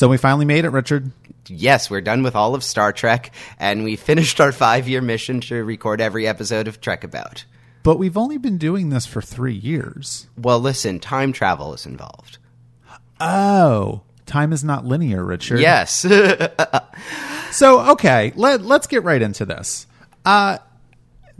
So 0.00 0.08
we 0.08 0.16
finally 0.16 0.46
made 0.46 0.64
it, 0.64 0.70
Richard. 0.70 1.12
Yes, 1.46 1.90
we're 1.90 2.00
done 2.00 2.22
with 2.22 2.34
all 2.34 2.54
of 2.54 2.64
Star 2.64 2.90
Trek, 2.90 3.32
and 3.58 3.84
we 3.84 3.96
finished 3.96 4.40
our 4.40 4.50
five 4.50 4.88
year 4.88 5.02
mission 5.02 5.42
to 5.42 5.62
record 5.62 6.00
every 6.00 6.26
episode 6.26 6.68
of 6.68 6.80
Trek 6.80 7.04
About. 7.04 7.44
But 7.82 7.98
we've 7.98 8.16
only 8.16 8.38
been 8.38 8.56
doing 8.56 8.88
this 8.88 9.04
for 9.04 9.20
three 9.20 9.52
years. 9.52 10.26
Well, 10.38 10.58
listen, 10.58 11.00
time 11.00 11.34
travel 11.34 11.74
is 11.74 11.84
involved. 11.84 12.38
Oh, 13.20 14.00
time 14.24 14.54
is 14.54 14.64
not 14.64 14.86
linear, 14.86 15.22
Richard. 15.22 15.60
Yes. 15.60 16.06
So 17.52 17.90
okay, 17.90 18.32
let 18.36 18.62
let's 18.62 18.86
get 18.86 19.02
right 19.02 19.20
into 19.20 19.44
this. 19.44 19.88
Uh, 20.24 20.58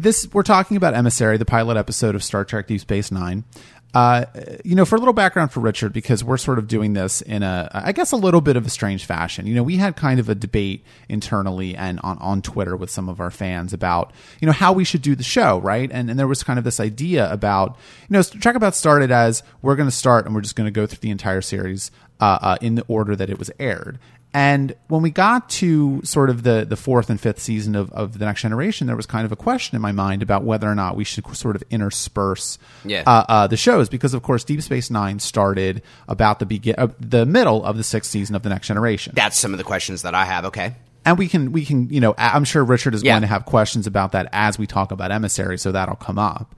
this 0.01 0.29
we're 0.32 0.43
talking 0.43 0.77
about 0.77 0.95
Emissary, 0.95 1.37
the 1.37 1.45
pilot 1.45 1.77
episode 1.77 2.14
of 2.14 2.25
Star 2.25 2.45
Trek 2.45 2.66
Deep 2.66 2.80
Space 2.80 3.11
Nine. 3.11 3.45
Uh, 3.93 4.25
you 4.65 4.77
know, 4.77 4.84
for 4.84 4.95
a 4.95 4.98
little 5.01 5.12
background 5.12 5.51
for 5.51 5.59
Richard, 5.59 5.93
because 5.93 6.23
we're 6.23 6.37
sort 6.37 6.61
of 6.61 6.69
doing 6.69 6.93
this 6.93 7.23
in 7.23 7.43
a, 7.43 7.69
I 7.75 7.91
guess, 7.91 8.12
a 8.12 8.16
little 8.16 8.41
bit 8.41 8.55
of 8.55 8.65
a 8.65 8.71
strange 8.71 9.05
fashion. 9.05 9.48
You 9.48 9.57
know, 9.57 9.65
we 9.65 9.79
had 9.79 9.97
kind 9.97 10.21
of 10.21 10.29
a 10.29 10.34
debate 10.37 10.84
internally 11.09 11.74
and 11.74 11.98
on, 12.05 12.16
on 12.19 12.41
Twitter 12.41 12.77
with 12.77 12.88
some 12.88 13.09
of 13.09 13.19
our 13.19 13.33
fans 13.33 13.73
about, 13.73 14.12
you 14.41 14.47
know, 14.47 14.52
how 14.52 14.73
we 14.73 14.84
should 14.84 15.02
do 15.02 15.16
the 15.16 15.24
show, 15.24 15.59
right? 15.59 15.91
And, 15.93 16.09
and 16.09 16.16
there 16.16 16.29
was 16.29 16.45
kind 16.45 16.57
of 16.57 16.65
this 16.65 16.79
idea 16.79 17.30
about, 17.32 17.77
you 18.09 18.15
know, 18.15 18.23
Trek 18.23 18.55
About 18.55 18.77
started 18.77 19.10
as 19.10 19.43
we're 19.60 19.74
going 19.74 19.88
to 19.88 19.95
start 19.95 20.24
and 20.24 20.37
we're 20.37 20.41
just 20.41 20.55
going 20.55 20.69
to 20.69 20.71
go 20.71 20.87
through 20.87 21.01
the 21.01 21.10
entire 21.10 21.41
series 21.41 21.91
uh, 22.21 22.38
uh, 22.41 22.57
in 22.60 22.77
the 22.77 22.85
order 22.87 23.16
that 23.16 23.29
it 23.29 23.41
was 23.41 23.51
aired. 23.59 23.98
And 24.33 24.77
when 24.87 25.02
we 25.02 25.11
got 25.11 25.51
to 25.51 26.01
sort 26.05 26.30
of 26.30 26.45
the, 26.45 26.65
the 26.69 26.77
fourth 26.77 27.11
and 27.11 27.21
fifth 27.21 27.41
season 27.41 27.75
of, 27.75 27.91
of 27.93 28.16
The 28.19 28.25
Next 28.27 28.43
Generation, 28.43 28.87
there 28.87 28.95
was 28.95 29.07
kind 29.07 29.25
of 29.25 29.33
a 29.33 29.37
question 29.37 29.75
in 29.75 29.83
my 29.83 29.91
mind 29.91 30.23
about 30.23 30.45
whether 30.45 30.71
or 30.71 30.75
not 30.77 30.95
we 30.95 31.02
should 31.02 31.27
sort 31.37 31.57
of 31.57 31.65
intersperse 31.69 32.57
Yeah. 32.85 33.02
uh, 33.07 33.24
uh, 33.29 33.47
the 33.48 33.57
shows. 33.57 33.88
Because, 33.88 34.15
of 34.15 34.23
course, 34.23 34.45
Deep 34.45 34.62
Space 34.62 34.88
Nine 34.88 35.19
started 35.19 35.83
about 36.07 36.38
the, 36.38 36.47
begin- 36.47 36.77
uh, 36.79 36.88
the 37.01 37.27
middle 37.27 37.65
of 37.65 37.77
the 37.77 37.83
sixth 37.83 38.11
season 38.11 38.37
of 38.37 38.43
The 38.43 38.51
Next 38.51 38.69
Generation. 38.69 39.15
That's 39.16 39.37
some 39.37 39.52
of 39.52 39.59
the 39.59 39.65
questions 39.65 40.02
that 40.02 40.15
I 40.15 40.24
have, 40.24 40.45
okay? 40.47 40.74
and 41.02 41.16
we 41.16 41.29
can, 41.29 41.51
we 41.51 41.65
can, 41.65 41.88
you 41.88 41.99
know, 41.99 42.15
I'm 42.19 42.45
sure 42.45 42.63
Richard 42.63 42.95
is 42.95 43.02
Yeah. 43.02 43.13
going 43.15 43.23
to 43.23 43.26
have 43.26 43.47
questions 43.47 43.87
about 43.87 44.13
that 44.13 44.29
as 44.32 44.59
we 44.59 44.66
talk 44.66 44.93
about 44.93 45.10
Emissary, 45.10 45.59
so 45.59 45.73
that'll 45.73 45.97
come 45.97 46.19
up. 46.19 46.54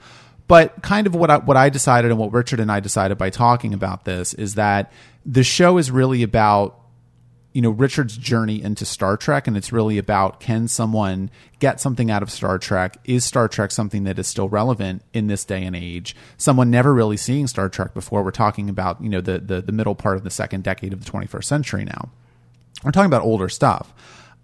But 0.48 0.82
kind 0.82 1.06
of 1.06 1.14
what 1.14 1.30
I, 1.30 1.36
what 1.38 1.56
I 1.56 1.68
decided 1.70 2.10
and 2.10 2.18
what 2.18 2.32
Richard 2.32 2.58
and 2.58 2.70
I 2.70 2.80
decided 2.80 3.16
by 3.16 3.30
talking 3.30 3.72
about 3.72 4.04
this 4.04 4.34
is 4.34 4.56
that 4.56 4.92
the 5.24 5.44
show 5.44 5.78
is 5.78 5.92
really 5.92 6.24
about 6.24 6.76
you 7.52 7.62
know 7.62 7.70
Richard's 7.70 8.16
journey 8.16 8.62
into 8.62 8.84
Star 8.84 9.16
Trek, 9.16 9.46
and 9.46 9.56
it's 9.56 9.72
really 9.72 9.98
about 9.98 10.40
can 10.40 10.68
someone 10.68 11.30
get 11.58 11.80
something 11.80 12.10
out 12.10 12.22
of 12.22 12.30
Star 12.30 12.58
Trek? 12.58 12.98
Is 13.04 13.24
Star 13.24 13.48
Trek 13.48 13.70
something 13.70 14.04
that 14.04 14.18
is 14.18 14.26
still 14.26 14.48
relevant 14.48 15.02
in 15.12 15.26
this 15.26 15.44
day 15.44 15.64
and 15.64 15.76
age? 15.76 16.16
Someone 16.36 16.70
never 16.70 16.92
really 16.92 17.16
seeing 17.16 17.46
Star 17.46 17.68
Trek 17.68 17.94
before. 17.94 18.22
We're 18.22 18.30
talking 18.30 18.68
about 18.68 19.02
you 19.02 19.08
know 19.08 19.20
the 19.20 19.38
the, 19.38 19.60
the 19.60 19.72
middle 19.72 19.94
part 19.94 20.16
of 20.16 20.24
the 20.24 20.30
second 20.30 20.64
decade 20.64 20.92
of 20.92 21.04
the 21.04 21.10
21st 21.10 21.44
century 21.44 21.84
now. 21.84 22.10
We're 22.84 22.90
talking 22.90 23.06
about 23.06 23.22
older 23.22 23.48
stuff. 23.48 23.92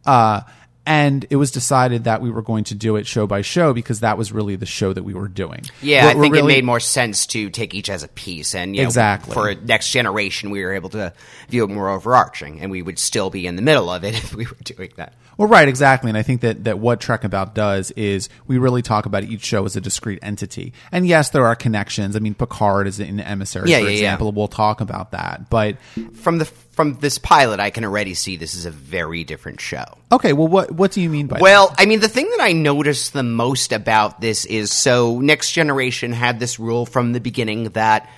Uh, 0.06 0.42
and 0.88 1.26
it 1.28 1.36
was 1.36 1.50
decided 1.50 2.04
that 2.04 2.22
we 2.22 2.30
were 2.30 2.40
going 2.42 2.64
to 2.64 2.74
do 2.74 2.96
it 2.96 3.06
show 3.06 3.26
by 3.26 3.42
show 3.42 3.72
because 3.74 4.00
that 4.00 4.16
was 4.16 4.32
really 4.32 4.56
the 4.56 4.66
show 4.66 4.92
that 4.94 5.02
we 5.04 5.12
were 5.14 5.28
doing. 5.28 5.62
Yeah, 5.82 6.06
We're- 6.06 6.18
I 6.18 6.20
think 6.22 6.34
really- 6.34 6.52
it 6.54 6.56
made 6.56 6.64
more 6.64 6.80
sense 6.80 7.26
to 7.26 7.50
take 7.50 7.74
each 7.74 7.90
as 7.90 8.02
a 8.02 8.08
piece, 8.08 8.54
and 8.54 8.74
you 8.74 8.82
know, 8.82 8.88
Exactly. 8.88 9.34
for 9.34 9.54
next 9.54 9.90
generation, 9.90 10.50
we 10.50 10.64
were 10.64 10.72
able 10.72 10.88
to 10.90 11.12
view 11.50 11.64
it 11.64 11.68
more 11.70 11.90
overarching, 11.90 12.60
and 12.60 12.70
we 12.70 12.80
would 12.82 12.98
still 12.98 13.28
be 13.30 13.46
in 13.46 13.56
the 13.56 13.62
middle 13.62 13.90
of 13.90 14.02
it 14.02 14.14
if 14.24 14.34
we 14.34 14.46
were 14.46 14.56
doing 14.64 14.90
that. 14.96 15.12
Well, 15.36 15.46
right, 15.46 15.68
exactly. 15.68 16.08
And 16.10 16.18
I 16.18 16.22
think 16.22 16.40
that, 16.40 16.64
that 16.64 16.80
what 16.80 17.00
Trek 17.00 17.22
About 17.22 17.54
does 17.54 17.92
is 17.92 18.28
we 18.48 18.58
really 18.58 18.82
talk 18.82 19.06
about 19.06 19.22
each 19.22 19.44
show 19.44 19.64
as 19.66 19.76
a 19.76 19.80
discrete 19.80 20.18
entity. 20.20 20.72
And 20.90 21.06
yes, 21.06 21.30
there 21.30 21.46
are 21.46 21.54
connections. 21.54 22.16
I 22.16 22.18
mean, 22.18 22.34
Picard 22.34 22.88
is 22.88 22.98
an 22.98 23.20
Emissary, 23.20 23.70
Yeah, 23.70 23.76
for 23.78 23.82
yeah, 23.84 23.88
yeah. 23.90 23.94
example. 23.94 24.32
We'll 24.32 24.48
talk 24.48 24.80
about 24.80 25.12
that. 25.12 25.48
But 25.48 25.76
From 26.14 26.38
the 26.38 26.50
from 26.78 26.94
this 27.00 27.18
pilot, 27.18 27.58
I 27.58 27.70
can 27.70 27.84
already 27.84 28.14
see 28.14 28.36
this 28.36 28.54
is 28.54 28.64
a 28.64 28.70
very 28.70 29.24
different 29.24 29.60
show. 29.60 29.98
okay, 30.12 30.32
well, 30.32 30.46
what 30.46 30.70
what 30.70 30.92
do 30.92 31.00
you 31.00 31.10
mean 31.10 31.26
by 31.26 31.40
Well, 31.40 31.74
I 31.76 31.86
mean, 31.86 31.98
the 31.98 32.08
thing 32.08 32.30
that 32.30 32.40
I 32.40 32.52
noticed 32.52 33.12
the 33.12 33.24
most 33.24 33.72
about 33.72 34.20
this 34.20 34.44
is 34.44 34.70
so 34.70 35.18
Next 35.18 35.50
Generation 35.50 36.12
had 36.12 36.38
this 36.38 36.60
rule 36.60 36.86
from 36.86 37.12
the 37.12 37.18
beginning 37.18 37.64
that, 37.70 38.08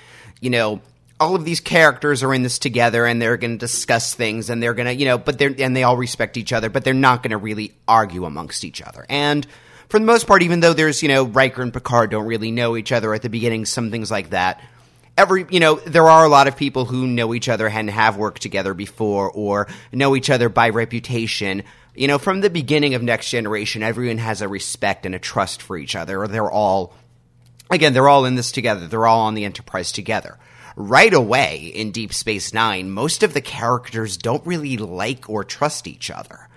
you 0.41 0.51
know, 0.51 0.79
all 1.19 1.33
of 1.33 1.43
these 1.43 1.59
characters 1.59 2.21
are 2.21 2.31
in 2.35 2.43
this 2.43 2.59
together 2.59 3.03
and 3.07 3.19
they're 3.19 3.35
going 3.35 3.57
to 3.57 3.57
discuss 3.57 4.13
things 4.13 4.51
and 4.51 4.61
they're 4.61 4.75
going 4.75 4.85
to, 4.85 4.93
you 4.93 5.05
know, 5.05 5.17
but 5.17 5.39
they're, 5.39 5.55
and 5.57 5.75
they 5.75 5.81
all 5.81 5.97
respect 5.97 6.37
each 6.37 6.53
other, 6.53 6.69
but 6.69 6.83
they're 6.83 6.93
not 6.93 7.23
going 7.23 7.31
to 7.31 7.37
really 7.37 7.73
argue 7.87 8.25
amongst 8.25 8.63
each 8.63 8.83
other. 8.83 9.07
And 9.09 9.47
for 9.89 9.97
the 9.97 10.05
most 10.05 10.27
part, 10.27 10.43
even 10.43 10.59
though 10.59 10.73
there's, 10.73 11.01
you 11.01 11.09
know, 11.09 11.23
Riker 11.23 11.63
and 11.63 11.73
Picard 11.73 12.11
don't 12.11 12.27
really 12.27 12.51
know 12.51 12.77
each 12.77 12.91
other 12.91 13.11
at 13.15 13.23
the 13.23 13.29
beginning, 13.29 13.65
some 13.65 13.89
things 13.89 14.11
like 14.11 14.29
that, 14.29 14.61
every 15.17 15.45
you 15.49 15.59
know 15.59 15.75
there 15.75 16.07
are 16.07 16.25
a 16.25 16.29
lot 16.29 16.47
of 16.47 16.55
people 16.55 16.85
who 16.85 17.07
know 17.07 17.33
each 17.33 17.49
other 17.49 17.67
and 17.67 17.89
have 17.89 18.17
worked 18.17 18.41
together 18.41 18.73
before 18.73 19.29
or 19.31 19.67
know 19.91 20.15
each 20.15 20.29
other 20.29 20.49
by 20.49 20.69
reputation. 20.69 21.63
You 21.95 22.07
know 22.07 22.17
from 22.17 22.41
the 22.41 22.49
beginning 22.49 22.95
of 22.95 23.03
next 23.03 23.29
generation 23.29 23.83
everyone 23.83 24.17
has 24.17 24.41
a 24.41 24.47
respect 24.47 25.05
and 25.05 25.15
a 25.15 25.19
trust 25.19 25.61
for 25.61 25.77
each 25.77 25.95
other 25.95 26.21
or 26.21 26.27
they're 26.27 26.51
all 26.51 26.93
again 27.69 27.93
they're 27.93 28.09
all 28.09 28.25
in 28.25 28.35
this 28.35 28.51
together. 28.51 28.87
They're 28.87 29.07
all 29.07 29.21
on 29.21 29.33
the 29.35 29.45
enterprise 29.45 29.91
together. 29.91 30.37
Right 30.77 31.13
away 31.13 31.71
in 31.75 31.91
deep 31.91 32.13
space 32.13 32.53
9 32.53 32.89
most 32.89 33.23
of 33.23 33.33
the 33.33 33.41
characters 33.41 34.17
don't 34.17 34.45
really 34.45 34.77
like 34.77 35.29
or 35.29 35.43
trust 35.43 35.87
each 35.87 36.09
other. 36.09 36.47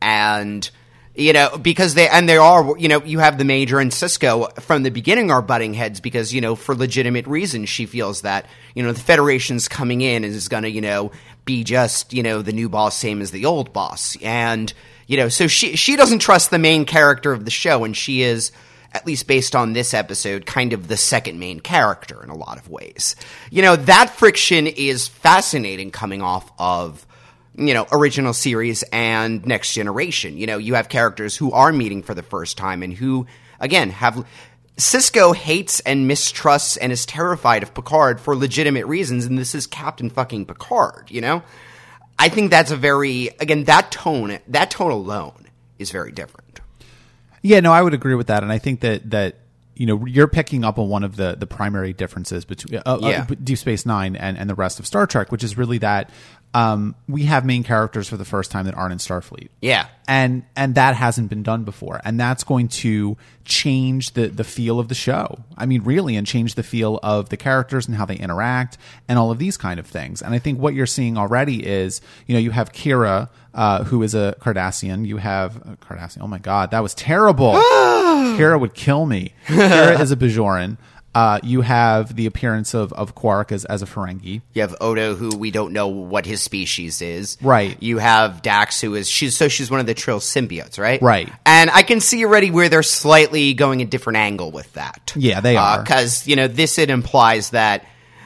And 0.00 0.70
you 1.18 1.32
know 1.32 1.58
because 1.60 1.94
they 1.94 2.08
and 2.08 2.28
they 2.28 2.36
are 2.36 2.78
you 2.78 2.88
know 2.88 3.02
you 3.04 3.18
have 3.18 3.38
the 3.38 3.44
major 3.44 3.80
and 3.80 3.90
Sisko 3.90 4.52
from 4.62 4.84
the 4.84 4.90
beginning 4.90 5.30
are 5.30 5.42
butting 5.42 5.74
heads 5.74 6.00
because 6.00 6.32
you 6.32 6.40
know 6.40 6.54
for 6.54 6.74
legitimate 6.74 7.26
reasons 7.26 7.68
she 7.68 7.86
feels 7.86 8.22
that 8.22 8.46
you 8.74 8.82
know 8.82 8.92
the 8.92 9.00
federation's 9.00 9.66
coming 9.68 10.00
in 10.00 10.24
and 10.24 10.32
is 10.32 10.48
going 10.48 10.62
to 10.62 10.70
you 10.70 10.80
know 10.80 11.10
be 11.44 11.64
just 11.64 12.12
you 12.12 12.22
know 12.22 12.40
the 12.40 12.52
new 12.52 12.68
boss 12.68 12.96
same 12.96 13.20
as 13.20 13.32
the 13.32 13.44
old 13.44 13.72
boss 13.72 14.16
and 14.22 14.72
you 15.08 15.16
know 15.16 15.28
so 15.28 15.48
she 15.48 15.74
she 15.74 15.96
doesn't 15.96 16.20
trust 16.20 16.50
the 16.50 16.58
main 16.58 16.84
character 16.84 17.32
of 17.32 17.44
the 17.44 17.50
show 17.50 17.82
and 17.82 17.96
she 17.96 18.22
is 18.22 18.52
at 18.92 19.06
least 19.06 19.26
based 19.26 19.54
on 19.54 19.74
this 19.74 19.92
episode, 19.92 20.46
kind 20.46 20.72
of 20.72 20.88
the 20.88 20.96
second 20.96 21.38
main 21.38 21.60
character 21.60 22.22
in 22.22 22.30
a 22.30 22.34
lot 22.34 22.56
of 22.56 22.70
ways. 22.70 23.16
You 23.50 23.60
know, 23.60 23.76
that 23.76 24.10
friction 24.10 24.66
is 24.66 25.06
fascinating 25.06 25.90
coming 25.90 26.22
off 26.22 26.50
of, 26.58 27.06
you 27.58 27.74
know, 27.74 27.86
original 27.92 28.32
series 28.32 28.82
and 28.84 29.44
next 29.44 29.74
generation. 29.74 30.36
You 30.38 30.46
know, 30.46 30.58
you 30.58 30.74
have 30.74 30.88
characters 30.88 31.36
who 31.36 31.52
are 31.52 31.72
meeting 31.72 32.02
for 32.02 32.14
the 32.14 32.22
first 32.22 32.56
time 32.56 32.82
and 32.82 32.94
who, 32.94 33.26
again, 33.60 33.90
have. 33.90 34.26
Sisko 34.76 35.34
hates 35.34 35.80
and 35.80 36.06
mistrusts 36.06 36.76
and 36.76 36.92
is 36.92 37.04
terrified 37.04 37.64
of 37.64 37.74
Picard 37.74 38.20
for 38.20 38.36
legitimate 38.36 38.86
reasons, 38.86 39.24
and 39.24 39.36
this 39.36 39.52
is 39.52 39.66
Captain 39.66 40.08
fucking 40.08 40.46
Picard, 40.46 41.10
you 41.10 41.20
know? 41.20 41.42
I 42.16 42.28
think 42.28 42.52
that's 42.52 42.70
a 42.70 42.76
very, 42.76 43.30
again, 43.40 43.64
that 43.64 43.90
tone, 43.90 44.38
that 44.46 44.70
tone 44.70 44.92
alone 44.92 45.48
is 45.80 45.90
very 45.90 46.12
different. 46.12 46.60
Yeah, 47.42 47.58
no, 47.58 47.72
I 47.72 47.82
would 47.82 47.92
agree 47.94 48.14
with 48.14 48.28
that, 48.28 48.44
and 48.44 48.52
I 48.52 48.58
think 48.58 48.80
that 48.80 49.10
that 49.10 49.36
you 49.74 49.86
know 49.86 50.04
you're 50.06 50.26
picking 50.28 50.64
up 50.64 50.78
on 50.78 50.88
one 50.88 51.04
of 51.04 51.16
the 51.16 51.36
the 51.38 51.46
primary 51.46 51.92
differences 51.92 52.44
between 52.44 52.80
uh, 52.84 52.98
Yeah. 53.00 53.26
uh, 53.30 53.34
Deep 53.42 53.58
Space 53.58 53.86
Nine 53.86 54.16
and 54.16 54.36
and 54.36 54.50
the 54.50 54.56
rest 54.56 54.80
of 54.80 54.86
Star 54.86 55.06
Trek, 55.06 55.30
which 55.32 55.44
is 55.44 55.56
really 55.56 55.78
that 55.78 56.10
um, 56.54 56.94
we 57.06 57.24
have 57.24 57.44
main 57.44 57.62
characters 57.62 58.08
for 58.08 58.16
the 58.16 58.24
first 58.24 58.50
time 58.50 58.64
that 58.64 58.74
aren't 58.74 58.92
in 58.92 58.98
Starfleet. 58.98 59.48
Yeah. 59.60 59.86
and 60.08 60.44
and 60.56 60.74
that 60.76 60.94
hasn't 60.96 61.28
been 61.28 61.42
done 61.42 61.64
before, 61.64 62.00
and 62.04 62.18
that's 62.18 62.42
going 62.42 62.68
to 62.68 63.16
change 63.44 64.12
the 64.12 64.28
the 64.28 64.44
feel 64.44 64.80
of 64.80 64.88
the 64.88 64.94
show. 64.94 65.44
I 65.56 65.66
mean, 65.66 65.82
really, 65.82 66.16
and 66.16 66.26
change 66.26 66.54
the 66.54 66.62
feel 66.62 66.98
of 67.02 67.28
the 67.28 67.36
characters 67.36 67.86
and 67.86 67.96
how 67.96 68.06
they 68.06 68.16
interact 68.16 68.78
and 69.08 69.18
all 69.18 69.30
of 69.30 69.38
these 69.38 69.56
kind 69.58 69.78
of 69.78 69.86
things. 69.86 70.22
And 70.22 70.34
I 70.34 70.38
think 70.38 70.58
what 70.58 70.72
you're 70.74 70.86
seeing 70.86 71.18
already 71.18 71.66
is, 71.66 72.00
you 72.26 72.32
know, 72.34 72.40
you 72.40 72.50
have 72.52 72.72
Kira, 72.72 73.28
uh, 73.54 73.84
who 73.84 74.02
is 74.02 74.14
a 74.14 74.34
Cardassian. 74.40 75.06
You 75.06 75.18
have 75.18 75.56
uh, 75.58 75.76
Cardassian. 75.76 76.22
Oh 76.22 76.26
my 76.26 76.38
God, 76.38 76.70
that 76.70 76.80
was 76.82 76.94
terrible. 76.94 77.52
Kira 78.38 78.58
would 78.58 78.72
kill 78.74 79.04
me. 79.04 79.34
Kira 79.46 80.00
is 80.00 80.10
a 80.10 80.16
Bajoran. 80.16 80.78
Uh, 81.14 81.40
you 81.42 81.62
have 81.62 82.14
the 82.14 82.26
appearance 82.26 82.74
of 82.74 82.92
of 82.92 83.14
Quark 83.14 83.50
as 83.50 83.64
as 83.64 83.82
a 83.82 83.86
Ferengi. 83.86 84.42
You 84.52 84.62
have 84.62 84.76
Odo, 84.80 85.14
who 85.14 85.36
we 85.36 85.50
don't 85.50 85.72
know 85.72 85.88
what 85.88 86.26
his 86.26 86.42
species 86.42 87.00
is. 87.02 87.38
Right. 87.42 87.76
You 87.82 87.98
have 87.98 88.42
Dax, 88.42 88.80
who 88.80 88.94
is 88.94 89.08
she's 89.08 89.36
so 89.36 89.48
she's 89.48 89.70
one 89.70 89.80
of 89.80 89.86
the 89.86 89.94
Trill 89.94 90.20
symbiotes, 90.20 90.78
right? 90.78 91.00
Right. 91.00 91.32
And 91.46 91.70
I 91.70 91.82
can 91.82 92.00
see 92.00 92.24
already 92.24 92.50
where 92.50 92.68
they're 92.68 92.82
slightly 92.82 93.54
going 93.54 93.80
a 93.82 93.84
different 93.86 94.18
angle 94.18 94.50
with 94.50 94.72
that. 94.74 95.12
Yeah, 95.16 95.40
they 95.40 95.56
are. 95.56 95.82
because 95.82 96.26
you 96.26 96.36
know 96.36 96.46
this 96.46 96.78
it 96.78 96.90
implies 96.90 97.50
that. 97.50 97.84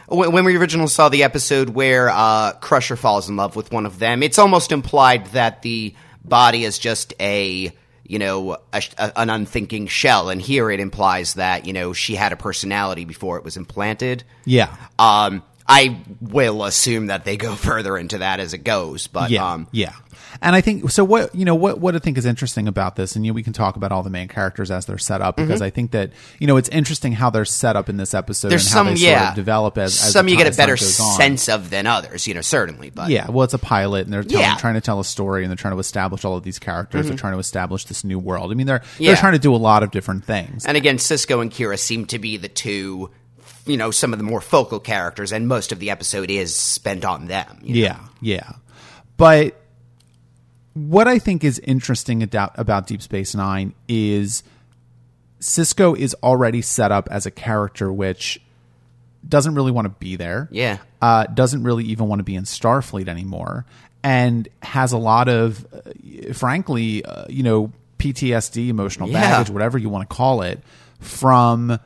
When 0.08 0.32
when 0.32 0.44
we 0.44 0.56
originally 0.58 0.88
saw 0.88 1.08
the 1.08 1.22
episode 1.22 1.70
where 1.70 2.10
uh, 2.10 2.52
Crusher 2.54 2.96
falls 2.96 3.30
in 3.30 3.36
love 3.36 3.56
with 3.56 3.72
one 3.72 3.86
of 3.86 3.98
them, 3.98 4.22
it's 4.22 4.38
almost 4.38 4.70
implied 4.70 5.26
that 5.28 5.62
the 5.62 5.94
body 6.22 6.64
is 6.64 6.78
just 6.78 7.14
a 7.18 7.72
you 8.12 8.18
know 8.18 8.58
a, 8.74 8.82
a- 8.98 9.12
an 9.18 9.30
unthinking 9.30 9.86
shell, 9.86 10.28
and 10.28 10.40
here 10.40 10.70
it 10.70 10.80
implies 10.80 11.34
that 11.34 11.64
you 11.66 11.72
know 11.72 11.94
she 11.94 12.14
had 12.14 12.30
a 12.32 12.36
personality 12.36 13.06
before 13.06 13.38
it 13.38 13.44
was 13.44 13.56
implanted. 13.56 14.22
Yeah. 14.44 14.76
Um, 14.98 15.42
I 15.68 16.00
will 16.20 16.64
assume 16.64 17.06
that 17.06 17.24
they 17.24 17.36
go 17.36 17.54
further 17.56 17.96
into 17.96 18.18
that 18.18 18.40
as 18.40 18.52
it 18.54 18.64
goes, 18.64 19.06
but 19.06 19.30
Yeah, 19.30 19.52
um, 19.52 19.68
yeah. 19.72 19.92
And 20.40 20.56
I 20.56 20.60
think 20.62 20.90
so. 20.90 21.04
What 21.04 21.34
you 21.34 21.44
know, 21.44 21.54
what 21.54 21.78
what 21.78 21.94
I 21.94 21.98
think 21.98 22.16
is 22.16 22.24
interesting 22.24 22.66
about 22.66 22.96
this, 22.96 23.14
and 23.16 23.24
you 23.24 23.30
know, 23.32 23.34
we 23.34 23.42
can 23.42 23.52
talk 23.52 23.76
about 23.76 23.92
all 23.92 24.02
the 24.02 24.10
main 24.10 24.28
characters 24.28 24.70
as 24.70 24.86
they're 24.86 24.96
set 24.98 25.20
up 25.20 25.36
because 25.36 25.60
I 25.60 25.68
think 25.68 25.90
that 25.90 26.10
you 26.38 26.46
know 26.46 26.56
it's 26.56 26.70
interesting 26.70 27.12
how 27.12 27.28
they're 27.28 27.44
set 27.44 27.76
up 27.76 27.88
in 27.90 27.96
this 27.98 28.14
episode 28.14 28.48
Mm-hmm. 28.48 28.50
there's 28.50 28.64
and 28.66 28.72
how 28.72 28.84
some 28.84 28.94
they 28.94 29.00
yeah 29.00 29.18
sort 29.20 29.28
of 29.30 29.34
develop 29.36 29.78
as, 29.78 29.92
as 30.02 30.12
some 30.12 30.28
you 30.28 30.36
get 30.38 30.46
a 30.52 30.56
better 30.56 30.74
time 30.76 30.86
goes 30.86 31.00
on. 31.00 31.16
sense 31.16 31.48
of 31.50 31.68
than 31.70 31.86
others, 31.86 32.26
you 32.26 32.32
know, 32.34 32.40
certainly, 32.40 32.88
but 32.90 33.10
Yeah, 33.10 33.28
well, 33.30 33.44
it's 33.44 33.52
a 33.54 33.58
pilot, 33.58 34.04
and 34.06 34.12
they're 34.12 34.22
telling, 34.24 34.40
Yeah. 34.46 34.56
trying 34.56 34.74
to 34.74 34.80
tell 34.80 34.98
a 35.00 35.04
story, 35.04 35.44
and 35.44 35.50
they're 35.50 35.56
trying 35.56 35.74
to 35.74 35.80
establish 35.80 36.24
all 36.24 36.36
of 36.36 36.42
these 36.44 36.58
characters. 36.58 37.08
They're 37.08 37.16
trying 37.16 37.34
to 37.34 37.38
establish 37.38 37.84
this 37.84 38.02
new 38.02 38.18
world. 38.18 38.50
I 38.50 38.54
mean, 38.54 38.66
they're 38.66 38.78
Mm-hmm. 38.80 39.02
Yeah. 39.02 39.10
they're 39.10 39.20
trying 39.20 39.34
to 39.34 39.38
do 39.38 39.54
a 39.54 39.58
lot 39.58 39.82
of 39.82 39.90
different 39.90 40.24
things. 40.24 40.64
And 40.64 40.76
again, 40.78 40.96
Sisko 40.96 41.42
and 41.42 41.50
Kira 41.50 41.78
seem 41.78 42.06
to 42.06 42.18
be 42.18 42.36
the 42.38 42.48
two, 42.48 43.10
you 43.66 43.76
know, 43.76 43.90
some 43.90 44.12
of 44.12 44.18
the 44.18 44.24
more 44.24 44.40
focal 44.40 44.80
characters, 44.80 45.32
and 45.32 45.46
most 45.48 45.72
of 45.72 45.78
the 45.78 45.90
episode 45.90 46.30
is 46.30 46.54
spent 46.56 47.04
on 47.04 47.26
them. 47.26 47.58
you 47.62 47.74
know? 47.74 47.80
Yeah, 47.80 47.98
yeah. 48.20 48.52
But 49.16 49.56
what 50.74 51.06
I 51.06 51.18
think 51.18 51.44
is 51.44 51.58
interesting 51.60 52.22
about, 52.22 52.58
about 52.58 52.86
Deep 52.86 53.02
Space 53.02 53.34
Nine 53.34 53.74
is 53.88 54.42
Sisko 55.40 55.96
is 55.96 56.14
already 56.22 56.62
set 56.62 56.92
up 56.92 57.08
as 57.10 57.26
a 57.26 57.30
character 57.30 57.92
which 57.92 58.40
doesn't 59.28 59.54
really 59.54 59.70
want 59.72 59.84
to 59.86 59.90
be 59.98 60.16
there. 60.16 60.48
Yeah. 60.50 60.78
Uh, 61.00 61.24
doesn't 61.26 61.62
really 61.62 61.84
even 61.84 62.08
want 62.08 62.20
to 62.20 62.24
be 62.24 62.34
in 62.34 62.44
Starfleet 62.44 63.06
anymore, 63.08 63.64
and 64.02 64.48
has 64.62 64.92
a 64.92 64.98
lot 64.98 65.28
of, 65.28 65.64
uh, 65.72 66.32
frankly, 66.32 67.04
uh, 67.04 67.26
you 67.28 67.42
know, 67.42 67.72
PTSD, 67.98 68.68
emotional 68.68 69.08
Yeah. 69.08 69.20
baggage, 69.20 69.50
whatever 69.52 69.78
you 69.78 69.88
want 69.88 70.08
to 70.08 70.14
call 70.16 70.42
it, 70.42 70.60
from 70.98 71.78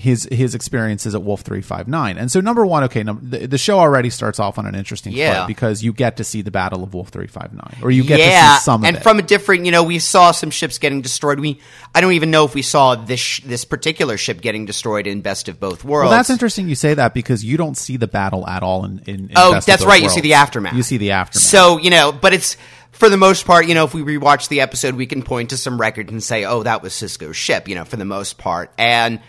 his 0.00 0.26
his 0.32 0.54
experiences 0.54 1.14
at 1.14 1.22
Wolf 1.22 1.42
three 1.42 1.60
five 1.60 1.86
nine. 1.86 2.16
And 2.16 2.30
so 2.32 2.40
number 2.40 2.64
one, 2.64 2.84
okay, 2.84 3.02
num- 3.02 3.20
the, 3.22 3.46
the 3.46 3.58
show 3.58 3.78
already 3.78 4.08
starts 4.10 4.40
off 4.40 4.58
on 4.58 4.66
an 4.66 4.74
interesting 4.74 5.12
Yeah. 5.12 5.40
foot 5.42 5.48
because 5.48 5.82
you 5.82 5.92
get 5.92 6.16
to 6.16 6.24
see 6.24 6.42
the 6.42 6.50
Battle 6.50 6.82
of 6.82 6.94
Wolf 6.94 7.10
three 7.10 7.26
five 7.26 7.52
nine, 7.52 7.76
or 7.82 7.90
you 7.90 8.02
get 8.02 8.18
yeah, 8.18 8.54
to 8.54 8.60
see 8.60 8.64
some 8.64 8.82
of 8.82 8.88
and 8.88 8.96
it. 8.96 9.02
from 9.02 9.18
a 9.18 9.22
different, 9.22 9.66
you 9.66 9.70
know, 9.72 9.82
we 9.84 9.98
saw 9.98 10.30
some 10.32 10.50
ships 10.50 10.78
getting 10.78 11.02
destroyed. 11.02 11.38
We, 11.38 11.60
I 11.94 12.00
don't 12.00 12.12
even 12.14 12.30
know 12.30 12.44
if 12.46 12.54
we 12.54 12.62
saw 12.62 12.94
this 12.94 13.20
sh- 13.20 13.40
this 13.44 13.64
particular 13.64 14.16
ship 14.16 14.40
getting 14.40 14.64
destroyed 14.64 15.06
in 15.06 15.20
Best 15.20 15.48
of 15.48 15.60
Both 15.60 15.84
Worlds. 15.84 16.08
well, 16.08 16.16
that's 16.18 16.30
interesting 16.30 16.68
you 16.68 16.74
say 16.74 16.94
that 16.94 17.12
because 17.14 17.44
you 17.44 17.56
don't 17.58 17.76
see 17.76 17.96
the 17.98 18.08
battle 18.08 18.46
at 18.48 18.62
all 18.62 18.84
in. 18.86 19.00
in, 19.06 19.14
in 19.28 19.30
Oh, 19.36 19.52
Best 19.52 19.68
of 19.68 19.72
that's 19.72 19.84
right. 19.84 20.02
You 20.02 20.08
see 20.08 20.20
the 20.22 20.34
aftermath. 20.34 20.74
You 20.74 20.82
see 20.82 20.96
the 20.96 21.10
aftermath. 21.12 21.42
So 21.42 21.78
you 21.78 21.90
know, 21.90 22.10
but 22.10 22.32
it's 22.32 22.56
for 22.92 23.08
the 23.08 23.16
most 23.16 23.44
part, 23.46 23.66
you 23.66 23.74
know, 23.74 23.84
if 23.84 23.94
we 23.94 24.02
rewatch 24.02 24.48
the 24.48 24.60
episode, 24.62 24.94
we 24.94 25.06
can 25.06 25.22
point 25.22 25.50
to 25.50 25.56
some 25.56 25.80
record 25.80 26.10
and 26.10 26.22
say, 26.22 26.44
"Oh, 26.44 26.62
that 26.62 26.82
was 26.82 26.92
Sisko's 26.94 27.36
ship." 27.36 27.68
You 27.68 27.74
know, 27.74 27.84
for 27.84 27.96
the 27.96 28.04
most 28.06 28.38
part. 28.38 28.72
And 28.78 29.20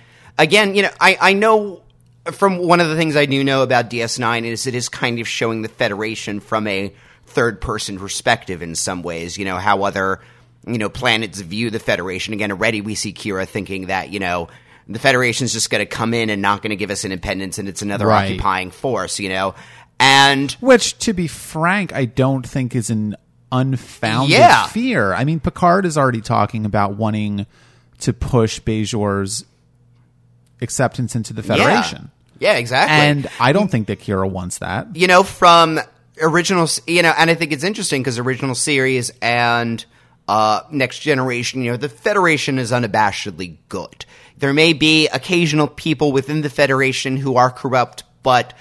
again, 0.42 0.76
you 0.76 0.82
know, 0.84 0.90
I 1.00 1.18
I 1.22 1.34
know 1.34 1.82
from 2.32 2.58
one 2.60 2.80
of 2.80 2.90
the 2.90 2.96
things 2.96 3.16
I 3.16 3.26
do 3.26 3.44
know 3.44 3.64
about 3.64 3.90
DS9 3.90 4.44
is 4.46 4.68
it 4.68 4.76
is 4.76 4.90
kind 4.90 5.20
of 5.20 5.28
showing 5.28 5.62
the 5.62 5.70
Federation 5.70 6.40
from 6.40 6.68
a 6.68 6.94
third 7.28 7.62
person 7.62 7.98
perspective 7.98 8.62
in 8.62 8.76
some 8.76 9.02
ways. 9.04 9.38
You 9.38 9.46
know 9.46 9.58
how 9.58 9.84
other 9.84 10.20
you 10.68 10.78
know 10.78 10.90
planets 10.90 11.40
view 11.42 11.70
the 11.70 11.80
Federation. 11.80 12.34
Again, 12.34 12.52
already 12.52 12.82
we 12.82 12.96
see 12.96 13.14
Kira 13.14 13.48
thinking 13.48 13.88
that 13.88 14.10
you 14.12 14.20
know. 14.20 14.50
The 14.88 15.00
Federation's 15.00 15.54
just 15.54 15.70
going 15.70 15.80
to 15.80 15.86
come 15.86 16.14
in 16.14 16.30
and 16.30 16.42
not 16.42 16.62
going 16.62 16.72
to 16.72 16.76
give 16.76 16.90
us 16.92 17.06
independence, 17.06 17.60
and 17.60 17.70
it's 17.70 17.82
another 17.82 18.08
Right. 18.08 18.32
occupying 18.32 18.72
force, 18.72 19.20
you 19.20 19.30
know. 19.30 19.56
And 20.00 20.52
Which, 20.60 20.98
to 21.06 21.14
be 21.14 21.28
frank, 21.28 21.94
I 21.94 22.06
don't 22.06 22.46
think 22.46 22.76
is 22.76 22.90
an 22.90 23.16
unfounded 23.54 24.32
Yeah. 24.32 24.68
fear. 24.68 25.14
I 25.14 25.24
mean, 25.24 25.40
Picard 25.40 25.86
is 25.86 25.98
already 25.98 26.20
talking 26.20 26.66
about 26.66 26.96
wanting 26.96 27.46
to 28.00 28.12
push 28.12 28.60
Bajor's 28.60 29.46
acceptance 30.62 31.16
into 31.16 31.34
the 31.34 31.44
Federation. 31.44 32.12
Yeah, 32.40 32.54
exactly. 32.54 32.96
And 32.96 33.30
I 33.40 33.52
don't 33.52 33.70
think 33.70 33.88
that 33.88 34.00
Kira 34.00 34.30
wants 34.30 34.60
that. 34.60 34.96
you 34.96 35.08
know, 35.08 35.24
from 35.24 35.80
original, 36.20 36.68
you 36.88 37.04
know, 37.04 37.14
and 37.18 37.30
I 37.30 37.36
think 37.36 37.52
it's 37.52 37.64
interesting 37.64 38.02
because 38.02 38.18
original 38.18 38.56
series 38.56 39.12
and 39.22 39.84
uh, 40.28 40.62
next 40.72 41.00
generation, 41.00 41.62
you 41.62 41.72
know, 41.72 41.78
the 41.78 41.90
Federation 41.90 42.58
is 42.58 42.72
unabashedly 42.72 43.58
good. 43.70 44.06
There 44.38 44.54
may 44.54 44.74
be 44.74 45.08
occasional 45.10 45.68
people 45.68 46.12
within 46.12 46.42
the 46.42 46.50
Federation 46.50 47.18
who 47.18 47.36
are 47.36 47.52
corrupt, 47.52 48.04
but 48.24 48.56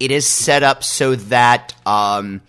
it 0.00 0.10
is 0.10 0.26
set 0.26 0.62
up 0.62 0.82
so 0.84 1.14
that. 1.16 1.74
Um, 1.84 2.42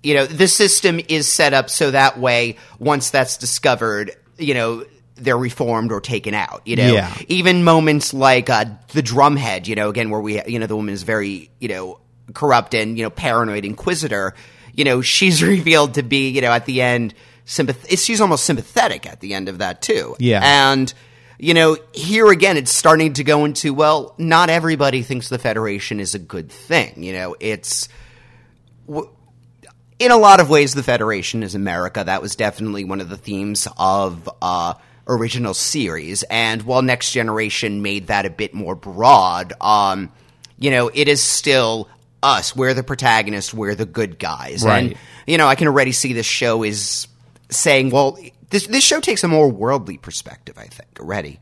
you 0.00 0.14
know, 0.14 0.26
the 0.26 0.46
system 0.46 1.00
is 1.08 1.30
set 1.30 1.52
up 1.52 1.68
so 1.68 1.90
that 1.90 2.18
way, 2.18 2.56
once 2.78 3.10
that's 3.10 3.36
discovered, 3.36 4.12
you 4.38 4.54
know, 4.54 4.86
they're 5.18 5.38
reformed 5.38 5.92
or 5.92 6.00
taken 6.00 6.34
out. 6.34 6.62
You 6.64 6.76
know, 6.76 6.92
Yeah. 6.94 7.14
even 7.28 7.64
moments 7.64 8.14
like 8.14 8.48
uh, 8.50 8.64
the 8.92 9.02
drumhead, 9.02 9.66
you 9.66 9.74
know, 9.74 9.88
again 9.88 10.10
where 10.10 10.20
we, 10.20 10.42
you 10.44 10.58
know, 10.58 10.66
the 10.66 10.76
woman 10.76 10.94
is 10.94 11.02
very, 11.02 11.50
you 11.60 11.68
know, 11.68 12.00
corrupt 12.34 12.74
and 12.74 12.96
you 12.98 13.04
know 13.04 13.10
paranoid 13.10 13.64
inquisitor. 13.64 14.34
You 14.74 14.84
know, 14.84 15.00
she's 15.02 15.42
revealed 15.54 15.94
to 15.94 16.02
be, 16.02 16.30
you 16.30 16.40
know, 16.40 16.52
at 16.52 16.66
the 16.66 16.82
end, 16.82 17.14
sympath- 17.46 18.04
She's 18.04 18.20
almost 18.20 18.44
sympathetic 18.44 19.06
at 19.06 19.20
the 19.20 19.34
end 19.34 19.48
of 19.48 19.58
that 19.58 19.82
too. 19.82 20.16
Yeah. 20.18 20.40
and. 20.42 20.92
You 21.40 21.54
know, 21.54 21.76
here 21.94 22.26
again, 22.32 22.56
it's 22.56 22.72
starting 22.72 23.12
to 23.12 23.22
go 23.22 23.44
into, 23.44 23.72
well, 23.72 24.12
not 24.18 24.50
everybody 24.50 25.02
thinks 25.02 25.28
the 25.28 25.38
Federation 25.38 26.00
is 26.00 26.16
a 26.16 26.18
good 26.18 26.50
thing. 26.50 27.04
You 27.04 27.12
know, 27.12 27.36
it's, 27.38 27.88
in 29.98 30.10
a 30.10 30.16
lot 30.16 30.40
of 30.40 30.50
ways, 30.50 30.74
the 30.74 30.82
Federation 30.82 31.42
is 31.42 31.54
America. 31.54 32.02
That 32.04 32.22
was 32.22 32.36
definitely 32.36 32.84
one 32.84 33.00
of 33.00 33.08
the 33.08 33.16
themes 33.16 33.68
of 33.76 34.28
uh, 34.40 34.74
original 35.08 35.54
series. 35.54 36.22
And 36.24 36.62
while 36.62 36.82
Next 36.82 37.12
Generation 37.12 37.82
made 37.82 38.08
that 38.08 38.26
a 38.26 38.30
bit 38.30 38.54
more 38.54 38.74
broad, 38.74 39.54
um, 39.60 40.12
you 40.58 40.70
know, 40.70 40.90
it 40.92 41.08
is 41.08 41.22
still 41.22 41.88
us. 42.22 42.54
We're 42.54 42.74
the 42.74 42.82
protagonists. 42.82 43.54
We're 43.54 43.74
the 43.74 43.86
good 43.86 44.18
guys. 44.18 44.64
Right. 44.64 44.92
And 44.92 44.96
you 45.26 45.38
know, 45.38 45.46
I 45.46 45.54
can 45.54 45.68
already 45.68 45.92
see 45.92 46.12
this 46.12 46.26
show 46.26 46.62
is 46.62 47.08
saying, 47.50 47.90
well, 47.90 48.18
this 48.50 48.66
this 48.66 48.84
show 48.84 49.00
takes 49.00 49.24
a 49.24 49.28
more 49.28 49.50
worldly 49.50 49.98
perspective. 49.98 50.56
I 50.58 50.66
think 50.66 51.00
already. 51.00 51.40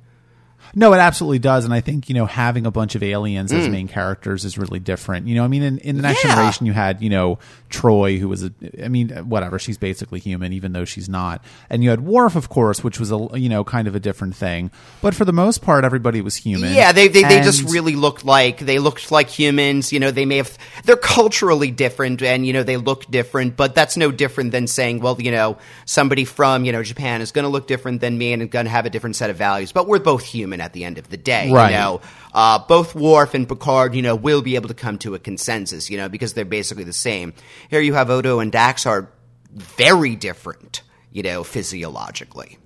No, 0.79 0.93
it 0.93 0.99
absolutely 0.99 1.39
does, 1.39 1.65
and 1.65 1.73
I 1.73 1.81
think 1.81 2.11
you 2.11 2.15
know 2.15 2.27
having 2.27 2.67
a 2.67 2.71
bunch 2.71 2.95
of 2.97 3.03
aliens 3.03 3.51
Mm. 3.51 3.59
as 3.61 3.69
main 3.71 3.89
characters 3.89 4.45
is 4.45 4.59
really 4.59 4.79
different. 4.79 5.27
You 5.27 5.35
know, 5.37 5.43
I 5.45 5.49
mean, 5.49 5.63
in, 5.63 5.79
in 5.79 5.97
the 5.97 6.03
next 6.03 6.23
Yeah. 6.23 6.35
generation, 6.35 6.67
you 6.67 6.75
had 6.75 7.01
you 7.03 7.09
know 7.09 7.39
Troi, 7.71 8.19
who 8.19 8.29
was 8.29 8.45
a, 8.45 8.53
I 8.85 8.89
mean, 8.89 9.09
whatever, 9.27 9.59
she's 9.59 9.79
basically 9.79 10.21
human, 10.21 10.53
even 10.53 10.73
though 10.73 10.85
she's 10.85 11.09
not, 11.09 11.43
and 11.71 11.83
you 11.83 11.89
had 11.89 12.03
Worf, 12.05 12.37
of 12.37 12.51
course, 12.51 12.85
which 12.85 13.01
was 13.01 13.11
a 13.11 13.29
you 13.35 13.49
know 13.49 13.65
kind 13.65 13.89
of 13.89 13.95
a 13.95 14.01
different 14.01 14.37
thing, 14.37 14.71
but 15.01 15.15
for 15.15 15.25
the 15.25 15.33
most 15.33 15.63
part, 15.63 15.83
everybody 15.83 16.21
was 16.21 16.37
human. 16.37 16.75
Yeah, 16.75 16.93
they 16.93 17.09
they, 17.09 17.23
they 17.23 17.41
just 17.41 17.63
really 17.73 17.97
looked 17.97 18.27
like 18.27 18.59
they 18.59 18.79
looked 18.79 19.11
like 19.11 19.31
humans. 19.31 19.95
You 19.95 20.01
know, 20.01 20.11
they 20.11 20.27
may 20.27 20.37
have 20.37 20.59
they're 20.85 20.97
culturally 20.97 21.71
different, 21.71 22.21
and 22.23 22.47
you 22.47 22.53
know 22.53 22.63
they 22.63 22.77
look 22.77 23.11
different. 23.11 23.57
But 23.57 23.75
that's 23.75 23.97
no 23.97 24.11
different 24.13 24.53
than 24.53 24.67
saying, 24.67 25.01
well, 25.01 25.17
you 25.21 25.31
know, 25.31 25.57
somebody 25.87 26.27
from 26.27 26.67
you 26.67 26.73
know 26.73 26.83
Japan 26.83 27.23
is 27.23 27.33
going 27.33 27.45
to 27.45 27.49
look 27.49 27.67
different 27.67 28.03
than 28.03 28.19
me 28.19 28.35
and 28.35 28.51
going 28.51 28.67
to 28.67 28.71
have 28.71 28.85
a 28.85 28.91
different 28.91 29.17
set 29.17 29.31
of 29.31 29.37
values. 29.37 29.73
But 29.73 29.89
we're 29.89 30.01
both 30.01 30.23
human 30.23 30.61
at 30.67 30.75
the 30.75 30.85
end 30.85 30.99
of 30.99 31.09
the 31.09 31.17
day. 31.17 31.51
Right. 31.51 31.71
You 31.71 31.77
know, 31.79 32.01
uh, 32.35 32.59
both 32.59 32.95
Worf 32.95 33.33
and 33.33 33.49
Picard, 33.49 33.95
you 33.95 34.03
know, 34.03 34.15
will 34.15 34.43
be 34.43 34.57
able 34.57 34.69
to 34.69 34.75
come 34.75 34.99
to 34.99 35.15
a 35.15 35.19
consensus. 35.19 35.89
You 35.89 35.97
know, 35.97 36.11
because 36.11 36.35
they're 36.35 36.45
basically 36.45 36.85
the 36.85 36.93
same. 36.93 37.33
Here 37.71 37.81
you 37.81 37.95
have 37.95 38.11
Odo 38.11 38.41
and 38.41 38.53
Dax 38.53 38.85
are 38.85 39.09
very 39.51 40.15
different. 40.15 40.83
You 41.11 41.23
know, 41.23 41.45
physiologically. 41.45 42.59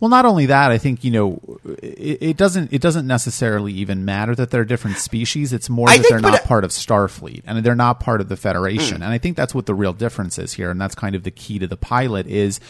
Well, 0.00 0.08
not 0.08 0.24
only 0.24 0.46
that, 0.46 0.70
I 0.70 0.78
think 0.78 1.02
you 1.02 1.10
know 1.10 1.40
it, 1.82 2.18
it 2.20 2.36
doesn't 2.36 2.72
it 2.72 2.80
doesn't 2.80 3.06
necessarily 3.06 3.72
even 3.74 4.04
matter 4.04 4.34
that 4.34 4.50
they're 4.50 4.64
different 4.64 4.98
species. 4.98 5.52
It's 5.52 5.68
more 5.68 5.88
I 5.88 5.98
that 5.98 6.06
they're 6.08 6.20
not 6.20 6.34
I- 6.34 6.38
part 6.38 6.64
of 6.64 6.70
Starfleet 6.70 7.42
and 7.46 7.64
they're 7.64 7.74
not 7.74 8.00
part 8.00 8.20
of 8.20 8.28
the 8.28 8.36
Federation. 8.36 8.98
Hmm. 8.98 9.02
And 9.04 9.12
I 9.12 9.18
think 9.18 9.36
that's 9.36 9.54
what 9.54 9.66
the 9.66 9.74
real 9.74 9.92
difference 9.92 10.38
is 10.38 10.52
here, 10.52 10.70
and 10.70 10.80
that's 10.80 10.94
kind 10.94 11.14
of 11.14 11.24
the 11.24 11.30
key 11.30 11.58
to 11.58 11.66
the 11.66 11.76
pilot 11.76 12.26
is. 12.26 12.60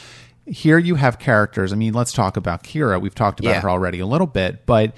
Here 0.51 0.79
you 0.79 0.95
have 0.97 1.19
characters. 1.19 1.73
I 1.73 1.77
mean, 1.77 1.93
let's 1.95 2.13
talk 2.13 2.37
about 2.37 2.63
Kira. 2.63 3.01
We've 3.01 3.15
talked 3.15 3.41
about 3.41 3.51
Yeah. 3.51 3.61
her 3.61 3.71
already 3.71 4.01
a 4.01 4.07
little 4.07 4.27
bit, 4.27 4.65
but 4.67 4.95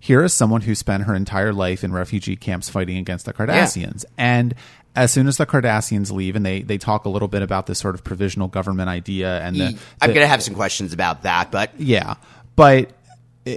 here 0.00 0.22
is 0.22 0.32
someone 0.32 0.60
who 0.62 0.74
spent 0.74 1.04
her 1.04 1.14
entire 1.14 1.52
life 1.52 1.82
in 1.84 1.92
refugee 1.92 2.36
camps 2.36 2.68
fighting 2.68 2.96
against 2.98 3.24
the 3.26 3.32
Cardassians. 3.32 4.04
And 4.16 4.54
as 4.96 5.12
soon 5.12 5.26
as 5.28 5.36
the 5.36 5.46
Cardassians 5.46 6.10
leave, 6.12 6.34
and 6.36 6.44
they, 6.44 6.62
they 6.62 6.78
talk 6.78 7.04
a 7.04 7.08
little 7.08 7.28
bit 7.28 7.42
about 7.42 7.66
this 7.66 7.78
sort 7.78 7.94
of 7.94 8.02
provisional 8.04 8.48
government 8.48 8.88
idea, 8.88 9.40
and 9.40 9.56
the, 9.56 9.78
I'm 10.00 10.10
going 10.10 10.20
to 10.20 10.26
have 10.28 10.42
some 10.42 10.54
questions 10.54 10.92
about 10.92 11.22
that, 11.22 11.50
but 11.50 11.72
yeah, 11.80 12.14
but 12.56 12.90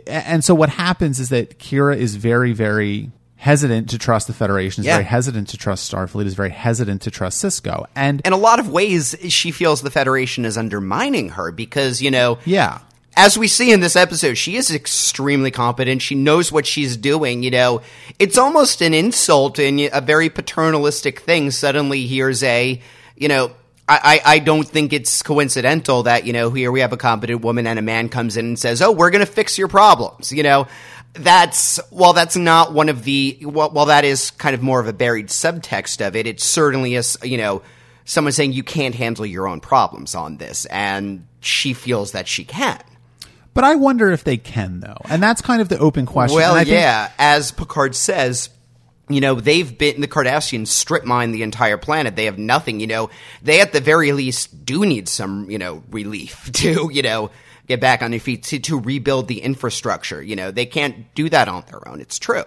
and 0.07 0.43
so 0.43 0.55
what 0.55 0.69
happens 0.69 1.19
is 1.19 1.29
that 1.29 1.59
Kira 1.59 1.97
is 1.97 2.15
very, 2.15 2.53
very 2.53 3.11
hesitant 3.41 3.89
to 3.89 3.97
trust 3.97 4.27
the 4.27 4.33
Federation. 4.33 4.81
Is 4.81 4.85
Yeah. 4.85 4.97
very 4.97 5.05
hesitant 5.05 5.47
to 5.49 5.57
trust 5.57 5.91
Starfleet. 5.91 6.27
Is 6.27 6.35
very 6.35 6.51
hesitant 6.51 7.01
to 7.01 7.09
trust 7.11 7.43
Sisko. 7.43 7.85
And 7.95 8.21
in 8.23 8.33
a 8.33 8.37
lot 8.37 8.59
of 8.59 8.69
ways, 8.69 9.15
she 9.29 9.49
feels 9.49 9.81
the 9.81 9.89
Federation 9.89 10.45
is 10.45 10.59
undermining 10.59 11.29
her 11.29 11.51
because, 11.51 12.03
you 12.03 12.11
know, 12.11 12.37
yeah, 12.45 12.77
as 13.17 13.39
we 13.39 13.47
see 13.47 13.71
in 13.71 13.79
this 13.79 13.95
episode, 13.95 14.35
she 14.35 14.57
is 14.57 14.69
extremely 14.69 15.49
competent. 15.49 16.03
She 16.03 16.13
knows 16.13 16.51
what 16.51 16.67
she's 16.67 16.95
doing. 16.95 17.41
You 17.41 17.49
know, 17.49 17.81
it's 18.19 18.37
almost 18.37 18.79
an 18.81 18.93
insult 18.93 19.57
and 19.57 19.89
a 19.91 20.01
very 20.01 20.29
paternalistic 20.29 21.21
thing. 21.21 21.49
Suddenly, 21.49 22.05
here's 22.05 22.43
a, 22.43 22.79
you 23.17 23.27
know, 23.27 23.51
I, 23.89 24.21
I, 24.25 24.33
I 24.35 24.39
don't 24.39 24.67
think 24.67 24.93
it's 24.93 25.23
coincidental 25.23 26.03
that, 26.03 26.25
you 26.27 26.31
know, 26.31 26.51
here 26.51 26.71
we 26.71 26.81
have 26.81 26.93
a 26.93 26.97
competent 26.97 27.41
woman 27.41 27.65
and 27.65 27.79
a 27.79 27.81
man 27.81 28.07
comes 28.07 28.37
in 28.37 28.45
and 28.45 28.59
says, 28.59 28.83
Oh, 28.83 28.91
we're 28.91 29.09
going 29.09 29.25
to 29.25 29.31
fix 29.31 29.57
your 29.57 29.67
problems. 29.67 30.31
You 30.31 30.43
know, 30.43 30.67
that's 31.13 31.79
well 31.91 32.13
that's 32.13 32.37
not 32.37 32.73
one 32.73 32.87
of 32.89 33.03
the 33.03 33.37
well, 33.43 33.69
well 33.71 33.85
that 33.87 34.05
is 34.05 34.31
kind 34.31 34.53
of 34.55 34.61
more 34.61 34.79
of 34.79 34.87
a 34.87 34.93
buried 34.93 35.27
subtext 35.27 36.05
of 36.05 36.15
it 36.15 36.25
it 36.25 36.39
certainly 36.39 36.95
is 36.95 37.17
you 37.21 37.37
know 37.37 37.61
someone 38.05 38.31
saying 38.31 38.53
you 38.53 38.63
can't 38.63 38.95
handle 38.95 39.25
your 39.25 39.47
own 39.47 39.59
problems 39.59 40.15
on 40.15 40.37
this 40.37 40.65
and 40.67 41.27
she 41.39 41.73
feels 41.73 42.11
that 42.11 42.27
she 42.27 42.43
can. 42.43 42.81
But 43.53 43.63
I 43.63 43.75
wonder 43.75 44.11
if 44.11 44.23
they 44.23 44.37
can 44.37 44.79
though, 44.79 44.97
and 45.09 45.21
that's 45.21 45.41
kind 45.41 45.61
of 45.61 45.67
the 45.69 45.77
open 45.79 46.05
question. 46.05 46.35
well 46.35 46.55
I 46.55 46.63
think- 46.63 46.73
yeah. 46.75 47.11
As 47.19 47.51
picard 47.51 47.95
says 47.95 48.49
you 49.09 49.19
know 49.19 49.35
they've 49.35 49.77
been 49.77 49.99
the 49.99 50.07
cardassians 50.07 50.67
strip 50.67 51.03
mine 51.03 51.31
the 51.31 51.43
entire 51.43 51.77
planet. 51.77 52.15
They 52.15 52.25
have 52.25 52.37
nothing 52.37 52.79
you 52.79 52.87
know. 52.87 53.09
They 53.41 53.59
at 53.59 53.73
the 53.73 53.81
very 53.81 54.13
least 54.13 54.63
do 54.65 54.85
need 54.85 55.09
some 55.09 55.49
you 55.49 55.57
know 55.57 55.83
relief 55.91 56.49
to 56.53 56.89
you 56.93 57.01
know 57.01 57.31
get 57.71 57.79
back 57.81 58.01
on 58.01 58.11
their 58.11 58.19
feet 58.19 58.43
to, 58.43 58.59
to 58.59 58.79
rebuild 58.79 59.27
the 59.27 59.41
infrastructure. 59.41 60.21
You 60.21 60.35
know 60.35 60.51
they 60.51 60.65
can't 60.65 61.13
do 61.15 61.29
that 61.29 61.47
on 61.47 61.63
their 61.69 61.87
own. 61.87 62.01
It's 62.01 62.19
true. 62.19 62.45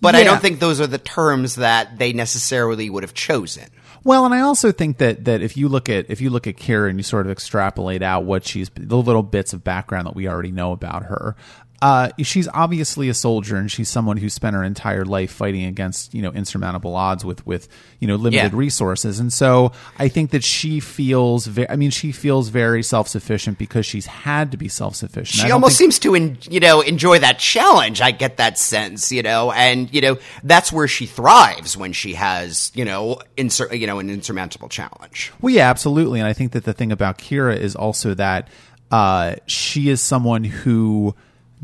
But 0.00 0.14
i 0.14 0.22
don't 0.22 0.42
think 0.42 0.60
those 0.60 0.82
are 0.82 0.86
the 0.86 0.98
terms 0.98 1.54
that 1.54 1.98
they 1.98 2.12
necessarily 2.12 2.90
would 2.90 3.04
have 3.04 3.14
chosen. 3.14 3.70
Well, 4.02 4.26
and 4.26 4.34
I 4.34 4.40
also 4.40 4.70
think 4.70 4.98
that 4.98 5.24
that 5.24 5.40
if 5.40 5.56
you 5.56 5.68
look 5.68 5.88
at 5.88 6.10
if 6.10 6.20
you 6.20 6.28
look 6.28 6.46
at 6.46 6.56
Kira 6.56 6.90
and 6.90 6.98
you 6.98 7.02
sort 7.02 7.24
of 7.24 7.32
extrapolate 7.32 8.02
out 8.02 8.24
what 8.24 8.46
she's 8.46 8.70
the 8.74 8.98
little 8.98 9.22
bits 9.22 9.54
of 9.54 9.64
background 9.64 10.06
that 10.06 10.14
we 10.14 10.28
already 10.28 10.52
know 10.52 10.72
about 10.72 11.04
her, 11.04 11.36
uh, 11.82 12.08
she's 12.22 12.48
obviously 12.48 13.08
a 13.10 13.14
soldier 13.14 13.56
and 13.56 13.70
she's 13.70 13.88
someone 13.90 14.16
who 14.16 14.30
spent 14.30 14.54
her 14.56 14.64
entire 14.64 15.04
life 15.04 15.30
fighting 15.30 15.64
against 15.64 16.14
you 16.14 16.22
know 16.22 16.30
insurmountable 16.32 16.94
odds 16.96 17.24
with 17.24 17.46
with 17.46 17.68
you 18.00 18.08
know 18.08 18.16
limited 18.16 18.52
Yeah. 18.52 18.58
resources, 18.58 19.20
and 19.20 19.32
so 19.32 19.72
I 19.98 20.08
think 20.08 20.30
that 20.30 20.44
she 20.44 20.80
feels 20.80 21.46
very. 21.46 21.68
I 21.68 21.76
mean, 21.76 21.90
she 21.90 22.12
feels 22.12 22.48
very 22.48 22.82
self 22.82 23.08
sufficient 23.08 23.58
because 23.58 23.84
she's 23.84 24.06
had 24.06 24.50
to 24.52 24.56
be 24.56 24.68
self 24.68 24.94
sufficient. 24.96 25.44
she 25.46 25.50
almost 25.50 25.76
seems 25.76 25.98
to 26.00 26.14
en- 26.14 26.38
you 26.48 26.60
know 26.60 26.80
enjoy 26.80 27.18
that 27.18 27.38
challenge 27.38 28.00
i 28.00 28.10
get 28.10 28.36
that 28.38 28.56
sense 28.58 29.10
you 29.12 29.22
know 29.22 29.50
and 29.52 29.92
you 29.92 30.00
know 30.00 30.16
that's 30.42 30.72
where 30.72 30.88
she 30.88 31.06
thrives 31.06 31.76
when 31.76 31.92
she 31.92 32.14
has 32.14 32.72
you 32.74 32.84
know 32.84 33.18
insur- 33.36 33.78
you 33.78 33.86
know 33.86 33.98
an 33.98 34.08
insurmountable 34.10 34.68
challenge 34.68 35.32
Well, 35.40 35.52
yeah, 35.54 35.68
absolutely. 35.70 36.20
And 36.20 36.28
I 36.28 36.32
think 36.32 36.52
that 36.52 36.64
the 36.64 36.72
thing 36.72 36.92
about 36.92 37.18
Kira 37.18 37.56
is 37.56 37.74
also 37.76 38.14
that 38.14 38.48
uh, 38.90 39.36
she 39.46 39.88
is 39.88 40.00
someone 40.00 40.44
who 40.44 41.14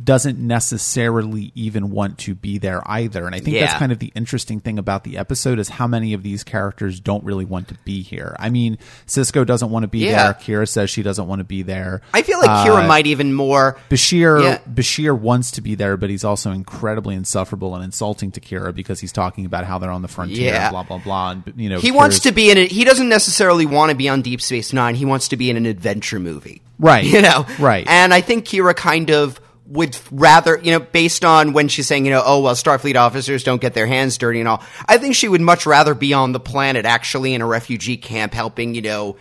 doesn't 0.03 0.39
necessarily 0.81 1.53
even 1.55 1.91
want 1.91 2.19
to 2.19 2.35
be 2.35 2.59
there 2.59 2.83
either. 2.87 3.27
And 3.27 3.35
I 3.35 3.41
think 3.41 3.59
that's 3.59 3.75
kind 3.75 3.93
of 3.93 3.99
the 3.99 4.13
interesting 4.15 4.61
thing 4.61 4.79
about 4.79 5.05
the 5.05 5.19
episode 5.19 5.59
is 5.59 5.69
how 5.69 5.87
many 5.87 6.15
of 6.15 6.23
these 6.23 6.43
characters 6.45 7.01
don't 7.01 7.25
really 7.25 7.45
want 7.45 7.69
to 7.69 7.75
be 7.85 8.03
here. 8.03 8.37
I 8.39 8.51
mean, 8.51 8.79
Sisko 9.07 9.45
doesn't 9.45 9.71
want 9.71 9.83
to 9.85 9.89
be 9.89 10.01
Yeah. 10.01 10.25
there. 10.25 10.35
Kira 10.35 10.69
says 10.69 10.91
she 10.91 11.03
doesn't 11.03 11.27
want 11.27 11.41
to 11.41 11.45
be 11.45 11.63
there. 11.63 12.01
I 12.15 12.23
feel 12.23 12.39
like 12.39 12.51
Kira 12.67 12.85
uh, 12.85 12.87
might 12.87 13.07
even 13.07 13.35
more. 13.35 13.77
Bashir 13.91 14.43
Yeah. 14.43 14.59
Bashir 14.73 15.19
wants 15.19 15.51
to 15.53 15.61
be 15.61 15.75
there, 15.75 15.97
but 15.97 16.11
he's 16.11 16.25
also 16.25 16.51
incredibly 16.51 17.15
insufferable 17.15 17.75
and 17.75 17.85
insulting 17.85 18.31
to 18.33 18.41
Kira 18.41 18.75
because 18.75 19.01
he's 19.01 19.13
talking 19.13 19.45
about 19.45 19.65
how 19.65 19.79
they're 19.79 19.91
on 19.91 20.03
the 20.03 20.09
frontier, 20.09 20.53
Yeah. 20.53 20.71
blah 20.71 20.83
blah 20.83 20.99
blah. 20.99 21.31
And 21.33 21.43
you 21.57 21.69
know, 21.69 21.81
He 21.81 21.91
wants 21.91 22.21
to 22.21 22.33
be 22.33 22.51
in 22.51 22.59
it. 22.59 22.71
He 22.73 22.85
doesn't 22.85 23.09
necessarily 23.09 23.67
want 23.67 23.91
to 23.91 23.97
be 23.97 24.09
on 24.09 24.23
Deep 24.23 24.41
Space 24.41 24.73
Nine. 24.73 24.95
He 24.95 25.05
wants 25.05 25.29
to 25.29 25.37
be 25.37 25.51
in 25.51 25.57
an 25.57 25.67
adventure 25.67 26.21
movie. 26.21 26.63
Right. 26.79 27.05
You 27.11 27.21
know? 27.23 27.45
Right. 27.59 27.87
And 27.89 28.15
I 28.15 28.21
think 28.21 28.47
Kira 28.47 28.75
kind 28.75 29.11
of 29.11 29.41
would 29.71 29.97
rather, 30.11 30.59
you 30.59 30.73
know, 30.73 30.81
based 30.81 31.25
on 31.25 31.53
when 31.53 31.69
she's 31.69 31.87
saying, 31.87 32.05
you 32.05 32.11
know, 32.11 32.23
oh, 32.25 32.41
well, 32.41 32.55
Starfleet 32.55 32.97
officers 32.97 33.45
don't 33.45 33.61
get 33.61 33.73
their 33.73 33.87
hands 33.87 34.19
dirty 34.19 34.41
and 34.41 34.49
all, 34.49 34.63
I 34.87 34.99
think 34.99 35.15
she 35.15 35.29
would 35.29 35.41
much 35.41 35.65
rather 35.65 35.95
be 35.95 36.13
on 36.13 36.33
the 36.33 36.41
planet 36.41 36.85
actually 36.85 37.35
in 37.35 37.41
a 37.41 37.47
refugee 37.47 37.97
camp 37.97 38.35
helping, 38.35 38.75
you 38.75 38.83
know, 38.83 39.17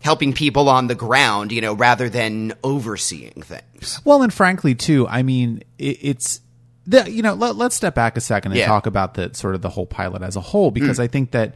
helping 0.00 0.34
people 0.34 0.68
on 0.68 0.86
the 0.86 0.94
ground, 0.94 1.50
you 1.50 1.62
know, 1.62 1.72
rather 1.72 2.10
than 2.10 2.52
overseeing 2.62 3.42
things. 3.42 4.02
Well, 4.04 4.22
and 4.22 4.32
frankly, 4.32 4.74
too, 4.74 5.08
I 5.08 5.22
mean, 5.22 5.64
it, 5.78 5.98
it's 6.02 6.40
the 6.86 7.10
you 7.10 7.22
know 7.22 7.32
let, 7.32 7.56
let's 7.56 7.74
step 7.74 7.94
back 7.94 8.16
a 8.18 8.20
second 8.20 8.52
and 8.52 8.58
Yeah. 8.58 8.66
talk 8.66 8.84
about 8.86 9.14
the 9.14 9.32
sort 9.32 9.54
of 9.54 9.62
the 9.62 9.70
whole 9.70 9.86
pilot 9.86 10.22
as 10.22 10.36
a 10.36 10.40
whole 10.42 10.68
hmm. 10.68 10.74
because 10.74 11.00
I 11.00 11.06
think 11.06 11.30
that 11.30 11.54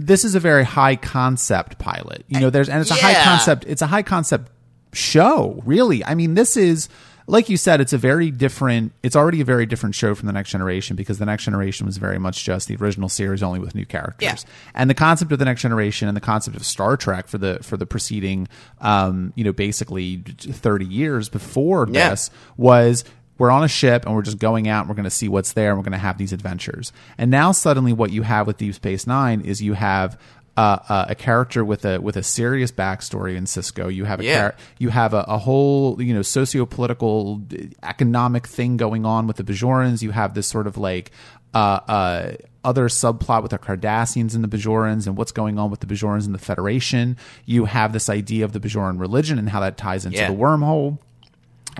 this 0.00 0.24
is 0.24 0.34
a 0.34 0.40
very 0.40 0.64
high 0.64 0.96
concept 0.96 1.78
pilot. 1.78 2.24
You 2.28 2.40
know, 2.40 2.50
there's 2.50 2.68
and 2.68 2.80
it's 2.80 2.90
a 2.90 2.94
high 2.94 3.22
concept. 3.22 3.64
It's 3.68 3.82
a 3.82 3.86
high 3.86 4.02
concept 4.02 4.50
show, 4.92 5.62
really. 5.64 6.04
I 6.04 6.14
mean, 6.14 6.34
this 6.34 6.56
is 6.56 6.88
like 7.28 7.50
you 7.50 7.58
said, 7.58 7.80
it's 7.82 7.92
a 7.92 7.98
very 7.98 8.30
different. 8.30 8.92
It's 9.02 9.14
already 9.14 9.42
a 9.42 9.44
very 9.44 9.66
different 9.66 9.94
show 9.94 10.14
from 10.14 10.26
the 10.26 10.32
Next 10.32 10.50
Generation 10.50 10.96
because 10.96 11.18
the 11.18 11.26
Next 11.26 11.44
Generation 11.44 11.84
was 11.86 11.98
very 11.98 12.18
much 12.18 12.42
just 12.42 12.68
the 12.68 12.76
original 12.76 13.10
series, 13.10 13.42
only 13.42 13.60
with 13.60 13.74
new 13.74 13.84
characters. 13.84 14.44
Yeah. 14.46 14.50
And 14.74 14.88
the 14.88 14.94
concept 14.94 15.30
of 15.30 15.38
the 15.38 15.44
Next 15.44 15.60
Generation 15.60 16.08
and 16.08 16.16
the 16.16 16.22
concept 16.22 16.56
of 16.56 16.64
Star 16.64 16.96
Trek 16.96 17.28
for 17.28 17.36
the 17.36 17.58
for 17.62 17.76
the 17.76 17.84
preceding, 17.84 18.48
um, 18.80 19.34
you 19.36 19.44
know, 19.44 19.52
basically 19.52 20.16
thirty 20.38 20.86
years 20.86 21.28
before 21.28 21.86
Yeah. 21.90 22.10
this 22.10 22.30
was 22.56 23.04
we're 23.36 23.50
on 23.52 23.62
a 23.62 23.68
ship 23.68 24.04
and 24.04 24.14
we're 24.16 24.22
just 24.22 24.38
going 24.38 24.66
out 24.66 24.80
and 24.80 24.88
we're 24.88 24.96
going 24.96 25.04
to 25.04 25.10
see 25.10 25.28
what's 25.28 25.52
there 25.52 25.68
and 25.68 25.78
we're 25.78 25.84
going 25.84 25.92
to 25.92 25.98
have 25.98 26.18
these 26.18 26.32
adventures. 26.32 26.92
And 27.18 27.30
now 27.30 27.52
suddenly, 27.52 27.92
what 27.92 28.10
you 28.10 28.22
have 28.22 28.46
with 28.46 28.56
Deep 28.56 28.74
Space 28.74 29.06
Nine 29.06 29.42
is 29.42 29.62
you 29.62 29.74
have. 29.74 30.18
Uh, 30.58 30.78
uh, 30.88 31.04
a 31.10 31.14
character 31.14 31.64
with 31.64 31.84
a 31.84 32.00
with 32.00 32.16
a 32.16 32.22
serious 32.24 32.72
backstory 32.72 33.36
in 33.36 33.44
Sisko. 33.44 33.94
You 33.94 34.04
have 34.06 34.18
a 34.18 34.24
Yeah. 34.24 34.34
char- 34.40 34.54
you 34.78 34.88
have 34.88 35.14
a, 35.14 35.24
a 35.28 35.38
whole 35.38 36.02
you 36.02 36.12
know 36.12 36.22
socio-political 36.22 37.42
uh, 37.52 37.56
economic 37.84 38.46
thing 38.46 38.76
going 38.76 39.04
on 39.06 39.26
with 39.28 39.36
the 39.36 39.44
Bajorans. 39.44 40.02
You 40.02 40.10
have 40.10 40.34
this 40.34 40.46
sort 40.48 40.66
of 40.66 40.76
like 40.76 41.12
uh, 41.54 41.58
uh, 41.88 42.32
other 42.64 42.88
subplot 42.88 43.42
with 43.42 43.52
the 43.52 43.58
Cardassians 43.58 44.34
and 44.34 44.42
the 44.42 44.48
Bajorans 44.56 45.06
and 45.06 45.16
what's 45.16 45.32
going 45.32 45.58
on 45.60 45.70
with 45.70 45.78
the 45.80 45.86
Bajorans 45.86 46.26
and 46.26 46.34
the 46.34 46.38
Federation. 46.40 47.16
You 47.46 47.66
have 47.66 47.92
this 47.92 48.08
idea 48.08 48.44
of 48.44 48.52
the 48.52 48.58
Bajoran 48.60 48.98
religion 48.98 49.38
and 49.38 49.48
how 49.48 49.60
that 49.60 49.76
ties 49.76 50.04
into 50.06 50.18
Yeah. 50.18 50.30
the 50.30 50.36
wormhole 50.36 50.98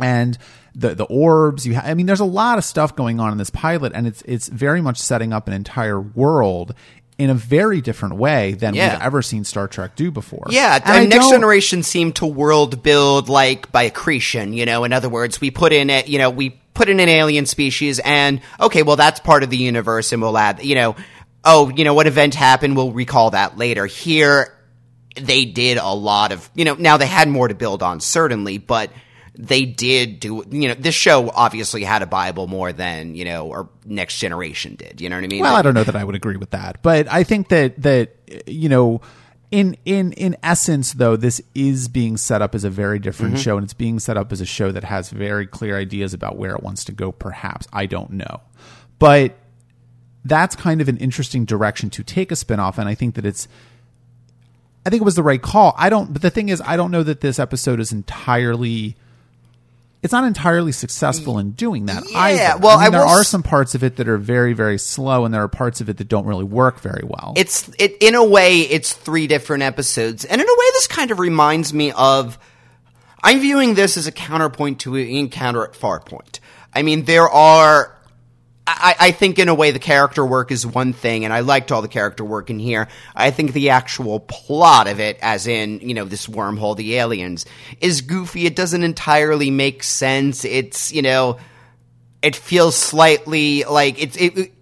and 0.01 0.39
the 0.75 0.95
the 0.95 1.05
orbs 1.07 1.67
you 1.67 1.75
ha- 1.75 1.83
I 1.85 1.95
mean 1.95 2.07
there's 2.07 2.21
a 2.21 2.25
lot 2.25 2.57
of 2.59 2.65
stuff 2.65 2.95
going 2.95 3.19
on 3.19 3.33
in 3.33 3.39
this 3.39 3.51
pilot 3.51 3.93
and 3.97 4.07
it's 4.07 4.23
it's 4.27 4.47
very 4.49 4.81
much 4.81 4.99
setting 4.99 5.33
up 5.33 5.49
an 5.49 5.55
entire 5.55 6.01
world 6.01 6.73
in 7.19 7.31
a 7.31 7.35
very 7.35 7.81
different 7.81 8.15
way 8.15 8.53
than 8.53 8.75
Yeah. 8.75 8.93
we've 8.95 9.03
ever 9.03 9.23
seen 9.23 9.45
Star 9.45 9.67
Trek 9.67 9.97
do 9.97 10.11
before. 10.13 10.47
Yeah, 10.51 10.77
And 10.85 10.97
and 11.03 11.09
Next 11.11 11.31
Generation 11.31 11.83
seemed 11.83 12.15
to 12.17 12.27
world 12.27 12.83
build 12.83 13.29
like 13.29 13.71
by 13.73 13.83
accretion. 13.83 14.53
You 14.53 14.65
know, 14.65 14.85
in 14.85 14.93
other 14.93 15.09
words, 15.09 15.41
we 15.41 15.51
put 15.51 15.73
in 15.73 15.91
a, 15.91 16.05
you 16.07 16.19
know, 16.19 16.31
we 16.31 16.51
put 16.75 16.89
in 16.89 17.01
an 17.01 17.09
alien 17.09 17.45
species, 17.45 17.99
and 17.99 18.41
okay, 18.61 18.85
well, 18.85 18.95
that's 18.95 19.19
part 19.19 19.43
of 19.43 19.51
the 19.51 19.57
universe, 19.57 20.13
and 20.13 20.23
we'll 20.23 20.39
add, 20.39 20.63
you 20.63 20.77
know, 20.77 20.95
oh, 21.45 21.71
you 21.71 21.83
know, 21.85 21.93
what 21.95 22.07
event 22.07 22.37
happened? 22.37 22.77
We'll 22.77 22.93
recall 22.93 23.31
that 23.33 23.59
later. 23.59 23.85
Here, 23.87 24.55
they 25.17 25.45
did 25.45 25.77
a 25.79 25.93
lot 25.93 26.31
of, 26.31 26.49
you 26.55 26.65
know, 26.65 26.75
now 26.75 26.97
they 26.99 27.07
had 27.07 27.29
more 27.29 27.49
to 27.49 27.55
build 27.55 27.83
on, 27.83 27.99
certainly, 27.99 28.59
but 28.59 28.93
they 29.41 29.65
did 29.65 30.19
do, 30.19 30.45
you 30.51 30.67
know, 30.67 30.75
this 30.75 30.97
show 30.97 31.31
obviously 31.31 31.85
had 31.85 32.03
a 32.03 32.07
Bible 32.07 32.49
more 32.49 32.73
than, 32.73 33.15
you 33.15 33.25
know, 33.25 33.47
or 33.47 33.69
Next 33.87 34.19
Generation 34.19 34.75
did. 34.75 35.01
You 35.01 35.09
know 35.09 35.17
what 35.17 35.25
I 35.25 35.29
mean? 35.29 35.43
Well, 35.43 35.55
I 35.55 35.63
don't 35.63 35.75
know 35.75 35.85
that 35.85 35.95
I 35.95 36.03
would 36.03 36.17
agree 36.17 36.37
with 36.37 36.51
that, 36.51 36.83
but 36.83 37.07
I 37.11 37.23
think 37.23 37.49
that 37.51 37.81
that 37.83 38.17
you 38.49 38.69
know, 38.69 39.01
in 39.53 39.77
in 39.85 40.13
in 40.15 40.37
essence, 40.43 40.93
though, 40.93 41.15
this 41.17 41.41
is 41.55 41.87
being 41.87 42.17
set 42.17 42.43
up 42.43 42.55
as 42.57 42.65
a 42.65 42.71
very 42.71 42.99
different 42.99 43.35
Mm-hmm. 43.35 43.43
show, 43.43 43.57
and 43.57 43.65
it's 43.65 43.75
being 43.75 44.01
set 44.01 44.17
up 44.17 44.33
as 44.33 44.41
a 44.41 44.45
show 44.45 44.73
that 44.73 44.83
has 44.83 45.11
very 45.11 45.47
clear 45.47 45.79
ideas 45.79 46.13
about 46.15 46.37
where 46.37 46.57
it 46.57 46.63
wants 46.65 46.83
to 46.87 46.93
go. 46.93 47.13
Perhaps 47.13 47.69
I 47.73 47.87
don't 47.87 48.11
know, 48.11 48.41
but 48.99 49.37
that's 50.25 50.57
kind 50.57 50.81
of 50.81 50.89
an 50.89 50.97
interesting 50.97 51.45
direction 51.45 51.91
to 51.91 52.03
take 52.03 52.33
a 52.33 52.35
spinoff, 52.35 52.77
and 52.77 52.89
I 52.89 52.97
think 52.97 53.15
that 53.15 53.25
it's. 53.25 53.47
I 54.85 54.91
think 54.91 55.01
it 55.01 55.05
was 55.05 55.15
the 55.17 55.23
right 55.23 55.41
call. 55.41 55.75
I 55.77 55.91
don't, 55.91 56.13
but 56.13 56.23
the 56.23 56.31
thing 56.31 56.49
is, 56.49 56.61
I 56.61 56.77
don't 56.77 56.91
know 56.91 57.05
that 57.05 57.21
this 57.21 57.39
episode 57.39 57.79
is 57.79 57.93
entirely. 57.93 58.97
It's 60.03 60.13
not 60.13 60.25
entirely 60.25 60.71
successful 60.71 61.39
in 61.41 61.51
doing 61.53 61.87
that 61.87 62.05
Yeah, 62.09 62.19
either. 62.19 62.59
well, 62.61 62.79
I 62.79 62.85
mean, 62.85 62.95
I 62.95 62.99
there 62.99 63.07
are 63.07 63.21
s- 63.23 63.29
some 63.29 63.43
parts 63.43 63.75
of 63.75 63.83
it 63.83 63.97
that 63.97 64.07
are 64.09 64.17
very, 64.17 64.53
very 64.53 64.79
slow, 64.79 65.25
and 65.25 65.35
there 65.35 65.43
are 65.43 65.49
parts 65.49 65.81
of 65.81 65.89
it 65.89 65.97
that 65.97 66.07
don't 66.07 66.25
really 66.25 66.45
work 66.45 66.81
very 66.81 67.03
well. 67.05 67.33
it's 67.37 67.69
it 67.81 67.97
in 68.01 68.15
a 68.15 68.23
way 68.25 68.61
it's 68.61 68.93
three 68.93 69.27
different 69.27 69.65
episodes 69.65 70.25
and 70.25 70.41
in 70.41 70.47
a 70.49 70.51
way 70.53 70.67
this 70.75 70.87
kind 70.87 71.11
of 71.11 71.19
reminds 71.19 71.75
me 71.75 71.91
of 71.93 72.39
i'm 73.25 73.41
viewing 73.41 73.75
this 73.75 73.97
as 73.97 74.07
a 74.07 74.13
counterpoint 74.13 74.79
to 74.81 74.95
encounter 74.95 75.65
at 75.65 75.73
farpoint 75.73 76.39
i 76.73 76.83
mean 76.83 77.05
there 77.05 77.29
are 77.29 77.93
I, 78.71 78.95
I 79.01 79.11
think 79.13 79.39
in 79.39 79.49
a 79.49 79.55
way 79.55 79.71
the 79.71 79.79
character 79.79 80.25
work 80.25 80.51
is 80.53 80.67
one 80.67 80.93
thing, 80.93 81.25
and 81.25 81.33
I 81.33 81.41
liked 81.41 81.73
all 81.73 81.81
the 81.81 81.89
character 81.89 82.25
work 82.25 82.51
in 82.51 82.59
here. 82.59 82.89
I 83.17 83.31
think 83.31 83.53
the 83.53 83.71
actual 83.71 84.21
plot 84.21 84.89
of 84.89 85.01
it, 85.01 85.19
as 85.23 85.47
in, 85.47 85.81
you 85.81 85.95
know, 85.95 86.05
this 86.05 86.27
wormhole, 86.27 86.77
the 86.77 86.97
aliens, 86.97 87.47
is 87.81 88.03
goofy. 88.03 88.45
It 88.47 88.55
doesn't 88.55 88.83
entirely 88.83 89.51
make 89.51 89.83
sense. 89.83 90.45
It's, 90.45 90.93
you 90.93 91.03
know, 91.03 91.39
it 92.21 92.37
feels 92.37 92.77
slightly 92.77 93.65
like 93.65 94.01
it's, 94.03 94.17
it, 94.17 94.39
it- 94.39 94.53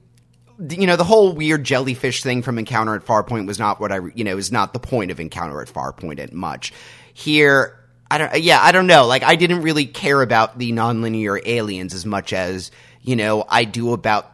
you 0.70 0.86
know, 0.86 0.96
the 0.96 1.04
whole 1.04 1.34
weird 1.34 1.64
jellyfish 1.64 2.22
thing 2.22 2.40
from 2.40 2.58
Encounter 2.58 2.94
at 2.94 3.04
Farpoint 3.04 3.46
was 3.46 3.58
not 3.58 3.78
what 3.78 3.92
I, 3.92 3.98
you 4.14 4.24
know, 4.24 4.38
is 4.38 4.50
not 4.50 4.72
the 4.72 4.78
point 4.78 5.10
of 5.10 5.20
Encounter 5.20 5.60
at 5.60 5.68
Farpoint 5.68 6.18
at 6.18 6.32
much. 6.32 6.72
Here, 7.12 7.78
I 8.10 8.16
don't, 8.16 8.40
yeah, 8.40 8.62
I 8.62 8.72
don't 8.72 8.86
know. 8.86 9.04
Like, 9.04 9.22
I 9.22 9.36
didn't 9.36 9.60
really 9.60 9.84
care 9.84 10.22
about 10.22 10.58
the 10.58 10.72
nonlinear 10.72 11.38
aliens 11.44 11.92
as 11.92 12.06
much 12.06 12.32
as, 12.32 12.70
you 13.06 13.16
know, 13.16 13.44
I 13.48 13.64
do 13.64 13.94
about. 13.94 14.30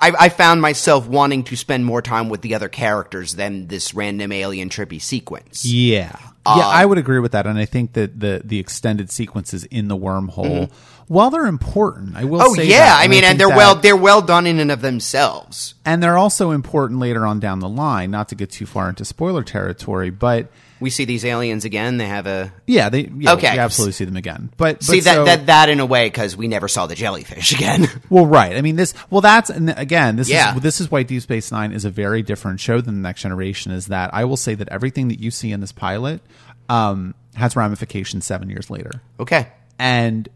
I, 0.00 0.12
I 0.16 0.28
found 0.28 0.60
myself 0.62 1.08
wanting 1.08 1.42
to 1.44 1.56
spend 1.56 1.84
more 1.84 2.00
time 2.02 2.28
with 2.28 2.40
the 2.42 2.54
other 2.54 2.68
characters 2.68 3.34
than 3.34 3.66
this 3.66 3.94
random 3.94 4.30
alien 4.30 4.68
trippy 4.68 5.02
sequence. 5.02 5.64
yeah, 5.64 6.14
yeah, 6.46 6.66
I 6.66 6.86
would 6.86 6.98
agree 6.98 7.18
with 7.18 7.32
that, 7.32 7.46
and 7.48 7.58
I 7.58 7.64
think 7.64 7.94
that 7.94 8.20
the 8.20 8.40
the 8.44 8.60
extended 8.60 9.10
sequences 9.10 9.64
in 9.64 9.88
the 9.88 9.96
wormhole, 9.96 10.68
Mm-hmm. 10.68 11.12
while 11.12 11.30
they're 11.30 11.46
important, 11.46 12.14
I 12.16 12.24
will 12.24 12.40
Oh 12.40 12.54
yeah, 12.54 12.78
that, 12.78 13.00
I 13.04 13.08
mean, 13.08 13.22
think 13.22 13.30
and 13.32 13.40
they're 13.40 13.48
that- 13.48 13.56
well 13.56 13.74
they're 13.74 13.96
well 13.96 14.22
done 14.22 14.46
in 14.46 14.60
and 14.60 14.70
of 14.70 14.82
themselves. 14.82 15.74
and 15.84 16.00
they're 16.00 16.16
also 16.18 16.52
important 16.52 17.00
later 17.00 17.26
on 17.26 17.40
down 17.40 17.58
the 17.58 17.68
line. 17.68 18.12
Not 18.12 18.28
to 18.28 18.36
get 18.36 18.52
too 18.52 18.66
far 18.66 18.88
into 18.88 19.04
spoiler 19.04 19.42
territory, 19.42 20.10
but 20.10 20.46
We 20.80 20.90
see 20.90 21.04
these 21.04 21.24
aliens 21.24 21.64
again. 21.64 21.96
They 21.98 22.06
have 22.06 22.26
a 22.26 22.52
yeah, 22.66 22.88
they 22.88 23.10
yeah, 23.16 23.32
Okay. 23.32 23.52
we 23.52 23.58
absolutely 23.58 23.92
see 23.92 24.04
them 24.04 24.16
again. 24.16 24.50
But, 24.56 24.82
see 24.82 24.98
but 24.98 25.04
that 25.04 25.14
so- 25.14 25.24
that 25.24 25.46
that 25.46 25.68
in 25.68 25.80
a 25.80 25.86
way 25.86 26.06
because 26.06 26.36
we 26.36 26.48
never 26.48 26.68
saw 26.68 26.86
the 26.86 26.94
jellyfish 26.94 27.52
again. 27.56 27.86
Well, 28.10 28.26
right. 28.26 28.56
I 28.56 28.60
mean, 28.62 28.76
this. 28.76 28.94
Well, 29.10 29.20
that's 29.20 29.50
and 29.50 29.70
again, 29.76 30.16
this 30.16 30.28
Yeah. 30.28 30.54
is 30.56 30.62
this 30.62 30.80
is 30.80 30.90
why 30.90 31.02
Deep 31.02 31.22
Space 31.22 31.50
Nine 31.50 31.72
is 31.72 31.84
a 31.84 31.90
very 31.90 32.22
different 32.22 32.60
show 32.60 32.80
than 32.80 32.94
the 32.96 33.00
Next 33.00 33.22
Generation. 33.22 33.72
Is 33.72 33.86
that 33.86 34.12
I 34.14 34.24
will 34.24 34.36
say 34.36 34.54
that 34.54 34.68
everything 34.68 35.08
that 35.08 35.18
you 35.20 35.30
see 35.30 35.52
in 35.52 35.60
this 35.60 35.72
pilot 35.72 36.20
um, 36.68 37.14
has 37.34 37.56
ramifications 37.56 38.24
seven 38.26 38.48
years 38.50 38.70
later, 38.70 39.02
okay. 39.18 39.48
and 39.78 40.28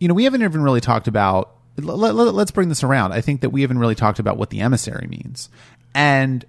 you 0.00 0.08
know 0.08 0.14
we 0.14 0.24
haven't 0.24 0.42
even 0.42 0.62
really 0.62 0.80
talked 0.80 1.08
about. 1.08 1.50
Let, 1.76 2.14
let, 2.14 2.14
let's 2.34 2.52
bring 2.52 2.68
this 2.68 2.84
around. 2.84 3.12
I 3.12 3.20
think 3.20 3.40
that 3.40 3.50
we 3.50 3.62
haven't 3.62 3.78
really 3.78 3.96
talked 3.96 4.20
about 4.20 4.36
what 4.36 4.50
the 4.50 4.60
emissary 4.60 5.06
means, 5.08 5.48
and 5.94 6.44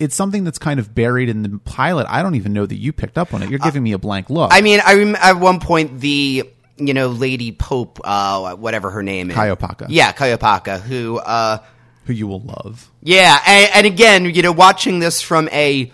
it's 0.00 0.16
something 0.16 0.42
that's 0.42 0.58
kind 0.58 0.80
of 0.80 0.94
buried 0.94 1.28
in 1.28 1.42
the 1.42 1.60
pilot. 1.64 2.06
I 2.08 2.22
don't 2.22 2.34
even 2.34 2.52
know 2.52 2.66
that 2.66 2.76
you 2.76 2.92
picked 2.92 3.18
up 3.18 3.32
on 3.32 3.42
it. 3.42 3.50
You're 3.50 3.60
giving 3.60 3.82
me 3.82 3.92
a 3.92 3.98
blank 3.98 4.30
look. 4.30 4.50
I 4.52 4.62
mean, 4.62 4.80
I 4.84 4.94
rem- 4.94 5.16
at 5.16 5.34
one 5.34 5.60
point 5.60 6.00
the 6.00 6.50
you 6.76 6.94
know 6.94 7.08
Lady 7.08 7.52
Pope, 7.52 8.00
uh, 8.02 8.56
whatever 8.56 8.90
her 8.90 9.02
name 9.02 9.30
is, 9.30 9.36
Kai 9.36 9.54
Opaka. 9.54 9.86
Yeah, 9.88 10.10
Kai 10.12 10.36
Opaka, 10.36 10.80
who. 10.80 11.18
Uh, 11.18 11.58
who 12.06 12.14
you 12.14 12.26
will 12.26 12.40
love. 12.40 12.90
Yeah, 13.02 13.38
and, 13.46 13.70
and 13.74 13.86
again, 13.86 14.24
you 14.24 14.42
know, 14.42 14.52
watching 14.52 14.98
this 14.98 15.20
from 15.20 15.48
a, 15.52 15.92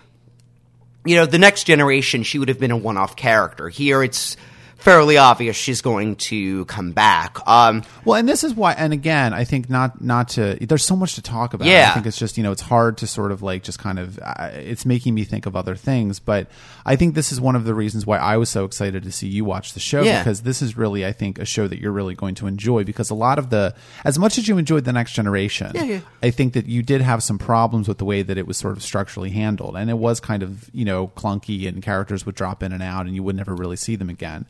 you 1.05 1.17
know, 1.17 1.27
the 1.27 1.39
next 1.39 1.65
generation, 1.65 2.23
she 2.23 2.39
would 2.39 2.49
have 2.49 2.61
been 2.61 2.71
a 2.71 2.77
one-off 2.77 3.17
character. 3.17 3.69
Here, 3.69 4.03
it's 4.03 4.37
fairly 4.79 5.17
obvious 5.19 5.57
she's 5.57 5.81
going 5.81 6.17
to 6.17 6.65
come 6.67 6.93
back. 6.93 7.39
Um, 7.47 7.83
Well, 8.05 8.19
and 8.19 8.29
this 8.29 8.45
is 8.45 8.55
why, 8.55 8.73
and 8.75 8.93
again, 8.93 9.33
I 9.35 9.45
think 9.45 9.69
not 9.69 10.01
not 10.01 10.29
to. 10.31 10.57
There's 10.61 10.85
so 10.85 10.95
much 10.97 11.15
to 11.17 11.23
talk 11.23 11.55
about. 11.55 11.67
Yeah. 11.67 11.91
I 11.91 11.95
think 11.95 12.07
it's 12.07 12.19
just 12.19 12.37
you 12.37 12.43
know 12.45 12.53
it's 12.53 12.63
hard 12.63 12.99
to 12.99 13.07
sort 13.07 13.33
of 13.33 13.43
like 13.43 13.63
just 13.63 13.79
kind 13.79 13.99
of. 13.99 14.19
Uh, 14.23 14.51
it's 14.53 14.87
making 14.87 15.15
me 15.15 15.25
think 15.25 15.47
of 15.47 15.57
other 15.57 15.75
things, 15.75 16.19
but 16.21 16.49
I 16.85 16.97
think 16.97 17.15
this 17.15 17.33
is 17.33 17.41
one 17.41 17.57
of 17.57 17.65
the 17.65 17.75
reasons 17.75 18.07
why 18.07 18.19
I 18.19 18.37
was 18.37 18.49
so 18.49 18.65
excited 18.65 19.03
to 19.03 19.13
see 19.13 19.27
you 19.29 19.45
watch 19.45 19.73
the 19.73 19.81
show 19.81 20.03
Yeah. 20.03 20.21
because 20.21 20.43
this 20.43 20.63
is 20.63 20.77
really, 20.77 21.05
I 21.05 21.13
think, 21.13 21.39
a 21.39 21.45
show 21.45 21.67
that 21.67 21.81
you're 21.81 21.93
really 21.93 22.15
going 22.15 22.35
to 22.37 22.47
enjoy 22.47 22.85
because 22.85 23.11
a 23.11 23.15
lot 23.15 23.39
of 23.39 23.51
the, 23.51 23.75
as 24.05 24.19
much 24.19 24.39
as 24.39 24.47
you 24.47 24.59
enjoyed 24.59 24.85
the 24.85 24.93
Next 24.93 25.13
Generation, 25.13 25.73
yeah. 25.75 26.01
I 26.23 26.31
think 26.31 26.53
that 26.55 26.67
you 26.67 26.83
did 26.83 27.01
have 27.01 27.23
some 27.23 27.39
problems 27.39 27.89
with 27.89 27.99
the 27.99 28.05
way 28.05 28.23
that 28.23 28.39
it 28.39 28.47
was 28.47 28.57
sort 28.57 28.77
of 28.77 28.83
structurally 28.83 29.31
handled, 29.31 29.77
and 29.77 29.91
it 29.91 29.99
was 29.99 30.21
kind 30.21 30.43
of 30.43 30.71
you 30.73 30.85
know 30.85 31.09
clunky, 31.09 31.67
and 31.67 31.83
characters 31.83 32.25
would 32.27 32.35
drop 32.35 32.63
in 32.63 32.73
and 32.73 32.83
out, 32.83 33.07
and 33.07 33.15
you 33.15 33.23
would 33.23 33.37
never 33.37 33.55
really 33.55 33.77
see 33.77 33.97
them 33.97 34.09
again. 34.11 34.47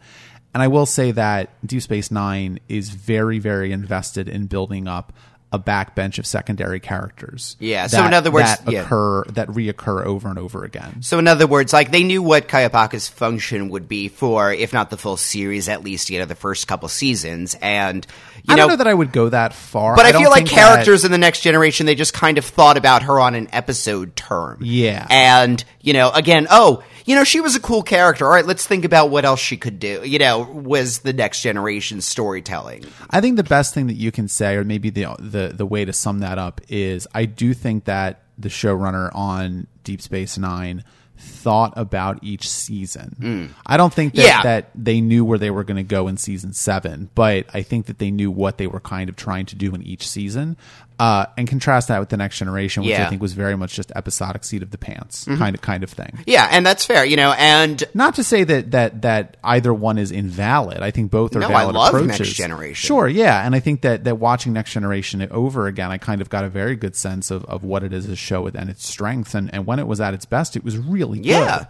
And 0.55 0.63
I 0.63 0.69
will 0.69 0.87
say 0.87 1.13
that 1.13 1.51
Deep 1.67 1.83
Space 1.83 2.11
Nine 2.11 2.61
is 2.69 2.89
very, 2.89 3.39
very 3.39 3.73
invested 3.73 4.29
in 4.29 4.47
building 4.47 4.89
up 4.89 5.13
a 5.53 5.59
backbench 5.61 6.19
of 6.19 6.27
secondary 6.27 6.81
characters. 6.81 7.57
Yeah, 7.61 7.87
so 7.87 8.05
in 8.05 8.13
other 8.13 8.33
words- 8.33 8.59
that 8.59 8.73
yeah. 8.73 8.83
occur 8.83 9.23
that 9.27 9.47
reoccur 9.49 10.05
over 10.05 10.29
and 10.29 10.39
over 10.39 10.65
again. 10.65 11.03
so 11.03 11.21
in 11.21 11.29
other 11.29 11.47
words, 11.47 11.73
like 11.73 11.93
they 11.93 12.03
knew 12.03 12.21
what 12.21 12.49
Kai 12.49 12.69
Opaka's 12.69 13.07
function 13.07 13.69
would 13.69 13.87
be 13.89 14.09
for, 14.09 14.53
if 14.53 14.73
not 14.73 14.91
the 14.91 14.97
full 14.97 15.17
series, 15.17 15.69
at 15.69 15.85
least 15.85 16.11
you 16.11 16.19
know 16.19 16.25
the 16.25 16.35
first 16.35 16.67
couple 16.67 16.89
seasons, 16.89 17.57
and 17.63 18.05
you 18.39 18.43
I 18.49 18.57
know. 18.57 18.63
don't 18.63 18.71
know 18.71 18.77
that 18.77 18.89
I 18.89 18.95
would 18.95 19.13
go 19.13 19.29
that 19.29 19.55
far, 19.55 19.95
but 19.95 20.05
I, 20.05 20.13
don't 20.13 20.23
feel 20.23 20.31
like 20.31 20.47
think 20.47 20.51
that- 20.57 20.69
characters 20.69 21.05
in 21.05 21.13
the 21.13 21.19
next 21.19 21.43
generation, 21.43 21.87
they 21.87 21.95
just 21.95 22.13
kind 22.13 22.39
of 22.39 22.45
thought 22.45 22.77
about 22.77 23.05
her 23.05 23.21
on 23.21 23.37
an 23.37 23.49
episode 23.53 24.17
term. 24.17 24.59
Yeah. 24.63 25.07
And, 25.09 25.63
you 25.81 25.93
know, 25.93 26.11
again, 26.11 26.49
oh, 26.51 26.83
you 27.07 27.15
know, 27.17 27.25
she 27.25 27.41
was 27.41 27.57
a 27.57 27.61
cool 27.61 27.83
character. 27.83 28.27
All 28.27 28.31
right, 28.33 28.45
let's 28.45 28.67
think 28.67 28.85
about 28.85 29.09
what 29.11 29.25
else 29.25 29.41
she 29.41 29.57
could 29.57 29.79
do. 29.79 30.03
You 30.05 30.19
know, 30.19 30.41
was 30.43 30.99
the 30.99 31.13
next 31.15 31.41
generation 31.41 32.01
storytelling. 32.03 32.85
I 33.09 33.21
think 33.23 33.37
the 33.37 33.45
best 33.45 33.73
thing 33.73 33.87
that 33.87 33.95
you 33.97 34.13
can 34.13 34.29
say, 34.29 34.57
or 34.57 34.65
maybe 34.65 34.91
the 34.91 35.07
the 35.19 35.53
the 35.57 35.65
way 35.67 35.85
to 35.85 35.93
sum 35.95 36.19
that 36.19 36.39
up, 36.39 36.61
is 36.69 37.07
I 37.15 37.25
do 37.25 37.55
think 37.55 37.85
that 37.85 38.23
the 38.37 38.49
showrunner 38.51 39.09
on 39.15 39.67
Deep 39.85 40.03
Space 40.03 40.37
Nine 40.37 40.85
thought 41.19 41.73
about 41.77 42.19
each 42.23 42.47
season. 42.47 43.55
I 43.65 43.79
don't 43.79 43.93
think 43.95 44.15
that, 44.17 44.21
Mm. 44.23 44.27
Yeah. 44.27 44.43
that 44.43 44.71
they 44.75 45.01
knew 45.01 45.25
where 45.25 45.39
they 45.39 45.51
were 45.51 45.65
going 45.65 45.79
to 45.79 45.83
go 45.83 46.09
in 46.09 46.19
season 46.19 46.53
seven, 46.53 47.09
but 47.15 47.47
I 47.55 47.63
think 47.63 47.87
that 47.87 47.99
they 47.99 48.11
knew 48.11 48.31
what 48.31 48.59
they 48.59 48.67
were 48.67 48.81
kind 48.81 49.09
of 49.09 49.17
trying 49.17 49.47
to 49.47 49.57
do 49.57 49.75
in 49.75 49.83
each 49.83 50.07
season. 50.07 50.59
Uh, 50.99 51.27
and 51.37 51.47
contrast 51.47 51.89
that 51.89 52.01
with 52.01 52.09
the 52.09 52.17
next 52.17 52.39
generation, 52.39 52.83
which 52.83 52.89
I 52.89 52.93
Yeah. 52.93 53.01
Mm-hmm. 53.03 53.11
think 53.11 53.21
was 53.23 53.35
very 53.35 53.55
much 53.55 53.75
just 53.75 53.93
episodic 53.95 54.45
seat 54.45 54.63
of 54.63 54.71
the 54.71 54.79
pants 54.79 55.27
kind 55.27 55.55
of 55.55 55.61
kind 55.61 55.85
of 55.85 55.91
thing. 55.91 56.21
Yeah, 56.27 56.49
and 56.51 56.65
that's 56.65 56.87
fair, 56.87 57.05
you 57.05 57.17
know, 57.17 57.33
and 57.33 57.85
Not 57.93 58.15
to 58.15 58.25
say 58.25 58.45
that 58.45 58.71
that 58.71 59.03
that 59.03 59.37
either 59.45 59.75
one 59.75 59.99
is 59.99 60.11
invalid. 60.11 60.79
I 60.81 60.91
think 60.93 61.11
both 61.11 61.37
are 61.37 61.41
No, 61.41 61.49
I 61.49 61.53
valid 61.53 61.75
love 61.75 61.89
approaches. 61.89 62.21
Next 62.21 62.33
Generation. 62.33 62.87
Sure, 62.87 63.07
yeah, 63.07 63.45
and 63.45 63.55
I 63.55 63.61
think 63.61 63.83
that 63.83 64.05
that 64.05 64.17
watching 64.19 64.55
Next 64.55 64.73
Generation 64.73 65.27
over 65.31 65.67
again, 65.67 65.91
I 65.91 65.99
kind 65.99 66.23
of 66.23 66.31
got 66.31 66.45
a 66.45 66.49
very 66.49 66.77
good 66.77 66.97
sense 66.97 67.31
of, 67.31 67.45
of 67.45 67.63
what 67.63 67.83
it 67.83 67.93
is 67.93 68.07
as 68.07 68.13
a 68.13 68.17
show 68.17 68.47
and 68.47 68.71
its 68.71 68.89
strengths, 68.89 69.35
and, 69.35 69.53
and 69.53 69.67
when 69.67 69.79
it 69.79 69.87
was 69.87 70.01
at 70.01 70.15
its 70.15 70.25
best, 70.25 70.57
it 70.57 70.65
was 70.65 70.79
really 70.79 71.19
Yeah. 71.21 71.59
good. 71.59 71.67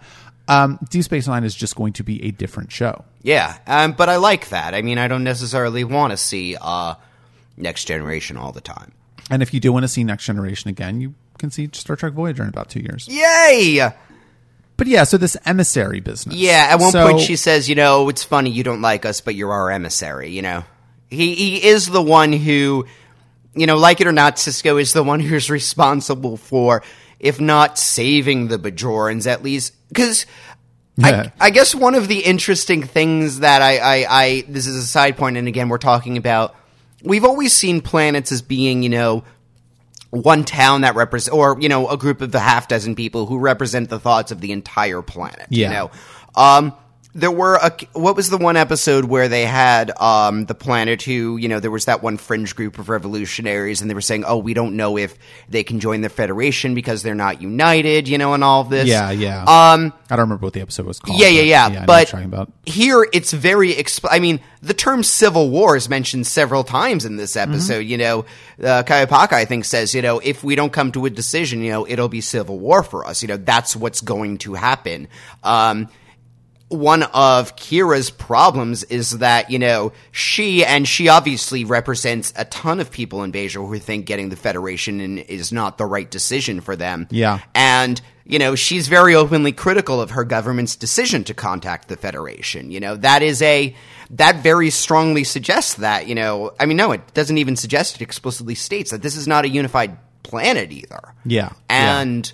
Um, 0.49 0.79
Deep 0.89 1.03
Space 1.03 1.27
Nine 1.27 1.43
is 1.43 1.53
just 1.53 1.75
going 1.75 1.91
to 1.93 2.03
be 2.05 2.23
a 2.23 2.31
different 2.31 2.71
show. 2.71 3.03
yeah, 3.23 3.57
um, 3.67 3.91
but 3.91 4.07
I 4.07 4.15
like 4.15 4.47
that. 4.49 4.73
I 4.73 4.81
mean, 4.83 4.97
I 4.97 5.09
don't 5.09 5.25
necessarily 5.25 5.83
want 5.83 6.11
to 6.11 6.17
see 6.17 6.55
uh, 6.61 6.93
Next 7.57 7.83
Generation 7.85 8.37
all 8.37 8.53
the 8.53 8.61
time. 8.61 8.93
And 9.29 9.41
if 9.43 9.53
you 9.53 9.59
do 9.59 9.73
want 9.73 9.83
to 9.83 9.87
see 9.87 10.03
Next 10.03 10.25
Generation 10.25 10.69
again, 10.69 11.01
you 11.01 11.13
can 11.37 11.51
see 11.51 11.69
Star 11.73 11.95
Trek 11.95 12.13
Voyager 12.13 12.43
in 12.43 12.49
about 12.49 12.69
two 12.69 12.79
years. 12.79 13.07
Yay! 13.09 13.89
But 14.77 14.87
yeah, 14.87 15.03
so 15.05 15.17
this 15.17 15.35
emissary 15.45 15.99
business. 15.99 16.35
Yeah, 16.35 16.67
at 16.69 16.79
one 16.79 16.91
So- 16.91 17.07
point 17.07 17.19
she 17.21 17.35
says, 17.35 17.67
you 17.67 17.75
know, 17.75 18.09
it's 18.09 18.23
funny 18.23 18.49
you 18.51 18.63
don't 18.63 18.81
like 18.81 19.05
us, 19.05 19.21
but 19.21 19.35
you're 19.35 19.51
our 19.51 19.71
emissary, 19.71 20.29
you 20.29 20.41
know. 20.41 20.63
He 21.09 21.35
he 21.35 21.63
is 21.65 21.87
the 21.87 22.01
one 22.01 22.31
who 22.33 22.85
you 23.55 23.65
know, 23.65 23.77
like 23.77 24.01
it 24.01 24.07
or 24.07 24.11
not, 24.11 24.35
Sisko 24.35 24.79
is 24.79 24.93
the 24.93 25.01
one 25.03 25.19
who's 25.19 25.49
responsible 25.49 26.37
for 26.37 26.83
if 27.19 27.41
not 27.41 27.79
saving 27.79 28.49
the 28.49 28.59
Bajorans 28.59 29.25
at 29.25 29.41
least 29.41 29.73
cuz 29.95 30.25
Yeah. 30.95 31.29
I, 31.39 31.47
I 31.47 31.49
guess 31.49 31.73
one 31.73 31.95
of 31.95 32.07
the 32.07 32.19
interesting 32.19 32.83
things 32.83 33.39
that 33.39 33.61
I, 33.63 33.77
I, 33.77 34.05
I 34.23 34.43
this 34.47 34.67
is 34.67 34.75
a 34.75 34.85
side 34.85 35.17
point, 35.17 35.37
and 35.37 35.47
again 35.47 35.69
we're 35.69 35.77
talking 35.79 36.17
about 36.17 36.55
we've 37.03 37.25
always 37.25 37.53
seen 37.53 37.81
planets 37.81 38.31
as 38.31 38.41
being, 38.41 38.83
you 38.83 38.89
know, 38.89 39.23
one 40.09 40.43
town 40.45 40.81
that 40.81 40.95
represents, 40.95 41.35
or 41.35 41.57
you 41.59 41.69
know, 41.69 41.87
a 41.89 41.97
group 41.97 42.21
of 42.21 42.33
a 42.33 42.39
half 42.39 42.67
dozen 42.67 42.95
people 42.95 43.25
who 43.25 43.39
represent 43.39 43.89
the 43.89 43.99
thoughts 43.99 44.31
of 44.31 44.41
the 44.41 44.51
entire 44.51 45.01
planet. 45.01 45.47
Yeah. 45.49 45.67
You 45.67 45.73
know, 45.73 45.91
um, 46.35 46.73
there 47.17 47.31
were 47.31 47.55
a 47.55 47.71
what 47.93 48.15
was 48.15 48.29
the 48.29 48.37
one 48.37 48.55
episode 48.55 49.05
where 49.05 49.27
they 49.27 49.43
had 49.43 49.89
um, 49.99 50.45
the 50.45 50.53
planet 50.53 51.01
who 51.01 51.35
you 51.37 51.47
know 51.49 51.59
there 51.59 51.71
was 51.71 51.85
that 51.85 52.03
one 52.03 52.15
fringe 52.17 52.55
group 52.55 52.77
of 52.77 52.89
revolutionaries 52.89 53.81
and 53.81 53.89
they 53.89 53.95
were 53.95 54.01
saying 54.01 54.23
oh 54.27 54.37
we 54.37 54.53
don't 54.53 54.75
know 54.75 54.97
if 54.97 55.17
they 55.49 55.63
can 55.63 55.79
join 55.79 56.01
the 56.01 56.09
federation 56.09 56.75
because 56.75 57.01
they're 57.01 57.15
not 57.15 57.41
united 57.41 58.07
you 58.07 58.19
know 58.19 58.33
and 58.35 58.43
all 58.43 58.61
of 58.61 58.69
this 58.69 58.87
Yeah, 58.87 59.09
yeah. 59.09 59.41
um 59.41 59.91
I 60.09 60.15
don't 60.15 60.25
remember 60.29 60.45
what 60.45 60.53
the 60.53 60.61
episode 60.61 60.85
was 60.85 60.99
called. 60.99 61.19
yeah, 61.19 61.27
yeah, 61.27 61.41
yeah. 61.41 61.79
What 61.79 61.87
but 61.87 62.07
talking 62.07 62.27
about. 62.27 62.49
here, 62.65 63.05
it's 63.11 63.33
very. 63.33 63.73
Exp- 63.73 64.07
I 64.09 64.19
mean, 64.19 64.39
the 64.61 64.73
term 64.73 65.03
"civil 65.03 65.49
war" 65.49 65.75
is 65.75 65.89
mentioned 65.89 66.25
several 66.27 66.63
times 66.63 67.03
in 67.03 67.17
this 67.17 67.35
episode. 67.35 67.79
You 67.79 67.97
know, 67.97 68.25
uh, 68.63 68.83
Kai 68.83 69.05
Opaka, 69.05 69.33
I 69.33 69.43
think, 69.43 69.65
says, 69.65 69.93
you 69.93 70.01
know, 70.01 70.19
if 70.19 70.45
we 70.45 70.55
don't 70.55 70.71
come 70.71 70.93
to 70.93 71.05
a 71.07 71.09
decision, 71.09 71.59
you 71.61 71.71
know, 71.73 71.85
it'll 71.85 72.07
be 72.07 72.21
civil 72.21 72.57
war 72.57 72.83
for 72.83 73.05
us. 73.05 73.21
You 73.21 73.27
know, 73.27 73.35
that's 73.35 73.75
what's 73.75 73.99
going 73.99 74.37
to 74.39 74.53
happen. 74.53 75.09
Um, 75.43 75.89
one 76.69 77.03
of 77.03 77.55
Kira's 77.55 78.09
problems 78.09 78.83
is 78.83 79.19
that, 79.19 79.49
you 79.49 79.57
know, 79.57 79.93
she, 80.11 80.65
and 80.65 80.87
she 80.87 81.07
obviously 81.07 81.63
represents 81.63 82.33
a 82.35 82.45
ton 82.45 82.79
of 82.79 82.91
people 82.91 83.23
in 83.23 83.31
Beijing 83.31 83.67
who 83.67 83.79
think 83.79 84.05
getting 84.05 84.29
the 84.29 84.35
Federation 84.35 84.99
in 84.99 85.17
is 85.17 85.51
not 85.51 85.77
the 85.77 85.85
right 85.85 86.09
decision 86.09 86.59
for 86.59 86.75
them. 86.75 87.07
Yeah. 87.09 87.39
And, 87.55 88.01
you 88.25 88.37
know, 88.37 88.55
she's 88.55 88.89
very 88.89 89.15
openly 89.15 89.53
critical 89.53 90.01
of 90.01 90.11
her 90.11 90.25
government's 90.25 90.75
decision 90.75 91.23
to 91.25 91.33
contact 91.33 91.87
the 91.87 91.95
Federation. 91.95 92.69
You 92.69 92.81
know, 92.81 92.97
that 92.97 93.21
is 93.21 93.41
a, 93.41 93.73
that 94.09 94.43
very 94.43 94.69
strongly 94.69 95.23
suggests 95.23 95.75
that, 95.75 96.07
you 96.07 96.15
know, 96.15 96.51
I 96.59 96.65
mean, 96.65 96.75
no, 96.75 96.91
it 96.91 97.13
doesn't 97.13 97.37
even 97.37 97.55
suggest 97.55 97.95
it 97.95 98.01
explicitly 98.01 98.55
states 98.55 98.91
that 98.91 99.01
this 99.01 99.15
is 99.15 99.25
not 99.25 99.45
a 99.45 99.49
unified 99.49 99.97
planet 100.23 100.73
either. 100.73 101.13
Yeah, 101.23 101.53
yeah. 101.69 101.99
And, 102.01 102.33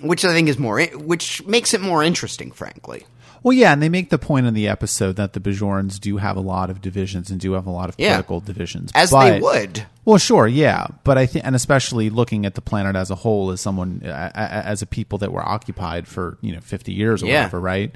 which 0.00 0.24
I 0.24 0.32
think 0.32 0.48
is 0.48 0.58
more, 0.58 0.80
which 0.80 1.44
makes 1.46 1.74
it 1.74 1.80
more 1.80 2.02
interesting, 2.04 2.52
frankly. 2.52 3.04
Well, 3.42 3.52
yeah, 3.52 3.72
and 3.72 3.82
they 3.82 3.88
make 3.88 4.10
the 4.10 4.18
point 4.18 4.46
in 4.46 4.54
the 4.54 4.66
episode 4.68 5.16
that 5.16 5.32
the 5.32 5.40
Bajorans 5.40 5.98
do 6.00 6.16
have 6.16 6.36
a 6.36 6.40
lot 6.40 6.70
of 6.70 6.80
divisions 6.80 7.30
and 7.30 7.38
do 7.40 7.52
have 7.52 7.66
a 7.66 7.70
lot 7.70 7.88
of 7.88 7.94
Yeah. 7.98 8.10
political 8.10 8.40
divisions, 8.40 8.90
As 8.94 9.10
but- 9.10 9.30
they 9.30 9.40
would. 9.40 9.86
Well, 10.04 10.18
sure, 10.18 10.46
yeah, 10.48 10.86
but 11.04 11.18
I 11.18 11.26
think, 11.26 11.44
and 11.46 11.54
especially 11.54 12.08
looking 12.10 12.46
at 12.46 12.54
the 12.54 12.62
planet 12.62 12.96
as 12.96 13.10
a 13.10 13.14
whole, 13.14 13.50
as 13.50 13.60
someone, 13.60 14.00
as 14.04 14.80
a 14.82 14.86
people 14.86 15.18
that 15.18 15.30
were 15.32 15.46
occupied 15.46 16.08
for 16.08 16.38
you 16.40 16.54
know 16.54 16.60
fifty 16.62 16.92
years 16.92 17.22
or 17.22 17.26
Yeah. 17.26 17.40
whatever, 17.40 17.60
right? 17.60 17.94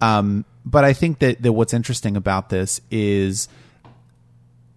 Um, 0.00 0.44
but 0.66 0.84
I 0.84 0.92
think 0.92 1.20
that 1.20 1.40
that 1.42 1.52
what's 1.52 1.72
interesting 1.72 2.16
about 2.16 2.48
this 2.48 2.80
is 2.90 3.48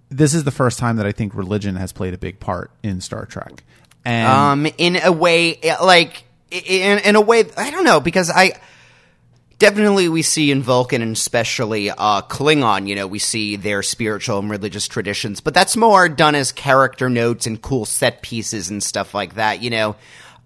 this 0.09 0.33
is 0.33 0.43
the 0.43 0.51
first 0.51 0.77
time 0.79 0.97
that 0.97 1.05
I 1.05 1.11
think 1.11 1.33
religion 1.33 1.75
has 1.75 1.91
played 1.91 2.13
a 2.13 2.17
big 2.17 2.39
part 2.39 2.71
in 2.83 3.01
Star 3.01 3.25
Trek, 3.25 3.63
and 4.05 4.27
um, 4.67 4.67
in 4.77 4.97
a 5.03 5.11
way, 5.11 5.59
like 5.81 6.23
in 6.51 6.99
in 6.99 7.15
a 7.15 7.21
way, 7.21 7.45
I 7.57 7.71
don't 7.71 7.83
know 7.83 7.99
because 7.99 8.29
I, 8.29 8.53
definitely 9.59 10.09
we 10.09 10.21
see 10.21 10.51
in 10.51 10.61
Vulcan 10.61 11.01
and 11.01 11.15
especially 11.15 11.89
uh, 11.89 12.21
Klingon, 12.23 12.87
you 12.87 12.95
know, 12.95 13.07
we 13.07 13.19
see 13.19 13.55
their 13.55 13.83
spiritual 13.83 14.39
and 14.39 14.49
religious 14.49 14.87
traditions, 14.87 15.39
but 15.41 15.53
that's 15.53 15.77
more 15.77 16.09
done 16.09 16.35
as 16.35 16.51
character 16.51 17.09
notes 17.09 17.47
and 17.47 17.61
cool 17.61 17.85
set 17.85 18.21
pieces 18.21 18.69
and 18.69 18.83
stuff 18.83 19.13
like 19.13 19.35
that, 19.35 19.61
you 19.61 19.69
know. 19.69 19.95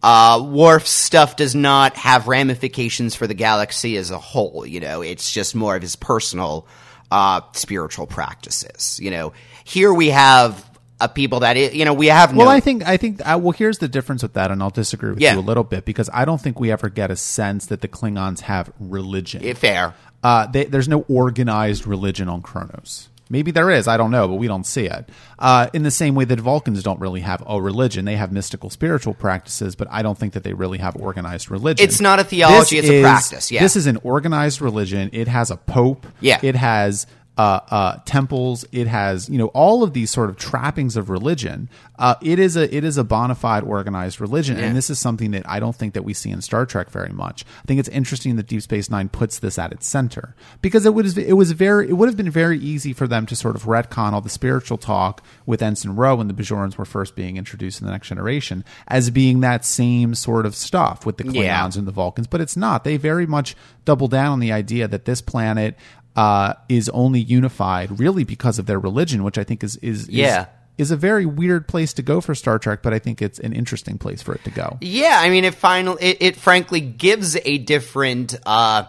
Uh, 0.02 0.42
Worf's 0.50 0.92
stuff 0.92 1.36
does 1.36 1.56
not 1.56 1.98
have 1.98 2.30
ramifications 2.30 3.16
for 3.16 3.28
the 3.28 3.34
galaxy 3.34 3.98
as 3.98 4.12
a 4.12 4.18
whole, 4.18 4.66
you 4.66 4.80
know, 4.80 5.02
it's 5.02 5.32
just 5.32 5.56
more 5.56 5.76
of 5.76 5.82
his 5.82 5.98
personal 5.98 6.66
uh, 7.12 7.42
spiritual 7.54 8.08
practices, 8.08 9.00
you 9.02 9.12
know. 9.12 9.34
Here 9.66 9.94
we 9.94 10.10
have 10.10 10.69
a 11.02 11.08
people 11.10 11.40
that 11.42 11.74
you 11.74 11.86
know 11.86 11.94
we 11.94 12.08
have 12.08 12.34
no 12.34 12.40
Well, 12.40 12.50
I 12.50 12.60
think 12.60 12.88
I 12.88 12.98
think 12.98 13.22
uh, 13.26 13.40
well, 13.42 13.52
here's 13.52 13.78
the 13.78 13.88
difference 13.88 14.22
with 14.24 14.34
that, 14.34 14.52
and 14.52 14.62
I'll 14.62 14.70
disagree 14.70 15.12
with 15.12 15.22
Yeah. 15.22 15.34
you 15.34 15.40
a 15.40 15.42
little 15.42 15.64
bit 15.64 15.86
because 15.86 16.10
I 16.14 16.26
don't 16.26 16.42
think 16.42 16.60
we 16.60 16.72
ever 16.72 16.90
get 16.90 17.10
a 17.12 17.16
sense 17.16 17.68
that 17.68 17.82
the 17.82 17.88
Klingons 17.88 18.42
have 18.42 18.72
religion. 18.80 19.42
fair. 19.56 19.94
uh, 20.24 20.48
they, 20.48 20.66
there's 20.66 20.90
no 20.90 21.02
organized 21.08 21.88
religion 21.88 22.28
on 22.30 22.42
Kronos. 22.42 23.08
Maybe 23.32 23.52
there 23.52 23.70
is, 23.70 23.88
I 23.88 23.96
don't 23.96 24.10
know, 24.10 24.28
but 24.28 24.36
we 24.38 24.48
don't 24.48 24.66
see 24.66 24.86
it. 24.88 25.08
Uh, 25.38 25.70
in 25.72 25.84
the 25.84 25.92
same 25.92 26.16
way 26.16 26.26
that 26.26 26.40
Vulcans 26.40 26.82
don't 26.82 27.00
really 27.00 27.22
have 27.22 27.44
a 27.46 27.62
religion, 27.62 28.04
they 28.06 28.16
have 28.16 28.32
mystical 28.32 28.72
spiritual 28.72 29.14
practices, 29.14 29.76
but 29.76 29.88
I 29.92 30.02
don't 30.02 30.18
think 30.18 30.34
that 30.34 30.44
they 30.44 30.54
really 30.54 30.80
have 30.80 30.96
organized 30.96 31.52
religion. 31.52 31.88
It's 31.88 32.02
not 32.02 32.18
a 32.20 32.24
theology, 32.24 32.82
This 32.82 32.90
it's 32.90 32.92
a 32.92 33.02
practice, 33.04 33.52
yeah. 33.52 33.62
this 33.62 33.76
is 33.76 33.86
an 33.86 33.98
organized 34.04 34.62
religion. 34.62 35.12
It 35.14 35.28
has 35.28 35.52
a 35.52 35.58
pope. 35.58 36.08
Yeah. 36.20 36.40
it 36.42 36.56
has 36.56 37.06
uh, 37.40 37.60
uh, 37.72 38.00
temples. 38.04 38.66
It 38.74 38.88
has 38.88 39.30
you 39.30 39.38
know 39.38 39.48
all 39.48 39.82
of 39.82 39.94
these 39.94 40.12
sort 40.12 40.30
of 40.30 40.36
trappings 40.36 40.98
of 40.98 41.10
religion. 41.10 41.70
Uh, 41.98 42.16
it 42.22 42.38
is 42.38 42.58
a 42.58 42.74
it 42.76 42.84
is 42.84 42.98
a 42.98 43.04
bona 43.04 43.34
fide 43.36 43.64
organized 43.64 44.20
religion, 44.20 44.58
Yeah. 44.58 44.66
and 44.66 44.76
this 44.76 44.90
is 44.90 45.00
something 45.00 45.32
that 45.32 45.48
I 45.50 45.60
don't 45.62 45.76
think 45.76 45.94
that 45.94 46.04
we 46.04 46.14
see 46.14 46.32
in 46.32 46.42
Star 46.42 46.66
Trek 46.66 46.90
very 46.90 47.14
much. 47.14 47.46
I 47.64 47.66
think 47.66 47.80
it's 47.80 47.88
interesting 47.90 48.36
that 48.36 48.48
Deep 48.48 48.62
Space 48.62 48.90
Nine 48.90 49.08
puts 49.08 49.40
this 49.40 49.58
at 49.58 49.72
its 49.72 49.88
center 49.88 50.36
because 50.62 50.86
it 50.86 50.94
was 50.94 51.18
it 51.18 51.34
was 51.34 51.52
very 51.54 51.88
it 51.90 51.94
would 51.94 52.10
have 52.10 52.18
been 52.18 52.30
very 52.30 52.60
easy 52.60 52.92
for 52.92 53.08
them 53.08 53.26
to 53.28 53.36
sort 53.38 53.56
of 53.56 53.64
retcon 53.64 54.12
all 54.12 54.22
the 54.22 54.30
spiritual 54.30 54.78
talk 54.78 55.24
with 55.46 55.62
Ensign 55.62 55.96
Ro 55.96 56.16
when 56.18 56.28
the 56.28 56.34
Bajorans 56.34 56.78
were 56.78 56.86
first 56.86 57.16
being 57.16 57.38
introduced 57.38 57.80
in 57.80 57.86
the 57.88 57.92
Next 57.94 58.10
Generation 58.10 58.66
as 58.90 59.10
being 59.10 59.40
that 59.40 59.64
same 59.64 60.14
sort 60.14 60.46
of 60.46 60.56
stuff 60.56 61.06
with 61.06 61.16
the 61.18 61.24
Klingons 61.24 61.36
Yeah. 61.76 61.80
and 61.80 61.88
the 61.88 61.92
Vulcans, 61.94 62.28
but 62.28 62.42
it's 62.42 62.58
not. 62.58 62.84
They 62.84 62.98
very 62.98 63.26
much 63.26 63.56
double 63.86 64.10
down 64.10 64.34
on 64.34 64.40
the 64.40 64.52
idea 64.52 64.88
that 64.90 65.06
this 65.06 65.22
planet 65.22 65.76
uh, 66.20 66.54
is 66.68 66.90
only 66.90 67.22
unified 67.22 67.98
really 68.00 68.26
because 68.26 68.60
of 68.60 68.66
their 68.66 68.80
religion, 68.80 69.24
which 69.24 69.38
I 69.38 69.44
think 69.46 69.64
is 69.64 69.78
is, 69.78 70.02
is 70.10 70.10
Yeah. 70.10 70.46
is 70.78 70.92
a 70.92 70.98
very 70.98 71.26
weird 71.26 71.64
place 71.68 71.94
to 71.94 72.02
go 72.02 72.20
for 72.22 72.36
Star 72.36 72.60
Trek, 72.60 72.80
but 72.84 72.94
I 72.94 73.00
think 73.00 73.22
it's 73.22 73.40
an 73.40 73.54
interesting 73.54 73.98
place 73.98 74.22
for 74.22 74.34
it 74.36 74.44
to 74.44 74.52
go. 74.52 74.78
Yeah, 74.82 75.18
I 75.26 75.30
mean, 75.30 75.46
it 75.46 75.56
finally, 75.56 75.98
it, 76.02 76.18
it 76.20 76.36
frankly 76.36 76.82
gives 76.82 77.38
a 77.38 77.58
different, 77.60 78.36
uh, 78.46 78.84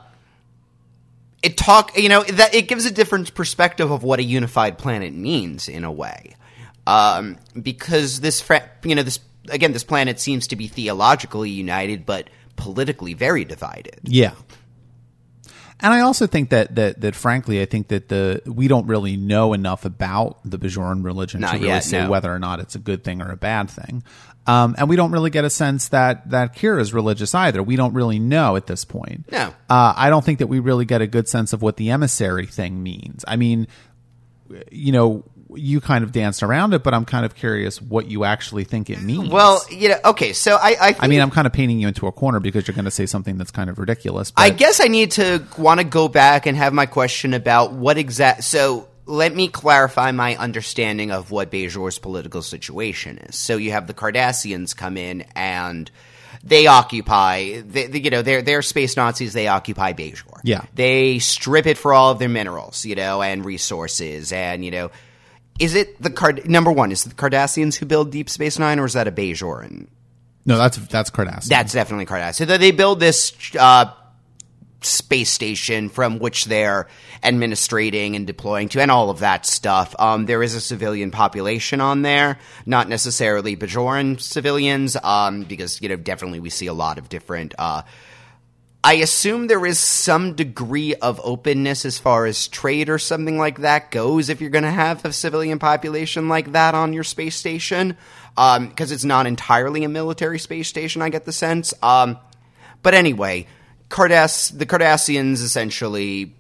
it 1.42 1.56
talk, 1.56 1.96
you 1.96 2.08
know, 2.08 2.22
that 2.24 2.54
it 2.54 2.68
gives 2.68 2.84
a 2.86 2.90
different 2.90 3.34
perspective 3.34 3.90
of 3.90 4.02
what 4.02 4.18
a 4.18 4.24
unified 4.24 4.76
planet 4.78 5.12
means 5.14 5.68
in 5.68 5.84
a 5.84 5.92
way, 5.92 6.34
um, 6.86 7.36
because 7.60 8.20
this, 8.20 8.40
fra- 8.40 8.68
you 8.84 8.94
know, 8.94 9.02
this 9.02 9.20
again, 9.48 9.72
this 9.72 9.84
planet 9.84 10.20
seems 10.20 10.48
to 10.48 10.56
be 10.56 10.68
theologically 10.68 11.50
united, 11.50 12.04
but 12.06 12.28
politically 12.56 13.14
very 13.14 13.44
divided. 13.44 13.98
Yeah. 14.04 14.32
And 15.82 15.92
I 15.94 16.00
also 16.00 16.26
think 16.26 16.50
that, 16.50 16.74
that 16.76 17.00
that 17.00 17.14
frankly, 17.14 17.60
I 17.60 17.64
think 17.64 17.88
that 17.88 18.08
the 18.08 18.42
we 18.46 18.68
don't 18.68 18.86
really 18.86 19.16
know 19.16 19.52
enough 19.52 19.84
about 19.84 20.38
the 20.44 20.58
Bajoran 20.58 21.04
religion 21.04 21.40
Not 21.40 21.52
to 21.52 21.56
really 21.58 21.68
yet, 21.68 21.84
say 21.84 22.02
no. 22.02 22.10
whether 22.10 22.32
or 22.32 22.38
not 22.38 22.60
it's 22.60 22.74
a 22.74 22.78
good 22.78 23.04
thing 23.04 23.22
or 23.22 23.30
a 23.30 23.36
bad 23.36 23.70
thing. 23.70 24.02
Um, 24.46 24.74
and 24.78 24.88
we 24.88 24.96
don't 24.96 25.12
really 25.12 25.30
get 25.30 25.44
a 25.44 25.50
sense 25.50 25.88
that 25.88 26.30
that 26.30 26.56
Kira 26.56 26.80
is 26.80 26.92
religious 26.94 27.34
either. 27.34 27.62
We 27.62 27.76
don't 27.76 27.94
really 27.94 28.18
know 28.18 28.56
at 28.56 28.66
this 28.66 28.84
point. 28.84 29.30
No. 29.30 29.54
uh, 29.68 29.94
I 29.96 30.10
don't 30.10 30.24
think 30.24 30.38
that 30.38 30.46
we 30.48 30.58
really 30.58 30.86
get 30.86 31.02
a 31.02 31.06
good 31.06 31.28
sense 31.28 31.52
of 31.52 31.62
what 31.62 31.76
the 31.76 31.90
emissary 31.90 32.46
thing 32.46 32.82
means. 32.82 33.24
I 33.28 33.36
mean, 33.36 33.68
you 34.70 34.92
know, 34.92 35.24
you 35.56 35.80
kind 35.80 36.04
of 36.04 36.12
danced 36.12 36.42
around 36.42 36.74
it, 36.74 36.82
but 36.82 36.94
I'm 36.94 37.04
kind 37.04 37.24
of 37.24 37.34
curious 37.34 37.80
what 37.82 38.06
you 38.10 38.24
actually 38.24 38.64
think 38.64 38.90
it 38.90 39.00
means. 39.02 39.30
Well, 39.30 39.62
you 39.70 39.88
know, 39.88 39.96
okay, 40.06 40.32
so 40.32 40.56
I, 40.56 40.76
I, 40.80 40.96
I 41.00 41.08
mean, 41.08 41.20
I'm 41.20 41.30
kind 41.30 41.46
of 41.46 41.52
painting 41.52 41.80
you 41.80 41.88
into 41.88 42.06
a 42.06 42.12
corner 42.12 42.40
because 42.40 42.66
you're 42.68 42.74
going 42.74 42.84
to 42.84 42.90
say 42.90 43.06
something 43.06 43.36
that's 43.38 43.50
kind 43.50 43.68
of 43.70 43.78
ridiculous. 43.78 44.32
I 44.36 44.50
guess 44.50 44.80
I 44.80 44.88
need 44.88 45.12
to 45.12 45.42
want 45.58 45.80
to 45.80 45.84
go 45.84 46.08
back 46.08 46.46
and 46.46 46.56
have 46.56 46.72
my 46.72 46.86
question 46.86 47.34
about 47.34 47.72
what 47.72 47.98
exact. 47.98 48.44
So 48.44 48.88
let 49.06 49.34
me 49.34 49.48
clarify 49.48 50.12
my 50.12 50.36
understanding 50.36 51.10
of 51.10 51.30
what 51.32 51.50
Bajor's 51.50 51.98
political 51.98 52.42
situation 52.42 53.18
is. 53.18 53.34
So 53.36 53.56
you 53.56 53.72
have 53.72 53.86
the 53.88 53.94
Cardassians 53.94 54.76
come 54.76 54.96
in 54.96 55.22
and 55.34 55.90
they 56.44 56.68
occupy. 56.68 57.60
They, 57.60 57.86
they- 57.88 57.98
you 58.00 58.10
know, 58.10 58.22
they're 58.22 58.42
they're 58.42 58.62
space 58.62 58.96
Nazis. 58.96 59.32
They 59.32 59.48
occupy 59.48 59.92
Bajor. 59.94 60.40
Yeah. 60.44 60.62
they 60.74 61.18
strip 61.18 61.66
it 61.66 61.76
for 61.76 61.92
all 61.92 62.12
of 62.12 62.18
their 62.18 62.28
minerals, 62.28 62.84
you 62.84 62.94
know, 62.94 63.20
and 63.20 63.44
resources, 63.44 64.32
and 64.32 64.64
you 64.64 64.70
know. 64.70 64.90
Is 65.60 65.74
it 65.74 66.02
the 66.02 66.10
Card? 66.10 66.48
Number 66.48 66.72
one, 66.72 66.90
is 66.90 67.06
it 67.06 67.10
the 67.10 67.14
Cardassians 67.14 67.76
who 67.76 67.86
build 67.86 68.10
Deep 68.10 68.28
Space 68.28 68.58
Nine, 68.58 68.78
or 68.78 68.86
is 68.86 68.94
that 68.94 69.06
a 69.06 69.12
Bajoran? 69.12 69.86
no, 70.46 70.56
that's 70.58 70.78
that's 70.88 71.10
Cardassian. 71.10 71.48
That's 71.48 71.72
definitely 71.72 72.06
Cardassian. 72.06 72.48
So 72.48 72.58
they 72.58 72.70
build 72.70 72.98
this 72.98 73.34
uh, 73.58 73.92
space 74.80 75.30
station 75.30 75.88
from 75.88 76.18
which 76.18 76.46
they're 76.46 76.88
administrating 77.22 78.16
and 78.16 78.26
deploying 78.26 78.68
to, 78.70 78.80
and 78.80 78.90
all 78.90 79.10
of 79.10 79.20
that 79.20 79.44
stuff. 79.44 79.94
Um, 79.98 80.26
there 80.26 80.42
is 80.42 80.54
a 80.54 80.60
civilian 80.60 81.10
population 81.10 81.80
on 81.80 82.02
there, 82.02 82.38
not 82.66 82.88
necessarily 82.88 83.56
Bajoran 83.56 84.20
civilians, 84.20 84.96
um, 85.02 85.42
because 85.42 85.80
you 85.82 85.88
know 85.88 85.96
definitely 85.96 86.40
we 86.40 86.50
see 86.50 86.66
a 86.66 86.74
lot 86.74 86.98
of 86.98 87.08
different. 87.08 87.54
Uh, 87.58 87.82
I 88.82 88.94
assume 88.94 89.46
there 89.46 89.66
is 89.66 89.78
some 89.78 90.34
degree 90.34 90.94
of 90.94 91.20
openness 91.22 91.84
as 91.84 91.98
far 91.98 92.24
as 92.24 92.48
trade 92.48 92.88
or 92.88 92.98
something 92.98 93.36
like 93.36 93.58
that 93.58 93.90
goes 93.90 94.30
if 94.30 94.40
you're 94.40 94.48
going 94.48 94.64
to 94.64 94.70
have 94.70 95.04
a 95.04 95.12
civilian 95.12 95.58
population 95.58 96.28
like 96.28 96.52
that 96.52 96.74
on 96.74 96.94
your 96.94 97.04
space 97.04 97.36
station, 97.36 97.96
because 98.34 98.90
it's 98.90 99.04
not 99.04 99.26
entirely 99.26 99.84
a 99.84 99.88
military 99.90 100.38
space 100.38 100.66
station. 100.68 101.02
I 101.02 101.10
get 101.10 101.26
the 101.26 101.32
sense. 101.32 101.74
Um, 101.82 102.16
but 102.82 102.94
anyway, 102.94 103.46
Cardass 103.90 104.56
the 104.56 104.64
Cardassians 104.64 105.42
essentially, 105.42 106.34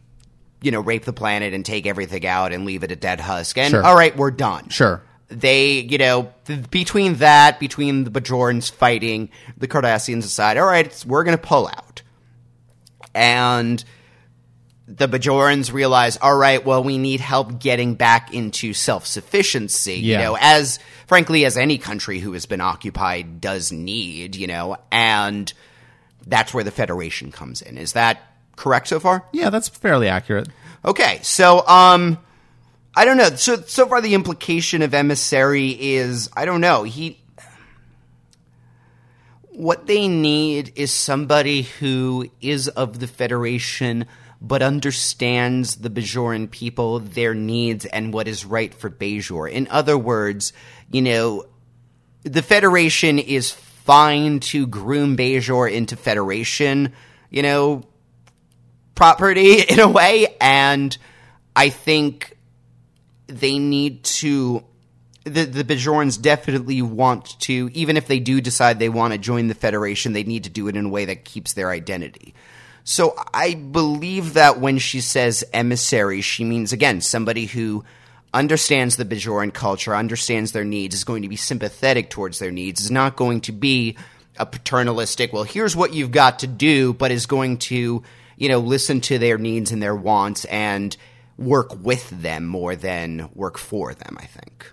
you 0.62 0.70
know, 0.70 0.80
rape 0.80 1.04
the 1.04 1.12
planet 1.12 1.52
and 1.52 1.62
take 1.62 1.86
everything 1.86 2.24
out 2.26 2.54
and 2.54 2.64
leave 2.64 2.84
it 2.84 2.90
a 2.90 2.96
dead 2.96 3.20
husk. 3.20 3.58
And 3.58 3.70
Sure. 3.70 3.84
all 3.84 3.94
right, 3.94 4.16
we're 4.16 4.30
done 4.30 4.70
sure. 4.70 5.02
they, 5.28 5.80
you 5.80 5.98
know, 5.98 6.32
th- 6.46 6.70
between 6.70 7.16
that, 7.16 7.60
between 7.60 8.04
the 8.04 8.10
Bajorans 8.10 8.70
fighting, 8.70 9.28
the 9.58 9.68
Cardassians 9.68 10.22
decide, 10.22 10.56
all 10.56 10.66
right, 10.66 11.04
we're 11.06 11.24
going 11.24 11.36
to 11.36 11.42
pull 11.42 11.66
out. 11.66 12.00
And 13.14 13.82
the 14.86 15.06
Bajorans 15.06 15.72
realize, 15.72 16.16
all 16.16 16.36
right, 16.36 16.64
well, 16.64 16.82
we 16.82 16.98
need 16.98 17.20
help 17.20 17.60
getting 17.60 17.94
back 17.94 18.34
into 18.34 18.72
self 18.72 19.06
sufficiency, 19.06 19.94
you 19.94 20.18
know, 20.18 20.36
as 20.40 20.78
frankly 21.06 21.44
as 21.44 21.56
any 21.56 21.78
country 21.78 22.18
who 22.18 22.32
has 22.32 22.46
been 22.46 22.60
occupied 22.60 23.40
does 23.40 23.70
need, 23.70 24.34
you 24.34 24.46
know, 24.48 24.76
and 24.90 25.52
that's 26.26 26.52
where 26.52 26.64
the 26.64 26.70
Federation 26.70 27.30
comes 27.30 27.62
in. 27.62 27.78
Is 27.78 27.92
that 27.92 28.20
correct 28.56 28.88
so 28.88 28.98
far? 28.98 29.24
Yeah, 29.32 29.50
that's 29.50 29.68
fairly 29.68 30.08
accurate. 30.08 30.48
Okay, 30.84 31.20
so 31.22 31.66
um 31.66 32.18
I 32.94 33.04
don't 33.04 33.16
know. 33.16 33.30
So 33.30 33.56
so 33.62 33.86
far 33.86 34.00
the 34.00 34.14
implication 34.14 34.82
of 34.82 34.92
emissary 34.92 35.70
is 35.70 36.28
I 36.36 36.44
don't 36.44 36.60
know. 36.60 36.82
He 36.82 37.19
what 39.60 39.86
they 39.86 40.08
need 40.08 40.72
is 40.74 40.90
somebody 40.90 41.62
who 41.62 42.30
is 42.40 42.66
of 42.68 42.98
the 42.98 43.06
Federation 43.06 44.06
but 44.40 44.62
understands 44.62 45.76
the 45.76 45.90
Bajoran 45.90 46.50
people, 46.50 46.98
their 46.98 47.34
needs, 47.34 47.84
and 47.84 48.10
what 48.10 48.26
is 48.26 48.46
right 48.46 48.72
for 48.72 48.88
Bajor. 48.88 49.50
In 49.50 49.68
other 49.68 49.98
words, 49.98 50.54
you 50.90 51.02
know, 51.02 51.44
the 52.22 52.40
Federation 52.40 53.18
is 53.18 53.50
fine 53.50 54.40
to 54.40 54.66
groom 54.66 55.14
Bajor 55.14 55.70
into 55.70 55.94
Federation, 55.94 56.94
you 57.28 57.42
know, 57.42 57.82
property 58.94 59.60
in 59.68 59.78
a 59.78 59.88
way, 59.88 60.36
and 60.40 60.96
I 61.54 61.68
think 61.68 62.34
they 63.26 63.58
need 63.58 64.04
to. 64.04 64.64
The 65.24 65.44
the 65.44 65.64
Bajorans 65.64 66.20
definitely 66.20 66.82
want 66.82 67.38
to, 67.40 67.70
even 67.72 67.96
if 67.96 68.06
they 68.06 68.20
do 68.20 68.40
decide 68.40 68.78
they 68.78 68.88
want 68.88 69.12
to 69.12 69.18
join 69.18 69.48
the 69.48 69.54
Federation, 69.54 70.12
they 70.12 70.24
need 70.24 70.44
to 70.44 70.50
do 70.50 70.68
it 70.68 70.76
in 70.76 70.86
a 70.86 70.88
way 70.90 71.04
that 71.04 71.24
keeps 71.24 71.52
their 71.52 71.70
identity. 71.70 72.34
So 72.84 73.14
I 73.34 73.54
believe 73.54 74.34
that 74.34 74.60
when 74.60 74.78
she 74.78 75.00
says 75.00 75.44
emissary, 75.52 76.22
she 76.22 76.44
means 76.44 76.72
again 76.72 77.00
somebody 77.00 77.46
who 77.46 77.84
understands 78.32 78.96
the 78.96 79.04
Bajoran 79.04 79.52
culture, 79.52 79.94
understands 79.94 80.52
their 80.52 80.64
needs, 80.64 80.94
is 80.94 81.04
going 81.04 81.22
to 81.22 81.28
be 81.28 81.36
sympathetic 81.36 82.10
towards 82.10 82.38
their 82.38 82.50
needs, 82.50 82.80
is 82.80 82.90
not 82.90 83.16
going 83.16 83.40
to 83.42 83.52
be 83.52 83.96
a 84.38 84.46
paternalistic, 84.46 85.32
well, 85.32 85.44
here's 85.44 85.76
what 85.76 85.92
you've 85.92 86.12
got 86.12 86.38
to 86.40 86.46
do, 86.46 86.94
but 86.94 87.10
is 87.10 87.26
going 87.26 87.58
to, 87.58 88.02
you 88.36 88.48
know, 88.48 88.58
listen 88.58 89.00
to 89.02 89.18
their 89.18 89.36
needs 89.36 89.72
and 89.72 89.82
their 89.82 89.94
wants 89.94 90.44
and 90.46 90.96
work 91.36 91.76
with 91.82 92.08
them 92.10 92.46
more 92.46 92.76
than 92.76 93.28
work 93.34 93.58
for 93.58 93.94
them, 93.94 94.16
I 94.18 94.26
think. 94.26 94.72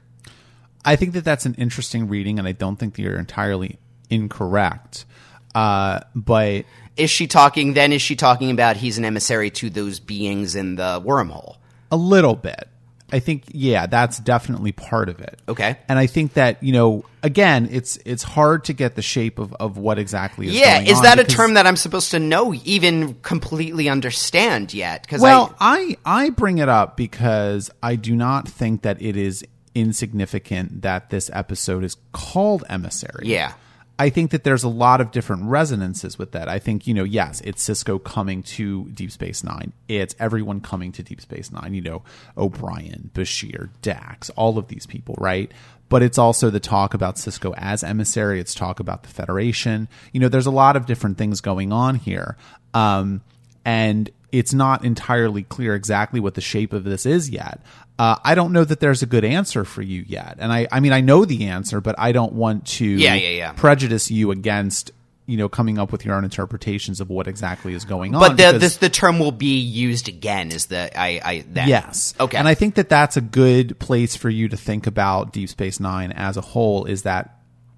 I 0.87 0.95
think 0.95 1.13
that 1.13 1.25
that's 1.25 1.45
an 1.45 1.53
interesting 1.55 2.07
reading, 2.07 2.39
and 2.39 2.47
I 2.47 2.53
don't 2.53 2.77
think 2.77 2.95
that 2.95 3.01
you're 3.01 3.19
entirely 3.19 3.77
incorrect. 4.09 5.05
Uh, 5.53 5.99
but 6.15 6.63
is 6.95 7.09
she 7.09 7.27
talking? 7.27 7.73
Then 7.73 7.91
is 7.91 8.01
she 8.01 8.15
talking 8.15 8.51
about 8.51 8.77
he's 8.77 8.97
an 8.97 9.03
emissary 9.03 9.49
to 9.51 9.69
those 9.69 9.99
beings 9.99 10.55
in 10.55 10.75
the 10.75 11.01
wormhole? 11.05 11.57
A 11.91 11.97
little 11.97 12.35
bit. 12.35 12.69
I 13.11 13.19
think 13.19 13.43
yeah, 13.51 13.87
that's 13.87 14.19
definitely 14.19 14.71
part 14.71 15.09
of 15.09 15.19
it. 15.19 15.39
Okay. 15.47 15.77
And 15.89 15.97
I 15.99 16.07
think 16.07 16.33
that, 16.33 16.61
you 16.61 16.73
know, 16.73 17.05
again, 17.23 17.67
it's 17.71 17.97
it's 18.05 18.23
hard 18.23 18.65
to 18.65 18.73
get 18.73 18.95
the 18.95 19.01
shape 19.01 19.39
of, 19.39 19.53
of 19.55 19.77
what 19.77 19.97
exactly 19.97 20.47
is 20.47 20.55
Yeah, 20.55 20.81
is 20.81 21.01
that 21.01 21.19
a 21.19 21.23
term 21.23 21.53
that 21.53 21.65
I'm 21.65 21.77
supposed 21.77 22.11
to 22.11 22.19
know, 22.19 22.53
even 22.65 23.15
completely 23.15 23.87
understand 23.87 24.73
yet? 24.73 25.03
Because 25.03 25.21
Well, 25.21 25.55
I 25.59 25.97
I 26.05 26.29
bring 26.31 26.57
it 26.57 26.67
up 26.67 26.97
because 26.97 27.71
I 27.81 27.95
do 27.95 28.15
not 28.15 28.47
think 28.47 28.81
that 28.81 29.01
it 29.01 29.15
is 29.15 29.45
insignificant 29.77 30.81
that 30.81 31.09
this 31.09 31.29
episode 31.33 31.83
is 31.83 31.97
called 32.11 32.63
Emissary. 32.69 33.27
Yeah. 33.27 33.53
I 33.99 34.09
think 34.09 34.29
that 34.31 34.43
there's 34.43 34.63
a 34.63 34.69
lot 34.69 35.01
of 35.01 35.11
different 35.11 35.45
resonances 35.45 36.19
with 36.19 36.31
that. 36.33 36.47
I 36.47 36.59
think, 36.59 36.85
you 36.85 36.93
know, 36.93 37.03
yes, 37.03 37.41
it's 37.41 37.67
Sisko 37.67 38.03
coming 38.03 38.43
to 38.43 38.85
Deep 38.89 39.11
Space 39.11 39.43
Nine. 39.43 39.73
It's 39.87 40.15
everyone 40.19 40.61
coming 40.61 40.91
to 40.93 41.03
Deep 41.03 41.19
Space 41.19 41.51
Nine, 41.51 41.73
you 41.73 41.81
know, 41.81 42.03
O'Brien, 42.37 43.09
Bashir, 43.13 43.69
Dax, 43.81 44.29
all 44.31 44.59
of 44.59 44.67
these 44.67 44.85
people, 44.85 45.15
right? 45.17 45.51
But 45.89 46.03
it's 46.03 46.19
also 46.19 46.51
the 46.51 46.59
talk 46.59 46.93
about 46.93 47.15
Sisko 47.15 47.55
as 47.57 47.83
emissary. 47.83 48.39
It's 48.39 48.53
talk 48.53 48.79
about 48.79 49.01
the 49.03 49.09
Federation. 49.09 49.87
You 50.11 50.19
know, 50.19 50.29
there's 50.29 50.45
a 50.45 50.51
lot 50.51 50.75
of 50.75 50.85
different 50.85 51.17
things 51.17 51.41
going 51.41 51.71
on 51.71 51.95
here. 51.95 52.37
Um, 52.75 53.21
and 53.65 54.11
it's 54.31 54.53
not 54.53 54.85
entirely 54.85 55.43
clear 55.43 55.73
exactly 55.73 56.19
what 56.19 56.35
the 56.35 56.41
shape 56.41 56.73
of 56.73 56.83
this 56.83 57.05
is 57.05 57.29
yet. 57.29 57.61
Uh, 57.99 58.15
I 58.23 58.35
don't 58.35 58.53
know 58.53 58.63
that 58.63 58.79
there's 58.79 59.01
a 59.01 59.07
good 59.07 59.25
answer 59.25 59.65
for 59.65 59.81
you 59.81 60.03
yet, 60.07 60.35
and 60.39 60.53
I, 60.53 60.67
I 60.71 60.79
mean, 60.81 60.93
I 60.93 61.01
know 61.01 61.25
the 61.25 61.45
answer, 61.47 61.81
but 61.81 61.95
I 61.97 62.11
don't 62.11 62.33
want 62.33 62.67
to 62.67 62.85
Yeah, 62.85 63.15
yeah, 63.15 63.29
yeah. 63.29 63.51
prejudice 63.53 64.11
you 64.11 64.29
against 64.31 64.91
you 65.25 65.35
know 65.35 65.49
coming 65.49 65.77
up 65.77 65.91
with 65.91 66.05
your 66.05 66.15
own 66.15 66.23
interpretations 66.23 67.01
of 67.01 67.09
what 67.09 67.27
exactly 67.27 67.73
is 67.73 67.83
going 67.85 68.13
on. 68.15 68.21
but 68.21 68.29
the, 68.29 68.35
because- 68.35 68.61
this 68.61 68.77
the 68.77 68.89
term 68.89 69.17
will 69.19 69.31
be 69.31 69.57
used 69.59 70.07
again. 70.07 70.51
Is 70.51 70.67
the 70.67 70.89
I 70.97 71.19
I 71.23 71.45
that. 71.53 71.67
Yes. 71.67 72.13
Okay. 72.19 72.37
And 72.37 72.47
I 72.47 72.53
think 72.53 72.75
that 72.75 72.87
that's 72.87 73.17
a 73.17 73.21
good 73.21 73.77
place 73.79 74.15
for 74.15 74.29
you 74.29 74.47
to 74.49 74.55
think 74.57 74.85
about 74.87 75.33
Deep 75.33 75.49
Space 75.49 75.79
Nine 75.79 76.11
as 76.11 76.37
a 76.37 76.41
whole 76.41 76.85
is 76.85 77.01
that 77.01 77.33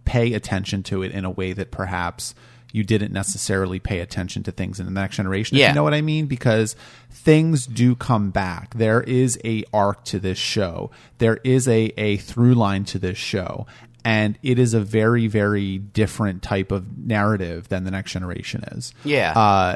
pay 0.05 0.33
attention 0.33 0.83
to 0.83 1.01
it 1.03 1.11
in 1.11 1.23
a 1.25 1.31
way 1.31 1.53
that 1.53 1.71
perhaps 1.71 2.35
you 2.71 2.83
didn't 2.83 3.11
necessarily 3.11 3.79
pay 3.79 3.99
attention 3.99 4.43
to 4.43 4.51
things 4.51 4.79
in 4.79 4.85
the 4.85 4.91
next 4.91 5.15
generation. 5.15 5.57
If 5.57 5.61
Yeah. 5.61 5.69
you 5.69 5.75
know 5.75 5.83
what 5.83 5.93
I 5.93 6.01
mean? 6.01 6.27
Because 6.27 6.75
things 7.11 7.65
do 7.65 7.95
come 7.95 8.29
back. 8.29 8.75
There 8.75 9.01
is 9.01 9.39
a 9.43 9.63
arc 9.73 10.05
to 10.05 10.19
this 10.19 10.37
show. 10.37 10.91
There 11.17 11.39
is 11.43 11.67
a, 11.67 11.91
a 11.97 12.17
through 12.17 12.55
line 12.55 12.85
to 12.85 12.99
this 12.99 13.17
show. 13.17 13.65
And 14.05 14.37
it 14.43 14.59
is 14.59 14.73
a 14.73 14.79
very, 14.79 15.27
very 15.27 15.77
different 15.77 16.41
type 16.41 16.71
of 16.71 16.97
narrative 16.97 17.67
than 17.67 17.83
the 17.83 17.91
next 17.91 18.11
generation 18.13 18.63
is. 18.71 18.93
Yeah. 19.03 19.31
Uh, 19.37 19.75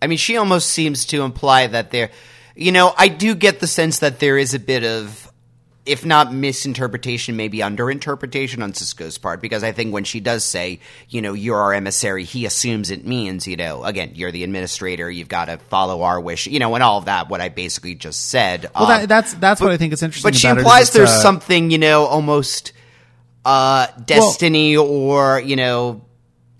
I 0.00 0.06
mean, 0.08 0.18
she 0.18 0.36
almost 0.36 0.70
seems 0.70 1.04
to 1.06 1.22
imply 1.22 1.68
that 1.68 1.92
there, 1.92 2.10
you 2.56 2.72
know, 2.72 2.92
I 2.98 3.08
do 3.08 3.34
get 3.36 3.60
the 3.60 3.68
sense 3.68 4.00
that 4.00 4.18
there 4.18 4.36
is 4.36 4.54
a 4.54 4.58
bit 4.58 4.82
of, 4.82 5.30
if 5.84 6.04
not 6.04 6.32
misinterpretation, 6.32 7.36
maybe 7.36 7.58
underinterpretation 7.58 8.62
on 8.62 8.72
Sisko's 8.72 9.18
part, 9.18 9.40
because 9.40 9.64
I 9.64 9.72
think 9.72 9.92
when 9.92 10.04
she 10.04 10.20
does 10.20 10.44
say, 10.44 10.78
you 11.08 11.20
know, 11.20 11.32
you're 11.32 11.58
our 11.58 11.74
emissary, 11.74 12.22
he 12.22 12.46
assumes 12.46 12.90
it 12.90 13.04
means, 13.04 13.48
you 13.48 13.56
know, 13.56 13.82
again, 13.82 14.12
you're 14.14 14.30
the 14.30 14.44
administrator, 14.44 15.10
you've 15.10 15.28
got 15.28 15.46
to 15.46 15.58
follow 15.58 16.02
our 16.02 16.20
wish, 16.20 16.46
you 16.46 16.60
know, 16.60 16.74
and 16.74 16.84
all 16.84 16.98
of 16.98 17.06
that, 17.06 17.28
what 17.28 17.40
I 17.40 17.48
basically 17.48 17.96
just 17.96 18.28
said. 18.28 18.70
well, 18.74 18.84
Um, 18.84 18.88
that, 19.00 19.08
that's 19.08 19.34
that's 19.34 19.60
what 19.60 19.72
I 19.72 19.76
think 19.76 19.92
is 19.92 20.04
interesting. 20.04 20.30
but 20.30 20.36
she 20.36 20.46
implies 20.46 20.92
there's 20.92 21.10
uh, 21.10 21.22
something, 21.22 21.72
you 21.72 21.78
know, 21.78 22.04
almost 22.04 22.72
uh, 23.44 23.88
destiny 24.06 24.76
or, 24.76 25.40
you 25.40 25.56
know, 25.56 26.02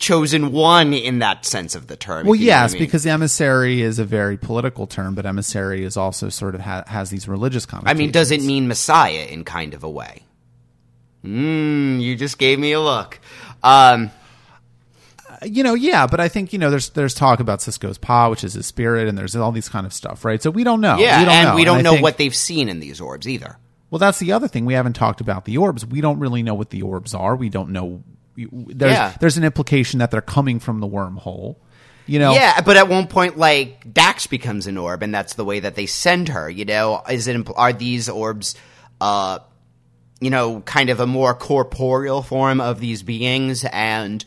chosen 0.02 0.52
one 0.52 0.92
in 0.92 1.20
that 1.20 1.46
sense 1.46 1.74
of 1.74 1.86
the 1.86 1.96
term. 1.96 2.26
Well, 2.26 2.34
if 2.34 2.40
you 2.40 2.46
know 2.48 2.52
what 2.52 2.62
yes, 2.62 2.70
I 2.70 2.74
mean. 2.74 2.82
because 2.82 3.06
emissary 3.06 3.80
is 3.80 3.98
a 3.98 4.04
very 4.04 4.36
political 4.36 4.86
term, 4.86 5.14
but 5.14 5.24
emissary 5.24 5.84
is 5.84 5.96
also 5.96 6.28
sort 6.28 6.54
of 6.54 6.60
ha- 6.60 6.84
has 6.88 7.08
these 7.08 7.26
religious 7.28 7.64
connotations. 7.64 7.98
I 7.98 8.02
mean, 8.02 8.10
does 8.10 8.30
it 8.32 8.42
mean 8.42 8.68
Messiah 8.68 9.26
in 9.30 9.44
kind 9.44 9.72
of 9.74 9.84
a 9.84 9.88
way? 9.90 10.24
Mm, 11.24 12.00
you 12.02 12.16
just 12.16 12.36
gave 12.38 12.58
me 12.58 12.72
a 12.72 12.80
look. 12.80 13.20
Um, 13.62 14.10
you 15.44 15.62
know, 15.62 15.74
yeah, 15.74 16.06
but 16.06 16.20
I 16.20 16.28
think 16.28 16.52
you 16.52 16.58
know, 16.58 16.70
there's 16.70 16.90
there's 16.90 17.14
talk 17.14 17.40
about 17.40 17.60
Sisko's 17.60 17.98
pagh, 17.98 18.30
which 18.30 18.44
is 18.44 18.54
his 18.54 18.66
spirit, 18.66 19.08
and 19.08 19.16
there's 19.16 19.34
all 19.36 19.52
these 19.52 19.68
kind 19.68 19.86
of 19.86 19.92
stuff, 19.92 20.24
right? 20.24 20.42
So 20.42 20.50
we 20.50 20.64
don't 20.64 20.80
know. 20.80 20.98
yeah, 20.98 21.20
we 21.20 21.24
don't 21.24 21.34
and 21.34 21.48
know. 21.50 21.54
we 21.54 21.64
don't 21.64 21.78
I 21.78 21.82
know 21.82 21.90
think- 21.92 22.02
what 22.02 22.16
they've 22.18 22.34
seen 22.34 22.68
in 22.68 22.80
these 22.80 23.00
orbs 23.00 23.28
either. 23.28 23.56
Well, 23.90 23.98
that's 23.98 24.18
the 24.18 24.32
other 24.32 24.48
thing. 24.48 24.64
We 24.64 24.74
haven't 24.74 24.94
talked 24.94 25.20
about 25.20 25.44
the 25.44 25.58
orbs. 25.58 25.84
We 25.84 26.00
don't 26.00 26.18
really 26.18 26.42
know 26.42 26.54
what 26.54 26.70
the 26.70 26.82
orbs 26.82 27.12
are. 27.14 27.36
We 27.36 27.50
don't 27.50 27.70
know. 27.70 28.02
There's 28.36 28.92
Yeah. 28.92 29.14
there's 29.20 29.36
an 29.36 29.44
implication 29.44 29.98
that 29.98 30.10
they're 30.10 30.20
coming 30.20 30.58
from 30.60 30.80
the 30.80 30.88
wormhole. 30.88 31.56
You 32.06 32.18
know, 32.18 32.32
Yeah, 32.34 32.60
but 32.62 32.76
at 32.76 32.88
one 32.88 33.06
point, 33.06 33.38
like 33.38 33.92
Dax 33.92 34.26
becomes 34.26 34.66
an 34.66 34.76
orb, 34.76 35.02
and 35.02 35.14
that's 35.14 35.34
the 35.34 35.44
way 35.44 35.60
that 35.60 35.76
they 35.76 35.86
send 35.86 36.28
her. 36.30 36.50
You 36.50 36.64
know, 36.64 37.02
is 37.08 37.28
it 37.28 37.46
are 37.56 37.72
these 37.72 38.08
orbs, 38.08 38.54
uh, 39.00 39.38
you 40.20 40.30
know, 40.30 40.60
kind 40.62 40.90
of 40.90 40.98
a 41.00 41.06
more 41.06 41.34
corporeal 41.34 42.22
form 42.22 42.60
of 42.60 42.80
these 42.80 43.02
beings, 43.02 43.64
and 43.64 44.24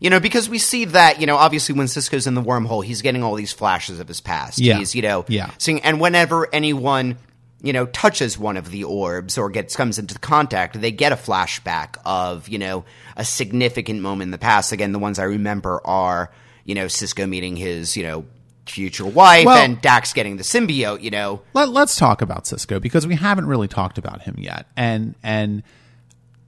you 0.00 0.10
know, 0.10 0.20
because 0.20 0.48
we 0.48 0.58
see 0.58 0.84
that, 0.84 1.20
you 1.20 1.26
know, 1.26 1.36
obviously 1.36 1.74
when 1.74 1.88
Sisko's 1.88 2.28
in 2.28 2.34
the 2.34 2.42
wormhole, 2.42 2.84
he's 2.84 3.02
getting 3.02 3.24
all 3.24 3.34
these 3.34 3.52
flashes 3.52 3.98
of 3.98 4.06
his 4.06 4.20
past. 4.20 4.60
Yeah. 4.60 4.78
He's, 4.78 4.94
you 4.94 5.02
know, 5.02 5.24
Yeah. 5.26 5.50
seeing, 5.58 5.80
and 5.82 6.00
whenever 6.00 6.46
anyone 6.54 7.16
you 7.62 7.72
know 7.72 7.86
touches 7.86 8.38
one 8.38 8.56
of 8.56 8.70
the 8.70 8.84
orbs 8.84 9.36
or 9.36 9.50
gets 9.50 9.74
comes 9.76 9.98
into 9.98 10.16
contact 10.20 10.80
they 10.80 10.92
get 10.92 11.10
a 11.12 11.16
flashback 11.16 11.96
of 12.04 12.48
you 12.48 12.58
know 12.58 12.84
a 13.16 13.24
significant 13.24 14.00
moment 14.00 14.28
in 14.28 14.30
the 14.30 14.38
past 14.38 14.70
again 14.72 14.92
the 14.92 14.98
ones 14.98 15.18
i 15.18 15.24
remember 15.24 15.80
are 15.84 16.30
you 16.64 16.74
know 16.74 16.86
Sisko 16.86 17.28
meeting 17.28 17.56
his 17.56 17.96
you 17.96 18.04
know 18.04 18.24
future 18.66 19.06
wife 19.06 19.46
Well- 19.46 19.56
and 19.58 19.80
dax 19.80 20.12
getting 20.12 20.36
the 20.36 20.42
symbiote 20.44 21.02
you 21.02 21.10
know 21.10 21.42
Let, 21.54 21.70
let's 21.70 21.96
talk 21.96 22.22
about 22.22 22.44
Sisko 22.44 22.80
because 22.80 23.06
we 23.06 23.16
haven't 23.16 23.46
really 23.46 23.66
talked 23.68 23.98
about 23.98 24.22
him 24.22 24.36
yet, 24.38 24.66
and 24.76 25.14
and 25.22 25.62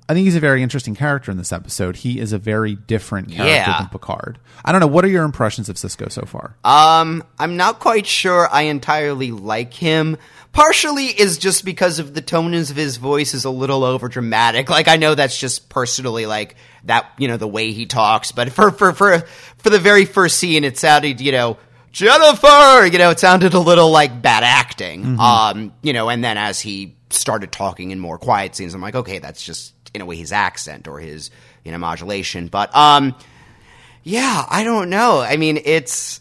I 0.08 0.12
think 0.12 0.24
he's 0.24 0.34
a 0.34 0.40
very 0.40 0.60
interesting 0.62 0.96
character 0.96 1.30
in 1.30 1.36
this 1.36 1.52
episode. 1.52 1.94
He 1.98 2.18
is 2.18 2.32
a 2.32 2.38
very 2.38 2.74
different 2.74 3.28
character 3.28 3.46
Yeah. 3.70 3.78
than 3.78 3.88
Picard. 3.90 4.40
I 4.64 4.72
don't 4.72 4.80
know. 4.80 4.88
What 4.88 5.04
are 5.04 5.08
your 5.08 5.22
impressions 5.22 5.68
of 5.68 5.76
Sisko 5.76 6.10
so 6.10 6.22
far? 6.22 6.56
um 6.64 7.22
i'm 7.38 7.56
not 7.56 7.78
quite 7.78 8.06
sure 8.06 8.48
i 8.52 8.62
entirely 8.62 9.30
like 9.30 9.72
him 9.72 10.18
partially 10.52 11.06
is 11.06 11.38
just 11.38 11.64
because 11.64 11.98
of 11.98 12.14
the 12.14 12.20
tone 12.20 12.54
of 12.54 12.68
his 12.68 12.96
voice 12.96 13.34
is 13.34 13.44
a 13.44 13.50
little 13.50 13.84
over 13.84 14.08
dramatic 14.08 14.68
like 14.68 14.88
i 14.88 14.96
know 14.96 15.14
that's 15.14 15.38
just 15.38 15.68
personally 15.68 16.26
like 16.26 16.56
that 16.84 17.06
you 17.18 17.28
know 17.28 17.36
the 17.36 17.46
way 17.46 17.72
he 17.72 17.86
talks 17.86 18.32
but 18.32 18.50
for 18.50 18.70
for 18.70 18.92
for 18.92 19.20
for 19.58 19.70
the 19.70 19.78
very 19.78 20.04
first 20.04 20.38
scene 20.38 20.64
it 20.64 20.76
sounded 20.76 21.20
you 21.20 21.32
know 21.32 21.56
Jennifer, 21.92 22.86
you 22.86 22.98
know, 22.98 23.10
it 23.10 23.18
sounded 23.18 23.52
a 23.54 23.58
little 23.58 23.90
like 23.90 24.22
bad 24.22 24.44
acting. 24.44 25.18
Um, 25.18 25.74
you 25.82 25.92
know, 25.92 26.08
and 26.08 26.22
then 26.22 26.38
as 26.38 26.60
he 26.60 26.96
started 27.10 27.50
talking 27.50 27.90
in 27.90 27.98
more 27.98 28.16
quiet 28.16 28.54
scenes, 28.54 28.74
I'm 28.74 28.80
like, 28.80 28.94
okay, 28.94 29.18
that's 29.18 29.42
just 29.42 29.74
in 29.92 30.00
a 30.00 30.06
way 30.06 30.14
his 30.14 30.30
accent 30.30 30.86
or 30.86 31.00
his, 31.00 31.30
you 31.64 31.72
know, 31.72 31.78
modulation. 31.78 32.46
But 32.46 32.74
um 32.76 33.14
yeah, 34.02 34.46
I 34.48 34.64
don't 34.64 34.88
know. 34.88 35.20
I 35.20 35.36
mean, 35.36 35.60
it's 35.64 36.20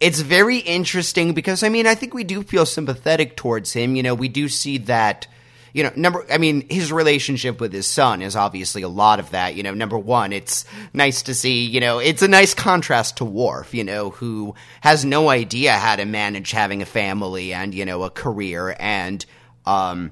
it's 0.00 0.20
very 0.20 0.58
interesting 0.58 1.34
because 1.34 1.62
I 1.62 1.68
mean, 1.68 1.86
I 1.86 1.94
think 1.94 2.14
we 2.14 2.24
do 2.24 2.42
feel 2.42 2.66
sympathetic 2.66 3.36
towards 3.36 3.72
him. 3.72 3.94
You 3.94 4.02
know, 4.02 4.14
we 4.14 4.28
do 4.28 4.48
see 4.48 4.78
that. 4.78 5.26
You 5.72 5.84
know, 5.84 5.92
number. 5.94 6.26
I 6.28 6.38
mean, 6.38 6.68
his 6.68 6.90
relationship 6.90 7.60
with 7.60 7.72
his 7.72 7.86
son 7.86 8.22
is 8.22 8.34
obviously 8.34 8.82
a 8.82 8.88
lot 8.88 9.20
of 9.20 9.30
that. 9.30 9.54
You 9.54 9.62
know, 9.62 9.72
number 9.72 9.96
one, 9.96 10.32
it's 10.32 10.64
nice 10.92 11.22
to 11.22 11.34
see. 11.34 11.64
You 11.64 11.78
know, 11.78 12.00
it's 12.00 12.22
a 12.22 12.28
nice 12.28 12.54
contrast 12.54 13.18
to 13.18 13.24
Worf. 13.24 13.72
You 13.72 13.84
know, 13.84 14.10
who 14.10 14.56
has 14.80 15.04
no 15.04 15.28
idea 15.28 15.74
how 15.74 15.94
to 15.94 16.04
manage 16.04 16.50
having 16.50 16.82
a 16.82 16.86
family 16.86 17.52
and 17.52 17.72
you 17.72 17.84
know 17.84 18.02
a 18.02 18.10
career, 18.10 18.74
and 18.80 19.24
um, 19.64 20.10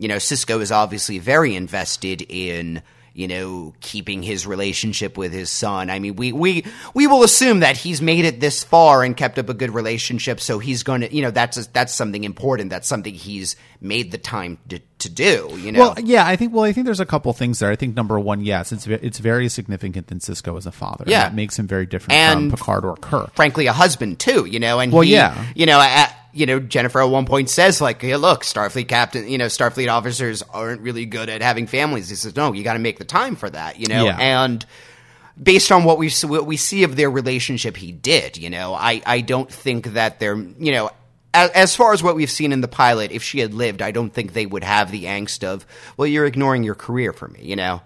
you 0.00 0.08
know, 0.08 0.16
Sisko 0.16 0.60
is 0.60 0.72
obviously 0.72 1.18
very 1.18 1.54
invested 1.54 2.24
in, 2.28 2.82
you 3.20 3.28
know, 3.28 3.74
keeping 3.80 4.22
his 4.22 4.46
relationship 4.46 5.18
with 5.18 5.32
his 5.32 5.50
son. 5.50 5.90
I 5.90 5.98
mean, 5.98 6.16
we 6.16 6.32
we 6.32 6.64
we 6.94 7.06
will 7.06 7.22
assume 7.22 7.60
that 7.60 7.76
he's 7.76 8.00
made 8.00 8.24
it 8.24 8.40
this 8.40 8.64
far 8.64 9.02
and 9.04 9.16
kept 9.16 9.38
up 9.38 9.48
a 9.48 9.54
good 9.54 9.70
relationship, 9.74 10.40
so 10.40 10.58
he's 10.58 10.82
going 10.82 11.02
to, 11.02 11.14
you 11.14 11.22
know, 11.22 11.30
that's 11.30 11.66
that's 11.68 11.94
something 11.94 12.24
important. 12.24 12.70
That's 12.70 12.88
something 12.88 13.12
he's 13.14 13.56
made 13.82 14.10
the 14.12 14.18
time 14.18 14.58
to, 14.68 14.78
to 14.98 15.08
do. 15.08 15.50
You 15.58 15.72
know, 15.72 15.80
Well, 15.80 15.94
yeah, 16.02 16.26
I 16.26 16.36
think. 16.36 16.52
Well, 16.54 16.64
I 16.64 16.72
think 16.72 16.84
there's 16.86 17.00
a 17.00 17.06
couple 17.06 17.32
things 17.32 17.58
there. 17.58 17.70
I 17.70 17.76
think 17.76 17.94
number 17.96 18.18
one, 18.18 18.40
yes, 18.42 18.72
it's 18.72 18.86
it's 18.86 19.18
very 19.18 19.48
significant 19.48 20.06
that 20.08 20.18
Sisko 20.18 20.56
is 20.58 20.66
a 20.66 20.72
father. 20.72 21.04
Yeah. 21.06 21.24
that 21.24 21.34
makes 21.34 21.58
him 21.58 21.66
very 21.66 21.86
different 21.86 22.14
And- 22.14 22.50
from 22.50 22.58
Picard 22.58 22.84
or 22.84 22.96
Kirk. 22.96 23.34
frankly, 23.34 23.66
a 23.66 23.72
husband 23.72 24.18
too. 24.18 24.46
You 24.46 24.60
know, 24.60 24.80
and 24.80 24.92
Well, 24.92 25.02
he, 25.02 25.12
yeah. 25.12 25.44
you 25.54 25.66
know, 25.66 25.80
at, 25.80 26.14
you 26.32 26.46
know, 26.46 26.60
Jennifer 26.60 27.00
at 27.00 27.04
one 27.10 27.26
point 27.26 27.48
says 27.50 27.80
like, 27.80 28.00
hey, 28.02 28.16
"Look, 28.16 28.42
Starfleet 28.44 28.88
captain, 28.88 29.28
you 29.28 29.38
know, 29.38 29.46
Starfleet 29.46 29.90
officers 29.92 30.42
aren't 30.52 30.80
really 30.82 31.06
good 31.06 31.28
at 31.28 31.42
having 31.42 31.66
families." 31.66 32.08
He 32.08 32.16
says, 32.16 32.36
"No, 32.36 32.52
you 32.52 32.62
got 32.64 32.74
to 32.74 32.78
make 32.78 32.98
the 32.98 33.04
time 33.04 33.36
for 33.36 33.48
that." 33.50 33.78
You 33.80 33.86
know, 33.88 34.04
Yeah. 34.06 34.16
and 34.18 34.64
based 35.40 35.72
on 35.72 35.84
what 35.84 35.98
we 35.98 36.10
what 36.24 36.46
we 36.46 36.56
see 36.56 36.82
of 36.84 36.96
their 36.96 37.10
relationship, 37.10 37.76
he 37.76 37.92
did. 37.92 38.36
You 38.36 38.50
know, 38.50 38.74
I 38.74 39.02
I 39.06 39.20
don't 39.20 39.50
think 39.50 39.92
that 39.94 40.20
they're 40.20 40.36
you 40.36 40.72
know. 40.72 40.90
As, 41.32 41.50
as 41.50 41.76
far 41.76 41.92
as 41.92 42.02
what 42.02 42.16
we've 42.16 42.28
seen 42.30 42.50
in 42.50 42.60
the 42.60 42.66
pilot, 42.66 43.12
if 43.12 43.22
she 43.22 43.38
had 43.38 43.54
lived, 43.54 43.82
I 43.82 43.92
don't 43.92 44.12
think 44.12 44.32
they 44.32 44.46
would 44.46 44.64
have 44.64 44.90
the 44.90 45.04
angst 45.04 45.44
of, 45.44 45.64
well, 45.96 46.08
you're 46.08 46.26
ignoring 46.26 46.64
your 46.64 46.74
career 46.74 47.12
for 47.12 47.28
me, 47.28 47.38
you 47.44 47.54
know? 47.54 47.82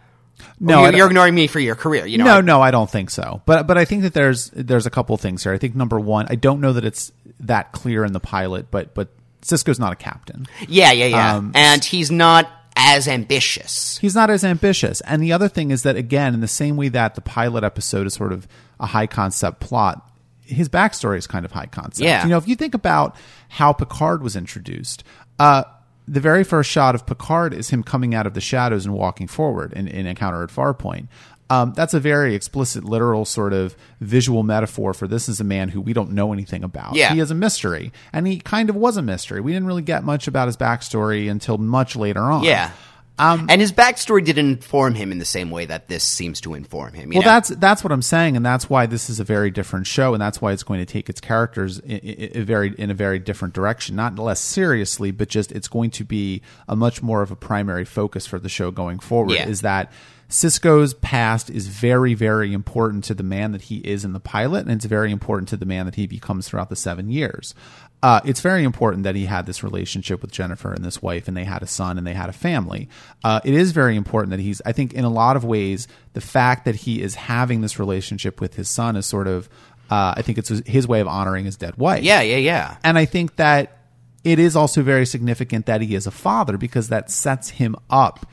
No, 0.58 0.76
No, 0.76 0.84
you're, 0.84 0.94
you're 0.96 1.06
ignoring 1.08 1.34
me 1.34 1.46
for 1.46 1.60
your 1.60 1.74
career. 1.74 2.06
You 2.06 2.16
know, 2.16 2.24
no, 2.24 2.34
I- 2.38 2.40
no, 2.40 2.62
I 2.62 2.70
don't 2.70 2.88
think 2.88 3.10
so. 3.10 3.42
But 3.44 3.66
but 3.66 3.76
I 3.76 3.84
think 3.84 4.00
that 4.00 4.14
there's 4.14 4.48
there's 4.54 4.86
a 4.86 4.90
couple 4.90 5.14
things 5.18 5.42
here. 5.42 5.52
I 5.52 5.58
think 5.58 5.74
number 5.74 6.00
one, 6.00 6.26
I 6.30 6.36
don't 6.36 6.62
know 6.62 6.72
that 6.72 6.86
it's 6.86 7.12
that 7.46 7.72
clear 7.72 8.04
in 8.04 8.12
the 8.12 8.20
pilot, 8.20 8.70
but 8.70 8.94
but 8.94 9.08
Sisko's 9.42 9.78
not 9.78 9.92
a 9.92 9.96
captain. 9.96 10.46
yeah, 10.68 10.92
yeah, 10.92 11.06
yeah. 11.06 11.36
Um, 11.36 11.52
and 11.54 11.84
he's 11.84 12.10
not 12.10 12.50
as 12.76 13.06
ambitious. 13.06 13.98
He's 13.98 14.14
not 14.14 14.30
as 14.30 14.44
ambitious. 14.44 15.00
And 15.02 15.22
the 15.22 15.32
other 15.32 15.48
thing 15.48 15.70
is 15.70 15.84
that 15.84 15.96
again, 15.96 16.34
in 16.34 16.40
the 16.40 16.48
same 16.48 16.76
way 16.76 16.88
that 16.88 17.14
the 17.14 17.20
pilot 17.20 17.64
episode 17.64 18.06
is 18.06 18.14
sort 18.14 18.32
of 18.32 18.48
a 18.80 18.86
high 18.86 19.06
concept 19.06 19.60
plot, 19.60 20.10
his 20.40 20.68
backstory 20.68 21.18
is 21.18 21.26
kind 21.26 21.44
of 21.44 21.52
high 21.52 21.66
concept. 21.66 22.04
Yeah. 22.04 22.24
You 22.24 22.30
know, 22.30 22.38
if 22.38 22.48
you 22.48 22.56
think 22.56 22.74
about 22.74 23.16
how 23.48 23.72
Picard 23.72 24.22
was 24.22 24.36
introduced, 24.36 25.04
uh, 25.38 25.64
the 26.06 26.20
very 26.20 26.44
first 26.44 26.70
shot 26.70 26.94
of 26.94 27.06
Picard 27.06 27.54
is 27.54 27.70
him 27.70 27.82
coming 27.82 28.14
out 28.14 28.26
of 28.26 28.34
the 28.34 28.40
shadows 28.40 28.84
and 28.84 28.94
walking 28.94 29.26
forward 29.26 29.72
in, 29.72 29.88
in 29.88 30.06
Encounter 30.06 30.42
at 30.42 30.50
Farpoint. 30.50 31.08
Um, 31.54 31.72
that's 31.74 31.94
a 31.94 32.00
very 32.00 32.34
explicit, 32.34 32.84
literal 32.84 33.24
sort 33.24 33.52
of 33.52 33.76
visual 34.00 34.42
metaphor 34.42 34.94
for 34.94 35.06
this 35.06 35.28
is 35.28 35.40
a 35.40 35.44
man 35.44 35.68
who 35.68 35.80
we 35.80 35.92
don't 35.92 36.12
know 36.12 36.32
anything 36.32 36.64
about. 36.64 36.94
Yeah. 36.94 37.12
He 37.12 37.20
is 37.20 37.30
a 37.30 37.34
mystery. 37.34 37.92
And 38.12 38.26
he 38.26 38.38
kind 38.38 38.70
of 38.70 38.76
was 38.76 38.96
a 38.96 39.02
mystery. 39.02 39.40
We 39.40 39.52
didn't 39.52 39.66
really 39.66 39.82
get 39.82 40.04
much 40.04 40.26
about 40.26 40.48
his 40.48 40.56
backstory 40.56 41.30
until 41.30 41.58
much 41.58 41.96
later 41.96 42.22
on. 42.22 42.44
Yeah. 42.44 42.72
Um, 43.16 43.46
and 43.48 43.60
his 43.60 43.72
backstory 43.72 44.24
didn't 44.24 44.50
inform 44.50 44.96
him 44.96 45.12
in 45.12 45.20
the 45.20 45.24
same 45.24 45.50
way 45.50 45.66
that 45.66 45.86
this 45.86 46.02
seems 46.02 46.40
to 46.40 46.54
inform 46.54 46.94
him. 46.94 47.10
Well, 47.10 47.20
know? 47.20 47.24
that's 47.24 47.50
that's 47.50 47.84
what 47.84 47.92
I'm 47.92 48.02
saying, 48.02 48.34
and 48.36 48.44
that's 48.44 48.68
why 48.68 48.86
this 48.86 49.08
is 49.08 49.20
a 49.20 49.24
very 49.24 49.52
different 49.52 49.86
show, 49.86 50.14
and 50.14 50.20
that's 50.20 50.42
why 50.42 50.50
it's 50.50 50.64
going 50.64 50.80
to 50.80 50.86
take 50.86 51.08
its 51.08 51.20
characters 51.20 51.78
in, 51.78 51.98
in, 51.98 52.30
in 52.30 52.44
very 52.44 52.74
in 52.76 52.90
a 52.90 52.94
very 52.94 53.20
different 53.20 53.54
direction, 53.54 53.94
not 53.94 54.18
less 54.18 54.40
seriously, 54.40 55.12
but 55.12 55.28
just 55.28 55.52
it's 55.52 55.68
going 55.68 55.92
to 55.92 56.04
be 56.04 56.42
a 56.66 56.74
much 56.74 57.04
more 57.04 57.22
of 57.22 57.30
a 57.30 57.36
primary 57.36 57.84
focus 57.84 58.26
for 58.26 58.40
the 58.40 58.48
show 58.48 58.72
going 58.72 58.98
forward. 58.98 59.34
Yeah. 59.34 59.46
Is 59.46 59.60
that 59.60 59.92
Sisko's 60.34 60.94
past 60.94 61.48
is 61.48 61.68
very 61.68 62.12
very 62.12 62.52
important 62.52 63.04
to 63.04 63.14
the 63.14 63.22
man 63.22 63.52
that 63.52 63.62
he 63.62 63.76
is 63.76 64.04
in 64.04 64.12
the 64.12 64.18
pilot, 64.18 64.62
and 64.62 64.72
it's 64.72 64.84
very 64.84 65.12
important 65.12 65.48
to 65.50 65.56
the 65.56 65.64
man 65.64 65.86
that 65.86 65.94
he 65.94 66.08
becomes 66.08 66.48
throughout 66.48 66.70
the 66.70 66.76
seven 66.76 67.08
years. 67.08 67.54
Uh, 68.02 68.20
it's 68.24 68.40
very 68.40 68.64
important 68.64 69.04
that 69.04 69.14
he 69.14 69.26
had 69.26 69.46
this 69.46 69.62
relationship 69.62 70.22
with 70.22 70.32
Jennifer 70.32 70.72
and 70.72 70.84
this 70.84 71.00
wife, 71.00 71.28
and 71.28 71.36
they 71.36 71.44
had 71.44 71.62
a 71.62 71.68
son 71.68 71.98
and 71.98 72.04
they 72.04 72.14
had 72.14 72.28
a 72.28 72.32
family. 72.32 72.88
Uh, 73.22 73.40
it 73.44 73.54
is 73.54 73.70
very 73.70 73.94
important 73.94 74.30
that 74.32 74.40
he's, 74.40 74.60
I 74.66 74.72
think, 74.72 74.92
in 74.92 75.04
a 75.04 75.08
lot 75.08 75.36
of 75.36 75.44
ways, 75.44 75.86
the 76.14 76.20
fact 76.20 76.64
that 76.64 76.74
he 76.74 77.00
is 77.00 77.14
having 77.14 77.60
this 77.60 77.78
relationship 77.78 78.40
with 78.40 78.56
his 78.56 78.68
son 78.68 78.96
is 78.96 79.06
sort 79.06 79.28
of, 79.28 79.48
uh, 79.88 80.14
I 80.16 80.22
think 80.22 80.38
it's 80.38 80.48
his 80.66 80.88
way 80.88 80.98
of 80.98 81.06
honoring 81.06 81.44
his 81.44 81.56
dead 81.56 81.76
wife. 81.76 82.02
yeah, 82.02 82.22
yeah, 82.22 82.38
yeah. 82.38 82.76
And 82.82 82.98
I 82.98 83.04
think 83.04 83.36
that 83.36 83.78
it 84.24 84.40
is 84.40 84.56
also 84.56 84.82
very 84.82 85.06
significant 85.06 85.66
that 85.66 85.80
he 85.80 85.94
is 85.94 86.08
a 86.08 86.10
father 86.10 86.58
because 86.58 86.88
that 86.88 87.08
sets 87.08 87.50
him 87.50 87.76
up. 87.88 88.26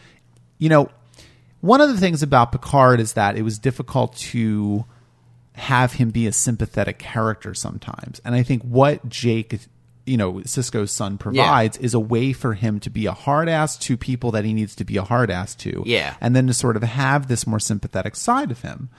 You 0.58 0.70
know, 0.70 0.90
one 1.62 1.82
of 1.82 1.90
the 1.90 1.98
things 1.98 2.22
about 2.24 2.52
Picard 2.52 3.00
is 3.00 3.14
that 3.14 3.38
it 3.38 3.44
was 3.44 3.60
difficult 3.60 4.16
to 4.18 4.86
have 5.54 5.94
him 5.94 6.10
be 6.10 6.28
a 6.28 6.32
sympathetic 6.32 7.00
character 7.00 7.54
sometimes. 7.54 8.20
And 8.26 8.34
I 8.36 8.44
think 8.44 8.64
what 8.64 9.08
Jake, 9.08 9.60
you 10.06 10.18
know, 10.18 10.34
Sisko's 10.34 10.92
son 10.92 11.18
provides 11.18 11.78
is 11.78 11.94
a 11.94 12.00
way 12.00 12.34
for 12.34 12.54
him 12.54 12.80
to 12.82 12.90
be 12.90 13.06
a 13.06 13.12
hard 13.12 13.48
ass 13.48 13.78
to 13.80 13.98
people 13.98 14.32
that 14.32 14.46
he 14.46 14.54
needs 14.54 14.76
to 14.78 14.84
be 14.84 14.98
a 14.98 15.04
hard 15.04 15.30
ass 15.30 15.54
to. 15.56 15.84
Yeah. 15.86 16.16
And 16.20 16.36
then 16.36 16.48
to 16.48 16.54
sort 16.54 16.78
of 16.78 16.84
have 16.84 17.28
this 17.28 17.46
more 17.46 17.60
sympathetic 17.60 18.16
side 18.16 18.50
of 18.50 18.62
him. 18.62 18.90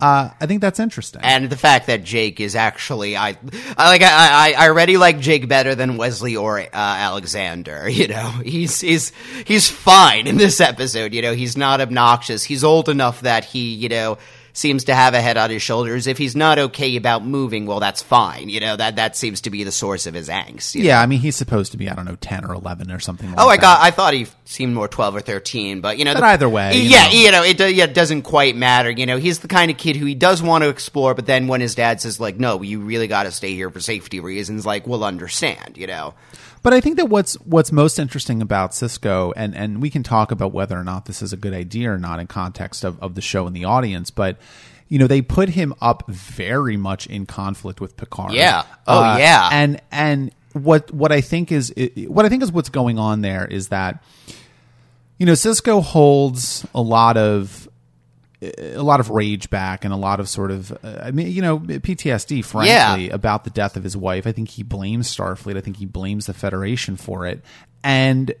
Uh, 0.00 0.30
I 0.40 0.46
think 0.46 0.60
that's 0.60 0.78
interesting. 0.78 1.22
And 1.24 1.50
the 1.50 1.56
fact 1.56 1.88
that 1.88 2.04
Jake 2.04 2.38
is 2.38 2.54
actually, 2.54 3.16
I, 3.16 3.36
I 3.76 3.88
like, 3.88 4.02
I, 4.02 4.54
I, 4.56 4.68
already 4.68 4.96
like 4.96 5.18
Jake 5.18 5.48
better 5.48 5.74
than 5.74 5.96
Wesley 5.96 6.36
or 6.36 6.60
uh, 6.60 6.66
Alexander. 6.72 7.88
You 7.98 8.06
know, 8.06 8.28
he's 8.44 8.80
he's 8.80 9.10
he's 9.44 9.68
fine 9.68 10.28
in 10.28 10.36
this 10.36 10.60
episode. 10.60 11.14
You 11.14 11.22
know, 11.22 11.32
he's 11.32 11.56
not 11.56 11.80
obnoxious. 11.80 12.44
He's 12.44 12.62
old 12.62 12.88
enough 12.88 13.22
that 13.22 13.44
he, 13.44 13.74
you 13.74 13.88
know, 13.88 14.18
seems 14.58 14.84
to 14.84 14.94
have 14.94 15.14
a 15.14 15.20
head 15.20 15.36
on 15.36 15.50
his 15.50 15.62
shoulders. 15.62 16.06
If 16.06 16.18
he's 16.18 16.34
not 16.34 16.58
okay 16.58 16.96
about 16.96 17.24
moving, 17.24 17.64
well, 17.66 17.80
that's 17.80 18.02
fine. 18.02 18.48
You 18.48 18.60
know, 18.60 18.76
that 18.76 18.96
that 18.96 19.16
seems 19.16 19.40
to 19.42 19.50
be 19.50 19.64
the 19.64 19.72
source 19.72 20.06
of 20.06 20.14
his 20.14 20.28
angst. 20.28 20.74
you 20.74 20.82
know? 20.82 20.88
yeah, 20.88 21.00
I 21.00 21.06
mean, 21.06 21.20
he's 21.20 21.36
supposed 21.36 21.72
to 21.72 21.78
be, 21.78 21.88
I 21.88 21.94
don't 21.94 22.04
know, 22.04 22.16
10 22.16 22.44
or 22.44 22.54
11 22.54 22.90
or 22.90 22.98
something 22.98 23.28
oh, 23.28 23.32
like 23.32 23.38
Oh, 23.46 23.48
I 23.48 23.56
that. 23.56 23.62
got. 23.62 23.80
I 23.82 23.90
thought 23.90 24.14
he 24.14 24.26
seemed 24.44 24.74
more 24.74 24.88
twelve 24.88 25.14
or 25.14 25.20
thirteen, 25.20 25.80
but 25.80 25.98
you 25.98 26.04
know. 26.04 26.14
But 26.14 26.22
either 26.24 26.48
way, 26.48 26.74
you 26.76 26.82
yeah, 26.90 27.04
know. 27.04 27.10
you 27.10 27.30
know, 27.30 27.42
it, 27.44 27.74
yeah, 27.74 27.84
it 27.84 27.94
doesn't 27.94 28.22
quite 28.22 28.56
matter. 28.56 28.90
You 28.90 29.06
know, 29.06 29.16
he's 29.18 29.38
the 29.40 29.48
kind 29.48 29.70
of 29.70 29.76
kid 29.76 29.96
who 29.96 30.06
he 30.06 30.14
does 30.14 30.42
want 30.42 30.64
to 30.64 30.70
explore, 30.70 31.14
but 31.14 31.26
then 31.26 31.46
when 31.48 31.60
his 31.60 31.74
dad 31.74 32.00
says 32.00 32.18
like, 32.18 32.38
"No, 32.38 32.60
you 32.62 32.80
really 32.80 33.06
got 33.06 33.24
to 33.24 33.30
stay 33.32 33.54
here 33.54 33.70
for 33.70 33.80
safety 33.80 34.20
reasons," 34.20 34.66
like, 34.66 34.86
we'll 34.86 35.04
understand. 35.04 35.76
You 35.76 35.86
know. 35.86 36.14
But 36.62 36.74
I 36.74 36.80
think 36.80 36.96
that 36.96 37.06
what's 37.06 37.34
what's 37.40 37.70
most 37.72 37.98
interesting 37.98 38.42
about 38.42 38.72
Sisko, 38.72 39.32
and 39.36 39.54
and 39.54 39.80
we 39.80 39.90
can 39.90 40.02
talk 40.02 40.30
about 40.30 40.52
whether 40.52 40.78
or 40.78 40.84
not 40.84 41.06
this 41.06 41.22
is 41.22 41.32
a 41.32 41.36
good 41.36 41.54
idea 41.54 41.92
or 41.92 41.98
not 41.98 42.20
in 42.20 42.26
context 42.26 42.84
of, 42.84 43.00
of 43.02 43.14
the 43.14 43.20
show 43.20 43.46
and 43.46 43.54
the 43.54 43.64
audience, 43.64 44.10
but 44.10 44.36
you 44.88 44.98
know 44.98 45.06
they 45.06 45.22
put 45.22 45.50
him 45.50 45.74
up 45.80 46.04
very 46.08 46.76
much 46.76 47.06
in 47.06 47.26
conflict 47.26 47.80
with 47.80 47.96
Picard. 47.96 48.32
Yeah. 48.32 48.64
Oh, 48.86 49.02
Uh, 49.02 49.16
yeah. 49.18 49.48
And 49.52 49.80
and 49.92 50.32
what 50.52 50.90
what 50.92 51.12
I 51.12 51.20
think 51.20 51.52
is 51.52 51.72
what 52.08 52.24
I 52.24 52.28
think 52.28 52.42
is 52.42 52.50
what's 52.50 52.70
going 52.70 52.98
on 52.98 53.20
there 53.20 53.46
is 53.46 53.68
that 53.68 54.02
you 55.18 55.26
know 55.26 55.32
Sisko 55.34 55.82
holds 55.82 56.66
a 56.74 56.80
lot 56.80 57.16
of 57.16 57.67
a 58.40 58.82
lot 58.82 59.00
of 59.00 59.10
rage 59.10 59.50
back 59.50 59.84
and 59.84 59.92
a 59.92 59.96
lot 59.96 60.20
of 60.20 60.28
sort 60.28 60.50
of 60.50 60.70
uh, 60.84 61.00
I 61.02 61.10
mean 61.10 61.28
you 61.32 61.42
know 61.42 61.58
PTSD 61.58 62.44
frankly 62.44 62.70
Yeah. 63.06 63.14
about 63.14 63.44
the 63.44 63.50
death 63.50 63.76
of 63.76 63.82
his 63.82 63.96
wife. 63.96 64.26
I 64.26 64.32
think 64.32 64.48
he 64.50 64.62
blames 64.62 65.14
Starfleet. 65.14 65.56
I 65.56 65.60
think 65.60 65.78
he 65.78 65.86
blames 65.86 66.26
the 66.26 66.34
Federation 66.34 66.96
for 66.96 67.26
it. 67.26 67.42
And 67.82 68.32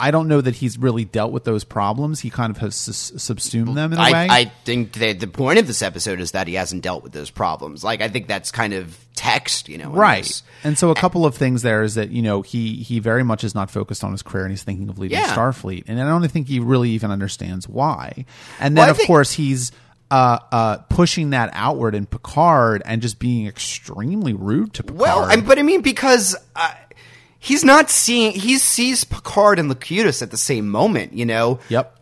I 0.00 0.10
don't 0.12 0.28
know 0.28 0.40
that 0.40 0.54
he's 0.56 0.78
really 0.78 1.04
dealt 1.04 1.32
with 1.32 1.42
those 1.44 1.64
problems. 1.64 2.20
He 2.20 2.30
kind 2.30 2.50
of 2.50 2.58
has 2.58 2.76
subsumed 2.76 3.76
them 3.76 3.92
in 3.92 3.98
a 3.98 4.02
I, 4.02 4.12
way. 4.12 4.26
I 4.30 4.44
think 4.64 4.92
that 4.94 5.18
the 5.18 5.26
point 5.26 5.58
of 5.58 5.66
this 5.66 5.82
episode 5.82 6.20
is 6.20 6.30
that 6.32 6.46
he 6.46 6.54
hasn't 6.54 6.82
dealt 6.82 7.02
with 7.02 7.12
those 7.12 7.30
problems. 7.30 7.82
Like, 7.82 8.00
I 8.00 8.08
think 8.08 8.28
that's 8.28 8.52
kind 8.52 8.74
of 8.74 8.96
text, 9.16 9.68
you 9.68 9.76
know. 9.78 9.90
right. 9.90 10.22
this. 10.22 10.42
And 10.62 10.78
so 10.78 10.90
a 10.90 10.94
couple 10.94 11.26
of 11.26 11.34
things 11.34 11.62
there 11.62 11.82
is 11.82 11.96
that 11.96 12.10
you 12.10 12.22
know 12.22 12.42
he 12.42 12.76
he 12.76 13.00
very 13.00 13.24
much 13.24 13.42
is 13.42 13.54
not 13.54 13.70
focused 13.70 14.04
on 14.04 14.12
his 14.12 14.22
career 14.22 14.44
and 14.44 14.52
he's 14.52 14.62
thinking 14.62 14.88
of 14.88 14.98
leaving 15.00 15.18
Yeah. 15.18 15.34
Starfleet. 15.34 15.84
And 15.88 16.00
I 16.00 16.08
don't 16.08 16.26
think 16.28 16.46
he 16.46 16.60
really 16.60 16.90
even 16.90 17.10
understands 17.10 17.68
why. 17.68 18.24
And 18.60 18.76
then 18.76 18.82
Well, 18.82 18.90
of 18.90 18.96
think- 18.98 19.06
course 19.08 19.32
he's 19.32 19.72
uh, 20.10 20.38
uh, 20.52 20.76
pushing 20.88 21.30
that 21.30 21.50
outward 21.52 21.94
in 21.94 22.06
Picard 22.06 22.82
and 22.86 23.02
just 23.02 23.18
being 23.18 23.46
extremely 23.46 24.32
rude 24.32 24.72
to 24.74 24.82
Picard. 24.82 25.00
Well, 25.00 25.24
I, 25.24 25.36
but 25.40 25.58
I 25.58 25.62
mean, 25.62 25.82
because 25.82 26.34
uh, 26.56 26.72
he's 27.48 27.64
not 27.64 27.90
seeing, 27.90 28.32
he 28.32 28.58
sees 28.58 29.04
Picard 29.04 29.58
and 29.58 29.68
Locutus 29.68 30.22
at 30.22 30.30
the 30.30 30.36
same 30.36 30.68
moment, 30.68 31.12
you 31.14 31.26
know? 31.26 31.58
yep. 31.68 31.94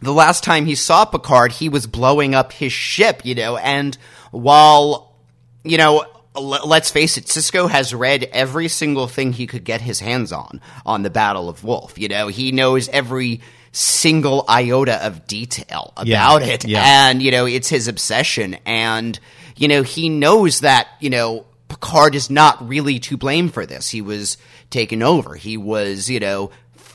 The 0.00 0.12
last 0.12 0.44
time 0.44 0.64
he 0.66 0.76
saw 0.76 1.04
Picard, 1.04 1.50
he 1.52 1.68
was 1.68 1.86
blowing 1.88 2.34
up 2.34 2.52
his 2.52 2.72
ship, 2.72 3.22
you 3.24 3.34
know, 3.34 3.56
and 3.56 3.98
while, 4.30 5.16
you 5.64 5.76
know, 5.76 6.04
l- 6.36 6.66
let's 6.68 6.90
face 6.90 7.18
it, 7.18 7.24
Sisko 7.24 7.68
has 7.68 7.92
read 7.92 8.22
every 8.32 8.68
single 8.68 9.08
thing 9.08 9.32
he 9.32 9.48
could 9.48 9.64
get 9.64 9.80
his 9.80 9.98
hands 9.98 10.30
on 10.32 10.60
on 10.86 11.02
the 11.02 11.10
Battle 11.10 11.48
of 11.48 11.64
Wolf. 11.64 11.98
You 11.98 12.06
know, 12.08 12.28
he 12.28 12.52
knows 12.52 12.88
every 12.90 13.40
single 13.72 14.44
iota 14.48 15.04
of 15.04 15.26
detail 15.26 15.92
Yeah, 16.04 16.24
about 16.28 16.42
it. 16.48 16.64
yeah. 16.64 17.08
And, 17.08 17.20
you 17.20 17.32
know, 17.32 17.46
it's 17.46 17.68
his 17.68 17.88
obsession. 17.88 18.56
And, 18.64 19.18
you 19.56 19.66
know, 19.66 19.82
he 19.82 20.08
knows 20.08 20.60
that, 20.60 20.86
you 21.00 21.10
know, 21.10 21.44
Picard 21.68 22.14
is 22.14 22.30
not 22.30 22.66
really 22.66 22.98
to 23.00 23.16
blame 23.16 23.48
for 23.48 23.66
this. 23.66 23.90
He 23.90 24.00
was 24.00 24.38
taken 24.70 25.02
over. 25.02 25.34
He 25.34 25.56
was, 25.56 26.08
you 26.08 26.20
know, 26.20 26.50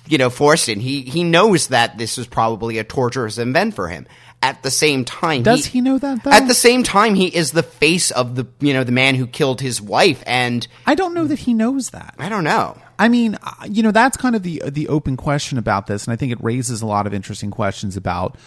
you 0.08 0.18
know, 0.18 0.30
forced 0.30 0.70
in. 0.70 0.80
He 0.80 1.02
he 1.02 1.24
knows 1.24 1.68
that 1.68 1.98
this 1.98 2.18
was 2.18 2.28
probably 2.28 2.78
a 2.78 2.84
torturous 2.84 3.38
event 3.38 3.76
for 3.76 3.88
him. 3.88 4.08
At 4.42 4.62
the 4.62 4.72
same 4.72 5.06
time, 5.06 5.44
Does 5.44 5.68
he 5.68 5.80
know 5.80 5.98
that, 5.98 6.22
though? 6.22 6.32
At 6.32 6.50
the 6.50 6.54
same 6.54 6.84
time, 6.84 7.16
he 7.16 7.28
is 7.28 7.52
the 7.54 7.64
face 7.64 8.12
of 8.12 8.36
the 8.36 8.46
you 8.60 8.74
know 8.74 8.84
the 8.84 8.92
man 8.92 9.16
who 9.16 9.26
killed 9.26 9.62
his 9.62 9.82
wife, 9.82 10.22
and 10.26 10.68
I 10.86 10.96
don't 10.96 11.14
know 11.14 11.26
that 11.28 11.40
he 11.40 11.54
knows 11.54 11.92
that. 11.92 12.16
I 12.20 12.28
don't 12.28 12.44
know. 12.44 12.78
I 13.00 13.08
mean, 13.08 13.38
uh, 13.42 13.54
you 13.70 13.84
know, 13.84 13.92
that's 13.92 14.18
kind 14.18 14.36
of 14.36 14.44
the 14.44 14.62
the 14.68 14.90
open 14.90 15.16
question 15.16 15.58
about 15.58 15.88
this, 15.88 16.06
and 16.06 16.14
I 16.14 16.18
think 16.18 16.34
it 16.34 16.44
raises 16.44 16.82
a 16.82 16.86
lot 16.86 17.08
of 17.08 17.14
interesting 17.14 17.52
questions 17.52 17.96
about 17.96 18.38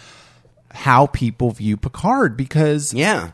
how 0.71 1.07
people 1.07 1.51
view 1.51 1.77
Picard 1.77 2.37
because 2.37 2.93
Yeah, 2.93 3.23
uh, 3.23 3.31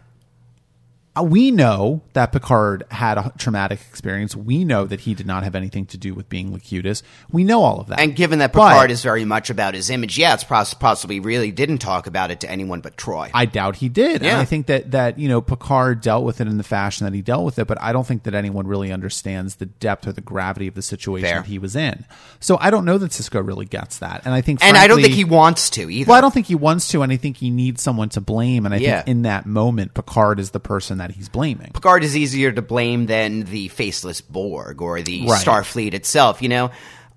Uh, 1.16 1.22
we 1.22 1.52
know 1.52 2.02
that 2.14 2.32
Picard 2.32 2.84
had 2.90 3.20
a 3.20 3.32
traumatic 3.38 3.80
experience. 3.88 4.36
We 4.36 4.66
know 4.66 4.86
that 4.86 5.02
he 5.02 5.14
did 5.14 5.28
not 5.28 5.44
have 5.44 5.54
anything 5.54 5.86
to 5.88 5.98
do 5.98 6.16
with 6.16 6.28
being 6.28 6.52
Locutus. 6.52 7.04
We 7.32 7.44
know 7.44 7.62
all 7.62 7.80
of 7.80 7.88
that. 7.88 8.00
and 8.00 8.16
given 8.16 8.40
that 8.40 8.52
But 8.52 8.70
Picard 8.72 8.90
is 8.90 9.04
very 9.04 9.24
much 9.24 9.52
about 9.52 9.76
his 9.76 9.92
image, 9.92 10.18
yeah, 10.18 10.34
it's 10.34 10.44
poss- 10.44 10.74
possibly 10.74 11.20
really 11.20 11.52
didn't 11.52 11.78
talk 11.78 12.08
about 12.08 12.32
it 12.32 12.40
to 12.40 12.50
anyone 12.50 12.82
but 12.82 12.98
Troi. 12.98 13.30
I 13.32 13.46
doubt 13.46 13.76
he 13.76 13.90
did. 13.90 14.16
And 14.18 14.26
Yeah. 14.26 14.40
I 14.40 14.46
think 14.46 14.66
that 14.68 14.90
that 14.92 15.20
you 15.20 15.30
know 15.30 15.40
Picard 15.40 16.02
dealt 16.02 16.24
with 16.24 16.42
it 16.42 16.48
in 16.48 16.58
the 16.58 16.64
fashion 16.64 17.06
that 17.06 17.14
he 17.14 17.22
dealt 17.22 17.46
with 17.46 17.60
it, 17.60 17.68
but 17.68 17.80
I 17.80 17.94
don't 17.94 18.08
think 18.08 18.24
that 18.24 18.34
anyone 18.34 18.66
really 18.66 18.92
understands 18.92 19.56
the 19.58 19.68
depth 19.68 20.08
or 20.08 20.14
the 20.14 20.22
gravity 20.22 20.68
of 20.68 20.74
the 20.74 20.82
situation 20.82 21.28
Fair. 21.30 21.42
that 21.42 21.46
he 21.48 21.60
was 21.60 21.76
in. 21.76 22.06
So 22.40 22.58
I 22.60 22.72
don't 22.72 22.86
know 22.86 22.98
that 22.98 23.12
Sisko 23.12 23.46
really 23.46 23.66
gets 23.66 24.00
that. 24.00 24.24
And 24.26 24.34
I 24.34 24.42
think 24.42 24.66
and 24.66 24.76
I 24.76 24.88
don't 24.88 25.00
think 25.02 25.14
he 25.14 25.26
wants 25.26 25.70
to 25.72 25.92
either. 25.92 26.10
Well, 26.10 26.18
I 26.18 26.22
don't 26.22 26.34
think 26.34 26.48
he 26.48 26.56
wants 26.56 26.88
to, 26.88 27.04
and 27.04 27.12
I 27.12 27.18
think 27.18 27.38
he 27.38 27.52
needs 27.52 27.84
someone 27.84 28.10
to 28.10 28.22
blame. 28.22 28.66
And 28.66 28.74
I 28.74 28.78
Yeah. 28.80 28.96
think 28.98 29.10
in 29.10 29.22
that 29.22 29.46
moment, 29.46 29.94
Picard 29.94 30.40
is 30.40 30.50
the 30.50 30.60
person 30.60 30.98
that 31.08 31.12
he's 31.12 31.30
blaming. 31.30 31.72
Picard 31.74 32.04
is 32.04 32.16
easier 32.16 32.52
to 32.52 32.62
blame 32.62 33.08
than 33.08 33.42
the 33.42 33.68
faceless 33.68 34.22
Borg 34.22 34.82
or 34.82 35.02
the 35.02 35.28
Right. 35.28 35.46
Starfleet 35.46 35.94
itself, 35.94 36.42
you 36.42 36.50
know? 36.50 36.72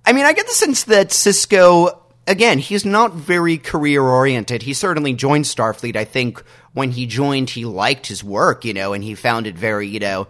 I 0.05 0.13
mean, 0.13 0.25
I 0.25 0.33
get 0.33 0.47
the 0.47 0.53
sense 0.53 0.85
that 0.85 1.11
Sisko 1.11 1.97
again, 2.27 2.59
he's 2.59 2.85
not 2.85 3.15
very 3.15 3.59
career 3.59 4.03
oriented. 4.03 4.63
He 4.63 4.75
certainly 4.75 5.15
joined 5.15 5.45
Starfleet. 5.45 5.95
I 5.97 6.05
think 6.05 6.43
when 6.73 6.91
he 6.91 7.07
joined, 7.07 7.51
he 7.51 7.65
liked 7.65 8.07
his 8.09 8.25
work, 8.25 8.65
you 8.65 8.75
know, 8.75 8.93
and 8.93 9.03
he 9.03 9.15
found 9.15 9.47
it 9.47 9.57
very, 9.57 9.87
you 9.87 10.01
know, 10.01 10.27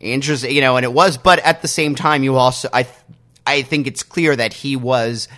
interesting, 0.00 0.54
you 0.54 0.60
know, 0.60 0.76
and 0.76 0.84
it 0.84 0.92
was. 0.92 1.16
But 1.16 1.38
at 1.40 1.62
the 1.62 1.68
same 1.68 1.94
time, 1.94 2.24
you 2.24 2.36
also, 2.36 2.68
I, 2.72 2.88
I 3.46 3.62
think 3.62 3.86
it's 3.86 4.02
clear 4.02 4.34
that 4.34 4.52
he 4.52 4.74
was, 4.74 5.28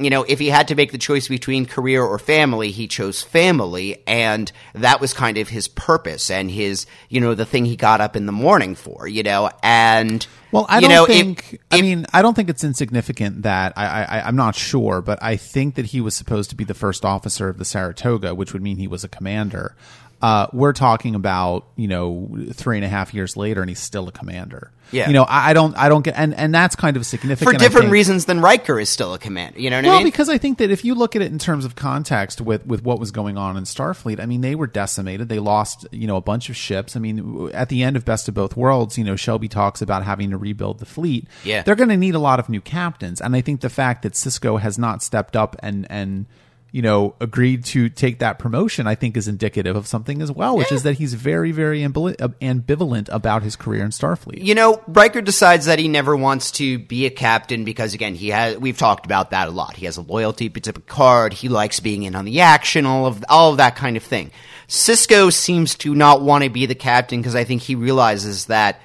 you 0.00 0.10
know, 0.10 0.22
if 0.22 0.38
he 0.38 0.48
had 0.48 0.68
to 0.68 0.74
make 0.74 0.92
the 0.92 0.98
choice 0.98 1.28
between 1.28 1.66
career 1.66 2.02
or 2.02 2.18
family, 2.18 2.70
he 2.70 2.88
chose 2.88 3.22
family, 3.22 4.02
and 4.06 4.50
that 4.74 5.00
was 5.00 5.12
kind 5.12 5.38
of 5.38 5.48
his 5.48 5.68
purpose 5.68 6.30
and 6.30 6.50
his, 6.50 6.86
you 7.08 7.20
know, 7.20 7.34
the 7.34 7.44
thing 7.44 7.64
he 7.64 7.76
got 7.76 8.00
up 8.00 8.16
in 8.16 8.26
the 8.26 8.32
morning 8.32 8.74
for, 8.74 9.06
you 9.06 9.22
know, 9.22 9.50
and. 9.62 10.26
Well, 10.52 10.66
I 10.68 10.80
don't 10.80 10.90
know, 10.90 11.06
think. 11.06 11.52
if- 11.52 11.60
I 11.70 11.80
mean, 11.80 12.06
I 12.12 12.22
don't 12.22 12.34
think 12.34 12.48
it's 12.50 12.64
insignificant 12.64 13.42
that 13.42 13.72
I, 13.76 14.02
I, 14.04 14.26
I'm 14.26 14.34
not 14.34 14.56
sure, 14.56 15.00
but 15.00 15.22
I 15.22 15.36
think 15.36 15.76
that 15.76 15.86
he 15.86 16.00
was 16.00 16.16
supposed 16.16 16.50
to 16.50 16.56
be 16.56 16.64
the 16.64 16.74
first 16.74 17.04
officer 17.04 17.48
of 17.48 17.58
the 17.58 17.64
Saratoga, 17.64 18.34
which 18.34 18.52
would 18.52 18.60
mean 18.62 18.76
he 18.76 18.88
was 18.88 19.04
a 19.04 19.08
commander. 19.08 19.76
Uh, 20.22 20.46
we're 20.52 20.72
talking 20.72 21.14
about 21.14 21.66
you 21.76 21.88
know 21.88 22.28
three 22.52 22.76
and 22.76 22.84
a 22.84 22.88
half 22.88 23.14
years 23.14 23.36
later, 23.36 23.62
and 23.62 23.70
he's 23.70 23.80
still 23.80 24.08
a 24.08 24.12
commander. 24.12 24.70
Yeah. 24.92 25.06
you 25.06 25.12
know, 25.12 25.22
I, 25.22 25.50
I 25.50 25.52
don't, 25.52 25.76
I 25.76 25.88
don't 25.88 26.02
get, 26.02 26.14
and 26.16 26.34
and 26.34 26.52
that's 26.52 26.74
kind 26.74 26.96
of 26.96 27.06
significant 27.06 27.52
for 27.52 27.56
different 27.56 27.90
reasons 27.90 28.24
than 28.24 28.40
Riker 28.40 28.78
is 28.80 28.88
still 28.88 29.14
a 29.14 29.18
commander. 29.18 29.60
You 29.60 29.70
know 29.70 29.76
what 29.76 29.84
Well, 29.84 29.92
I 29.92 29.96
mean? 29.98 30.04
Well, 30.04 30.10
because 30.10 30.28
I 30.28 30.36
think 30.36 30.58
that 30.58 30.70
if 30.70 30.84
you 30.84 30.94
look 30.94 31.14
at 31.14 31.22
it 31.22 31.30
in 31.30 31.38
terms 31.38 31.64
of 31.64 31.76
context 31.76 32.40
with 32.40 32.66
with 32.66 32.82
what 32.82 32.98
was 32.98 33.12
going 33.12 33.38
on 33.38 33.56
in 33.56 33.64
Starfleet, 33.64 34.20
I 34.20 34.26
mean, 34.26 34.40
they 34.40 34.54
were 34.54 34.66
decimated. 34.66 35.28
They 35.28 35.38
lost, 35.38 35.86
you 35.92 36.06
know, 36.06 36.16
a 36.16 36.20
bunch 36.20 36.50
of 36.50 36.56
ships. 36.56 36.96
I 36.96 36.98
mean, 37.00 37.50
at 37.54 37.68
the 37.68 37.82
end 37.82 37.96
of 37.96 38.04
Best 38.04 38.28
of 38.28 38.34
Both 38.34 38.56
Worlds, 38.56 38.98
you 38.98 39.04
know, 39.04 39.16
Shelby 39.16 39.48
talks 39.48 39.80
about 39.80 40.04
having 40.04 40.30
to 40.30 40.36
rebuild 40.36 40.80
the 40.80 40.86
fleet. 40.86 41.28
Yeah. 41.44 41.62
they're 41.62 41.76
going 41.76 41.88
to 41.90 41.96
need 41.96 42.14
a 42.16 42.18
lot 42.18 42.40
of 42.40 42.48
new 42.48 42.60
captains, 42.60 43.20
and 43.20 43.36
I 43.36 43.40
think 43.40 43.60
the 43.60 43.70
fact 43.70 44.02
that 44.02 44.14
Sisko 44.14 44.60
has 44.60 44.76
not 44.78 45.02
stepped 45.02 45.36
up 45.36 45.56
and 45.60 45.86
and 45.88 46.26
you 46.72 46.82
know 46.82 47.14
agreed 47.20 47.64
to 47.66 47.88
take 47.88 48.18
that 48.20 48.38
promotion, 48.38 48.86
I 48.86 48.94
think 48.94 49.16
is 49.16 49.26
indicative 49.28 49.76
of 49.76 49.86
something 49.86 50.22
as 50.22 50.30
well, 50.30 50.56
which 50.56 50.70
Yeah. 50.70 50.76
is 50.76 50.82
that 50.84 50.94
he's 50.98 51.14
very 51.14 51.52
very 51.52 51.84
uh, 51.84 51.88
ambivalent 51.88 53.08
about 53.10 53.42
his 53.42 53.56
career 53.56 53.84
in 53.84 53.90
Starfleet. 53.90 54.42
you 54.44 54.54
know, 54.54 54.82
Riker 54.86 55.20
decides 55.20 55.66
that 55.66 55.78
he 55.78 55.88
never 55.88 56.16
wants 56.16 56.50
to 56.52 56.78
be 56.78 57.06
a 57.06 57.10
captain 57.10 57.64
because, 57.64 57.94
again, 57.94 58.14
he 58.14 58.28
has. 58.28 58.56
We've 58.58 58.78
talked 58.78 59.04
about 59.04 59.30
that 59.30 59.48
a 59.48 59.50
lot. 59.50 59.76
He 59.76 59.86
has 59.86 59.96
a 59.96 60.02
loyalty 60.02 60.48
to 60.48 60.72
Picard. 60.72 61.32
He 61.32 61.48
likes 61.48 61.80
being 61.80 62.02
in 62.04 62.14
on 62.14 62.24
the 62.24 62.40
action. 62.40 62.86
All 62.86 63.06
of 63.06 63.24
all 63.28 63.50
of 63.50 63.56
that 63.56 63.76
kind 63.76 63.96
of 63.96 64.02
thing. 64.02 64.30
Sisko 64.68 65.32
seems 65.32 65.74
to 65.76 65.94
not 65.94 66.22
want 66.22 66.44
to 66.44 66.50
be 66.50 66.66
the 66.66 66.74
captain 66.76 67.20
because 67.20 67.34
I 67.34 67.42
think 67.44 67.62
he 67.62 67.74
realizes 67.74 68.46
that 68.46 68.80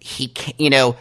he, 0.00 0.26
can, 0.28 0.54
you 0.58 0.70
know, 0.70 0.96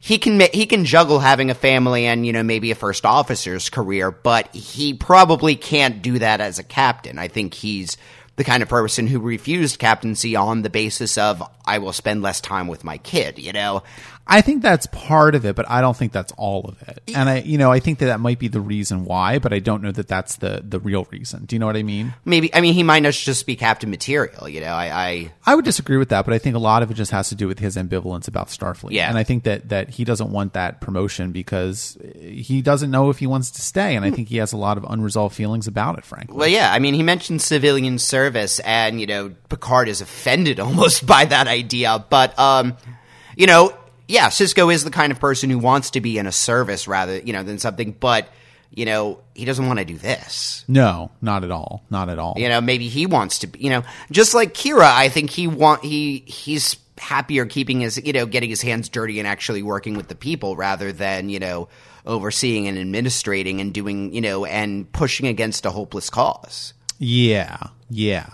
he 0.00 0.16
can 0.16 0.40
he 0.52 0.64
can 0.64 0.86
juggle 0.86 1.18
having 1.18 1.50
a 1.50 1.54
family 1.54 2.06
and 2.06 2.26
you 2.26 2.32
know 2.32 2.42
maybe 2.42 2.70
a 2.70 2.74
first 2.74 3.04
officer's 3.04 3.68
career, 3.68 4.10
but 4.10 4.52
he 4.54 4.94
probably 4.94 5.54
can't 5.54 6.00
do 6.00 6.18
that 6.18 6.40
as 6.40 6.58
a 6.58 6.64
captain. 6.64 7.18
I 7.18 7.28
think 7.28 7.52
he's 7.52 7.98
the 8.36 8.44
kind 8.44 8.62
of 8.62 8.70
person 8.70 9.06
who 9.06 9.20
refused 9.20 9.78
captaincy 9.78 10.34
on 10.34 10.62
the 10.62 10.70
basis 10.70 11.18
of 11.18 11.42
I 11.66 11.78
will 11.78 11.92
spend 11.92 12.22
less 12.22 12.40
time 12.40 12.66
with 12.66 12.82
my 12.82 12.96
kid. 12.96 13.38
You 13.38 13.52
know, 13.52 13.82
I 14.30 14.40
think 14.42 14.62
that's 14.62 14.86
part 14.86 15.34
of 15.34 15.44
it, 15.44 15.56
but 15.56 15.68
I 15.68 15.80
don't 15.80 15.96
think 15.96 16.12
that's 16.12 16.32
all 16.36 16.64
of 16.68 16.80
it. 16.88 17.02
And 17.14 17.28
I, 17.28 17.40
you 17.40 17.58
know, 17.58 17.72
I 17.72 17.80
think 17.80 17.98
that 17.98 18.06
that 18.06 18.20
might 18.20 18.38
be 18.38 18.46
the 18.46 18.60
reason 18.60 19.04
why, 19.04 19.40
but 19.40 19.52
I 19.52 19.58
don't 19.58 19.82
know 19.82 19.90
that 19.90 20.06
that's 20.06 20.36
the 20.36 20.62
the 20.66 20.78
real 20.78 21.04
reason. 21.10 21.46
Do 21.46 21.56
you 21.56 21.60
know 21.60 21.66
what 21.66 21.76
I 21.76 21.82
mean? 21.82 22.14
maybe 22.24 22.54
I 22.54 22.60
mean 22.60 22.74
he 22.74 22.84
might 22.84 23.00
not 23.00 23.12
just 23.12 23.44
be 23.44 23.56
captain 23.56 23.90
material. 23.90 24.48
You 24.48 24.60
know, 24.60 24.68
I, 24.72 25.08
I 25.08 25.32
I 25.46 25.54
would 25.56 25.64
disagree 25.64 25.96
with 25.96 26.10
that, 26.10 26.24
but 26.24 26.32
I 26.32 26.38
think 26.38 26.54
a 26.54 26.60
lot 26.60 26.84
of 26.84 26.90
it 26.92 26.94
just 26.94 27.10
has 27.10 27.28
to 27.30 27.34
do 27.34 27.48
with 27.48 27.58
his 27.58 27.76
ambivalence 27.76 28.28
about 28.28 28.48
Starfleet. 28.48 28.92
Yeah. 28.92 29.08
and 29.08 29.18
I 29.18 29.24
think 29.24 29.42
that 29.44 29.68
that 29.70 29.90
he 29.90 30.04
doesn't 30.04 30.30
want 30.30 30.52
that 30.52 30.80
promotion 30.80 31.32
because 31.32 31.98
he 32.20 32.62
doesn't 32.62 32.90
know 32.90 33.10
if 33.10 33.18
he 33.18 33.26
wants 33.26 33.50
to 33.52 33.62
stay, 33.62 33.96
and 33.96 34.04
I 34.04 34.12
think 34.12 34.28
he 34.28 34.36
has 34.36 34.52
a 34.52 34.56
lot 34.56 34.78
of 34.78 34.84
unresolved 34.88 35.34
feelings 35.34 35.66
about 35.66 35.98
it. 35.98 36.04
Frankly, 36.04 36.36
Well, 36.36 36.48
yeah, 36.48 36.72
I 36.72 36.78
mean, 36.78 36.94
he 36.94 37.02
mentioned 37.02 37.42
civilian 37.42 37.98
service, 37.98 38.60
and 38.60 39.00
you 39.00 39.06
know, 39.08 39.34
Picard 39.48 39.88
is 39.88 40.00
offended 40.00 40.60
almost 40.66 41.04
by 41.04 41.24
that 41.24 41.48
idea. 41.48 42.04
But 42.08 42.38
um, 42.38 42.76
you 43.36 43.46
know, 43.46 43.74
yeah, 44.10 44.28
Sisko 44.28 44.72
is 44.72 44.84
the 44.84 44.90
kind 44.90 45.12
of 45.12 45.20
person 45.20 45.50
who 45.50 45.58
wants 45.58 45.90
to 45.90 46.00
be 46.00 46.18
in 46.18 46.26
a 46.26 46.32
service 46.32 46.88
rather, 46.88 47.18
you 47.18 47.32
know, 47.32 47.42
than 47.42 47.58
something. 47.58 47.92
But 47.92 48.28
you 48.72 48.84
know, 48.84 49.20
he 49.34 49.44
doesn't 49.44 49.66
want 49.66 49.78
to 49.80 49.84
do 49.84 49.98
this. 49.98 50.64
no, 50.68 51.10
not 51.20 51.42
at 51.42 51.50
all, 51.50 51.82
not 51.90 52.08
at 52.08 52.18
all. 52.18 52.34
You 52.36 52.48
know, 52.48 52.60
maybe 52.60 52.88
he 52.88 53.06
wants 53.06 53.40
to, 53.40 53.48
be, 53.48 53.58
you 53.58 53.70
know, 53.70 53.82
just 54.12 54.32
like 54.32 54.54
Kira. 54.54 54.84
I 54.84 55.08
think 55.08 55.30
he 55.30 55.46
want 55.46 55.84
he 55.84 56.18
he's 56.26 56.76
happier 56.98 57.46
keeping 57.46 57.80
his, 57.80 58.00
you 58.04 58.12
know, 58.12 58.26
getting 58.26 58.50
his 58.50 58.62
hands 58.62 58.88
dirty 58.88 59.18
and 59.18 59.26
actually 59.26 59.62
working 59.62 59.94
with 59.94 60.08
the 60.08 60.14
people 60.14 60.54
rather 60.56 60.92
than 60.92 61.28
you 61.28 61.38
know 61.38 61.68
overseeing 62.06 62.68
and 62.68 62.78
administrating 62.78 63.60
and 63.60 63.74
doing, 63.74 64.12
you 64.14 64.20
know, 64.20 64.44
and 64.44 64.90
pushing 64.92 65.26
against 65.26 65.66
a 65.66 65.70
hopeless 65.70 66.10
cause. 66.10 66.74
Yeah, 66.98 67.58
yeah. 67.88 68.28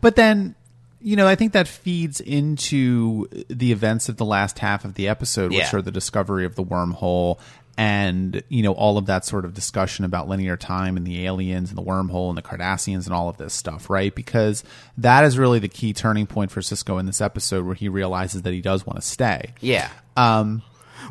But 0.00 0.16
then, 0.16 0.54
you 1.00 1.16
know, 1.16 1.26
I 1.26 1.34
think 1.34 1.52
that 1.52 1.68
feeds 1.68 2.20
into 2.20 3.26
the 3.48 3.72
events 3.72 4.08
of 4.08 4.16
the 4.16 4.24
last 4.24 4.58
half 4.58 4.84
of 4.84 4.94
the 4.94 5.08
episode, 5.08 5.50
which 5.52 5.60
Yeah. 5.72 5.76
are 5.76 5.82
the 5.82 5.90
discovery 5.92 6.44
of 6.44 6.54
the 6.54 6.64
wormhole 6.64 7.38
and, 7.78 8.42
you 8.48 8.62
know, 8.62 8.72
all 8.72 8.96
of 8.96 9.04
that 9.06 9.26
sort 9.26 9.44
of 9.44 9.52
discussion 9.52 10.06
about 10.06 10.28
linear 10.28 10.56
time 10.56 10.96
and 10.96 11.06
the 11.06 11.26
aliens 11.26 11.68
and 11.68 11.76
the 11.76 11.82
wormhole 11.82 12.30
and 12.30 12.38
the 12.38 12.42
Cardassians 12.42 13.04
and 13.04 13.12
all 13.14 13.28
of 13.28 13.36
this 13.36 13.52
stuff, 13.52 13.90
right? 13.90 14.14
Because 14.14 14.64
that 14.96 15.24
is 15.24 15.36
really 15.36 15.58
the 15.58 15.68
key 15.68 15.92
turning 15.92 16.26
point 16.26 16.50
for 16.50 16.60
Sisko 16.62 16.98
in 16.98 17.04
this 17.04 17.20
episode 17.20 17.66
where 17.66 17.74
he 17.74 17.90
realizes 17.90 18.42
that 18.42 18.54
he 18.54 18.62
does 18.62 18.86
want 18.86 18.98
to 18.98 19.06
stay. 19.06 19.52
Yeah. 19.60 19.90
Um, 20.16 20.62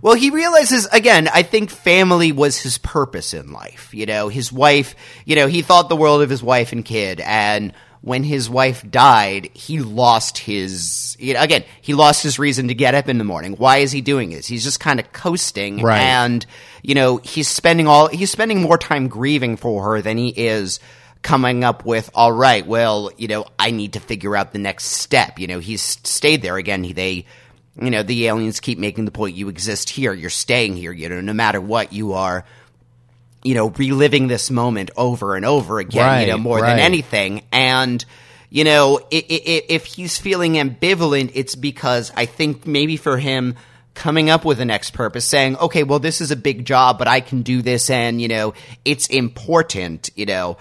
well, 0.02 0.16
he 0.16 0.32
realizes 0.32 0.88
again. 0.88 1.30
I 1.32 1.44
think 1.44 1.70
family 1.70 2.32
was 2.32 2.58
his 2.58 2.80
purpose 2.80 3.34
in 3.36 3.52
life. 3.52 3.94
You 3.94 4.08
know, 4.08 4.28
his 4.30 4.52
wife. 4.52 4.96
You 5.26 5.36
know, 5.36 5.46
he 5.48 5.62
thought 5.62 5.88
the 5.90 5.96
world 5.96 6.24
of 6.24 6.30
his 6.32 6.42
wife 6.42 6.72
and 6.72 6.84
kid, 6.84 7.22
and 7.22 7.72
when 8.06 8.24
his 8.24 8.48
wife 8.48 8.86
died, 8.90 9.50
he 9.56 9.80
lost 9.80 10.38
his. 10.38 11.18
You 11.20 11.34
know, 11.34 11.42
again, 11.42 11.64
he 11.82 11.96
lost 11.96 12.22
his 12.22 12.38
reason 12.38 12.68
to 12.68 12.76
get 12.76 12.94
up 12.94 13.10
in 13.10 13.18
the 13.18 13.24
morning. 13.24 13.54
Why 13.54 13.78
is 13.78 13.92
he 13.92 14.02
doing 14.02 14.30
this? 14.30 14.46
He's 14.46 14.64
just 14.64 14.80
kind 14.80 15.00
of 15.00 15.12
coasting, 15.12 15.82
Right. 15.82 16.00
and 16.00 16.46
you 16.84 16.94
know, 16.94 17.18
he's 17.18 17.48
spending 17.48 17.88
all. 17.88 18.08
He's 18.08 18.30
spending 18.30 18.62
more 18.62 18.78
time 18.78 19.08
grieving 19.08 19.58
for 19.58 19.84
her 19.86 20.02
than 20.04 20.18
he 20.18 20.30
is 20.30 20.80
coming 21.24 21.64
up 21.64 21.84
with 21.84 22.08
all 22.14 22.32
right 22.32 22.68
well 22.68 23.10
you 23.18 23.28
know 23.28 23.48
i 23.58 23.72
need 23.72 23.94
to 23.94 24.00
figure 24.00 24.36
out 24.36 24.54
the 24.54 24.60
next 24.60 24.84
step 24.86 25.40
you 25.40 25.48
know 25.48 25.58
he's 25.58 25.82
stayed 25.82 26.44
there 26.44 26.58
again 26.58 26.84
he, 26.84 26.94
they 26.94 27.26
you 27.82 27.90
know 27.90 28.04
the 28.04 28.28
aliens 28.28 28.60
keep 28.60 28.78
making 28.78 29.06
the 29.06 29.12
point 29.12 29.36
you 29.36 29.50
exist 29.50 29.90
here 29.90 30.14
you're 30.14 30.30
staying 30.30 30.76
here 30.76 30.92
you 30.92 31.10
know 31.10 31.22
no 31.22 31.34
matter 31.34 31.60
what 31.60 31.92
you 31.92 32.14
are 32.14 32.46
you 33.46 33.54
know 33.54 33.70
reliving 33.70 34.28
this 34.28 34.50
moment 34.50 34.92
over 34.98 35.36
and 35.36 35.46
over 35.46 35.80
again 35.80 36.22
you 36.22 36.28
know 36.28 36.38
more 36.38 36.60
right. 36.60 36.72
than 36.72 36.80
anything 36.80 37.44
and 37.52 38.04
you 38.50 38.64
know 38.64 39.00
i 39.14 39.18
i 39.18 39.62
if 39.70 39.86
he's 39.86 40.18
feeling 40.18 40.54
ambivalent 40.54 41.32
it's 41.36 41.56
because 41.56 42.12
i 42.16 42.26
think 42.26 42.66
maybe 42.66 42.98
for 42.98 43.18
him 43.18 43.56
coming 43.94 44.30
up 44.30 44.44
with 44.44 44.60
a 44.60 44.66
next 44.66 44.92
purpose 44.92 45.26
saying 45.26 45.56
okay 45.58 45.84
well 45.84 46.00
this 46.00 46.22
is 46.22 46.32
a 46.32 46.36
big 46.36 46.66
job 46.66 46.98
but 46.98 47.08
i 47.08 47.20
can 47.20 47.44
do 47.44 47.62
this 47.62 47.90
and 47.90 48.20
you 48.20 48.28
know 48.28 48.54
it's 48.84 49.08
important 49.08 50.10
you 50.16 50.26
know 50.26 50.58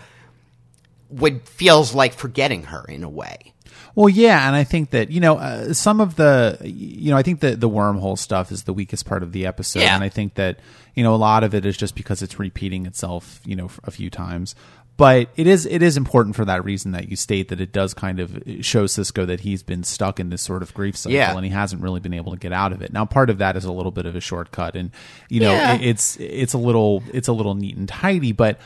would 1.21 1.49
feels 1.49 1.95
like 1.95 2.13
forgetting 2.15 2.65
her 2.65 2.85
in 2.89 3.03
a 3.05 3.09
way 3.09 3.53
Well, 3.95 4.09
yeah, 4.09 4.47
and 4.47 4.57
I 4.57 4.65
think 4.65 4.91
that 4.91 5.11
you 5.11 5.21
know 5.21 5.37
uh, 5.39 5.73
some 5.73 6.01
of 6.01 6.17
the 6.17 6.59
you 6.65 7.11
know 7.11 7.17
I 7.17 7.23
think 7.23 7.41
that 7.41 7.61
the 7.61 7.69
wormhole 7.69 8.19
stuff 8.19 8.51
is 8.53 8.65
the 8.65 8.73
weakest 8.73 9.05
part 9.07 9.23
of 9.23 9.33
the 9.33 9.47
episode, 9.47 9.81
Yeah. 9.81 9.95
and 9.95 10.03
I 10.05 10.09
think 10.09 10.35
that 10.35 10.59
you 10.95 11.03
know 11.05 11.15
a 11.15 11.17
lot 11.31 11.45
of 11.45 11.55
it 11.55 11.65
is 11.65 11.77
just 11.77 11.95
because 11.95 12.21
it's 12.23 12.39
repeating 12.39 12.87
itself, 12.87 13.41
you 13.45 13.55
know, 13.57 13.71
a 13.85 13.91
few 13.91 14.11
times. 14.11 14.55
But 14.97 15.29
it 15.37 15.49
is 15.49 15.67
it 15.67 15.83
is 15.83 15.97
important 15.97 16.37
for 16.37 16.45
that 16.45 16.65
reason 16.65 16.93
that 16.93 17.09
you 17.09 17.17
state 17.17 17.49
that 17.49 17.61
it 17.61 17.73
does 17.73 17.95
kind 17.95 18.21
of 18.21 18.31
show 18.61 18.85
Sisko 18.87 19.27
that 19.27 19.41
he's 19.41 19.65
been 19.65 19.83
stuck 19.83 20.21
in 20.21 20.29
this 20.31 20.41
sort 20.43 20.63
of 20.63 20.73
grief 20.73 20.97
cycle 20.97 21.17
Yeah. 21.17 21.35
and 21.35 21.45
he 21.45 21.51
hasn't 21.51 21.83
really 21.83 21.99
been 21.99 22.15
able 22.15 22.31
to 22.31 22.39
get 22.39 22.53
out 22.53 22.73
of 22.73 22.81
it. 22.81 22.93
Now, 22.93 23.05
part 23.05 23.29
of 23.29 23.39
that 23.39 23.57
is 23.57 23.65
a 23.65 23.73
little 23.73 23.91
bit 23.91 24.07
of 24.07 24.15
a 24.15 24.21
shortcut, 24.21 24.77
and 24.77 24.91
you 25.29 25.41
know 25.41 25.51
Yeah. 25.53 25.79
it's 25.81 26.17
it's 26.21 26.53
a 26.55 26.59
little 26.59 27.03
it's 27.13 27.27
a 27.29 27.33
little 27.33 27.55
neat 27.55 27.77
and 27.77 27.89
tidy, 27.89 28.33
but. 28.33 28.59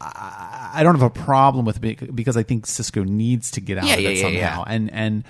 I 0.00 0.70
I 0.74 0.82
don't 0.82 0.94
have 0.94 1.02
a 1.02 1.10
problem 1.10 1.64
with 1.64 1.82
it 1.84 2.14
because 2.14 2.36
I 2.36 2.42
think 2.42 2.66
Sisko 2.66 3.06
needs 3.06 3.50
to 3.52 3.60
get 3.60 3.78
out 3.78 3.84
Yeah, 3.84 3.94
of 3.94 3.98
it 4.00 4.16
yeah, 4.16 4.22
somehow, 4.22 4.64
yeah. 4.66 4.74
and 4.74 4.92
and 4.92 5.24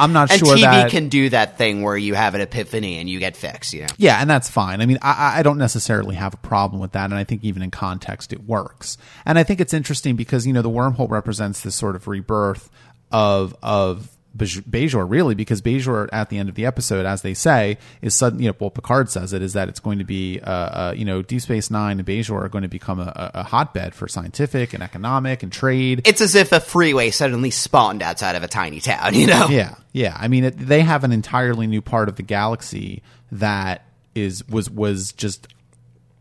I'm 0.00 0.12
not 0.12 0.30
and 0.30 0.38
sure 0.38 0.56
tv 0.56 0.60
that 0.62 0.90
can 0.90 1.08
do 1.08 1.28
that 1.30 1.58
thing 1.58 1.82
where 1.82 1.96
you 1.96 2.14
have 2.14 2.34
an 2.36 2.40
epiphany 2.40 2.98
and 2.98 3.08
you 3.10 3.18
get 3.18 3.36
fixed 3.36 3.72
you 3.74 3.82
know 3.82 3.88
yeah, 3.96 4.20
and 4.20 4.28
that's 4.30 4.48
fine. 4.48 4.80
I 4.80 4.86
mean, 4.86 4.98
I, 5.02 5.40
I 5.40 5.42
don't 5.42 5.58
necessarily 5.58 6.14
have 6.16 6.34
a 6.34 6.38
problem 6.38 6.80
with 6.80 6.92
that, 6.92 7.04
and 7.06 7.14
I 7.14 7.24
think 7.24 7.42
even 7.44 7.62
in 7.62 7.70
context 7.70 8.32
it 8.32 8.44
works. 8.44 8.96
And 9.26 9.38
I 9.38 9.42
think 9.42 9.60
it's 9.60 9.74
interesting 9.74 10.16
because 10.16 10.46
you 10.46 10.52
know 10.52 10.62
the 10.62 10.70
wormhole 10.70 11.10
represents 11.10 11.60
this 11.62 11.74
sort 11.74 11.96
of 11.96 12.06
rebirth 12.08 12.70
of 13.10 13.56
of 13.62 14.08
Bajor, 14.36 15.08
really, 15.08 15.34
because 15.34 15.62
Bajor 15.62 16.08
at 16.12 16.28
the 16.28 16.38
end 16.38 16.48
of 16.48 16.54
the 16.54 16.66
episode, 16.66 17.06
as 17.06 17.22
they 17.22 17.34
say, 17.34 17.78
is 18.02 18.14
suddenly 18.14 18.44
You 18.44 18.50
know, 18.50 18.56
well, 18.60 18.70
Picard 18.70 19.10
says 19.10 19.32
it 19.32 19.42
is 19.42 19.54
that 19.54 19.68
it's 19.68 19.80
going 19.80 19.98
to 19.98 20.04
be, 20.04 20.40
uh, 20.40 20.50
uh, 20.50 20.94
you 20.96 21.04
know, 21.04 21.22
Deep 21.22 21.40
Space 21.40 21.70
Nine 21.70 21.98
and 21.98 22.06
Bajor 22.06 22.44
are 22.44 22.48
going 22.48 22.62
to 22.62 22.68
become 22.68 23.00
a, 23.00 23.30
a 23.34 23.42
hotbed 23.42 23.94
for 23.94 24.06
scientific 24.06 24.74
and 24.74 24.82
economic 24.82 25.42
and 25.42 25.50
trade. 25.50 26.02
it's 26.04 26.20
as 26.20 26.34
if 26.34 26.52
a 26.52 26.60
freeway 26.60 27.10
suddenly 27.10 27.50
spawned 27.50 28.02
outside 28.02 28.36
of 28.36 28.42
a 28.42 28.48
tiny 28.48 28.80
town 28.80 29.14
you 29.14 29.26
know 29.26 29.46
Yeah, 29.48 29.74
yeah. 29.92 30.16
I 30.18 30.28
mean, 30.28 30.44
it, 30.44 30.58
they 30.58 30.82
have 30.82 31.04
an 31.04 31.12
entirely 31.12 31.66
new 31.66 31.82
part 31.82 32.08
of 32.08 32.16
the 32.16 32.22
galaxy 32.22 33.02
that 33.32 33.84
is 34.14 34.46
was 34.48 34.70
was 34.70 35.12
just 35.12 35.48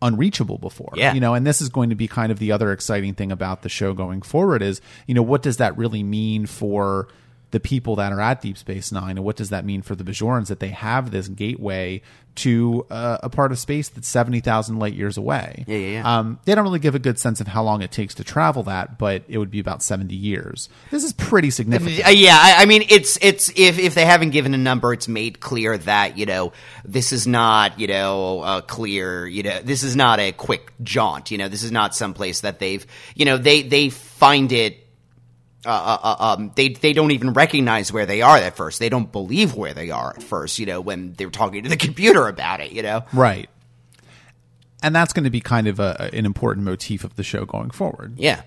unreachable 0.01 0.57
before. 0.57 0.93
Yeah. 0.95 1.13
You 1.13 1.19
know, 1.19 1.33
and 1.33 1.45
this 1.45 1.61
is 1.61 1.69
going 1.69 1.89
to 1.89 1.95
be 1.95 2.07
kind 2.07 2.31
of 2.31 2.39
the 2.39 2.51
other 2.51 2.71
exciting 2.71 3.13
thing 3.13 3.31
about 3.31 3.63
the 3.63 3.69
show 3.69 3.93
going 3.93 4.21
forward 4.21 4.61
is, 4.61 4.81
you 5.07 5.13
know, 5.13 5.23
what 5.23 5.41
does 5.41 5.57
that 5.57 5.77
really 5.77 6.03
mean 6.03 6.45
for 6.45 7.07
the 7.51 7.59
people 7.59 7.95
that 7.95 8.11
are 8.11 8.19
at 8.19 8.41
Deep 8.41 8.57
Space 8.57 8.91
Nine, 8.91 9.17
and 9.17 9.25
what 9.25 9.35
does 9.37 9.49
that 9.49 9.63
mean 9.65 9.81
for 9.81 9.95
the 9.95 10.03
Bajorans 10.03 10.47
that 10.47 10.59
they 10.59 10.69
have 10.69 11.11
this 11.11 11.27
gateway 11.27 12.01
to 12.35 12.85
uh, 12.91 13.17
a 13.23 13.29
part 13.29 13.51
of 13.51 13.57
space 13.57 13.89
that's 13.89 14.07
seventy 14.07 14.41
thousand 14.41 14.79
light 14.79 14.93
years 14.93 15.17
away? 15.17 15.63
Yeah, 15.65 15.77
yeah, 15.77 15.87
yeah. 15.87 16.17
Um, 16.19 16.39
they 16.45 16.53
don't 16.55 16.65
really 16.65 16.79
give 16.79 16.93
a 16.93 16.99
good 16.99 17.17
sense 17.17 17.39
of 17.39 17.47
how 17.47 17.63
long 17.63 17.81
it 17.81 17.91
takes 17.91 18.15
to 18.15 18.23
travel 18.23 18.63
that, 18.63 18.97
but 18.97 19.23
it 19.27 19.37
would 19.37 19.49
be 19.49 19.59
about 19.59 19.81
seventy 19.81 20.15
years. 20.15 20.67
This 20.91 21.03
is 21.03 21.13
pretty 21.13 21.49
significant. 21.49 22.05
Uh, 22.05 22.09
yeah, 22.09 22.37
I, 22.37 22.63
I 22.63 22.65
mean, 22.65 22.83
it's 22.89 23.17
it's 23.21 23.49
if 23.55 23.79
if 23.79 23.95
they 23.95 24.05
haven't 24.05 24.31
given 24.31 24.53
a 24.53 24.57
number, 24.57 24.91
it's 24.91 25.07
made 25.07 25.39
clear 25.39 25.77
that 25.77 26.17
you 26.17 26.25
know 26.25 26.51
this 26.83 27.13
is 27.13 27.27
not 27.27 27.79
you 27.79 27.87
know 27.87 28.43
a 28.43 28.61
clear 28.61 29.25
you 29.25 29.43
know 29.43 29.61
this 29.61 29.83
is 29.83 29.95
not 29.95 30.19
a 30.19 30.33
quick 30.33 30.73
jaunt. 30.83 31.31
You 31.31 31.37
know, 31.37 31.47
this 31.47 31.63
is 31.63 31.71
not 31.71 31.95
someplace 31.95 32.41
that 32.41 32.59
they've 32.59 32.85
you 33.15 33.25
know 33.25 33.37
they 33.37 33.61
they 33.61 33.89
find 33.89 34.51
it. 34.51 34.83
Uh, 35.67 35.69
uh, 35.69 35.99
uh, 36.01 36.33
um, 36.33 36.51
they 36.55 36.69
they 36.69 36.93
don't 36.93 37.11
even 37.11 37.33
recognize 37.33 37.91
where 37.91 38.05
they 38.05 38.21
are 38.21 38.37
at 38.37 38.55
first. 38.55 38.79
They 38.79 38.87
don't 38.87 39.11
believe 39.11 39.53
where 39.53 39.73
they 39.73 39.91
are 39.91 40.13
at 40.15 40.23
first. 40.23 40.59
You 40.59 40.65
know, 40.65 40.79
when 40.79 41.11
they're 41.13 41.29
talking 41.29 41.63
to 41.63 41.69
the 41.69 41.75
computer 41.87 42.27
about 42.29 42.61
it. 42.61 42.71
You 42.71 42.83
know, 42.83 43.03
Right. 43.11 43.49
And 44.81 44.95
that's 44.95 45.11
going 45.11 45.23
to 45.25 45.29
be 45.29 45.41
kind 45.41 45.67
of 45.67 45.79
a, 45.79 46.09
an 46.13 46.25
important 46.25 46.65
motif 46.65 47.03
of 47.03 47.15
the 47.15 47.23
show 47.23 47.45
going 47.45 47.71
forward. 47.71 48.13
yeah. 48.17 48.43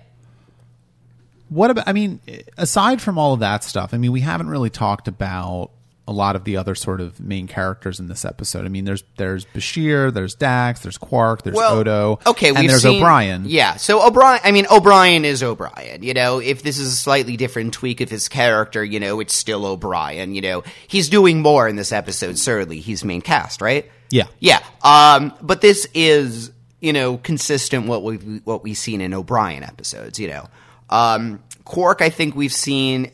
What 1.49 1.69
about, 1.69 1.85
I 1.85 1.91
mean, 1.91 2.21
aside 2.57 3.01
from 3.01 3.17
all 3.17 3.33
of 3.33 3.41
that 3.41 3.65
stuff, 3.65 3.93
I 3.93 3.97
mean, 3.97 4.13
we 4.13 4.21
haven't 4.21 4.47
really 4.47 4.69
talked 4.69 5.09
about 5.09 5.71
a 6.07 6.11
lot 6.11 6.35
of 6.35 6.43
the 6.43 6.57
other 6.57 6.73
sort 6.75 6.99
of 6.99 7.19
main 7.19 7.47
characters 7.47 7.99
in 7.99 8.07
this 8.07 8.25
episode. 8.25 8.65
I 8.65 8.69
mean, 8.69 8.85
there's 8.85 9.03
there's 9.17 9.45
Bashir, 9.45 10.11
there's 10.13 10.33
Dax, 10.35 10.81
there's 10.81 10.97
Quark, 10.97 11.43
there's 11.43 11.57
Odo, 11.57 12.19
Okay, 12.25 12.49
and 12.49 12.67
there's 12.67 12.81
seen- 12.81 12.97
O'Brien. 12.97 13.43
Yeah, 13.45 13.75
so 13.75 14.05
O'Brien. 14.05 14.41
I 14.43 14.51
mean, 14.51 14.65
O'Brien 14.71 15.25
is 15.25 15.43
O'Brien. 15.43 16.03
You 16.03 16.13
know, 16.13 16.39
if 16.39 16.63
this 16.63 16.77
is 16.79 16.91
a 16.91 16.95
slightly 16.95 17.37
different 17.37 17.73
tweak 17.73 18.01
of 18.01 18.09
his 18.09 18.27
character, 18.27 18.83
you 18.83 18.99
know, 18.99 19.19
it's 19.19 19.33
still 19.35 19.65
O'Brien. 19.65 20.33
You 20.33 20.41
know, 20.41 20.63
he's 20.87 21.07
doing 21.07 21.41
more 21.41 21.67
in 21.67 21.75
this 21.75 21.91
episode. 21.91 22.37
Certainly, 22.37 22.79
he's 22.79 23.05
main 23.05 23.21
cast, 23.21 23.61
right? 23.61 23.89
Yeah. 24.09 24.25
yeah. 24.39 24.59
Um, 24.83 25.33
but 25.41 25.61
this 25.61 25.87
is 25.93 26.51
you 26.81 26.93
know 26.93 27.17
consistent 27.17 27.85
what 27.87 28.03
we 28.03 28.15
what 28.43 28.63
we've 28.63 28.77
seen 28.77 29.01
in 29.01 29.13
O'Brien 29.13 29.63
episodes. 29.63 30.19
You 30.19 30.29
know, 30.29 30.47
um, 30.89 31.43
Quark. 31.63 32.01
I 32.01 32.09
think 32.09 32.35
we've 32.35 32.51
seen 32.51 33.11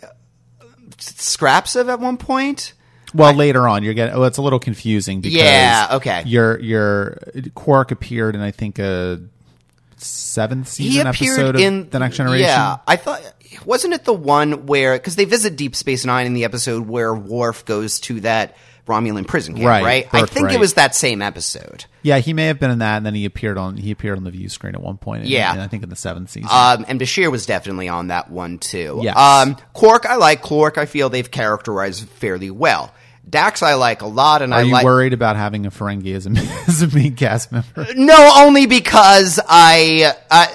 scraps 1.00 1.76
of 1.76 1.90
at 1.90 2.00
one 2.00 2.18
point. 2.18 2.74
Well, 3.14 3.34
later 3.34 3.68
on, 3.68 3.84
you're 3.84 3.94
getting. 3.94 4.16
Oh, 4.16 4.24
it's 4.24 4.38
a 4.38 4.42
little 4.42 4.60
confusing 4.60 5.22
because 5.22 5.38
Yeah, 5.38 5.88
okay. 5.94 6.24
Your 6.26 6.60
your 6.60 7.18
Quark 7.56 7.92
appeared 7.92 8.36
in 8.36 8.42
I 8.42 8.52
think 8.52 8.80
a 8.80 9.22
seventh 9.98 10.68
season 10.68 11.08
appeared 11.08 11.40
episode 11.40 11.56
of 11.56 11.62
in 11.62 11.90
the 11.90 12.00
Next 12.00 12.18
Generation. 12.18 12.48
Yeah, 12.48 12.78
I 12.88 12.96
thought 12.98 13.22
wasn't 13.66 13.94
it 13.94 14.04
the 14.04 14.14
one 14.14 14.66
where 14.66 14.94
because 14.94 15.16
they 15.16 15.26
visit 15.26 15.56
Deep 15.56 15.76
Space 15.76 16.06
Nine 16.06 16.26
in 16.26 16.34
the 16.34 16.44
episode 16.44 16.88
where 16.88 17.14
Worf 17.14 17.66
goes 17.66 18.00
to 18.02 18.22
that 18.22 18.58
Romulan 18.88 19.28
prison 19.28 19.54
camp, 19.56 19.68
Right, 19.68 19.84
right? 19.84 20.08
I 20.14 20.26
think 20.26 20.52
it 20.52 20.60
was 20.60 20.74
that 20.74 20.96
same 20.96 21.22
episode. 21.22 21.86
Yeah, 22.04 22.20
he 22.20 22.34
may 22.34 22.46
have 22.48 22.60
been 22.60 22.72
in 22.72 22.80
that, 22.80 22.98
and 22.98 23.06
then 23.06 23.14
he 23.16 23.26
appeared 23.26 23.58
on 23.58 23.78
he 23.78 23.92
appeared 23.92 24.18
on 24.18 24.24
the 24.24 24.32
view 24.32 24.50
screen 24.50 24.74
at 24.76 24.82
one 24.82 24.98
point. 24.98 25.24
in- 25.24 25.30
Yeah. 25.30 25.54
in, 25.54 25.60
I 25.60 25.68
think 25.68 25.84
in 25.84 25.90
the 25.90 25.96
seventh 25.96 26.30
season. 26.30 26.50
Um, 26.52 26.86
and 26.88 27.00
Bashir 27.00 27.30
was 27.30 27.46
definitely 27.46 27.90
on 27.90 28.08
that 28.08 28.32
one 28.32 28.58
too. 28.58 29.02
Yes. 29.04 29.18
Um, 29.18 29.58
Quark, 29.74 30.06
I 30.06 30.16
like 30.16 30.42
Quark. 30.42 30.78
I 30.78 30.86
feel 30.86 31.10
they've 31.10 31.30
characterized 31.30 32.08
fairly 32.08 32.50
well. 32.50 32.94
Dax, 33.30 33.62
I 33.62 33.74
like 33.74 34.02
a 34.02 34.08
lot, 34.08 34.42
and 34.42 34.54
Are 34.54 34.60
I 34.60 34.64
you 34.64 34.72
like. 34.72 34.86
worried 34.86 35.12
about 35.12 35.36
having 35.36 35.66
a 35.66 35.70
Ferengi 35.72 36.16
as 36.16 36.26
a 36.26 36.30
as 36.70 36.82
a 36.82 36.88
main 36.96 37.14
cast 37.16 37.52
member? 37.52 37.86
No, 37.94 38.32
only 38.38 38.68
because 38.68 39.38
I, 39.46 40.14
I, 40.32 40.48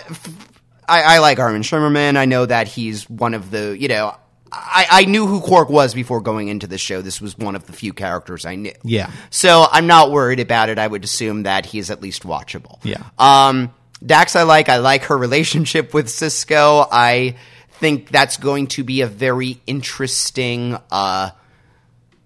I, 0.89 1.03
I 1.17 1.19
like 1.19 1.39
Armin 1.39 1.61
Shimerman. 1.63 2.17
I 2.17 2.25
know 2.25 2.47
that 2.47 2.69
he's 2.69 3.09
one 3.11 3.35
of 3.35 3.51
the, 3.51 3.77
you 3.79 3.89
know, 3.89 4.17
I, 4.55 4.87
I 4.91 5.05
knew 5.07 5.27
who 5.27 5.41
Quark 5.41 5.71
was 5.71 5.95
before 5.95 6.21
going 6.21 6.49
into 6.49 6.67
the 6.67 6.77
show. 6.77 7.01
This 7.01 7.21
was 7.21 7.39
one 7.39 7.57
of 7.57 7.67
the 7.67 7.73
few 7.73 7.95
characters 7.95 8.45
I 8.45 8.57
knew. 8.57 8.75
Yeah. 8.83 9.11
So 9.31 9.67
I'm 9.71 9.87
not 9.87 10.11
worried 10.11 10.41
about 10.41 10.69
it. 10.69 10.79
I 10.79 10.87
would 10.87 11.05
assume 11.05 11.45
that 11.45 11.65
he 11.65 11.79
is 11.79 11.91
at 11.91 12.03
least 12.03 12.25
watchable. 12.25 12.79
Yeah. 12.85 13.03
Um, 13.19 13.73
Dax, 14.05 14.37
I 14.37 14.43
like. 14.43 14.69
I 14.69 14.77
like 14.77 15.05
her 15.05 15.17
relationship 15.17 15.95
with 15.95 16.09
Sisko. 16.09 16.87
I 16.93 17.37
think 17.81 18.11
that's 18.11 18.37
going 18.37 18.67
to 18.69 18.85
be 18.85 19.01
a 19.01 19.07
very 19.07 19.61
interesting, 19.67 20.77
uh, 20.91 21.31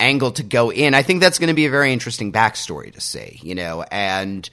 angle 0.01 0.33
to 0.33 0.43
go 0.43 0.71
in. 0.73 0.95
I 0.95 1.03
think 1.03 1.21
that's 1.21 1.39
going 1.39 1.49
to 1.49 1.55
be 1.55 1.67
a 1.67 1.71
very 1.71 1.93
interesting 1.93 2.33
backstory 2.33 2.93
to 2.93 3.01
see, 3.01 3.41
you 3.43 3.55
know, 3.55 3.83
and 3.83 4.49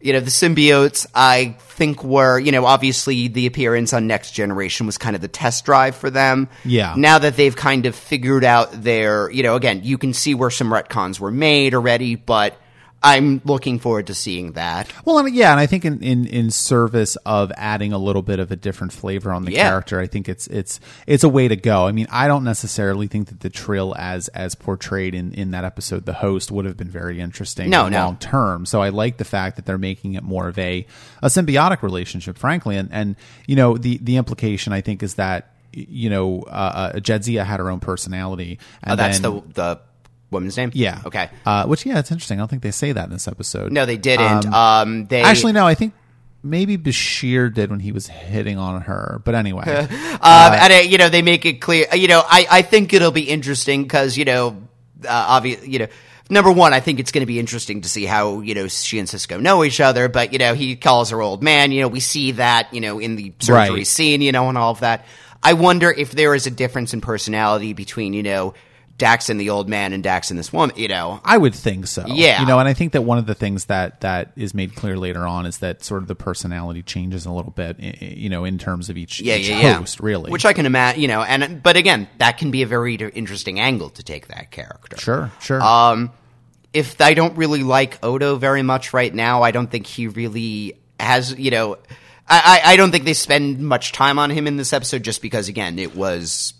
you 0.00 0.12
know, 0.12 0.20
the 0.20 0.30
symbiotes 0.30 1.06
I 1.14 1.56
think 1.58 2.04
were, 2.04 2.38
you 2.38 2.52
know, 2.52 2.66
obviously 2.66 3.28
the 3.28 3.46
appearance 3.46 3.92
on 3.92 4.06
Next 4.06 4.32
Generation 4.32 4.86
was 4.86 4.98
kind 4.98 5.16
of 5.16 5.22
the 5.22 5.28
test 5.28 5.64
drive 5.64 5.96
for 5.96 6.10
them. 6.10 6.48
Yeah. 6.64 6.94
Now 6.96 7.18
that 7.18 7.36
they've 7.36 7.56
kind 7.56 7.86
of 7.86 7.94
figured 7.94 8.44
out 8.44 8.70
their, 8.72 9.30
you 9.30 9.42
know, 9.42 9.56
again, 9.56 9.80
you 9.82 9.98
can 9.98 10.12
see 10.12 10.34
where 10.34 10.50
some 10.50 10.70
retcons 10.70 11.18
were 11.18 11.30
made 11.30 11.74
already, 11.74 12.14
but 12.14 12.60
I'm 13.02 13.40
looking 13.44 13.78
forward 13.78 14.08
to 14.08 14.14
seeing 14.14 14.52
that. 14.52 14.90
Well, 15.04 15.18
and 15.18 15.32
yeah, 15.34 15.52
and 15.52 15.60
I 15.60 15.66
think 15.66 15.84
in, 15.84 16.02
in, 16.02 16.26
in 16.26 16.50
service 16.50 17.14
of 17.24 17.52
adding 17.56 17.92
a 17.92 17.98
little 17.98 18.22
bit 18.22 18.40
of 18.40 18.50
a 18.50 18.56
different 18.56 18.92
flavor 18.92 19.30
on 19.32 19.44
the 19.44 19.52
Yeah. 19.52 19.68
character, 19.68 20.00
I 20.00 20.06
think 20.08 20.28
it's 20.28 20.46
it's 20.48 20.80
it's 21.06 21.22
a 21.22 21.28
way 21.28 21.46
to 21.46 21.54
go. 21.54 21.86
I 21.86 21.92
mean, 21.92 22.08
I 22.10 22.26
don't 22.26 22.42
necessarily 22.42 23.06
think 23.06 23.28
that 23.28 23.40
the 23.40 23.50
Trill 23.50 23.94
as 23.96 24.26
as 24.28 24.54
portrayed 24.56 25.14
in, 25.14 25.32
in 25.34 25.52
that 25.52 25.64
episode, 25.64 26.04
the 26.04 26.14
host 26.14 26.50
would 26.50 26.64
have 26.64 26.76
been 26.76 26.90
very 26.90 27.20
interesting 27.20 27.70
No, 27.70 27.88
no. 27.88 27.98
long 28.06 28.16
term. 28.16 28.66
So 28.66 28.82
I 28.82 28.88
like 28.88 29.18
the 29.18 29.24
fact 29.24 29.56
that 29.56 29.66
they're 29.66 29.78
making 29.78 30.14
it 30.14 30.24
more 30.24 30.48
of 30.48 30.58
a 30.58 30.84
a 31.22 31.28
symbiotic 31.28 31.82
relationship, 31.82 32.36
frankly, 32.38 32.76
and 32.76 32.88
and 32.90 33.14
you 33.46 33.54
know 33.56 33.76
the 33.76 33.98
the 34.02 34.16
implication 34.16 34.72
I 34.72 34.80
think 34.80 35.02
is 35.04 35.14
that 35.14 35.52
you 35.72 36.08
know 36.08 36.42
uh, 36.48 36.90
uh, 36.94 36.98
Jadzia 36.98 37.44
had 37.44 37.60
her 37.60 37.70
own 37.70 37.80
personality. 37.80 38.58
And 38.82 38.92
Oh, 38.92 38.96
that's 38.96 39.18
then- 39.20 39.42
the 39.46 39.52
the 39.54 39.80
woman's 40.30 40.56
name. 40.56 40.70
yeah 40.74 41.00
Okay. 41.06 41.28
Uh, 41.44 41.64
which 41.66 41.86
yeah, 41.86 41.98
it's 41.98 42.10
interesting. 42.10 42.38
I 42.38 42.40
don't 42.42 42.48
think 42.48 42.62
they 42.62 42.70
say 42.70 42.92
that 42.92 43.04
in 43.04 43.10
this 43.10 43.28
episode. 43.28 43.72
No, 43.72 43.86
they 43.86 43.96
didn't. 43.96 44.46
Um, 44.46 45.06
they 45.06 45.22
Actually, 45.22 45.52
no. 45.52 45.66
I 45.66 45.74
think 45.74 45.94
maybe 46.42 46.76
Bashir 46.78 47.52
did 47.52 47.70
when 47.70 47.80
he 47.80 47.92
was 47.92 48.06
hitting 48.06 48.58
on 48.58 48.82
her. 48.82 49.20
But 49.24 49.34
anyway, 49.34 49.64
Um, 49.66 49.88
and 50.20 50.72
uh, 50.72 50.76
you 50.76 50.98
know 50.98 51.08
they 51.08 51.22
make 51.22 51.44
it 51.46 51.60
clear. 51.60 51.86
You 51.94 52.08
know, 52.08 52.22
I, 52.24 52.46
I 52.50 52.62
think 52.62 52.92
it'll 52.92 53.10
be 53.12 53.22
interesting 53.28 53.82
because 53.82 54.16
you 54.16 54.24
know, 54.24 54.56
uh, 55.04 55.08
obvious. 55.28 55.66
You 55.66 55.80
know, 55.80 55.86
number 56.30 56.50
one, 56.52 56.72
I 56.72 56.80
think 56.80 56.98
it's 57.00 57.12
going 57.12 57.22
to 57.22 57.26
be 57.26 57.38
interesting 57.38 57.82
to 57.82 57.88
see 57.88 58.04
how 58.04 58.40
you 58.40 58.54
know 58.54 58.68
she 58.68 58.98
and 58.98 59.08
Sisko 59.08 59.40
know 59.40 59.64
each 59.64 59.80
other. 59.80 60.08
But 60.08 60.32
you 60.32 60.38
know, 60.38 60.54
he 60.54 60.76
calls 60.76 61.10
her 61.10 61.20
old 61.22 61.42
man. 61.42 61.72
You 61.72 61.82
know, 61.82 61.88
we 61.88 62.00
see 62.00 62.32
that 62.32 62.72
you 62.74 62.80
know 62.80 62.98
in 62.98 63.16
the 63.16 63.32
surgery 63.38 63.76
Right. 63.78 63.86
scene. 63.86 64.20
You 64.22 64.32
know, 64.32 64.48
and 64.48 64.58
all 64.58 64.72
of 64.72 64.80
that. 64.80 65.04
I 65.42 65.52
wonder 65.52 65.90
if 65.92 66.10
there 66.12 66.34
is 66.34 66.46
a 66.48 66.50
difference 66.50 66.92
in 66.94 67.00
personality 67.00 67.72
between 67.72 68.12
you 68.14 68.22
know 68.24 68.54
Dax 68.98 69.28
and 69.28 69.40
the 69.40 69.50
old 69.50 69.68
man 69.68 69.92
and 69.92 70.02
Dax 70.02 70.30
and 70.30 70.38
this 70.38 70.52
woman. 70.52 70.76
You 70.76 70.88
know, 70.88 71.20
I 71.24 71.36
would 71.36 71.54
think 71.54 71.86
so. 71.86 72.04
Yeah. 72.06 72.40
you 72.40 72.46
know, 72.46 72.58
and 72.58 72.68
I 72.68 72.72
think 72.72 72.92
that 72.92 73.02
one 73.02 73.18
of 73.18 73.26
the 73.26 73.34
things 73.34 73.66
that 73.66 74.00
that 74.00 74.32
is 74.36 74.54
made 74.54 74.74
clear 74.74 74.96
later 74.96 75.26
on 75.26 75.46
is 75.46 75.58
that 75.58 75.84
sort 75.84 76.02
of 76.02 76.08
the 76.08 76.14
personality 76.14 76.82
changes 76.82 77.26
a 77.26 77.32
little 77.32 77.52
bit. 77.52 77.78
You 77.80 78.28
know, 78.28 78.44
in 78.44 78.58
terms 78.58 78.88
of 78.88 78.96
each, 78.96 79.20
yeah, 79.20 79.36
each 79.36 79.48
yeah, 79.48 79.60
yeah. 79.60 79.84
really. 80.00 80.30
Which 80.30 80.44
I 80.44 80.52
can 80.52 80.66
imagine. 80.66 81.02
You 81.02 81.08
know, 81.08 81.22
and 81.22 81.62
but 81.62 81.76
again, 81.76 82.08
that 82.18 82.38
can 82.38 82.50
be 82.50 82.62
a 82.62 82.66
very 82.66 82.94
interesting 82.94 83.60
angle 83.60 83.90
to 83.90 84.02
take 84.02 84.28
that 84.28 84.50
character. 84.50 84.96
sure, 84.96 85.30
sure. 85.40 85.62
Um, 85.62 86.12
if 86.76 87.00
I 87.00 87.14
don't 87.14 87.36
really 87.38 87.62
like 87.62 88.04
Odo 88.04 88.36
very 88.36 88.62
much 88.62 88.92
right 88.92 89.12
now, 89.12 89.42
I 89.42 89.50
don't 89.50 89.70
think 89.70 89.86
he 89.86 90.08
really 90.08 90.78
has, 91.00 91.36
you 91.38 91.50
know, 91.50 91.78
I, 92.28 92.60
I, 92.64 92.72
I 92.72 92.76
don't 92.76 92.90
think 92.90 93.04
they 93.04 93.14
spend 93.14 93.60
much 93.60 93.92
time 93.92 94.18
on 94.18 94.28
him 94.28 94.46
in 94.46 94.58
this 94.58 94.74
episode 94.74 95.02
just 95.02 95.22
because, 95.22 95.48
again, 95.48 95.78
it 95.78 95.96
was, 95.96 96.52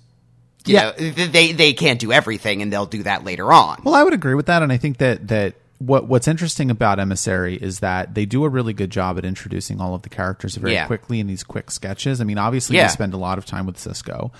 Yeah. 0.67 0.93
know, 0.99 1.11
they, 1.11 1.53
they 1.53 1.73
can't 1.73 1.99
do 2.01 2.13
everything 2.13 2.63
and 2.63 2.73
they'll 2.73 2.87
do 2.87 3.03
that 3.05 3.25
later 3.25 3.53
on. 3.53 3.81
Well, 3.85 3.95
I 3.95 4.03
would 4.03 4.15
agree 4.15 4.35
with 4.35 4.47
that, 4.47 4.63
and 4.63 4.73
I 4.73 4.77
think 4.77 4.99
that 4.99 5.29
that 5.29 5.55
what 5.79 6.07
what's 6.09 6.27
interesting 6.27 6.71
about 6.71 6.99
Emissary 6.99 7.57
is 7.57 7.81
that 7.81 8.15
they 8.15 8.25
do 8.25 8.45
a 8.45 8.49
really 8.49 8.73
good 8.73 8.91
job 8.91 9.19
at 9.19 9.25
introducing 9.25 9.81
all 9.81 9.95
of 9.95 10.03
the 10.03 10.09
characters 10.09 10.57
very 10.57 10.73
Yeah. 10.73 10.87
quickly 10.87 11.21
in 11.21 11.27
these 11.27 11.45
quick 11.45 11.71
sketches. 11.71 12.21
I 12.21 12.25
mean, 12.25 12.39
obviously, 12.39 12.77
Yeah. 12.77 12.85
we 12.87 12.91
spend 12.91 13.13
a 13.15 13.19
lot 13.19 13.37
of 13.39 13.45
time 13.47 13.67
with 13.67 13.77
Sisko, 13.77 14.31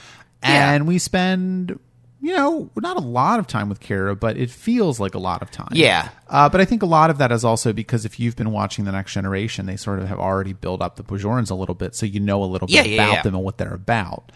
Yeah. 0.43 0.73
and 0.73 0.87
we 0.87 0.99
spend. 0.99 1.79
You 2.19 2.35
know, 2.35 2.71
not 2.77 2.97
a 2.97 3.01
lot 3.01 3.39
of 3.39 3.47
time 3.47 3.69
with 3.69 3.79
Kira, 3.79 4.19
but 4.19 4.37
it 4.39 4.51
feels 4.51 4.99
like 4.99 5.15
a 5.15 5.19
lot 5.19 5.43
of 5.43 5.51
time. 5.51 5.69
Yeah. 5.73 6.09
Uh, 6.29 6.49
but 6.49 6.61
I 6.61 6.65
think 6.65 6.83
a 6.83 6.87
lot 6.87 7.11
of 7.11 7.19
that 7.19 7.31
is 7.31 7.45
also 7.45 7.73
because 7.75 8.05
if 8.07 8.19
you've 8.19 8.35
been 8.35 8.51
watching 8.51 8.85
The 8.87 8.91
Next 8.91 9.13
Generation, 9.13 9.67
they 9.67 9.77
sort 9.77 10.01
of 10.01 10.09
have 10.09 10.19
already 10.19 10.55
built 10.55 10.81
up 10.81 10.97
the 10.97 11.05
Bajorans 11.05 11.51
a 11.51 11.55
little 11.55 11.75
bit, 11.75 11.95
so 11.95 12.05
you 12.07 12.19
know 12.19 12.43
a 12.43 12.47
little 12.47 12.67
bit 12.67 12.87
yeah, 12.87 12.95
about 12.95 13.13
yeah. 13.13 13.23
them 13.23 13.35
and 13.37 13.45
what 13.45 13.59
they're 13.59 13.75
about. 13.75 14.33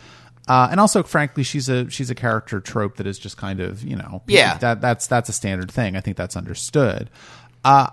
Uh, 0.50 0.66
and 0.72 0.80
also, 0.80 1.04
frankly, 1.04 1.44
she's 1.44 1.68
a 1.68 1.88
she's 1.90 2.10
a 2.10 2.14
character 2.14 2.58
trope 2.58 2.96
that 2.96 3.06
is 3.06 3.20
just 3.20 3.36
kind 3.36 3.60
of 3.60 3.84
you 3.84 3.94
know 3.94 4.20
Yeah. 4.26 4.58
that 4.58 4.80
that's 4.80 5.06
that's 5.06 5.28
a 5.28 5.32
standard 5.32 5.70
thing. 5.70 5.94
I 5.94 6.00
think 6.00 6.16
that's 6.16 6.36
understood. 6.36 7.08
Uh, 7.64 7.86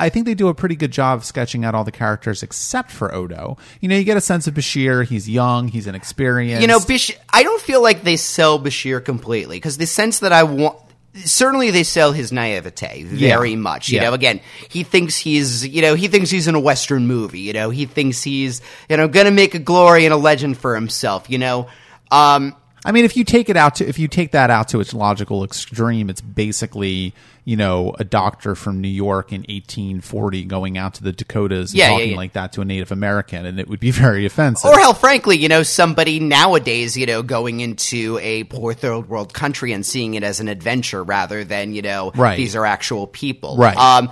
I 0.00 0.08
think 0.08 0.26
they 0.26 0.34
do 0.34 0.48
a 0.48 0.54
pretty 0.54 0.74
good 0.74 0.90
job 0.90 1.18
of 1.18 1.24
sketching 1.24 1.64
out 1.64 1.74
all 1.76 1.84
the 1.84 1.92
characters 1.92 2.42
except 2.42 2.90
for 2.90 3.14
Odo. 3.14 3.58
You 3.80 3.88
know, 3.88 3.94
you 3.96 4.02
get 4.02 4.16
a 4.16 4.20
sense 4.22 4.48
of 4.48 4.54
Bashir. 4.54 5.06
He's 5.06 5.28
young. 5.28 5.68
He's 5.68 5.86
inexperienced. 5.86 6.62
You 6.62 6.66
know, 6.68 6.78
Bashir, 6.80 7.16
I 7.32 7.44
don't 7.44 7.60
feel 7.62 7.80
like 7.82 8.02
they 8.02 8.16
sell 8.16 8.58
Bashir 8.58 9.04
completely 9.04 9.58
because 9.58 9.76
the 9.76 9.86
sense 9.86 10.18
that 10.20 10.32
I 10.32 10.42
want, 10.44 10.78
certainly 11.24 11.70
they 11.70 11.82
sell 11.84 12.10
his 12.12 12.32
naivete 12.32 13.04
very 13.04 13.50
Yeah. 13.50 13.56
much. 13.56 13.90
You 13.90 13.96
Yeah. 13.98 14.04
know, 14.04 14.14
again, 14.14 14.40
he 14.70 14.82
thinks 14.84 15.16
he's, 15.16 15.66
you 15.66 15.82
know, 15.82 15.94
he 15.94 16.08
thinks 16.08 16.30
he's 16.30 16.48
in 16.48 16.54
a 16.54 16.60
Western 16.60 17.06
movie. 17.06 17.40
You 17.40 17.52
know, 17.52 17.68
he 17.70 17.84
thinks 17.84 18.22
he's, 18.22 18.62
you 18.88 18.96
know, 18.96 19.06
going 19.06 19.26
to 19.26 19.30
make 19.32 19.54
a 19.54 19.58
glory 19.60 20.06
and 20.06 20.14
a 20.14 20.16
legend 20.16 20.56
for 20.58 20.74
himself. 20.74 21.28
You 21.28 21.38
know, 21.38 21.66
um, 22.10 22.54
I 22.84 22.92
mean, 22.92 23.04
if 23.04 23.16
you 23.16 23.24
take 23.24 23.48
it 23.50 23.56
out 23.58 23.74
to 23.76 23.86
if 23.88 23.98
you 23.98 24.08
take 24.08 24.32
that 24.32 24.50
out 24.50 24.68
to 24.68 24.80
its 24.80 24.94
logical 24.94 25.44
extreme, 25.44 26.08
it's 26.08 26.22
basically 26.22 27.14
you 27.44 27.56
know 27.56 27.94
a 27.98 28.04
doctor 28.04 28.54
from 28.54 28.80
New 28.80 28.88
York 28.88 29.32
in 29.32 29.40
1840 29.40 30.44
going 30.44 30.78
out 30.78 30.94
to 30.94 31.02
the 31.02 31.12
Dakotas 31.12 31.72
and 31.72 31.78
Yeah, 31.78 31.86
yeah, 31.86 31.90
talking 31.92 32.10
yeah. 32.12 32.16
like 32.16 32.32
that 32.34 32.52
to 32.54 32.62
a 32.62 32.64
Native 32.64 32.90
American, 32.90 33.44
and 33.44 33.60
it 33.60 33.68
would 33.68 33.80
be 33.80 33.90
very 34.06 34.24
offensive. 34.24 34.70
Or 34.70 34.78
hell, 34.78 34.94
frankly, 34.94 35.36
you 35.36 35.48
know, 35.48 35.62
somebody 35.62 36.20
nowadays, 36.20 36.96
you 36.96 37.04
know, 37.04 37.22
going 37.22 37.60
into 37.60 38.18
a 38.22 38.44
poor 38.44 38.72
third 38.72 39.08
world 39.10 39.34
country 39.34 39.72
and 39.72 39.84
seeing 39.84 40.14
it 40.14 40.22
as 40.22 40.40
an 40.40 40.48
adventure 40.48 41.02
rather 41.02 41.44
than, 41.44 41.74
you 41.74 41.82
know, 41.82 42.12
Right. 42.14 42.36
these 42.36 42.56
are 42.56 42.64
actual 42.64 43.06
people. 43.06 43.56
Right. 43.58 43.76
Um, 43.76 44.10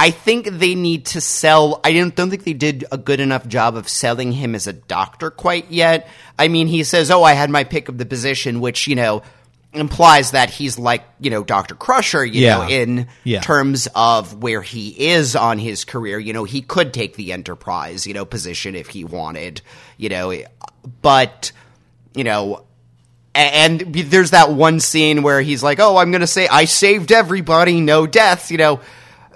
I 0.00 0.12
think 0.12 0.46
they 0.46 0.76
need 0.76 1.06
to 1.06 1.20
sell. 1.20 1.80
I 1.82 1.92
don't, 1.92 2.14
don't 2.14 2.30
think 2.30 2.44
they 2.44 2.52
did 2.52 2.84
a 2.92 2.96
good 2.96 3.18
enough 3.18 3.48
job 3.48 3.74
of 3.76 3.88
selling 3.88 4.30
him 4.30 4.54
as 4.54 4.68
a 4.68 4.72
doctor 4.72 5.28
quite 5.30 5.72
yet. 5.72 6.08
I 6.38 6.46
mean, 6.46 6.68
he 6.68 6.84
says, 6.84 7.10
"Oh, 7.10 7.24
I 7.24 7.32
had 7.32 7.50
my 7.50 7.64
pick 7.64 7.88
of 7.88 7.98
the 7.98 8.06
position," 8.06 8.60
which 8.60 8.86
you 8.86 8.94
know 8.94 9.22
implies 9.74 10.30
that 10.30 10.48
he's 10.50 10.78
like 10.78 11.02
you 11.20 11.30
know 11.30 11.42
Doctor 11.42 11.74
Crusher, 11.74 12.24
you 12.24 12.42
Yeah. 12.42 12.58
know, 12.58 12.68
in 12.68 13.08
Yeah. 13.24 13.40
terms 13.40 13.88
of 13.94 14.40
where 14.40 14.62
he 14.62 14.88
is 15.10 15.34
on 15.34 15.58
his 15.58 15.84
career. 15.84 16.18
You 16.20 16.32
know, 16.32 16.44
he 16.44 16.62
could 16.62 16.94
take 16.94 17.16
the 17.16 17.32
Enterprise, 17.32 18.06
you 18.06 18.14
know, 18.14 18.24
position 18.24 18.76
if 18.76 18.88
he 18.88 19.04
wanted, 19.04 19.62
you 19.96 20.08
know, 20.10 20.32
but 21.02 21.50
you 22.14 22.22
know. 22.22 22.62
And 23.34 23.80
there's 23.94 24.30
that 24.30 24.50
one 24.52 24.80
scene 24.80 25.22
where 25.22 25.40
he's 25.40 25.62
like, 25.62 25.78
"Oh, 25.80 25.96
I'm 25.96 26.10
going 26.12 26.22
to 26.22 26.26
say 26.26 26.48
I 26.48 26.64
saved 26.64 27.12
everybody, 27.12 27.80
no 27.80 28.06
deaths." 28.06 28.50
You 28.50 28.58
know, 28.58 28.80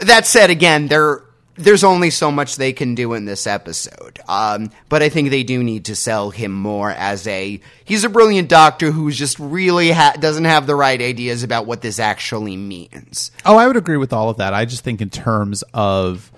that 0.06 0.26
said, 0.26 0.50
again, 0.50 0.88
there 0.88 1.22
there's 1.56 1.84
only 1.84 2.10
so 2.10 2.30
much 2.30 2.56
they 2.56 2.72
can 2.72 2.94
do 2.94 3.12
in 3.12 3.24
this 3.24 3.46
episode. 3.46 4.20
Um, 4.26 4.70
but 4.88 5.02
I 5.02 5.08
think 5.08 5.30
they 5.30 5.42
do 5.42 5.62
need 5.62 5.84
to 5.86 5.96
sell 5.96 6.30
him 6.30 6.52
more 6.52 6.90
as 6.90 7.26
a 7.26 7.60
he's 7.84 8.04
a 8.04 8.08
brilliant 8.08 8.48
doctor 8.48 8.90
who's 8.90 9.18
just 9.18 9.38
really 9.38 9.90
ha- 9.90 10.14
doesn't 10.18 10.44
have 10.44 10.66
the 10.66 10.74
right 10.74 11.00
ideas 11.00 11.42
about 11.42 11.66
what 11.66 11.82
this 11.82 11.98
actually 11.98 12.56
means. 12.56 13.30
Oh, 13.44 13.56
I 13.56 13.66
would 13.66 13.76
agree 13.76 13.98
with 13.98 14.12
all 14.12 14.30
of 14.30 14.38
that. 14.38 14.54
I 14.54 14.64
just 14.64 14.82
think 14.84 15.00
in 15.00 15.10
terms 15.10 15.62
of 15.74 16.32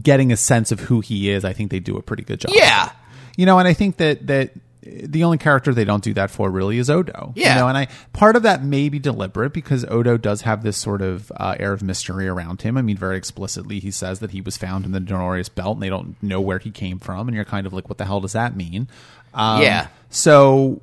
getting 0.00 0.32
a 0.32 0.36
sense 0.36 0.72
of 0.72 0.80
who 0.80 1.00
he 1.00 1.30
is, 1.30 1.44
I 1.44 1.52
think 1.52 1.70
they 1.70 1.80
do 1.80 1.96
a 1.96 2.02
pretty 2.02 2.22
good 2.22 2.40
job. 2.40 2.52
Yeah. 2.54 2.90
You 3.36 3.46
know, 3.46 3.58
and 3.58 3.66
I 3.66 3.74
think 3.74 3.96
that 3.96 4.26
that 4.28 4.52
the 4.84 5.24
only 5.24 5.38
character 5.38 5.72
they 5.72 5.84
don't 5.84 6.04
do 6.04 6.12
that 6.14 6.30
for 6.30 6.50
really 6.50 6.78
is 6.78 6.90
Odo. 6.90 7.32
Yeah. 7.36 7.54
You 7.54 7.60
know, 7.60 7.68
and 7.68 7.78
I 7.78 7.88
part 8.12 8.36
of 8.36 8.42
that 8.42 8.62
may 8.62 8.88
be 8.88 8.98
deliberate 8.98 9.52
because 9.52 9.84
Odo 9.86 10.16
does 10.16 10.42
have 10.42 10.62
this 10.62 10.76
sort 10.76 11.00
of 11.00 11.32
uh, 11.36 11.56
air 11.58 11.72
of 11.72 11.82
mystery 11.82 12.28
around 12.28 12.62
him. 12.62 12.76
I 12.76 12.82
mean, 12.82 12.96
very 12.96 13.16
explicitly, 13.16 13.80
he 13.80 13.90
says 13.90 14.20
that 14.20 14.32
he 14.32 14.40
was 14.40 14.56
found 14.56 14.84
in 14.84 14.92
the 14.92 15.00
Denorios 15.00 15.52
Belt, 15.54 15.76
and 15.76 15.82
they 15.82 15.88
don't 15.88 16.22
know 16.22 16.40
where 16.40 16.58
he 16.58 16.70
came 16.70 16.98
from, 16.98 17.28
and 17.28 17.34
you're 17.34 17.44
kind 17.44 17.66
of 17.66 17.72
like, 17.72 17.88
what 17.88 17.98
the 17.98 18.04
hell 18.04 18.20
does 18.20 18.32
that 18.32 18.56
mean? 18.56 18.88
Um, 19.32 19.62
Yeah. 19.62 19.88
So. 20.10 20.80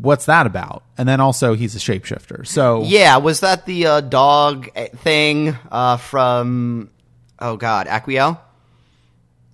What's 0.00 0.24
that 0.26 0.44
about? 0.44 0.82
And 0.98 1.08
then 1.08 1.20
also 1.20 1.54
he's 1.54 1.76
a 1.76 1.78
shapeshifter. 1.78 2.44
So 2.48 2.82
Yeah, 2.82 3.18
was 3.18 3.38
that 3.40 3.64
the 3.64 3.86
uh, 3.86 4.00
dog 4.00 4.68
uh, 4.74 4.86
thing 4.86 5.56
uh, 5.70 5.98
from 5.98 6.90
oh 7.38 7.56
god, 7.56 7.86
Aquiel? 7.86 8.40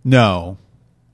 no, 0.02 0.56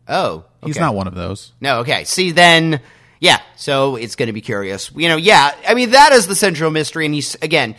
Oh, 0.09 0.45
he's 0.65 0.79
not 0.79 0.95
one 0.95 1.07
of 1.07 1.15
those. 1.15 1.53
No, 1.61 1.81
okay. 1.81 2.05
See, 2.05 2.31
then, 2.31 2.81
yeah. 3.21 3.39
So 3.57 3.97
it's 3.97 4.15
going 4.17 4.29
to 4.29 4.33
be 4.33 4.41
curious. 4.41 4.91
You 4.95 5.09
know, 5.09 5.17
yeah. 5.17 5.55
I 5.69 5.75
mean, 5.75 5.91
that 5.91 6.13
is 6.13 6.27
the 6.27 6.35
central 6.37 6.71
mystery, 6.71 7.07
and 7.07 7.15
he's 7.15 7.35
again 7.43 7.75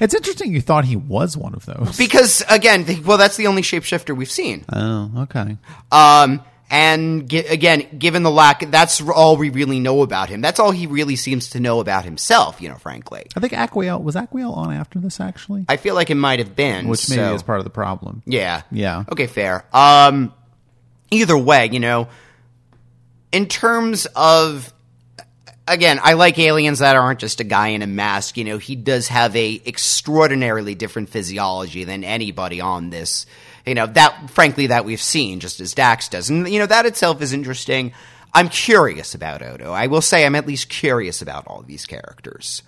It's 0.00 0.14
interesting 0.14 0.52
you 0.52 0.60
thought 0.60 0.84
he 0.84 0.96
was 0.96 1.36
one 1.36 1.54
of 1.54 1.64
those. 1.66 1.96
because 1.98 2.42
again, 2.48 2.84
the, 2.84 3.00
well, 3.00 3.18
that's 3.18 3.36
the 3.36 3.46
only 3.48 3.62
shapeshifter 3.62 4.16
we've 4.16 4.30
seen. 4.30 4.64
oh, 4.72 5.10
okay. 5.24 5.56
Um, 5.90 6.42
and 6.70 7.28
gi- 7.28 7.46
again, 7.48 7.98
given 7.98 8.22
the 8.22 8.30
lack, 8.30 8.70
that's 8.70 9.02
all 9.02 9.36
we 9.36 9.50
really 9.50 9.78
know 9.78 10.00
about 10.02 10.30
him. 10.30 10.40
That's 10.40 10.58
all 10.58 10.70
he 10.70 10.86
really 10.86 11.16
seems 11.16 11.50
to 11.50 11.60
know 11.60 11.80
about 11.80 12.04
himself. 12.06 12.62
You 12.62 12.70
know, 12.70 12.76
frankly, 12.76 13.26
I 13.36 13.40
think 13.40 13.52
Aquiel 13.52 14.02
was 14.02 14.14
Aquiel 14.14 14.56
on 14.56 14.72
after 14.72 14.98
this 14.98 15.20
actually, 15.20 15.66
I 15.68 15.76
feel 15.76 15.94
like 15.94 16.08
it 16.08 16.14
might 16.14 16.38
have 16.38 16.56
been, 16.56 16.88
which 16.88 17.10
maybe 17.10 17.20
so- 17.22 17.34
is 17.34 17.42
part 17.42 17.58
of 17.58 17.64
the 17.64 17.70
problem. 17.70 18.22
Yeah. 18.24 18.62
Yeah. 18.70 19.04
Okay, 19.12 19.26
fair. 19.26 19.64
Um 19.74 20.32
either 21.12 21.36
way, 21.36 21.68
you 21.70 21.80
know, 21.80 22.08
in 23.30 23.46
terms 23.46 24.06
of 24.16 24.72
again, 25.66 26.00
I 26.02 26.14
like 26.14 26.38
aliens 26.38 26.80
that 26.80 26.96
aren't 26.96 27.20
just 27.20 27.40
a 27.40 27.44
guy 27.44 27.68
in 27.68 27.82
a 27.82 27.86
mask, 27.86 28.36
you 28.36 28.44
know, 28.44 28.58
he 28.58 28.76
does 28.76 29.08
have 29.08 29.34
a 29.36 29.60
extraordinarily 29.66 30.74
different 30.74 31.08
physiology 31.08 31.84
than 31.84 32.04
anybody 32.04 32.60
on 32.60 32.90
this. 32.90 33.26
You 33.64 33.74
know, 33.74 33.86
that 33.86 34.30
frankly 34.30 34.68
that 34.68 34.84
we've 34.84 35.00
seen 35.00 35.40
just 35.40 35.60
as 35.60 35.74
Dax 35.74 36.08
does. 36.08 36.30
And 36.30 36.48
you 36.48 36.58
know, 36.58 36.66
that 36.66 36.86
itself 36.86 37.22
is 37.22 37.32
interesting. 37.32 37.92
I'm 38.34 38.48
curious 38.48 39.14
about 39.14 39.42
Odo. 39.42 39.72
I 39.72 39.86
will 39.86 40.00
say 40.00 40.24
I'm 40.24 40.34
at 40.34 40.46
least 40.46 40.68
curious 40.68 41.22
about 41.22 41.46
all 41.46 41.62
these 41.62 41.84
characters 41.86 42.62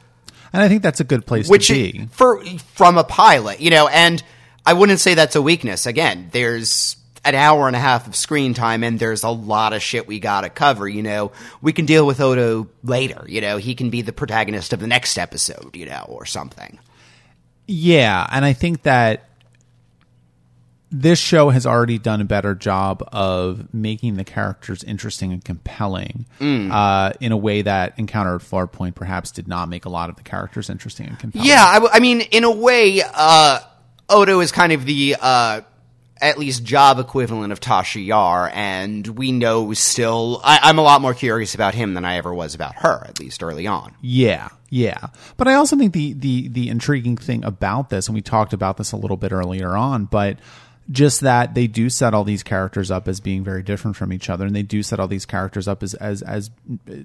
And 0.53 0.63
I 0.63 0.69
think 0.69 0.83
that's 0.83 1.01
a 1.01 1.05
good 1.05 1.27
place 1.27 1.49
which 1.49 1.69
to 1.69 1.75
be. 1.75 2.07
for 2.13 2.45
from 2.75 2.99
a 2.99 3.05
pilot, 3.05 3.61
you 3.61 3.71
know, 3.71 3.89
and 3.89 4.23
I 4.67 4.75
wouldn't 4.75 5.01
say 5.01 5.15
that's 5.15 5.37
a 5.37 5.43
weakness. 5.43 5.87
Again, 5.87 6.29
there's 6.33 6.97
an 7.25 7.35
hour 7.35 7.67
and 7.67 7.75
a 7.77 7.79
half 7.79 8.07
of 8.07 8.15
screen 8.15 8.55
time 8.55 8.85
and 8.85 8.99
there's 8.99 9.23
a 9.23 9.31
lot 9.31 9.73
of 9.73 9.83
shit 9.83 10.07
we 10.07 10.21
gotta 10.21 10.51
cover, 10.51 10.87
you 10.89 11.03
know. 11.03 11.33
We 11.63 11.73
can 11.73 11.87
deal 11.87 12.07
with 12.07 12.21
Odo 12.21 12.69
later, 12.83 13.25
you 13.29 13.41
know, 13.41 13.57
he 13.57 13.75
can 13.75 13.91
be 13.91 14.03
the 14.03 14.13
protagonist 14.13 14.73
of 14.73 14.81
the 14.81 14.87
next 14.87 15.17
episode, 15.19 15.75
you 15.77 15.87
know, 15.87 16.05
or 16.09 16.27
something. 16.27 16.79
Yeah, 17.67 18.27
and 18.31 18.45
I 18.45 18.53
think 18.53 18.83
that 18.83 19.25
this 20.97 21.19
show 21.19 21.51
has 21.51 21.67
already 21.67 21.99
done 21.99 22.21
a 22.21 22.25
better 22.25 22.55
job 22.55 23.03
of 23.11 23.73
making 23.75 24.15
the 24.15 24.23
characters 24.23 24.85
interesting 24.85 25.33
and 25.33 25.45
compelling 25.45 26.25
Mm. 26.41 26.71
uh, 26.71 27.13
in 27.21 27.33
a 27.33 27.37
way 27.37 27.63
that 27.63 27.95
Encounter 27.99 28.37
at 28.37 28.43
Farpoint 28.43 28.95
perhaps 28.95 29.33
did 29.33 29.49
not 29.49 29.69
make 29.69 29.87
a 29.87 29.89
lot 29.89 30.09
of 30.09 30.15
the 30.17 30.23
characters 30.23 30.71
interesting 30.71 31.09
and 31.09 31.19
compelling. 31.19 31.49
Yeah, 31.49 31.65
I, 31.65 31.75
w- 31.75 31.91
I 31.93 31.99
mean, 31.99 32.21
in 32.21 32.45
a 32.45 32.51
way, 32.51 33.03
uh, 33.03 33.59
Odo 34.09 34.39
is 34.39 34.53
kind 34.53 34.73
of 34.73 34.85
the 34.85 35.17
uh, 35.21 35.63
at 36.21 36.39
least 36.39 36.65
job 36.65 36.99
equivalent 36.99 37.53
of 37.53 37.61
Tasha 37.61 38.05
Yar, 38.05 38.51
and 38.55 39.07
we 39.07 39.33
know 39.33 39.73
still. 39.73 40.41
I, 40.45 40.61
I'm 40.63 40.79
a 40.79 40.83
lot 40.83 41.01
more 41.01 41.15
curious 41.15 41.55
about 41.55 41.75
him 41.75 41.95
than 41.95 42.05
I 42.05 42.17
ever 42.17 42.33
was 42.33 42.55
about 42.55 42.77
her, 42.77 43.05
at 43.07 43.21
least 43.21 43.43
early 43.43 43.67
on. 43.67 43.95
Yeah, 44.01 44.49
yeah. 44.71 45.09
But 45.37 45.49
I 45.49 45.55
also 45.55 45.77
think 45.77 45.93
the 45.93 46.13
the 46.13 46.49
the 46.49 46.69
intriguing 46.69 47.17
thing 47.17 47.45
about 47.45 47.91
this, 47.91 48.09
and 48.09 48.15
we 48.15 48.23
talked 48.23 48.53
about 48.53 48.77
this 48.77 48.93
a 48.93 48.97
little 48.97 49.17
bit 49.17 49.33
earlier 49.33 49.77
on, 49.77 50.05
but 50.05 50.39
just 50.91 51.23
that 51.23 51.55
they 51.55 51.67
do 51.67 51.89
set 51.89 52.13
all 52.13 52.25
these 52.25 52.43
characters 52.43 52.91
up 52.91 53.09
as 53.09 53.19
being 53.21 53.43
very 53.43 53.63
different 53.63 53.97
from 53.97 54.13
each 54.13 54.29
other, 54.29 54.45
and 54.45 54.55
they 54.55 54.63
do 54.63 54.83
set 54.83 55.01
all 55.01 55.09
these 55.09 55.25
characters 55.27 55.67
up 55.67 55.83
as 55.83 55.95
as 55.95 56.21
as 56.23 56.51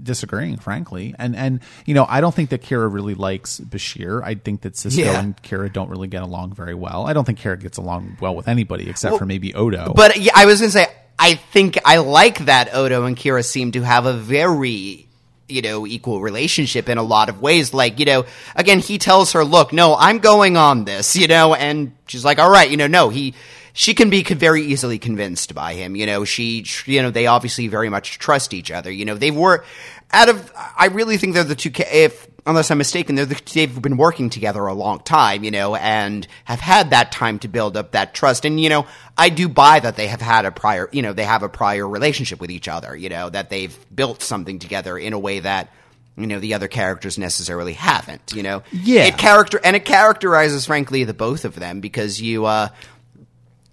disagreeing, 0.04 0.58
frankly. 0.58 1.16
And 1.18 1.36
and 1.36 1.60
you 1.86 1.94
know, 1.94 2.06
I 2.08 2.22
don't 2.22 2.36
think 2.36 2.50
that 2.50 2.62
Kira 2.62 2.92
really 2.92 3.16
likes 3.16 3.60
Bashir. 3.60 4.22
I 4.24 4.36
think 4.36 4.62
that 4.62 4.74
Sisko 4.74 4.98
Yeah. 5.06 5.20
and 5.20 5.42
Kira 5.42 5.72
don't 5.72 5.90
really 5.90 6.08
get 6.08 6.24
along 6.24 6.54
very 6.54 6.76
well. 6.76 7.06
I 7.08 7.14
don't 7.14 7.26
think 7.26 7.40
Kira 7.40 7.60
gets 7.60 7.78
along 7.78 8.18
well 8.20 8.36
with 8.36 8.48
anybody 8.48 8.90
except 8.90 9.18
for 9.18 9.26
maybe 9.26 9.54
Odo. 9.54 9.94
But 9.96 10.18
yeah, 10.18 10.34
I 10.36 10.46
was 10.46 10.60
going 10.60 10.72
to 10.72 10.78
say, 10.78 10.88
I 11.18 11.36
think 11.36 11.78
I 11.86 11.98
like 11.98 12.40
that 12.46 12.74
Odo 12.74 13.06
and 13.06 13.16
Kira 13.16 13.44
seem 13.46 13.72
to 13.74 13.82
have 13.82 14.06
a 14.06 14.14
very, 14.14 15.08
you 15.48 15.62
know, 15.62 15.88
equal 15.88 16.22
relationship 16.22 16.90
in 16.90 16.98
a 16.98 17.04
lot 17.04 17.30
of 17.30 17.42
ways. 17.42 17.74
Like, 17.74 18.00
you 18.00 18.06
know, 18.06 18.26
again, 18.56 18.80
he 18.80 18.98
tells 18.98 19.34
her, 19.34 19.44
look, 19.44 19.74
no, 19.74 19.96
I'm 19.96 20.20
going 20.20 20.58
on 20.58 20.86
this, 20.86 21.16
you 21.16 21.28
know, 21.28 21.54
and 21.56 21.94
she's 22.08 22.24
like, 22.26 22.40
all 22.40 22.50
right, 22.50 22.70
you 22.70 22.78
know, 22.78 22.88
no, 22.88 23.10
he, 23.10 23.34
she 23.74 23.94
can 23.94 24.10
be 24.10 24.24
very 24.24 24.64
easily 24.64 25.00
convinced 25.00 25.54
by 25.56 25.74
him. 25.74 25.96
You 25.96 26.06
know, 26.06 26.26
she, 26.26 26.66
you 26.86 27.02
know, 27.02 27.12
they 27.12 27.28
obviously 27.28 27.68
very 27.68 27.90
much 27.90 28.20
trust 28.20 28.54
each 28.54 28.72
other. 28.72 28.92
You 28.92 29.06
know, 29.06 29.16
they 29.16 29.32
were 29.32 29.64
out 30.12 30.30
of, 30.30 30.52
I 30.56 30.88
really 30.88 31.18
think 31.18 31.34
they're 31.34 31.44
the 31.44 31.56
two, 31.56 31.72
if, 31.76 32.28
unless 32.46 32.72
I'm 32.72 32.80
mistaken, 32.80 33.16
they're 33.16 33.26
the, 33.26 33.40
they've 33.54 33.82
been 33.82 33.98
working 33.98 34.32
together 34.32 34.66
a 34.66 34.74
long 34.74 35.02
time, 35.02 35.44
you 35.44 35.52
know, 35.52 35.76
and 35.76 36.28
have 36.46 36.60
had 36.60 36.90
that 36.90 37.12
time 37.12 37.38
to 37.40 37.48
build 37.48 37.78
up 37.78 37.92
that 37.92 38.16
trust. 38.16 38.44
And, 38.44 38.60
you 38.60 38.70
know, 38.70 38.88
I 39.18 39.30
do 39.30 39.48
buy 39.48 39.80
that 39.80 39.96
they 39.96 40.08
have 40.08 40.22
had 40.22 40.46
a 40.46 40.52
prior, 40.52 40.90
you 40.92 41.04
know, 41.04 41.14
they 41.14 41.26
have 41.26 41.44
a 41.44 41.50
prior 41.50 41.88
relationship 41.88 42.42
with 42.42 42.50
each 42.50 42.68
other, 42.68 42.96
you 42.96 43.10
know, 43.10 43.30
that 43.30 43.52
they've 43.52 43.78
built 43.96 44.24
something 44.24 44.58
together 44.58 44.98
in 44.98 45.14
a 45.14 45.20
way 45.20 45.42
that, 45.42 45.72
you 46.18 46.26
know, 46.26 46.40
the 46.40 46.56
other 46.56 46.68
characters 46.68 47.18
necessarily 47.18 47.74
haven't, 47.74 48.34
you 48.36 48.42
know? 48.42 48.64
Yeah. 48.72 49.06
It 49.06 49.18
character, 49.18 49.62
and 49.64 49.76
it 49.76 49.86
characterizes, 49.86 50.66
frankly, 50.66 51.04
the 51.04 51.14
both 51.14 51.46
of 51.46 51.56
them 51.56 51.82
because 51.82 52.20
you, 52.20 52.46
uh, 52.46 52.70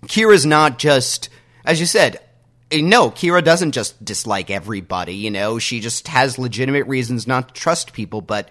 Kira's 0.07 0.47
not 0.47 0.79
just, 0.79 1.29
as 1.65 1.81
you 1.81 1.87
said, 1.87 2.21
eh, 2.71 2.81
no, 2.81 3.11
Kira 3.11 3.43
doesn't 3.43 3.73
just 3.73 4.05
dislike 4.05 4.51
everybody, 4.51 5.15
you 5.15 5.31
know, 5.31 5.59
she 5.59 5.81
just 5.81 6.09
has 6.09 6.39
legitimate 6.39 6.87
reasons 6.87 7.27
not 7.27 7.49
to 7.49 7.55
trust 7.55 7.93
people, 7.93 8.21
but 8.21 8.51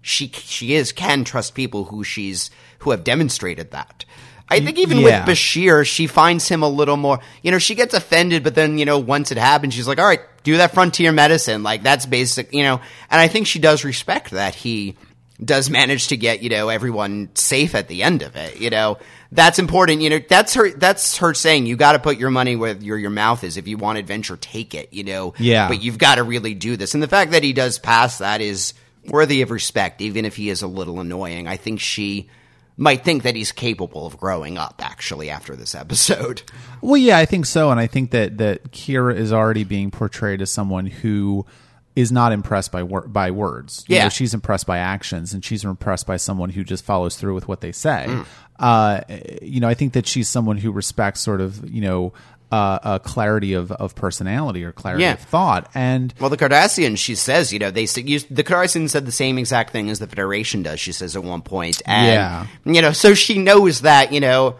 she 0.00 0.28
she 0.28 0.74
is 0.74 0.90
can 0.92 1.24
trust 1.24 1.54
people 1.54 1.84
who 1.84 2.02
she's 2.02 2.50
who 2.80 2.90
have 2.90 3.04
demonstrated 3.04 3.70
that. 3.70 4.04
I 4.48 4.60
think 4.60 4.78
even 4.78 4.98
yeah. 4.98 5.24
with 5.24 5.34
Bashir, 5.36 5.86
she 5.86 6.06
finds 6.06 6.46
him 6.46 6.62
a 6.62 6.68
little 6.68 6.98
more, 6.98 7.20
you 7.42 7.50
know, 7.50 7.58
she 7.58 7.74
gets 7.74 7.94
offended, 7.94 8.44
but 8.44 8.54
then, 8.54 8.76
you 8.76 8.84
know, 8.84 8.98
once 8.98 9.32
it 9.32 9.38
happens, 9.38 9.72
she's 9.72 9.88
like, 9.88 9.98
all 9.98 10.04
right, 10.04 10.20
do 10.42 10.58
that 10.58 10.74
frontier 10.74 11.10
medicine. 11.10 11.62
Like, 11.62 11.82
that's 11.82 12.04
basic, 12.04 12.52
you 12.52 12.62
know, 12.62 12.80
and 13.10 13.20
I 13.20 13.28
think 13.28 13.46
she 13.46 13.58
does 13.58 13.82
respect 13.82 14.32
that 14.32 14.54
he 14.54 14.96
does 15.44 15.70
manage 15.70 16.08
to 16.08 16.16
get 16.16 16.42
you 16.42 16.48
know 16.48 16.68
everyone 16.68 17.30
safe 17.34 17.74
at 17.74 17.88
the 17.88 18.02
end 18.02 18.22
of 18.22 18.36
it. 18.36 18.60
You 18.60 18.70
know 18.70 18.98
that's 19.30 19.58
important. 19.58 20.02
You 20.02 20.10
know 20.10 20.20
that's 20.28 20.54
her 20.54 20.70
that's 20.70 21.18
her 21.18 21.34
saying 21.34 21.66
you 21.66 21.76
got 21.76 21.92
to 21.92 21.98
put 21.98 22.18
your 22.18 22.30
money 22.30 22.56
where 22.56 22.76
your 22.76 22.98
your 22.98 23.10
mouth 23.10 23.44
is. 23.44 23.56
If 23.56 23.68
you 23.68 23.76
want 23.76 23.98
adventure, 23.98 24.36
take 24.36 24.74
it. 24.74 24.92
You 24.92 25.04
know, 25.04 25.34
Yeah. 25.38 25.68
But 25.68 25.82
you've 25.82 25.98
got 25.98 26.16
to 26.16 26.22
really 26.22 26.54
do 26.54 26.76
this, 26.76 26.94
and 26.94 27.02
the 27.02 27.08
fact 27.08 27.32
that 27.32 27.42
he 27.42 27.52
does 27.52 27.78
pass 27.78 28.18
that 28.18 28.40
is 28.40 28.74
worthy 29.06 29.42
of 29.42 29.50
respect, 29.50 30.00
even 30.00 30.24
if 30.24 30.36
he 30.36 30.48
is 30.48 30.62
a 30.62 30.66
little 30.66 31.00
annoying. 31.00 31.48
I 31.48 31.56
think 31.56 31.80
she 31.80 32.28
might 32.76 33.04
think 33.04 33.22
that 33.24 33.36
he's 33.36 33.52
capable 33.52 34.06
of 34.06 34.18
growing 34.18 34.58
up 34.58 34.80
actually 34.82 35.30
after 35.30 35.56
this 35.56 35.74
episode. 35.74 36.42
Well, 36.80 36.96
yeah, 36.96 37.18
I 37.18 37.26
think 37.26 37.46
so, 37.46 37.70
and 37.70 37.78
I 37.78 37.86
think 37.86 38.10
that 38.10 38.38
that 38.38 38.72
Kira 38.72 39.16
is 39.16 39.32
already 39.32 39.64
being 39.64 39.90
portrayed 39.90 40.42
as 40.42 40.50
someone 40.50 40.86
who 40.86 41.46
is 41.94 42.10
not 42.10 42.32
impressed 42.32 42.72
by 42.72 42.82
wor- 42.82 43.06
by 43.06 43.30
words. 43.30 43.84
You 43.88 43.96
Yeah. 43.96 44.04
know, 44.04 44.08
she's 44.08 44.32
impressed 44.34 44.66
by 44.66 44.78
actions, 44.78 45.32
and 45.34 45.44
she's 45.44 45.64
impressed 45.64 46.06
by 46.06 46.16
someone 46.16 46.50
who 46.50 46.64
just 46.64 46.84
follows 46.84 47.16
through 47.16 47.34
with 47.34 47.48
what 47.48 47.60
they 47.60 47.72
say. 47.72 48.06
Mm. 48.08 48.26
Uh, 48.58 49.00
you 49.42 49.60
know, 49.60 49.68
I 49.68 49.74
think 49.74 49.92
that 49.94 50.06
she's 50.06 50.28
someone 50.28 50.56
who 50.56 50.70
respects 50.72 51.20
sort 51.20 51.40
of 51.40 51.68
you 51.68 51.80
know 51.82 52.12
uh, 52.50 52.78
a 52.82 53.00
clarity 53.00 53.54
of 53.54 53.72
of 53.72 53.94
personality 53.94 54.62
or 54.64 54.72
clarity 54.72 55.02
Yeah. 55.04 55.12
of 55.14 55.20
thought, 55.20 55.70
and 55.74 56.12
Well, 56.20 56.28
the 56.30 56.36
Cardassians, 56.36 56.98
she 56.98 57.14
says, 57.14 57.50
you 57.52 57.58
know, 57.58 57.70
they 57.70 57.86
use, 57.96 58.24
the 58.30 58.44
Cardassians 58.44 58.90
said 58.90 59.06
the 59.06 59.12
same 59.12 59.38
exact 59.38 59.70
thing 59.70 59.88
as 59.88 59.98
the 60.00 60.06
Federation 60.06 60.62
does. 60.62 60.78
She 60.78 60.92
says 60.92 61.16
at 61.16 61.24
one 61.24 61.40
point, 61.42 61.80
and 61.86 62.06
Yeah. 62.06 62.46
you 62.74 62.82
know, 62.82 62.92
so 62.92 63.14
she 63.14 63.38
knows 63.38 63.80
that 63.80 64.12
you 64.12 64.20
know 64.20 64.56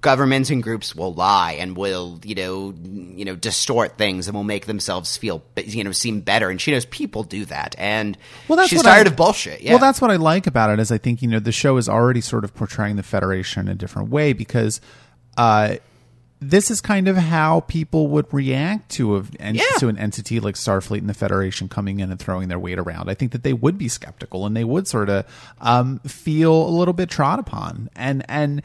governments 0.00 0.48
and 0.48 0.62
groups 0.62 0.94
will 0.94 1.12
lie 1.12 1.52
and 1.52 1.76
will 1.76 2.18
you 2.24 2.34
know 2.34 2.72
you 2.84 3.24
know 3.24 3.36
distort 3.36 3.98
things 3.98 4.26
and 4.28 4.34
will 4.34 4.42
make 4.44 4.64
themselves 4.66 5.16
feel 5.16 5.42
you 5.56 5.84
know 5.84 5.92
seem 5.92 6.20
better, 6.20 6.48
and 6.50 6.60
she 6.60 6.70
knows 6.70 6.86
people 6.86 7.22
do 7.22 7.44
that, 7.46 7.74
and 7.78 8.16
Well, 8.48 8.56
that's 8.56 8.70
she's 8.70 8.78
what 8.78 8.84
tired 8.86 9.06
I- 9.06 9.10
of 9.10 9.16
bullshit. 9.16 9.60
Yeah. 9.60 9.72
Well, 9.72 9.80
that's 9.80 10.00
what 10.00 10.10
I 10.10 10.16
like 10.16 10.46
about 10.46 10.70
it 10.70 10.80
is 10.80 10.90
I 10.90 10.98
think 10.98 11.20
you 11.22 11.28
know 11.28 11.38
the 11.40 11.52
show 11.52 11.76
is 11.76 11.88
already 11.88 12.20
sort 12.22 12.44
of 12.44 12.54
portraying 12.54 12.96
the 12.96 13.02
Federation 13.02 13.66
in 13.66 13.72
a 13.72 13.74
different 13.74 14.08
way 14.10 14.32
because 14.32 14.80
uh, 15.36 15.76
this 16.40 16.70
is 16.70 16.80
kind 16.80 17.08
of 17.08 17.16
how 17.16 17.60
people 17.60 18.08
would 18.08 18.26
react 18.32 18.90
to 18.92 19.16
a 19.16 19.24
Yeah. 19.40 19.62
to 19.78 19.88
an 19.88 19.98
entity 19.98 20.40
like 20.40 20.54
Starfleet 20.54 20.98
and 20.98 21.08
the 21.08 21.14
Federation 21.14 21.68
coming 21.68 22.00
in 22.00 22.10
and 22.10 22.18
throwing 22.20 22.48
their 22.48 22.58
weight 22.58 22.78
around. 22.78 23.08
I 23.10 23.14
think 23.14 23.32
that 23.32 23.42
they 23.42 23.52
would 23.52 23.76
be 23.78 23.88
skeptical 23.88 24.44
and 24.46 24.56
they 24.56 24.64
would 24.64 24.86
sort 24.88 25.08
of 25.10 25.24
um, 25.60 25.98
feel 26.00 26.52
a 26.66 26.70
little 26.70 26.94
bit 26.94 27.08
trod 27.10 27.38
upon 27.38 27.90
and 27.96 28.24
and 28.30 28.62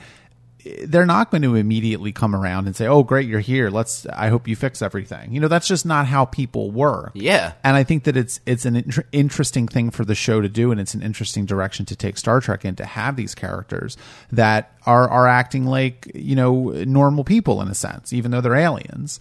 they're 0.86 1.06
not 1.06 1.32
going 1.32 1.42
to 1.44 1.56
immediately 1.56 2.12
come 2.12 2.36
around 2.36 2.68
and 2.68 2.76
say, 2.76 2.86
"Oh, 2.86 3.04
great, 3.04 3.28
you're 3.28 3.40
here. 3.40 3.70
Let's. 3.70 4.06
I 4.08 4.28
hope 4.30 4.48
you 4.48 4.56
fix 4.56 4.82
everything." 4.82 5.34
You 5.34 5.40
know, 5.40 5.48
that's 5.48 5.68
just 5.68 5.86
not 5.86 6.06
how 6.06 6.26
people 6.26 6.72
work. 6.72 7.12
Yeah. 7.14 7.54
and 7.64 7.78
I 7.78 7.84
think 7.84 8.04
that 8.04 8.18
it's 8.18 8.40
it's 8.46 8.66
an 8.66 8.76
inter- 8.76 9.06
interesting 9.12 9.68
thing 9.68 9.90
for 9.90 10.04
the 10.04 10.16
show 10.16 10.42
to 10.42 10.50
do, 10.50 10.72
and 10.72 10.80
it's 10.80 10.94
an 10.94 11.02
interesting 11.02 11.46
direction 11.46 11.86
to 11.88 11.96
take 11.96 12.18
Star 12.18 12.42
Trek 12.42 12.66
in 12.66 12.76
to 12.76 12.86
have 12.86 13.16
these 13.16 13.36
characters 13.36 13.96
that 14.32 14.72
are 14.86 15.10
are 15.10 15.28
acting 15.28 15.66
like 15.66 16.12
you 16.14 16.36
know 16.36 16.70
normal 16.86 17.24
people 17.24 17.62
in 17.62 17.70
a 17.70 17.76
sense, 17.76 18.12
even 18.12 18.32
though 18.32 18.42
they're 18.42 18.56
aliens. 18.56 19.20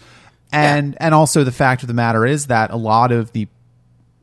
And 0.52 0.96
and 0.98 1.14
also 1.14 1.44
the 1.44 1.52
fact 1.52 1.82
of 1.82 1.88
the 1.88 1.94
matter 1.94 2.26
is 2.26 2.46
that 2.46 2.70
a 2.70 2.76
lot 2.76 3.12
of 3.12 3.32
the 3.32 3.46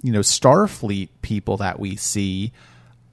you 0.01 0.11
know 0.11 0.19
Starfleet 0.21 1.09
people 1.21 1.57
that 1.57 1.79
we 1.79 1.95
see 1.95 2.51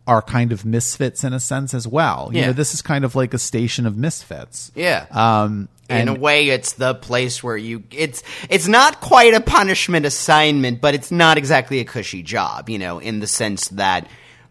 are 0.07 0.21
kind 0.23 0.51
of 0.53 0.65
misfits 0.65 1.23
in 1.25 1.33
a 1.33 1.39
sense 1.41 1.75
as 1.75 1.87
well. 1.87 2.31
You 2.33 2.41
Yeah. 2.41 2.47
know, 2.49 2.53
this 2.53 2.75
is 2.75 2.83
kind 2.83 3.05
of 3.05 3.15
like 3.15 3.33
a 3.35 3.39
station 3.39 3.87
of 3.87 3.97
misfits. 3.97 4.73
Yeah. 4.75 5.07
Um, 5.11 5.69
in 5.89 6.09
a 6.09 6.15
way, 6.15 6.49
it's 6.49 6.73
the 6.73 6.95
place 6.95 7.43
where 7.43 7.57
you 7.57 7.83
it's 7.91 8.23
it's 8.49 8.67
not 8.67 9.01
quite 9.01 9.35
a 9.35 9.41
punishment 9.41 10.07
assignment, 10.07 10.81
but 10.81 10.95
it's 10.95 11.11
not 11.11 11.37
exactly 11.39 11.81
a 11.81 11.85
cushy 11.85 12.23
job, 12.23 12.71
you 12.71 12.79
know, 12.79 12.99
in 12.99 13.21
the 13.21 13.27
sense 13.27 13.69
that 13.69 14.07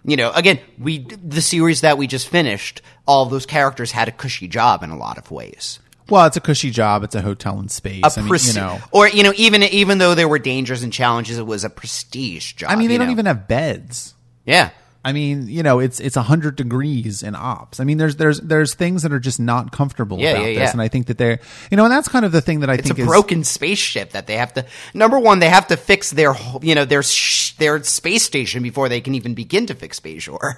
you 0.05 0.15
know, 0.17 0.31
again, 0.31 0.59
we 0.79 0.99
the 0.99 1.41
series 1.41 1.81
that 1.81 1.97
we 1.97 2.05
just 2.07 2.27
finished, 2.27 2.81
all 3.07 3.25
those 3.25 3.45
characters 3.45 3.91
had 3.91 4.07
a 4.07 4.11
cushy 4.11 4.47
job 4.47 4.83
in 4.83 4.89
a 4.91 4.97
lot 4.97 5.17
of 5.17 5.31
ways. 5.31 5.79
well, 6.09 6.25
it's 6.27 6.37
a 6.37 6.41
cushy 6.41 6.69
job. 6.71 7.03
It's 7.03 7.15
a 7.15 7.21
hotel 7.21 7.59
in 7.59 7.69
space. 7.69 8.03
I 8.17 8.21
mean, 8.21 8.33
you 8.43 8.53
know, 8.53 8.79
or 8.91 9.07
you 9.07 9.23
know, 9.23 9.33
even 9.35 9.63
even 9.63 9.97
though 9.97 10.13
there 10.15 10.27
were 10.27 10.39
dangers 10.39 10.83
and 10.83 10.93
challenges, 10.93 11.37
it 11.39 11.45
was 11.47 11.63
a 11.63 11.69
prestige 11.69 12.53
job. 12.53 12.69
I 12.69 12.75
mean, 12.75 12.89
they 12.89 12.97
don't 12.97 13.07
know? 13.07 13.11
even 13.13 13.25
have 13.25 13.47
beds. 13.47 14.13
yeah. 14.45 14.69
I 15.03 15.13
mean, 15.13 15.47
you 15.47 15.63
know, 15.63 15.79
it's 15.79 15.99
it's 15.99 16.15
hundred 16.15 16.55
degrees 16.55 17.23
in 17.23 17.35
ops. 17.35 17.79
I 17.79 17.83
mean, 17.85 17.97
there's 17.97 18.17
there's 18.17 18.39
there's 18.39 18.75
things 18.75 19.01
that 19.01 19.11
are 19.11 19.19
just 19.19 19.39
not 19.39 19.71
comfortable 19.71 20.19
Yeah, 20.19 20.31
about 20.31 20.41
yeah, 20.41 20.45
this, 20.47 20.57
yeah. 20.57 20.71
and 20.71 20.81
I 20.81 20.89
think 20.89 21.07
that 21.07 21.17
they're, 21.17 21.39
you 21.71 21.77
know, 21.77 21.85
and 21.85 21.91
that's 21.91 22.07
kind 22.07 22.23
of 22.23 22.31
the 22.31 22.41
thing 22.41 22.59
that 22.59 22.69
I 22.69 22.73
think. 22.75 22.81
It's 22.81 22.87
think 22.89 22.99
a 22.99 23.01
is 23.03 23.07
broken 23.07 23.43
spaceship 23.43 24.11
that 24.11 24.27
they 24.27 24.37
have 24.37 24.53
to. 24.53 24.65
Number 24.93 25.17
one, 25.17 25.39
they 25.39 25.49
have 25.49 25.67
to 25.67 25.77
fix 25.77 26.11
their 26.11 26.35
you 26.61 26.75
know 26.75 26.85
their 26.85 27.01
sh- 27.01 27.53
their 27.53 27.81
space 27.83 28.23
station 28.23 28.61
before 28.61 28.89
they 28.89 29.01
can 29.01 29.15
even 29.15 29.33
begin 29.33 29.65
to 29.67 29.73
fix 29.73 29.99
Bajor. 29.99 30.57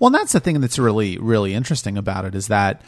Well, 0.00 0.10
that's 0.10 0.32
the 0.32 0.40
thing 0.40 0.60
that's 0.60 0.78
really, 0.78 1.18
really 1.18 1.54
interesting 1.54 1.96
about 1.96 2.24
it 2.24 2.34
is 2.34 2.48
that 2.48 2.82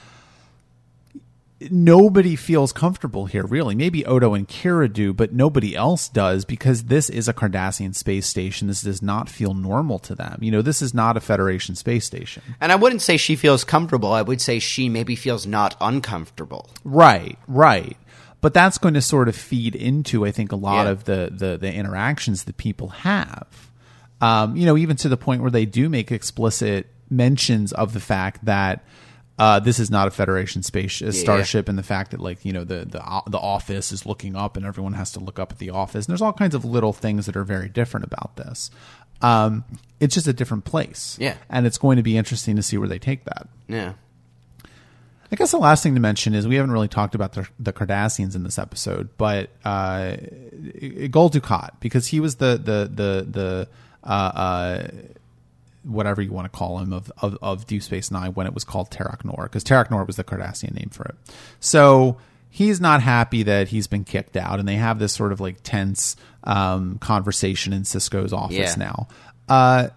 nobody 1.71 2.37
feels 2.37 2.73
comfortable 2.73 3.27
here, 3.27 3.45
really. 3.47 3.75
Maybe 3.75 4.05
Odo 4.05 4.35
and 4.35 4.47
Kira 4.47 4.93
do, 4.93 5.13
but 5.13 5.33
nobody 5.33 5.75
else 5.75 6.09
does 6.09 6.45
because 6.45 6.85
this 6.85 7.09
is 7.09 7.29
a 7.29 7.33
Cardassian 7.35 7.95
space 7.95 8.27
station. 8.27 8.69
This 8.69 8.83
does 8.83 9.01
not 9.03 9.29
feel 9.29 9.55
normal 9.55 9.99
to 10.01 10.15
them. 10.15 10.39
You 10.43 10.51
know, 10.51 10.63
this 10.63 10.83
is 10.83 10.93
not 10.93 11.17
a 11.17 11.21
Federation 11.21 11.75
space 11.75 12.05
station. 12.05 12.43
And 12.61 12.71
I 12.73 12.77
wouldn't 12.77 13.03
say 13.03 13.17
she 13.17 13.37
feels 13.37 13.65
comfortable. 13.65 14.13
I 14.13 14.23
would 14.23 14.41
say 14.41 14.59
she 14.59 14.89
maybe 14.89 15.17
feels 15.17 15.47
not 15.47 15.77
uncomfortable. 15.81 16.69
Right, 16.85 17.39
right. 17.49 17.97
But 18.43 18.53
that's 18.53 18.77
going 18.79 18.95
to 18.95 19.01
sort 19.03 19.29
of 19.29 19.35
feed 19.35 19.75
into, 19.75 20.27
I 20.27 20.31
think, 20.31 20.53
a 20.53 20.57
lot 20.57 20.85
Yeah. 20.85 20.91
of 20.93 21.05
the, 21.05 21.31
the 21.33 21.57
the 21.57 21.73
interactions 21.73 22.45
that 22.45 22.57
people 22.59 22.89
have. 22.89 23.47
Um, 24.21 24.57
you 24.57 24.67
know, 24.67 24.77
even 24.77 24.97
to 24.99 25.09
the 25.09 25.17
point 25.17 25.43
where 25.43 25.51
they 25.51 25.65
do 25.67 25.89
make 25.89 26.13
explicit 26.13 26.87
mentions 27.11 27.73
of 27.73 27.93
the 27.93 28.01
fact 28.01 28.45
that 28.45 28.85
uh, 29.39 29.61
this 29.61 29.79
is 29.79 29.91
not 29.91 30.09
a 30.09 30.11
Federation 30.11 30.63
space 30.63 31.01
a 31.03 31.13
starship, 31.13 31.69
and 31.69 31.79
the 31.79 31.83
fact 31.83 32.11
that 32.13 32.21
like 32.21 32.45
you 32.45 32.53
know 32.53 32.65
the 32.65 32.85
the 32.87 33.23
the 33.31 33.39
office 33.39 33.93
is 33.93 34.07
looking 34.07 34.35
up, 34.37 34.57
and 34.57 34.65
everyone 34.65 34.95
has 34.95 35.13
to 35.13 35.21
look 35.21 35.39
up 35.39 35.53
at 35.53 35.59
the 35.59 35.71
office. 35.71 36.07
And 36.07 36.13
there's 36.13 36.23
all 36.23 36.33
kinds 36.33 36.55
of 36.55 36.65
little 36.65 36.93
things 36.93 37.27
that 37.27 37.37
are 37.37 37.45
very 37.45 37.69
different 37.69 38.05
about 38.07 38.37
this. 38.37 38.71
Um, 39.23 39.65
it's 40.01 40.15
just 40.15 40.27
a 40.27 40.33
different 40.33 40.65
place, 40.65 41.17
Yeah. 41.21 41.37
and 41.49 41.67
it's 41.67 41.79
going 41.79 41.97
to 41.97 42.03
be 42.03 42.17
interesting 42.19 42.57
to 42.57 42.63
see 42.63 42.77
where 42.79 42.89
they 42.89 42.99
take 42.99 43.25
that. 43.25 43.49
Yeah. 43.69 43.95
I 45.33 45.35
guess 45.35 45.51
the 45.51 45.59
last 45.59 45.83
thing 45.83 45.95
to 45.95 46.01
mention 46.01 46.35
is 46.35 46.47
we 46.47 46.55
haven't 46.55 46.71
really 46.71 46.87
talked 46.87 47.15
about 47.17 47.33
the, 47.33 47.49
the 47.59 47.73
Cardassians 47.73 48.37
in 48.37 48.45
this 48.45 48.59
episode, 48.59 49.09
but 49.19 49.51
uh, 49.65 50.17
Dukat 50.79 51.71
because 51.81 52.07
he 52.09 52.21
was 52.21 52.37
the 52.37 52.53
the 52.63 52.91
the 52.93 53.27
the 53.29 53.69
uh, 54.05 54.07
uh, 54.09 54.89
whatever 55.87 56.21
you 56.21 56.33
want 56.33 56.51
to 56.51 56.57
call 56.59 56.79
him 56.79 56.93
of, 56.93 57.11
of 57.23 57.39
of 57.43 57.67
Deep 57.67 57.83
Space 57.83 58.11
Nine 58.11 58.33
when 58.33 58.47
it 58.47 58.55
was 58.55 58.65
called 58.65 58.91
Terok 58.91 59.25
Nor 59.25 59.45
because 59.45 59.65
Terok 59.65 59.91
Nor 59.91 60.05
was 60.05 60.17
the 60.17 60.25
Cardassian 60.25 60.75
name 60.75 60.91
for 60.91 61.05
it. 61.05 61.15
So 61.61 62.19
he's 62.51 62.81
not 62.81 63.03
happy 63.03 63.43
that 63.45 63.69
he's 63.69 63.87
been 63.87 64.05
kicked 64.05 64.37
out, 64.37 64.59
and 64.59 64.69
they 64.69 64.77
have 64.77 64.99
this 64.99 65.13
sort 65.13 65.33
of 65.33 65.41
like 65.41 65.63
tense 65.63 66.17
um, 66.45 66.99
conversation 66.99 67.73
in 67.73 67.83
Sisko's 67.83 68.33
office 68.33 68.57
Yeah. 68.57 68.75
now. 68.77 69.09
Uh, 69.49 69.89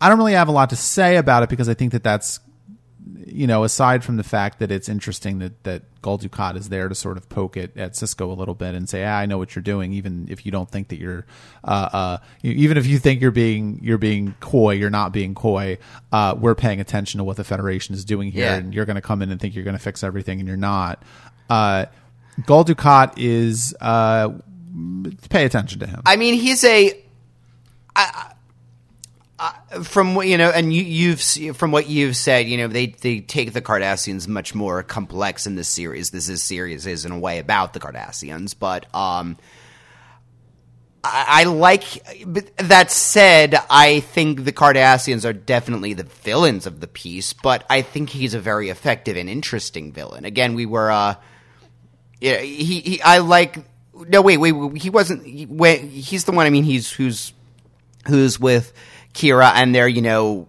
I 0.00 0.08
don't 0.08 0.18
really 0.18 0.32
have 0.32 0.48
a 0.48 0.52
lot 0.52 0.70
to 0.70 0.76
say 0.76 1.16
about 1.16 1.42
it 1.42 1.48
because 1.48 1.68
I 1.68 1.74
think 1.74 1.92
that 1.92 2.02
that's 2.02 2.40
you 3.32 3.46
know, 3.46 3.64
aside 3.64 4.04
from 4.04 4.16
the 4.16 4.22
fact 4.22 4.58
that 4.60 4.70
it's 4.70 4.88
interesting 4.88 5.38
that 5.40 5.64
that 5.64 5.82
Gul 6.02 6.18
Dukat 6.18 6.56
is 6.56 6.68
there 6.68 6.88
to 6.88 6.94
sort 6.94 7.16
of 7.16 7.28
poke 7.28 7.56
it 7.56 7.76
at 7.76 7.92
Sisko 7.92 8.30
a 8.30 8.34
little 8.34 8.54
bit 8.54 8.74
and 8.74 8.88
say, 8.88 9.04
ah, 9.04 9.18
"I 9.18 9.26
know 9.26 9.38
what 9.38 9.54
you're 9.54 9.62
doing," 9.62 9.92
even 9.92 10.26
if 10.30 10.44
you 10.44 10.52
don't 10.52 10.70
think 10.70 10.88
that 10.88 10.98
you're, 10.98 11.24
uh, 11.64 11.88
uh, 11.92 12.18
even 12.42 12.76
if 12.76 12.86
you 12.86 12.98
think 12.98 13.20
you're 13.20 13.30
being 13.30 13.78
you're 13.82 13.98
being 13.98 14.34
coy, 14.40 14.74
you're 14.74 14.90
not 14.90 15.12
being 15.12 15.34
coy. 15.34 15.78
Uh, 16.12 16.34
we're 16.38 16.54
paying 16.54 16.80
attention 16.80 17.18
to 17.18 17.24
what 17.24 17.36
the 17.36 17.44
Federation 17.44 17.94
is 17.94 18.04
doing 18.04 18.30
here, 18.30 18.46
Yeah. 18.46 18.54
and 18.56 18.74
you're 18.74 18.84
going 18.86 18.96
to 18.96 19.02
come 19.02 19.22
in 19.22 19.30
and 19.30 19.40
think 19.40 19.54
you're 19.54 19.64
going 19.64 19.76
to 19.76 19.82
fix 19.82 20.02
everything, 20.04 20.38
and 20.40 20.48
you're 20.48 20.56
not. 20.56 21.02
Uh, 21.50 21.86
Gul 22.46 22.64
Dukat 22.64 23.14
is 23.16 23.74
uh, 23.80 24.30
pay 25.30 25.44
attention 25.44 25.80
to 25.80 25.86
him. 25.86 26.02
I 26.06 26.16
mean, 26.16 26.34
he's 26.34 26.64
a. 26.64 26.90
I, 27.94 28.10
I, 28.14 28.31
from 29.82 30.14
what 30.14 30.26
you 30.26 30.36
know, 30.36 30.50
and 30.50 30.72
you, 30.72 30.82
you've 30.82 31.56
from 31.56 31.72
what 31.72 31.88
you've 31.88 32.16
said, 32.16 32.48
you 32.48 32.56
know, 32.56 32.68
they 32.68 32.86
they 32.86 33.20
take 33.20 33.52
the 33.52 33.62
Cardassians 33.62 34.28
much 34.28 34.54
more 34.54 34.82
complex 34.82 35.46
in 35.46 35.54
this 35.54 35.68
series. 35.68 36.10
This 36.10 36.28
is 36.28 36.42
series 36.42 36.86
is 36.86 37.04
in 37.04 37.12
a 37.12 37.18
way 37.18 37.38
about 37.38 37.72
the 37.72 37.80
Cardassians, 37.80 38.54
but 38.58 38.86
um, 38.94 39.36
I, 41.04 41.44
like. 41.44 41.84
That 42.58 42.90
said, 42.90 43.58
I 43.68 44.00
think 44.00 44.44
the 44.44 44.52
Cardassians 44.52 45.24
are 45.24 45.32
definitely 45.32 45.94
the 45.94 46.04
villains 46.04 46.66
of 46.66 46.80
the 46.80 46.86
piece, 46.86 47.32
but 47.32 47.64
I 47.68 47.82
think 47.82 48.10
he's 48.10 48.34
a 48.34 48.40
very 48.40 48.68
effective 48.68 49.16
and 49.16 49.28
interesting 49.28 49.92
villain. 49.92 50.24
Again, 50.24 50.54
we 50.54 50.66
were. 50.66 50.90
uh 50.90 51.14
yeah, 52.20 52.38
he, 52.38 52.80
he 52.80 53.02
I 53.02 53.18
like. 53.18 53.58
No, 53.94 54.22
wait, 54.22 54.38
wait. 54.38 54.52
wait, 54.52 54.80
He 54.80 54.90
wasn't. 54.90 55.26
He, 55.26 55.46
wait, 55.46 55.82
he's 55.82 56.24
the 56.24 56.32
one. 56.32 56.46
I 56.46 56.50
mean, 56.50 56.62
he's 56.64 56.90
who's 56.92 57.32
who's 58.06 58.38
with 58.38 58.72
Kira, 59.14 59.52
and 59.54 59.74
they're 59.74 59.88
you 59.88 60.02
know 60.02 60.48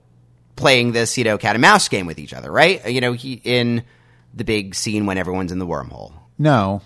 playing 0.55 0.91
this 0.91 1.17
you 1.17 1.23
know 1.23 1.37
cat 1.37 1.55
and 1.55 1.61
mouse 1.61 1.87
game 1.87 2.05
with 2.05 2.19
each 2.19 2.33
other, 2.33 2.51
right? 2.51 2.87
You 2.89 3.01
know, 3.01 3.13
he 3.13 3.41
in 3.43 3.83
the 4.33 4.43
big 4.43 4.75
scene 4.75 5.05
when 5.05 5.17
everyone's 5.17 5.51
in 5.51 5.59
the 5.59 5.67
wormhole. 5.67 6.13
no, 6.37 6.81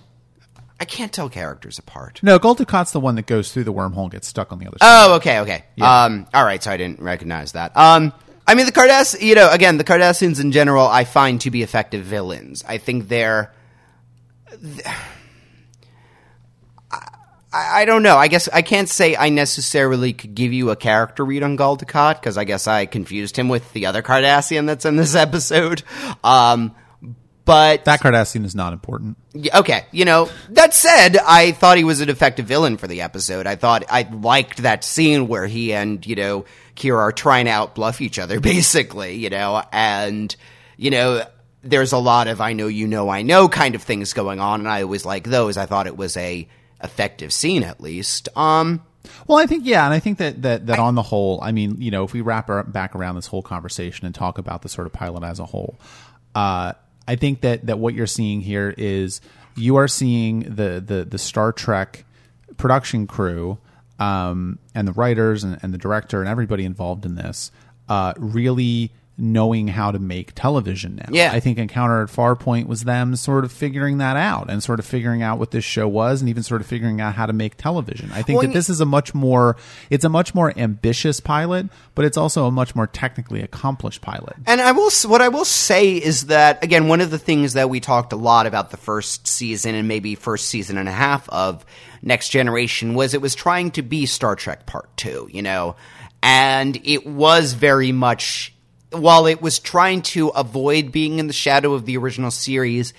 I 0.79 0.85
can't 0.85 1.11
tell 1.11 1.29
characters 1.29 1.79
apart. 1.79 2.19
No, 2.21 2.37
Dukat's 2.39 2.91
the 2.91 2.99
one 2.99 3.15
that 3.15 3.25
goes 3.25 3.51
through 3.51 3.63
the 3.63 3.73
wormhole 3.73 4.03
and 4.03 4.11
gets 4.11 4.27
stuck 4.27 4.51
on 4.51 4.59
the 4.59 4.67
other 4.67 4.77
side. 4.77 5.07
Oh, 5.09 5.15
okay, 5.15 5.39
okay. 5.39 5.63
Um, 5.81 6.27
all 6.33 6.43
right, 6.45 6.61
so 6.61 6.69
I 6.71 6.77
didn't 6.77 6.99
recognize 6.99 7.53
that. 7.53 7.75
Um, 7.75 8.13
I 8.45 8.53
mean, 8.53 8.65
the 8.65 8.71
Cardass, 8.71 9.19
you 9.19 9.35
know, 9.35 9.49
again, 9.51 9.77
the 9.77 9.83
Cardassians 9.83 10.39
in 10.39 10.51
general, 10.51 10.85
I 10.87 11.03
find 11.03 11.41
to 11.41 11.51
be 11.51 11.63
effective 11.63 12.05
villains. 12.05 12.63
I 12.67 12.77
think 12.77 13.07
they're. 13.07 13.51
I, 17.57 17.81
I 17.81 17.85
don't 17.85 18.03
know. 18.03 18.17
I 18.17 18.27
guess 18.27 18.47
I 18.47 18.61
can't 18.61 18.87
say 18.87 19.15
I 19.15 19.29
necessarily 19.29 20.13
could 20.13 20.35
give 20.35 20.53
you 20.53 20.69
a 20.69 20.75
character 20.75 21.25
read 21.25 21.43
on 21.43 21.55
Gul 21.55 21.77
Dukat 21.77 22.15
because 22.15 22.37
I 22.37 22.43
guess 22.43 22.67
I 22.67 22.85
confused 22.85 23.37
him 23.37 23.49
with 23.49 23.73
the 23.73 23.87
other 23.87 24.01
Cardassian 24.03 24.67
that's 24.67 24.85
in 24.85 24.95
this 24.95 25.15
episode. 25.15 25.83
Um, 26.23 26.75
but 27.45 27.85
that 27.85 28.01
Cardassian 28.01 28.43
is 28.45 28.53
not 28.53 28.73
important. 28.73 29.17
okay, 29.55 29.85
you 29.91 30.03
know, 30.05 30.29
that 30.49 30.73
said, 30.73 31.17
I 31.17 31.53
thought 31.53 31.77
he 31.77 31.85
was 31.85 32.01
an 32.01 32.09
effective 32.09 32.45
villain 32.45 32.77
for 32.77 32.87
the 32.87 33.01
episode. 33.01 33.47
I 33.47 33.55
thought 33.55 33.85
I 33.89 34.01
liked 34.11 34.63
that 34.63 34.83
scene 34.83 35.27
where 35.27 35.47
he 35.47 35.73
and, 35.73 36.05
you 36.05 36.15
know, 36.15 36.45
Kira 36.75 36.97
are 36.97 37.11
trying 37.11 37.45
to 37.45 37.51
outbluff 37.51 38.01
each 38.01 38.19
other, 38.19 38.39
basically, 38.41 39.15
you 39.15 39.29
know, 39.29 39.63
and, 39.71 40.35
you 40.75 40.91
know, 40.91 41.23
there's 41.63 41.93
a 41.93 41.97
lot 41.97 42.27
of 42.27 42.41
I 42.41 42.53
know, 42.53 42.67
you 42.67 42.87
know, 42.87 43.09
I 43.09 43.21
know 43.21 43.47
kind 43.47 43.75
of 43.75 43.81
things 43.81 44.13
going 44.13 44.39
on, 44.41 44.59
and 44.59 44.69
I 44.69 44.83
always 44.83 45.05
like 45.05 45.23
those. 45.23 45.57
I 45.57 45.65
thought 45.65 45.87
it 45.87 45.97
was 45.97 46.17
a 46.17 46.47
effective 46.83 47.31
scene, 47.33 47.63
at 47.63 47.81
least. 47.81 48.29
Um, 48.37 48.83
Well, 49.25 49.37
I 49.37 49.45
think 49.45 49.65
yeah, 49.65 49.85
and 49.85 49.93
I 49.93 49.99
think 49.99 50.17
that 50.17 50.41
that, 50.41 50.67
that 50.67 50.79
on 50.79 50.95
the 50.95 51.01
whole, 51.01 51.39
I 51.41 51.51
mean, 51.51 51.81
you 51.81 51.91
know, 51.91 52.03
if 52.03 52.13
we 52.13 52.21
wrap 52.21 52.49
our, 52.49 52.63
back 52.63 52.95
around 52.95 53.15
this 53.15 53.27
whole 53.27 53.41
conversation 53.41 54.05
and 54.05 54.13
talk 54.13 54.37
about 54.37 54.61
the 54.61 54.69
sort 54.69 54.85
of 54.87 54.93
pilot 54.93 55.23
as 55.23 55.39
a 55.39 55.45
whole, 55.45 55.79
uh, 56.35 56.73
I 57.07 57.15
think 57.15 57.41
that 57.41 57.65
that 57.67 57.79
what 57.79 57.93
you're 57.93 58.05
seeing 58.07 58.41
here 58.41 58.73
is 58.77 59.21
you 59.55 59.77
are 59.77 59.87
seeing 59.87 60.41
the 60.41 60.83
the 60.85 61.05
the 61.05 61.17
Star 61.17 61.51
Trek 61.53 62.05
production 62.57 63.07
crew 63.07 63.57
um, 63.99 64.59
and 64.75 64.87
the 64.87 64.93
writers 64.93 65.43
and, 65.43 65.57
and 65.63 65.73
the 65.73 65.77
director 65.77 66.19
and 66.19 66.29
everybody 66.29 66.65
involved 66.65 67.05
in 67.05 67.15
this 67.15 67.51
uh, 67.87 68.13
really 68.17 68.91
knowing 69.17 69.67
how 69.67 69.91
to 69.91 69.97
make 69.97 70.33
television 70.35 70.95
now. 70.95 71.09
Yeah. 71.11 71.31
I 71.33 71.39
think 71.39 71.57
Encounter 71.57 72.03
at 72.03 72.09
Farpoint 72.09 72.67
was 72.67 72.83
them 72.83 73.15
sort 73.15 73.45
of 73.45 73.51
figuring 73.51 73.97
that 73.97 74.15
out 74.15 74.49
and 74.49 74.61
sort 74.61 74.79
of 74.79 74.85
figuring 74.85 75.23
out 75.23 75.39
what 75.39 75.49
this 75.49 75.63
show 75.63 75.87
was 75.87 76.21
and 76.21 76.29
even 76.29 76.43
sort 76.43 76.61
of 76.61 76.67
figuring 76.67 77.01
out 77.01 77.15
how 77.15 77.25
to 77.25 77.33
make 77.33 77.57
television. 77.57 78.11
I 78.11 78.21
think 78.21 78.39
Well, 78.39 78.47
that 78.47 78.53
this 78.53 78.69
is 78.69 78.79
a 78.79 78.85
much 78.85 79.15
more 79.15 79.57
it's 79.89 80.05
a 80.05 80.09
much 80.09 80.35
more 80.35 80.53
ambitious 80.55 81.19
pilot, 81.19 81.67
but 81.95 82.05
it's 82.05 82.17
also 82.17 82.45
a 82.45 82.51
much 82.51 82.75
more 82.75 82.85
technically 82.85 83.41
accomplished 83.41 84.01
pilot. 84.01 84.35
And 84.45 84.61
I 84.61 84.71
will, 84.71 84.91
what 85.07 85.21
I 85.21 85.29
will 85.29 85.45
say 85.45 85.95
is 85.95 86.27
that 86.27 86.63
again, 86.63 86.87
one 86.87 87.01
of 87.01 87.09
the 87.09 87.19
things 87.19 87.53
that 87.53 87.71
we 87.71 87.79
talked 87.79 88.13
a 88.13 88.17
lot 88.17 88.45
about 88.45 88.69
the 88.69 88.77
first 88.77 89.27
season 89.27 89.73
and 89.73 89.87
maybe 89.87 90.13
first 90.13 90.47
season 90.47 90.77
and 90.77 90.87
a 90.87 90.91
half 90.91 91.27
of 91.29 91.65
Next 92.03 92.29
Generation 92.29 92.93
was 92.93 93.15
it 93.15 93.21
was 93.21 93.33
trying 93.33 93.71
to 93.71 93.81
be 93.81 94.05
Star 94.05 94.35
Trek 94.35 94.67
Part 94.67 94.95
Two, 94.95 95.27
you 95.31 95.41
know, 95.41 95.75
and 96.21 96.79
it 96.83 97.07
was 97.07 97.53
very 97.53 97.91
much 97.91 98.53
while 98.91 99.25
it 99.25 99.41
was 99.41 99.59
trying 99.59 100.01
to 100.01 100.29
avoid 100.29 100.91
being 100.91 101.19
in 101.19 101.27
the 101.27 101.33
shadow 101.33 101.73
of 101.73 101.85
the 101.85 101.97
original 101.97 102.31
series. 102.31 102.93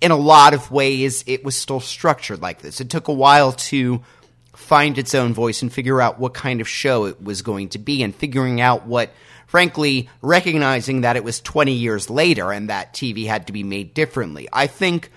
In 0.00 0.10
a 0.10 0.16
lot 0.16 0.54
of 0.54 0.70
ways, 0.70 1.24
it 1.26 1.44
was 1.44 1.56
still 1.56 1.80
structured 1.80 2.42
like 2.42 2.62
this. 2.62 2.80
It 2.80 2.90
took 2.90 3.08
a 3.08 3.12
while 3.12 3.52
to 3.52 4.02
find 4.54 4.98
its 4.98 5.14
own 5.14 5.32
voice 5.32 5.62
and 5.62 5.72
figure 5.72 6.00
out 6.00 6.18
what 6.18 6.34
kind 6.34 6.60
of 6.60 6.68
show 6.68 7.06
it 7.06 7.22
was 7.22 7.42
going 7.42 7.70
to 7.70 7.78
be 7.78 8.02
and 8.02 8.14
figuring 8.14 8.60
out 8.60 8.86
what 8.86 9.10
frankly 9.46 10.08
recognizing 10.22 11.00
that 11.00 11.16
it 11.16 11.24
was 11.24 11.40
20 11.40 11.72
years 11.72 12.08
later 12.08 12.52
and 12.52 12.68
that 12.68 12.92
TV 12.94 13.26
had 13.26 13.46
to 13.46 13.52
be 13.52 13.62
made 13.62 13.94
differently. 13.94 14.48
I 14.52 14.66
think 14.66 15.10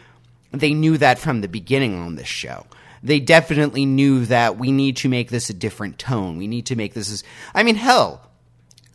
they 0.51 0.73
knew 0.73 0.97
that 0.97 1.19
from 1.19 1.41
the 1.41 1.47
beginning 1.47 1.95
on 1.99 2.15
this 2.15 2.27
show. 2.27 2.65
They 3.03 3.19
definitely 3.19 3.85
knew 3.85 4.25
that 4.25 4.57
we 4.57 4.71
need 4.71 4.97
to 4.97 5.09
make 5.09 5.29
this 5.29 5.49
a 5.49 5.53
different 5.53 5.99
tone. 5.99 6.37
We 6.37 6.47
need 6.47 6.67
to 6.67 6.75
make 6.75 6.93
this 6.93 7.11
as 7.11 7.23
I 7.53 7.63
mean 7.63 7.75
hell, 7.75 8.27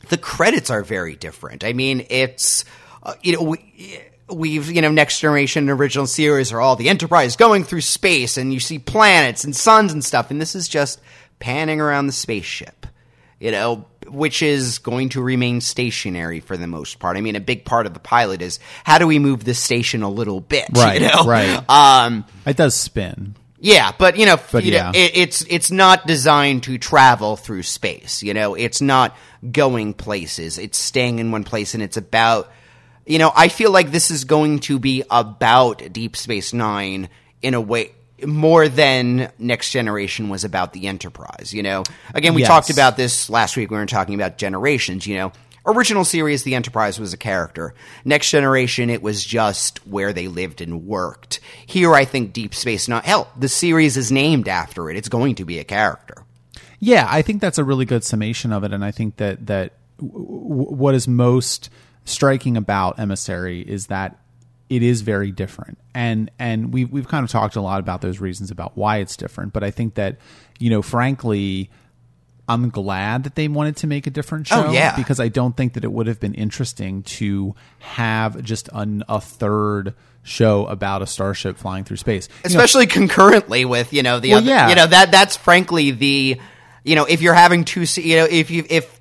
the 0.09 0.19
credits 0.19 0.71
are 0.71 0.83
very 0.83 1.17
different. 1.17 1.65
I 1.65 1.73
mean, 1.73 2.07
it's 2.11 2.65
uh, 3.03 3.15
you 3.23 3.33
know 3.33 3.43
we, 3.43 4.01
we've 4.33 4.71
you 4.71 4.83
know 4.83 4.91
next 4.91 5.21
generation 5.21 5.69
original 5.69 6.07
series 6.07 6.53
are 6.53 6.61
all 6.61 6.77
the 6.77 6.89
Enterprise 6.89 7.37
going 7.37 7.65
through 7.65 7.83
space, 7.83 8.37
and 8.37 8.53
you 8.53 8.61
see 8.61 8.79
planets 8.79 9.45
and 9.45 9.55
suns 9.55 9.93
and 9.93 10.05
stuff, 10.05 10.31
and 10.31 10.41
this 10.41 10.55
is 10.55 10.69
just 10.69 11.01
panning 11.39 11.81
around 11.81 12.07
the 12.07 12.13
spaceship. 12.13 12.87
You 13.41 13.53
know, 13.53 13.87
which 14.09 14.43
is 14.43 14.79
going 14.79 15.11
to 15.11 15.23
remain 15.23 15.61
stationary 15.61 16.41
for 16.41 16.57
the 16.57 16.67
most 16.67 16.99
part. 16.99 17.17
I 17.17 17.21
mean, 17.21 17.37
a 17.37 17.41
big 17.41 17.65
part 17.65 17.87
of 17.87 17.95
the 17.95 18.01
pilot 18.01 18.43
is 18.43 18.59
how 18.85 18.99
do 18.99 19.07
we 19.07 19.19
move 19.21 19.45
this 19.45 19.61
station 19.61 20.03
a 20.03 20.09
little 20.09 20.41
bit, 20.41 20.69
Right, 20.75 21.01
You 21.01 21.09
know, 21.09 21.25
right. 21.25 21.71
Um, 21.71 22.25
It 22.47 22.57
does 22.57 22.75
spin. 22.75 23.37
Yeah, 23.61 23.93
but 23.99 24.17
you 24.17 24.27
know, 24.27 24.37
But 24.53 24.65
you 24.65 24.73
yeah. 24.73 24.85
know, 24.85 24.91
it, 24.99 25.17
it's 25.17 25.43
it's 25.49 25.71
not 25.71 26.07
designed 26.07 26.63
to 26.65 26.79
travel 26.79 27.37
through 27.37 27.63
space. 27.65 28.23
You 28.23 28.35
know, 28.35 28.55
it's 28.55 28.81
not 28.81 29.17
going 29.51 29.95
places. 29.95 30.59
It's 30.59 30.79
staying 30.79 31.19
in 31.19 31.31
one 31.31 31.45
place, 31.45 31.75
and 31.75 31.83
it's 31.83 31.97
about. 31.97 32.51
You 33.07 33.19
know, 33.19 33.33
I 33.35 33.49
feel 33.49 33.71
like 33.71 33.91
this 33.91 34.11
is 34.11 34.25
going 34.25 34.59
to 34.61 34.79
be 34.79 35.03
about 35.11 35.93
Deep 35.95 36.15
Space 36.15 36.53
Nine 36.53 37.09
in 37.41 37.55
a 37.55 37.61
way 37.61 37.93
more 38.27 38.69
than 38.69 39.33
Next 39.39 39.71
Generation 39.71 40.29
was 40.29 40.45
about 40.45 40.75
the 40.75 40.89
Enterprise. 40.89 41.55
You 41.55 41.63
know, 41.63 41.85
again, 42.13 42.35
we 42.35 42.43
Yes. 42.43 42.49
talked 42.49 42.69
about 42.71 42.99
this 42.99 43.31
last 43.31 43.57
week. 43.57 43.71
We 43.71 43.79
were 43.79 43.87
talking 43.87 44.15
about 44.15 44.37
Generations. 44.39 45.07
You 45.07 45.17
know. 45.17 45.33
Original 45.69 46.05
series, 46.05 46.45
the 46.45 46.55
Enterprise 46.55 46.99
was 46.99 47.13
a 47.13 47.19
character. 47.19 47.75
Next 48.05 48.31
Generation, 48.31 48.89
it 48.89 49.03
was 49.03 49.23
just 49.23 49.87
where 49.87 50.15
they 50.15 50.27
lived 50.27 50.63
and 50.63 50.87
worked. 50.87 51.41
Here, 51.67 51.95
I 51.95 52.07
think 52.07 52.33
Deep 52.33 52.55
Space 52.55 52.89
Nine. 52.89 53.03
Hell, 53.03 53.31
the 53.37 53.49
series 53.51 53.99
is 53.99 54.11
named 54.11 54.49
after 54.49 54.89
it. 54.91 54.97
It's 54.97 55.11
going 55.11 55.35
to 55.35 55.45
be 55.45 55.59
a 55.59 55.65
character. 55.65 56.25
Yeah, 56.81 57.07
I 57.11 57.21
think 57.21 57.43
that's 57.43 57.59
a 57.59 57.65
really 57.65 57.85
good 57.85 58.03
summation 58.03 58.53
of 58.53 58.65
it, 58.65 58.73
and 58.73 58.83
I 58.85 58.93
think 58.93 59.17
that 59.17 59.47
that 59.47 59.75
w- 59.99 60.75
what 60.75 60.95
is 60.95 61.07
most 61.07 61.69
striking 62.05 62.57
about 62.57 62.99
Emissary 62.99 63.61
is 63.61 63.89
that 63.89 64.19
it 64.71 64.83
is 64.83 65.03
very 65.03 65.33
different, 65.33 65.77
and 65.95 66.31
and 66.39 66.73
we've 66.73 66.91
we've 66.91 67.09
kind 67.09 67.25
of 67.25 67.31
talked 67.31 67.57
a 67.57 67.61
lot 67.61 67.81
about 67.81 68.01
those 68.01 68.21
reasons 68.21 68.51
about 68.51 68.77
why 68.77 68.99
it's 68.99 69.17
different, 69.17 69.53
but 69.53 69.63
I 69.63 69.71
think 69.71 69.95
that 69.95 70.17
you 70.59 70.71
know, 70.71 70.83
frankly. 70.83 71.71
I'm 72.49 72.71
glad 72.71 73.25
that 73.25 73.35
they 73.35 73.47
wanted 73.49 73.77
to 73.79 73.87
make 73.87 74.07
a 74.07 74.11
different 74.11 74.49
oh, 74.51 74.63
show 74.63 74.69
Oh, 74.69 74.73
yeah. 74.73 74.97
because 74.97 75.21
I 75.21 75.29
don't 75.29 75.57
think 75.57 75.75
that 75.75 75.85
it 75.85 75.93
would 75.93 76.07
have 76.07 76.19
been 76.19 76.35
interesting 76.35 77.03
to 77.05 77.55
have 77.81 78.43
just 78.43 78.69
an, 78.73 79.05
a 79.09 79.21
third 79.21 79.95
show 80.23 80.67
about 80.67 81.03
a 81.03 81.07
starship 81.07 81.57
flying 81.59 81.85
through 81.85 81.99
space. 81.99 82.29
You 82.45 82.51
know, 82.51 82.59
especially 82.59 82.87
concurrently 82.87 83.65
with 83.65 83.93
you 83.93 84.03
know 84.03 84.19
the 84.21 84.31
Well, 84.31 84.39
other, 84.39 84.47
yeah. 84.49 84.69
you 84.69 84.75
know 84.75 84.87
that 84.87 85.11
that's 85.11 85.37
frankly 85.37 85.91
the 85.91 86.41
you 86.85 86.95
know 86.95 87.05
if 87.05 87.23
you're 87.23 87.35
having 87.35 87.65
two 87.65 87.85
you 88.01 88.17
know 88.17 88.27
if 88.31 88.51
you 88.51 88.65
if 88.69 88.99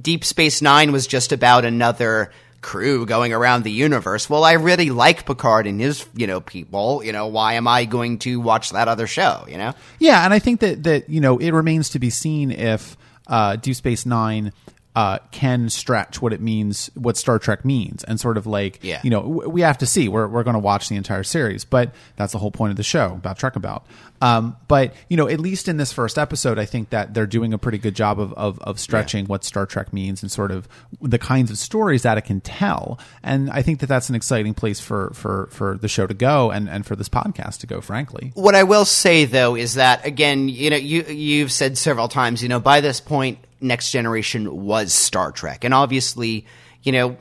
Deep 0.00 0.24
Space 0.24 0.60
Nine 0.62 0.92
was 0.92 1.06
just 1.06 1.32
about 1.32 1.64
another 1.64 2.30
crew 2.60 3.06
going 3.06 3.32
around 3.32 3.64
the 3.64 3.70
universe. 3.70 4.28
Well 4.28 4.44
I 4.44 4.52
really 4.52 4.90
like 4.90 5.26
Picard 5.26 5.66
and 5.66 5.80
his 5.80 6.06
you 6.14 6.26
know 6.26 6.40
people. 6.40 7.02
You 7.04 7.12
know 7.12 7.26
why 7.26 7.54
am 7.54 7.68
I 7.68 7.84
going 7.84 8.18
to 8.20 8.40
watch 8.40 8.70
that 8.70 8.88
other 8.88 9.06
show 9.06 9.44
you 9.48 9.58
know? 9.58 9.74
Yeah, 9.98 10.24
and 10.24 10.34
I 10.34 10.38
think 10.38 10.60
that 10.60 10.82
that 10.84 11.08
you 11.08 11.20
know 11.20 11.38
it 11.38 11.50
remains 11.50 11.90
to 11.90 11.98
be 11.98 12.10
seen 12.10 12.50
if 12.50 12.96
uh, 13.26 13.56
Deep 13.56 13.76
Space 13.76 14.06
Nine 14.06 14.52
uh, 14.98 15.18
can 15.30 15.68
stretch 15.68 16.20
what 16.20 16.32
it 16.32 16.40
means, 16.40 16.90
what 16.94 17.16
Star 17.16 17.38
Trek 17.38 17.64
means, 17.64 18.02
and 18.04 18.18
sort 18.18 18.36
of 18.36 18.46
like 18.48 18.80
Yeah. 18.82 19.00
you 19.04 19.10
know 19.10 19.22
w- 19.22 19.48
we 19.48 19.60
have 19.60 19.78
to 19.78 19.86
see. 19.86 20.08
We're 20.08 20.26
we're 20.26 20.42
going 20.42 20.54
to 20.54 20.58
watch 20.70 20.88
the 20.88 20.96
entire 20.96 21.22
series, 21.22 21.64
but 21.64 21.92
that's 22.16 22.32
the 22.32 22.38
whole 22.38 22.50
point 22.50 22.72
of 22.72 22.76
the 22.76 22.82
show 22.82 23.12
about 23.12 23.38
Trek 23.38 23.54
about. 23.54 23.86
Um, 24.20 24.56
but 24.66 24.94
you 25.08 25.16
know, 25.16 25.28
at 25.28 25.38
least 25.38 25.68
in 25.68 25.76
this 25.76 25.92
first 25.92 26.18
episode, 26.18 26.58
I 26.58 26.64
think 26.64 26.90
that 26.90 27.14
they're 27.14 27.28
doing 27.28 27.52
a 27.54 27.58
pretty 27.58 27.78
good 27.78 27.94
job 27.94 28.18
of 28.18 28.32
of, 28.34 28.58
of 28.60 28.80
stretching 28.80 29.26
what 29.26 29.44
Star 29.44 29.66
Trek 29.66 29.92
means 29.92 30.22
and 30.22 30.32
sort 30.32 30.50
of 30.50 30.66
the 31.00 31.18
kinds 31.20 31.52
of 31.52 31.58
stories 31.58 32.02
that 32.02 32.18
it 32.18 32.22
can 32.22 32.40
tell. 32.40 32.98
And 33.22 33.50
I 33.50 33.62
think 33.62 33.78
that 33.80 33.86
that's 33.86 34.08
an 34.08 34.16
exciting 34.16 34.54
place 34.54 34.80
for 34.80 35.12
for 35.14 35.48
for 35.52 35.78
the 35.78 35.86
show 35.88 36.08
to 36.08 36.14
go 36.14 36.50
and 36.50 36.68
and 36.68 36.84
for 36.84 36.96
this 36.96 37.08
podcast 37.08 37.60
to 37.60 37.66
go. 37.68 37.80
Frankly. 37.80 38.32
What 38.34 38.56
I 38.56 38.64
will 38.64 38.84
say 38.84 39.26
though 39.26 39.54
is 39.54 39.74
that 39.74 40.04
again, 40.04 40.48
you 40.48 40.70
know, 40.70 40.76
you 40.76 41.04
you've 41.04 41.52
said 41.52 41.78
several 41.78 42.08
times, 42.08 42.42
you 42.42 42.48
know, 42.48 42.58
by 42.58 42.80
this 42.80 43.00
point, 43.00 43.38
Next 43.60 43.90
Generation 43.90 44.64
was 44.64 44.92
Star 44.92 45.32
Trek, 45.32 45.64
and 45.64 45.74
obviously, 45.74 46.46
you 46.82 46.92
know, 46.92 47.16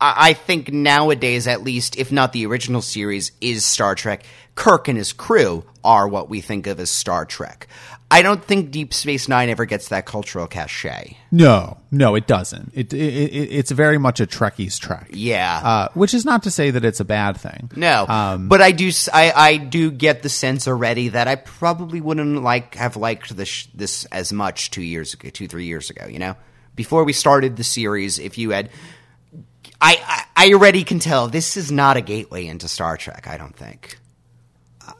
I, 0.00 0.30
I 0.30 0.32
think 0.34 0.72
nowadays, 0.72 1.46
at 1.46 1.62
least, 1.62 1.96
if 1.96 2.12
not 2.12 2.32
the 2.32 2.46
original 2.46 2.82
series, 2.82 3.32
is 3.40 3.64
Star 3.64 3.94
Trek. 3.94 4.24
Kirk 4.54 4.88
and 4.88 4.96
his 4.96 5.12
crew 5.12 5.64
are 5.84 6.08
what 6.08 6.28
we 6.28 6.40
think 6.40 6.66
of 6.66 6.80
as 6.80 6.90
Star 6.90 7.24
Trek. 7.24 7.68
I 8.08 8.22
don't 8.22 8.42
think 8.42 8.70
Deep 8.70 8.94
Space 8.94 9.28
Nine 9.28 9.48
ever 9.48 9.64
gets 9.64 9.88
that 9.88 10.06
cultural 10.06 10.46
cachet. 10.46 11.16
No, 11.32 11.78
no, 11.90 12.14
it 12.14 12.28
doesn't. 12.28 12.70
It, 12.72 12.92
it, 12.92 12.98
it 12.98 13.48
it's 13.52 13.72
very 13.72 13.98
much 13.98 14.20
a 14.20 14.26
Trekkie's 14.26 14.78
Trek. 14.78 15.08
Yeah. 15.12 15.60
Uh, 15.62 15.88
which 15.94 16.14
is 16.14 16.24
not 16.24 16.44
to 16.44 16.50
say 16.52 16.70
that 16.70 16.84
it's 16.84 17.00
a 17.00 17.04
bad 17.04 17.36
thing. 17.36 17.68
No, 17.74 18.06
Um, 18.06 18.48
but 18.48 18.62
I 18.62 18.70
do. 18.70 18.92
I, 19.12 19.32
I 19.32 19.56
do 19.56 19.90
get 19.90 20.22
the 20.22 20.28
sense 20.28 20.68
already 20.68 21.08
that 21.08 21.26
I 21.26 21.34
probably 21.34 22.00
wouldn't 22.00 22.42
like 22.44 22.76
have 22.76 22.96
liked 22.96 23.36
this 23.36 23.66
this 23.74 24.04
as 24.06 24.32
much 24.32 24.70
two 24.70 24.82
years 24.82 25.14
ago, 25.14 25.28
two 25.30 25.48
three 25.48 25.66
years 25.66 25.90
ago. 25.90 26.06
You 26.06 26.20
know, 26.20 26.36
before 26.76 27.02
we 27.02 27.12
started 27.12 27.56
the 27.56 27.64
series, 27.64 28.20
if 28.20 28.38
you 28.38 28.50
had, 28.50 28.70
I 29.80 30.24
I, 30.36 30.46
I 30.48 30.52
already 30.52 30.84
can 30.84 31.00
tell 31.00 31.26
this 31.26 31.56
is 31.56 31.72
not 31.72 31.96
a 31.96 32.00
gateway 32.02 32.46
into 32.46 32.68
Star 32.68 32.96
Trek. 32.96 33.26
I 33.26 33.36
don't 33.36 33.56
think. 33.56 33.98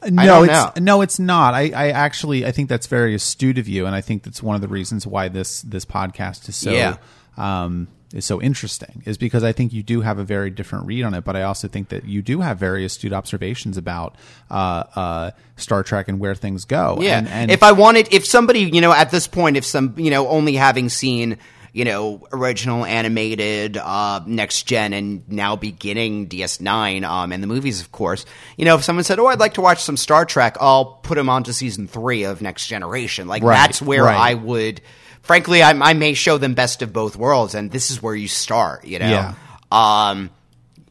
No, 0.09 0.25
don't 0.25 0.49
it's 0.49 0.53
know. 0.53 0.71
no, 0.81 1.01
it's 1.01 1.19
not. 1.19 1.53
I, 1.53 1.71
I 1.75 1.89
actually 1.89 2.45
I 2.45 2.51
think 2.51 2.69
that's 2.69 2.87
very 2.87 3.13
astute 3.15 3.57
of 3.57 3.67
you, 3.67 3.85
and 3.85 3.95
I 3.95 4.01
think 4.01 4.23
that's 4.23 4.41
one 4.43 4.55
of 4.55 4.61
the 4.61 4.67
reasons 4.67 5.05
why 5.07 5.27
this 5.27 5.61
this 5.61 5.85
podcast 5.85 6.47
is 6.49 6.55
so 6.55 6.71
Yeah. 6.71 6.97
um, 7.37 7.87
is 8.13 8.23
so 8.23 8.41
interesting 8.41 9.03
is 9.05 9.17
because 9.17 9.43
I 9.43 9.51
think 9.51 9.73
you 9.73 9.83
do 9.83 9.99
have 9.99 10.17
a 10.17 10.23
very 10.23 10.49
different 10.49 10.85
read 10.85 11.03
on 11.03 11.13
it, 11.13 11.25
but 11.25 11.35
I 11.35 11.43
also 11.43 11.67
think 11.67 11.89
that 11.89 12.05
you 12.05 12.21
do 12.21 12.39
have 12.39 12.57
very 12.57 12.85
astute 12.85 13.11
observations 13.11 13.75
about 13.77 14.15
uh, 14.49 14.83
uh, 14.95 15.31
Star 15.57 15.83
Trek 15.83 16.07
and 16.07 16.17
where 16.17 16.33
things 16.33 16.63
go. 16.63 16.99
Yeah. 17.01 17.17
and, 17.17 17.27
and 17.27 17.51
if 17.51 17.63
I 17.63 17.73
wanted, 17.73 18.07
if 18.13 18.25
somebody, 18.25 18.59
you 18.61 18.79
know, 18.79 18.93
at 18.93 19.11
this 19.11 19.27
point, 19.27 19.57
if 19.57 19.65
some, 19.65 19.93
you 19.97 20.09
know, 20.09 20.27
only 20.29 20.53
having 20.55 20.87
seen, 20.87 21.37
you 21.73 21.85
know, 21.85 22.25
original 22.31 22.85
animated, 22.85 23.77
uh, 23.77 24.21
next 24.25 24.63
gen 24.63 24.93
and 24.93 25.27
now 25.29 25.55
beginning 25.55 26.27
DS9, 26.27 27.03
um, 27.03 27.31
and 27.31 27.43
the 27.43 27.47
movies, 27.47 27.81
of 27.81 27.91
course, 27.91 28.25
you 28.57 28.65
know, 28.65 28.75
if 28.75 28.83
someone 28.83 29.03
said, 29.03 29.19
Oh, 29.19 29.27
I'd 29.27 29.39
like 29.39 29.55
to 29.55 29.61
watch 29.61 29.83
some 29.83 29.97
Star 29.97 30.25
Trek, 30.25 30.57
I'll 30.59 30.85
put 30.85 31.15
them 31.15 31.29
on 31.29 31.43
to 31.43 31.53
season 31.53 31.87
three 31.87 32.23
of 32.23 32.41
Next 32.41 32.67
Generation. 32.67 33.27
Like, 33.27 33.43
Right, 33.43 33.55
that's 33.55 33.81
where 33.81 34.03
right. 34.05 34.17
I 34.17 34.33
would, 34.33 34.81
frankly, 35.21 35.61
I, 35.61 35.71
I 35.71 35.93
may 35.93 36.13
show 36.13 36.37
them 36.37 36.53
best 36.53 36.81
of 36.81 36.93
both 36.93 37.15
worlds, 37.15 37.53
and 37.53 37.71
this 37.71 37.91
is 37.91 38.01
where 38.01 38.15
you 38.15 38.27
start, 38.27 38.85
you 38.85 38.99
know? 38.99 39.09
Yeah. 39.09 39.33
Um, 39.71 40.29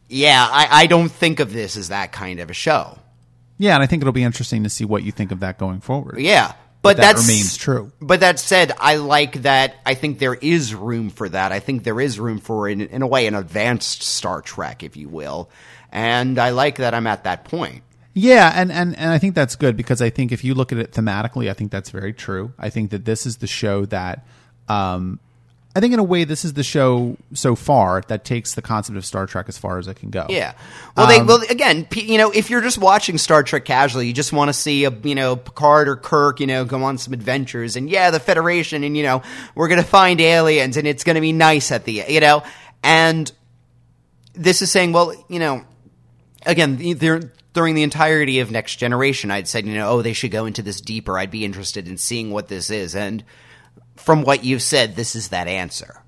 yeah, 0.08 0.46
I, 0.48 0.68
I 0.82 0.86
don't 0.86 1.08
think 1.10 1.40
of 1.40 1.52
this 1.52 1.76
as 1.76 1.88
that 1.88 2.12
kind 2.12 2.38
of 2.38 2.50
a 2.50 2.54
show. 2.54 2.98
yeah, 3.58 3.74
and 3.74 3.82
I 3.82 3.86
think 3.86 4.02
it'll 4.02 4.12
be 4.12 4.22
interesting 4.22 4.62
to 4.62 4.70
see 4.70 4.84
what 4.84 5.02
you 5.02 5.10
think 5.10 5.32
of 5.32 5.40
that 5.40 5.58
going 5.58 5.80
forward. 5.80 6.20
Yeah. 6.20 6.52
But 6.86 6.96
that 6.98 7.16
that's, 7.16 7.28
remains 7.28 7.56
true. 7.56 7.92
But 8.00 8.20
that 8.20 8.38
said, 8.38 8.72
I 8.78 8.96
like 8.96 9.42
that. 9.42 9.76
I 9.84 9.94
think 9.94 10.18
there 10.18 10.34
is 10.34 10.74
room 10.74 11.10
for 11.10 11.28
that. 11.28 11.52
I 11.52 11.60
think 11.60 11.84
there 11.84 12.00
is 12.00 12.18
room 12.18 12.38
for, 12.38 12.68
in, 12.68 12.80
in 12.80 13.02
a 13.02 13.06
way, 13.06 13.26
an 13.26 13.34
advanced 13.34 14.02
Star 14.02 14.40
Trek, 14.42 14.82
if 14.82 14.96
you 14.96 15.08
will. 15.08 15.50
And 15.92 16.38
I 16.38 16.50
like 16.50 16.76
that 16.76 16.94
I'm 16.94 17.06
at 17.06 17.24
that 17.24 17.44
point. 17.44 17.82
Yeah, 18.14 18.50
and, 18.54 18.72
and, 18.72 18.96
and 18.96 19.10
I 19.10 19.18
think 19.18 19.34
that's 19.34 19.56
good 19.56 19.76
because 19.76 20.00
I 20.00 20.08
think 20.08 20.32
if 20.32 20.42
you 20.42 20.54
look 20.54 20.72
at 20.72 20.78
it 20.78 20.92
thematically, 20.92 21.50
I 21.50 21.52
think 21.52 21.70
that's 21.70 21.90
very 21.90 22.14
true. 22.14 22.52
I 22.58 22.70
think 22.70 22.90
that 22.90 23.04
this 23.04 23.26
is 23.26 23.36
the 23.38 23.46
show 23.46 23.84
that, 23.86 24.26
um, 24.68 25.20
I 25.76 25.80
think 25.80 25.92
in 25.92 25.98
a 25.98 26.02
way, 26.02 26.24
this 26.24 26.42
is 26.42 26.54
the 26.54 26.62
show 26.62 27.18
so 27.34 27.54
far 27.54 28.02
that 28.08 28.24
takes 28.24 28.54
the 28.54 28.62
concept 28.62 28.96
of 28.96 29.04
Star 29.04 29.26
Trek 29.26 29.44
as 29.46 29.58
far 29.58 29.78
as 29.78 29.86
it 29.88 29.96
can 29.96 30.08
go. 30.08 30.24
Yeah. 30.30 30.54
Well, 30.96 31.06
they, 31.06 31.18
um, 31.18 31.26
well, 31.26 31.42
again, 31.50 31.86
you 31.94 32.16
know, 32.16 32.30
if 32.30 32.48
you're 32.48 32.62
just 32.62 32.78
watching 32.78 33.18
Star 33.18 33.42
Trek 33.42 33.66
casually, 33.66 34.06
you 34.06 34.14
just 34.14 34.32
want 34.32 34.48
to 34.48 34.54
see 34.54 34.86
a, 34.86 34.90
you 34.90 35.14
know, 35.14 35.36
Picard 35.36 35.90
or 35.90 35.96
Kirk, 35.96 36.40
you 36.40 36.46
know, 36.46 36.64
go 36.64 36.82
on 36.82 36.96
some 36.96 37.12
adventures, 37.12 37.76
and 37.76 37.90
yeah, 37.90 38.10
the 38.10 38.18
Federation, 38.18 38.84
and 38.84 38.96
you 38.96 39.02
know, 39.02 39.20
we're 39.54 39.68
gonna 39.68 39.82
find 39.82 40.18
aliens, 40.18 40.78
and 40.78 40.88
it's 40.88 41.04
gonna 41.04 41.20
be 41.20 41.32
nice 41.32 41.70
at 41.70 41.84
the, 41.84 42.04
you 42.08 42.20
know, 42.20 42.42
and 42.82 43.30
this 44.32 44.62
is 44.62 44.70
saying, 44.70 44.92
well, 44.92 45.12
you 45.28 45.38
know, 45.38 45.62
again, 46.46 46.76
during 47.52 47.74
the 47.74 47.82
entirety 47.82 48.40
of 48.40 48.50
Next 48.50 48.76
Generation, 48.76 49.30
I'd 49.30 49.46
said, 49.46 49.66
you 49.66 49.74
know, 49.74 49.90
oh, 49.90 50.00
they 50.00 50.14
should 50.14 50.30
go 50.30 50.46
into 50.46 50.62
this 50.62 50.80
deeper. 50.80 51.18
I'd 51.18 51.30
be 51.30 51.44
interested 51.44 51.86
in 51.86 51.98
seeing 51.98 52.30
what 52.30 52.48
this 52.48 52.70
is, 52.70 52.96
and 52.96 53.22
from 53.96 54.22
what 54.22 54.44
you've 54.44 54.62
said, 54.62 54.96
this 54.96 55.14
is 55.16 55.28
that 55.28 55.48
answer. 55.48 56.02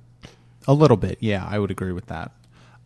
A 0.67 0.73
little 0.73 0.97
bit, 0.97 1.19
yeah, 1.21 1.47
I 1.49 1.59
would 1.59 1.71
agree 1.71 1.93
with 1.93 2.07
that. 2.07 2.33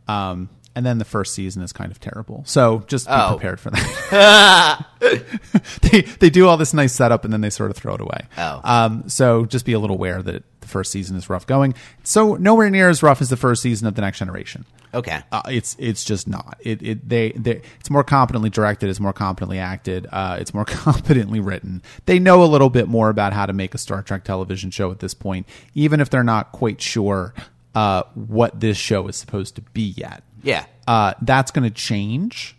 Um, 0.09 0.49
and 0.75 0.85
then 0.87 0.99
the 0.99 1.05
first 1.05 1.35
season 1.35 1.63
is 1.63 1.73
kind 1.73 1.91
of 1.93 2.01
terrible, 2.01 2.43
so 2.47 2.85
just 2.87 3.07
be 3.07 3.13
Oh. 3.15 3.31
prepared 3.37 3.61
for 3.61 3.71
that. 3.71 4.87
they 5.83 6.03
they 6.03 6.31
do 6.31 6.49
all 6.49 6.57
this 6.57 6.73
nice 6.75 6.93
setup 6.93 7.25
and 7.25 7.33
then 7.33 7.41
they 7.41 7.51
sort 7.51 7.71
of 7.71 7.77
throw 7.77 7.95
it 7.95 8.01
away. 8.01 8.27
Oh. 8.39 8.61
um, 8.65 9.09
so 9.09 9.45
just 9.45 9.65
be 9.65 9.73
a 9.73 9.79
little 9.79 9.97
aware 9.97 10.23
that 10.23 10.45
the 10.61 10.69
first 10.69 10.93
season 10.93 11.17
is 11.17 11.29
rough 11.29 11.47
going. 11.47 11.75
So 12.05 12.35
nowhere 12.37 12.71
near 12.71 12.89
as 12.89 13.03
rough 13.03 13.21
as 13.21 13.29
the 13.29 13.37
first 13.37 13.63
season 13.63 13.87
of 13.89 13.95
the 13.97 14.01
Next 14.01 14.19
Generation. 14.21 14.65
Okay. 14.95 15.21
Uh, 15.33 15.43
it's 15.49 15.75
it's 15.79 16.05
just 16.05 16.29
not. 16.29 16.57
It 16.61 16.83
it 16.83 17.09
they, 17.09 17.33
they 17.33 17.63
it's 17.81 17.91
more 17.91 18.05
competently 18.05 18.51
directed. 18.51 18.89
It's 18.91 19.01
more 19.01 19.13
competently 19.13 19.59
acted. 19.59 20.07
Uh, 20.13 20.37
it's 20.39 20.55
more 20.55 20.65
competently 20.67 21.41
written. 21.41 21.83
They 22.07 22.19
know 22.19 22.45
a 22.45 22.47
little 22.47 22.71
bit 22.71 22.89
more 22.89 23.09
about 23.09 23.33
how 23.33 23.47
to 23.47 23.53
make 23.53 23.75
a 23.75 23.79
Star 23.79 24.03
Trek 24.03 24.25
television 24.25 24.71
show 24.71 24.91
at 24.91 25.01
this 25.01 25.15
point, 25.15 25.47
even 25.75 26.01
if 26.01 26.11
they're 26.11 26.23
not 26.23 26.53
quite 26.53 26.81
sure 26.81 27.35
uh, 27.75 28.03
what 28.15 28.61
this 28.61 28.77
show 28.77 29.09
is 29.09 29.17
supposed 29.17 29.57
to 29.57 29.63
be 29.63 29.95
yet. 29.97 30.23
Yeah. 30.43 30.67
Uh, 30.87 31.15
that's 31.23 31.51
going 31.51 31.69
to 31.69 31.75
change, 31.75 32.57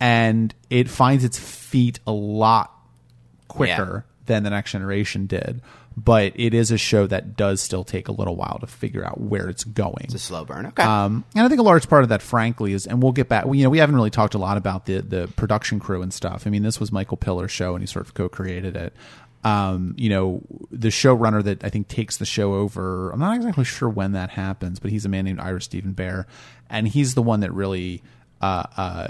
and 0.00 0.54
it 0.70 0.88
finds 0.88 1.24
its 1.24 1.38
feet 1.38 1.98
a 2.06 2.12
lot 2.12 2.72
quicker 3.48 4.04
than 4.26 4.44
the 4.44 4.50
next 4.50 4.72
generation 4.72 5.26
did. 5.26 5.60
But 5.96 6.34
it 6.36 6.54
is 6.54 6.70
a 6.70 6.78
show 6.78 7.08
that 7.08 7.36
does 7.36 7.60
still 7.60 7.82
take 7.82 8.06
a 8.06 8.12
little 8.12 8.36
while 8.36 8.58
to 8.60 8.68
figure 8.68 9.04
out 9.04 9.20
where 9.20 9.48
it's 9.48 9.64
going. 9.64 10.04
It's 10.04 10.14
a 10.14 10.18
slow 10.20 10.44
burn. 10.44 10.66
Okay. 10.66 10.84
Um, 10.84 11.24
and 11.34 11.44
I 11.44 11.48
think 11.48 11.58
a 11.58 11.64
large 11.64 11.88
part 11.88 12.04
of 12.04 12.10
that, 12.10 12.22
frankly, 12.22 12.72
is, 12.72 12.86
and 12.86 13.02
we'll 13.02 13.10
get 13.10 13.28
back. 13.28 13.46
You 13.46 13.64
know, 13.64 13.70
we 13.70 13.78
haven't 13.78 13.96
really 13.96 14.10
talked 14.10 14.34
a 14.34 14.38
lot 14.38 14.56
about 14.56 14.86
the 14.86 15.00
the 15.00 15.26
production 15.34 15.80
crew 15.80 16.00
and 16.02 16.12
stuff. 16.12 16.46
I 16.46 16.50
mean, 16.50 16.62
this 16.62 16.78
was 16.78 16.92
Michael 16.92 17.16
Piller's 17.16 17.50
show, 17.50 17.74
and 17.74 17.82
he 17.82 17.86
sort 17.86 18.06
of 18.06 18.14
co-created 18.14 18.76
it. 18.76 18.92
Um, 19.44 19.94
you 19.96 20.08
know, 20.10 20.42
the 20.70 20.88
showrunner 20.88 21.42
that 21.44 21.62
I 21.64 21.68
think 21.70 21.86
takes 21.88 22.16
the 22.16 22.26
show 22.26 22.54
over. 22.54 23.10
I'm 23.12 23.20
not 23.20 23.36
exactly 23.36 23.64
sure 23.64 23.88
when 23.88 24.12
that 24.12 24.30
happens, 24.30 24.80
but 24.80 24.90
he's 24.90 25.04
a 25.04 25.08
man 25.08 25.24
named 25.24 25.38
Ira 25.40 25.60
Steven 25.60 25.94
Behr, 25.94 26.24
and 26.68 26.88
he's 26.88 27.14
the 27.14 27.22
one 27.22 27.40
that 27.40 27.52
really 27.54 28.02
uh, 28.40 28.64
uh, 28.76 29.08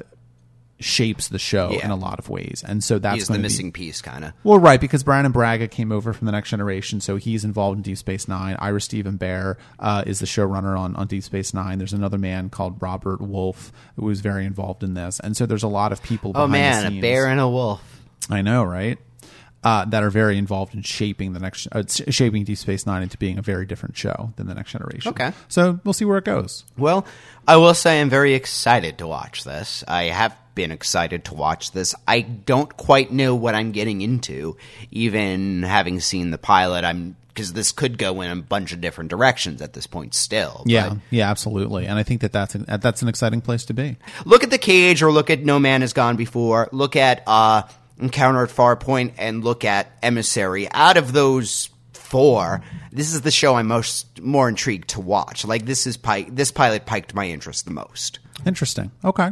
shapes 0.81 1.29
the 1.29 1.39
show 1.39 1.71
Yeah. 1.73 1.87
in 1.87 1.91
a 1.91 1.97
lot 1.97 2.19
of 2.19 2.29
ways. 2.29 2.63
And 2.67 2.85
so 2.85 2.99
that's 2.99 3.27
the 3.27 3.33
to 3.35 3.39
be 3.39 3.43
missing 3.43 3.73
piece, 3.73 4.01
kind 4.03 4.25
of. 4.25 4.33
well, 4.45 4.59
right, 4.61 4.81
because 4.81 5.03
Brannon 5.03 5.33
Braga 5.33 5.67
came 5.67 5.91
over 5.91 6.13
from 6.13 6.27
the 6.27 6.33
Next 6.33 6.51
Generation, 6.51 7.01
so 7.01 7.17
he's 7.17 7.45
involved 7.45 7.79
in 7.79 7.83
Deep 7.83 7.99
Space 7.99 8.29
Nine. 8.29 8.57
Ira 8.61 8.81
Steven 8.81 9.19
Behr 9.19 9.57
uh, 9.81 10.05
is 10.07 10.21
the 10.21 10.27
showrunner 10.27 10.79
on, 10.79 10.95
on 10.95 11.07
Deep 11.09 11.25
Space 11.25 11.53
Nine. 11.55 11.79
There's 11.79 11.95
another 11.95 12.19
man 12.19 12.49
called 12.51 12.81
Robert 12.81 13.21
Wolfe 13.21 13.73
who 13.97 14.05
was 14.05 14.21
very 14.21 14.45
involved 14.45 14.85
in 14.85 14.95
this, 14.95 15.19
and 15.21 15.37
so 15.37 15.47
there's 15.47 15.65
a 15.65 15.69
lot 15.69 15.91
of 15.91 16.03
people. 16.03 16.33
Oh 16.35 16.47
man, 16.47 16.99
a 16.99 17.01
bear 17.01 17.27
and 17.27 17.41
a 17.41 17.49
wolf. 17.49 17.83
I 18.31 18.43
know, 18.43 18.63
right? 18.63 18.99
Uh, 19.65 19.85
that 19.85 20.05
are 20.05 20.11
very 20.11 20.39
involved 20.39 20.73
in 20.73 20.83
shaping 20.83 21.33
the 21.33 21.41
next, 21.41 21.67
uh, 21.73 21.83
shaping 21.89 22.45
Deep 22.45 22.57
Space 22.57 22.87
Nine 22.87 23.03
into 23.03 23.19
being 23.19 23.39
a 23.39 23.43
very 23.43 23.67
different 23.67 23.97
show 23.97 24.33
than 24.37 24.47
the 24.47 24.55
Next 24.55 24.71
Generation. 24.71 25.11
Okay. 25.11 25.33
so 25.49 25.81
we'll 25.83 25.93
see 25.93 26.05
where 26.05 26.17
it 26.19 26.25
goes. 26.25 26.65
Well, 26.77 27.05
I 27.47 27.57
will 27.57 27.75
say 27.75 28.01
I'm 28.01 28.09
very 28.09 28.35
excited 28.35 28.99
to 28.99 29.09
watch 29.09 29.43
this. 29.43 29.83
I 29.89 30.05
have 30.05 30.37
been 30.55 30.71
excited 30.71 31.25
to 31.25 31.35
watch 31.35 31.73
this. 31.73 31.95
I 32.07 32.21
don't 32.21 32.77
quite 32.77 33.13
know 33.13 33.35
what 33.35 33.57
I'm 33.57 33.73
getting 33.73 34.01
into, 34.01 34.57
even 34.93 35.65
having 35.65 35.99
seen 36.01 36.31
the 36.31 36.39
pilot. 36.39 36.85
I'm 36.85 37.17
because 37.29 37.53
this 37.53 37.71
could 37.71 37.99
go 37.99 38.21
in 38.21 38.31
a 38.33 38.37
bunch 38.43 38.73
of 38.73 38.81
different 38.81 39.11
directions 39.11 39.63
at 39.63 39.73
this 39.73 39.87
point. 39.87 40.13
Still, 40.13 40.65
Yeah, 40.67 40.97
yeah, 41.11 41.31
absolutely, 41.31 41.87
and 41.87 41.97
I 41.97 42.03
think 42.03 42.23
that 42.23 42.33
that's 42.33 42.57
a, 42.57 42.79
that's 42.79 43.01
an 43.03 43.09
exciting 43.09 43.41
place 43.41 43.65
to 43.67 43.75
be. 43.75 43.97
look 44.25 44.43
at 44.43 44.51
the 44.51 44.59
cage, 44.59 45.03
or 45.03 45.13
look 45.13 45.31
at 45.31 45.45
No 45.45 45.61
Man 45.61 45.83
Has 45.83 45.93
Gone 45.93 46.17
Before. 46.17 46.69
Look 46.73 46.97
at 46.97 47.23
uh, 47.29 47.63
Encounter 47.99 48.43
at 48.45 48.51
Farpoint, 48.51 49.13
and 49.19 49.45
look 49.45 49.65
at 49.65 49.91
Emissary. 50.03 50.71
Out 50.71 50.97
of 50.97 51.13
those 51.13 51.71
four, 51.93 52.63
this 52.93 53.13
is 53.13 53.23
the 53.23 53.31
show 53.31 53.57
I'm 53.57 53.67
most 53.67 54.21
more 54.21 54.49
intrigued 54.49 54.91
to 54.91 55.01
watch. 55.01 55.45
Like 55.45 55.67
this 55.67 55.87
is 55.87 55.97
pi- 55.97 56.29
this 56.31 56.51
pilot 56.51 56.87
piked 56.87 57.15
my 57.15 57.27
interest 57.27 57.65
the 57.65 57.73
most. 57.73 58.19
Interesting. 58.47 58.93
Okay. 59.05 59.31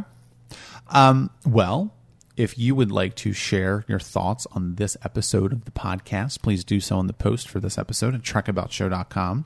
Um, 0.89 1.29
well, 1.45 1.93
if 2.37 2.57
you 2.57 2.75
would 2.75 2.91
like 2.91 3.15
to 3.15 3.33
share 3.33 3.83
your 3.87 3.99
thoughts 3.99 4.45
on 4.51 4.75
this 4.75 4.95
episode 5.03 5.51
of 5.51 5.65
the 5.65 5.71
podcast, 5.71 6.41
please 6.41 6.63
do 6.63 6.79
so 6.79 6.99
in 6.99 7.07
the 7.07 7.13
post 7.13 7.49
for 7.49 7.59
this 7.59 7.77
episode 7.77 8.13
at 8.13 8.21
trekaboutshow.com. 8.21 9.45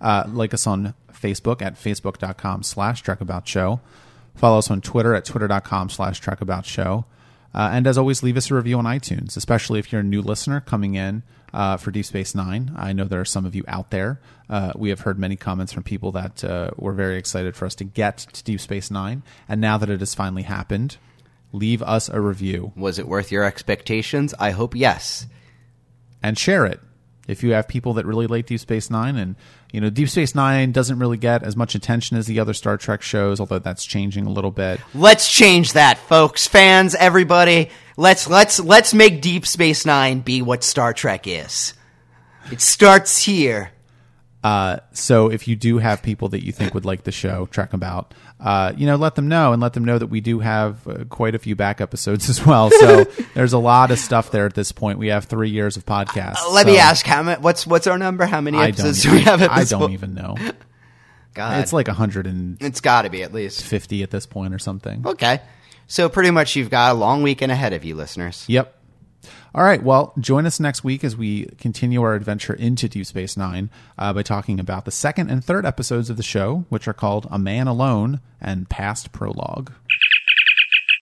Uh, 0.00 0.24
like 0.28 0.54
us 0.54 0.66
on 0.66 0.94
Facebook 1.12 1.60
at 1.60 1.74
facebook.com 1.74 2.62
slash 2.62 3.02
trekaboutshow. 3.02 3.80
Follow 4.34 4.58
us 4.58 4.70
on 4.70 4.80
Twitter 4.80 5.14
at 5.14 5.26
twitter.com 5.26 5.90
slash 5.90 6.22
trekaboutshow. 6.22 7.04
Uh, 7.52 7.70
and 7.72 7.86
as 7.86 7.98
always, 7.98 8.22
leave 8.22 8.36
us 8.36 8.50
a 8.50 8.54
review 8.54 8.78
on 8.78 8.84
iTunes, 8.84 9.36
especially 9.36 9.78
if 9.78 9.90
you're 9.92 10.02
a 10.02 10.04
new 10.04 10.22
listener 10.22 10.60
coming 10.60 10.94
in 10.94 11.22
uh, 11.52 11.76
for 11.76 11.90
Deep 11.90 12.04
Space 12.04 12.34
Nine. 12.34 12.72
I 12.76 12.92
know 12.92 13.04
there 13.04 13.20
are 13.20 13.24
some 13.24 13.44
of 13.44 13.54
you 13.54 13.64
out 13.66 13.90
there. 13.90 14.20
Uh, 14.48 14.72
we 14.76 14.90
have 14.90 15.00
heard 15.00 15.18
many 15.18 15.36
comments 15.36 15.72
from 15.72 15.82
people 15.82 16.12
that 16.12 16.44
uh, 16.44 16.70
were 16.76 16.92
very 16.92 17.16
excited 17.16 17.56
for 17.56 17.66
us 17.66 17.74
to 17.76 17.84
get 17.84 18.18
to 18.18 18.44
Deep 18.44 18.60
Space 18.60 18.90
Nine. 18.90 19.22
And 19.48 19.60
now 19.60 19.78
that 19.78 19.90
it 19.90 20.00
has 20.00 20.14
finally 20.14 20.42
happened, 20.42 20.96
leave 21.52 21.82
us 21.82 22.08
a 22.08 22.20
review 22.20 22.72
Was 22.76 22.98
it 22.98 23.08
worth 23.08 23.32
your 23.32 23.44
expectations? 23.44 24.32
I 24.38 24.50
hope 24.52 24.76
yes. 24.76 25.26
and 26.22 26.38
share 26.38 26.66
it. 26.66 26.80
If 27.26 27.42
you 27.42 27.52
have 27.52 27.68
people 27.68 27.94
that 27.94 28.06
really 28.06 28.26
like 28.26 28.46
Deep 28.46 28.60
Space 28.60 28.90
Nine, 28.90 29.16
and 29.16 29.36
you 29.72 29.80
know 29.80 29.90
Deep 29.90 30.08
Space 30.08 30.34
Nine 30.34 30.72
doesn't 30.72 30.98
really 30.98 31.16
get 31.16 31.42
as 31.42 31.56
much 31.56 31.74
attention 31.74 32.16
as 32.16 32.26
the 32.26 32.40
other 32.40 32.54
Star 32.54 32.76
Trek 32.76 33.02
shows, 33.02 33.40
although 33.40 33.58
that's 33.58 33.84
changing 33.84 34.26
a 34.26 34.30
little 34.30 34.50
bit. 34.50 34.80
Let's 34.94 35.30
change 35.30 35.74
that, 35.74 35.98
folks, 35.98 36.46
fans, 36.46 36.94
everybody. 36.94 37.70
Let's 37.96 38.28
let's 38.28 38.60
let's 38.60 38.94
make 38.94 39.20
Deep 39.22 39.46
Space 39.46 39.84
9 39.84 40.20
be 40.20 40.42
what 40.42 40.64
Star 40.64 40.92
Trek 40.92 41.26
is. 41.26 41.74
It 42.50 42.60
starts 42.60 43.24
here. 43.24 43.72
Uh, 44.42 44.78
so 44.92 45.30
if 45.30 45.46
you 45.46 45.54
do 45.54 45.78
have 45.78 46.02
people 46.02 46.28
that 46.30 46.44
you 46.44 46.52
think 46.52 46.72
would 46.72 46.86
like 46.86 47.04
the 47.04 47.12
show, 47.12 47.46
track 47.46 47.70
them 47.72 47.80
About, 47.80 48.14
uh, 48.40 48.72
you 48.76 48.86
know, 48.86 48.96
let 48.96 49.14
them 49.14 49.28
know 49.28 49.52
and 49.52 49.60
let 49.60 49.74
them 49.74 49.84
know 49.84 49.98
that 49.98 50.06
we 50.06 50.20
do 50.20 50.38
have 50.40 50.86
uh, 50.88 51.04
quite 51.10 51.34
a 51.34 51.38
few 51.38 51.54
back 51.54 51.80
episodes 51.80 52.28
as 52.30 52.44
well. 52.44 52.70
So 52.70 53.04
there's 53.34 53.52
a 53.52 53.58
lot 53.58 53.90
of 53.90 53.98
stuff 53.98 54.30
there 54.30 54.46
at 54.46 54.54
this 54.54 54.72
point. 54.72 54.98
We 54.98 55.08
have 55.08 55.26
three 55.26 55.50
years 55.50 55.76
of 55.76 55.84
podcasts. 55.84 56.38
Uh, 56.44 56.52
Let 56.52 56.66
me 56.66 56.78
ask 56.78 57.04
how 57.04 57.22
many, 57.22 57.40
what's 57.40 57.66
what's 57.66 57.86
our 57.86 57.98
number? 57.98 58.24
How 58.26 58.40
many 58.40 58.58
episodes 58.58 59.02
do 59.02 59.12
we 59.12 59.20
have 59.20 59.42
at 59.42 59.50
I 59.50 59.64
don't 59.64 59.80
point? 59.80 59.92
even 59.92 60.14
know. 60.14 60.36
God. 61.34 61.60
It's 61.60 61.72
like 61.72 61.86
150 61.86 62.64
it's 62.64 62.80
got 62.80 63.02
to 63.02 63.10
be 63.10 63.22
at 63.22 63.32
least. 63.32 63.62
50 63.62 64.02
at 64.02 64.10
this 64.10 64.26
point 64.26 64.52
or 64.52 64.58
something. 64.58 65.06
Okay. 65.06 65.40
So 65.86 66.08
pretty 66.08 66.30
much 66.30 66.56
you've 66.56 66.70
got 66.70 66.92
a 66.92 66.94
long 66.94 67.22
weekend 67.22 67.52
ahead 67.52 67.72
of 67.72 67.84
you, 67.84 67.94
listeners. 67.94 68.44
Yep. 68.48 68.74
All 69.54 69.64
right. 69.64 69.82
Well, 69.82 70.12
join 70.18 70.46
us 70.46 70.60
next 70.60 70.84
week 70.84 71.02
as 71.02 71.16
we 71.16 71.46
continue 71.58 72.02
our 72.02 72.14
adventure 72.14 72.54
into 72.54 72.88
Deep 72.88 73.06
Space 73.06 73.36
Nine 73.36 73.68
uh, 73.98 74.12
by 74.12 74.22
talking 74.22 74.60
about 74.60 74.84
the 74.84 74.90
second 74.92 75.28
and 75.28 75.44
third 75.44 75.66
episodes 75.66 76.08
of 76.08 76.16
the 76.16 76.22
show, 76.22 76.64
which 76.68 76.86
are 76.86 76.92
called 76.92 77.26
A 77.30 77.38
Man 77.38 77.66
Alone 77.66 78.20
and 78.40 78.68
Past 78.68 79.10
Prologue. 79.12 79.72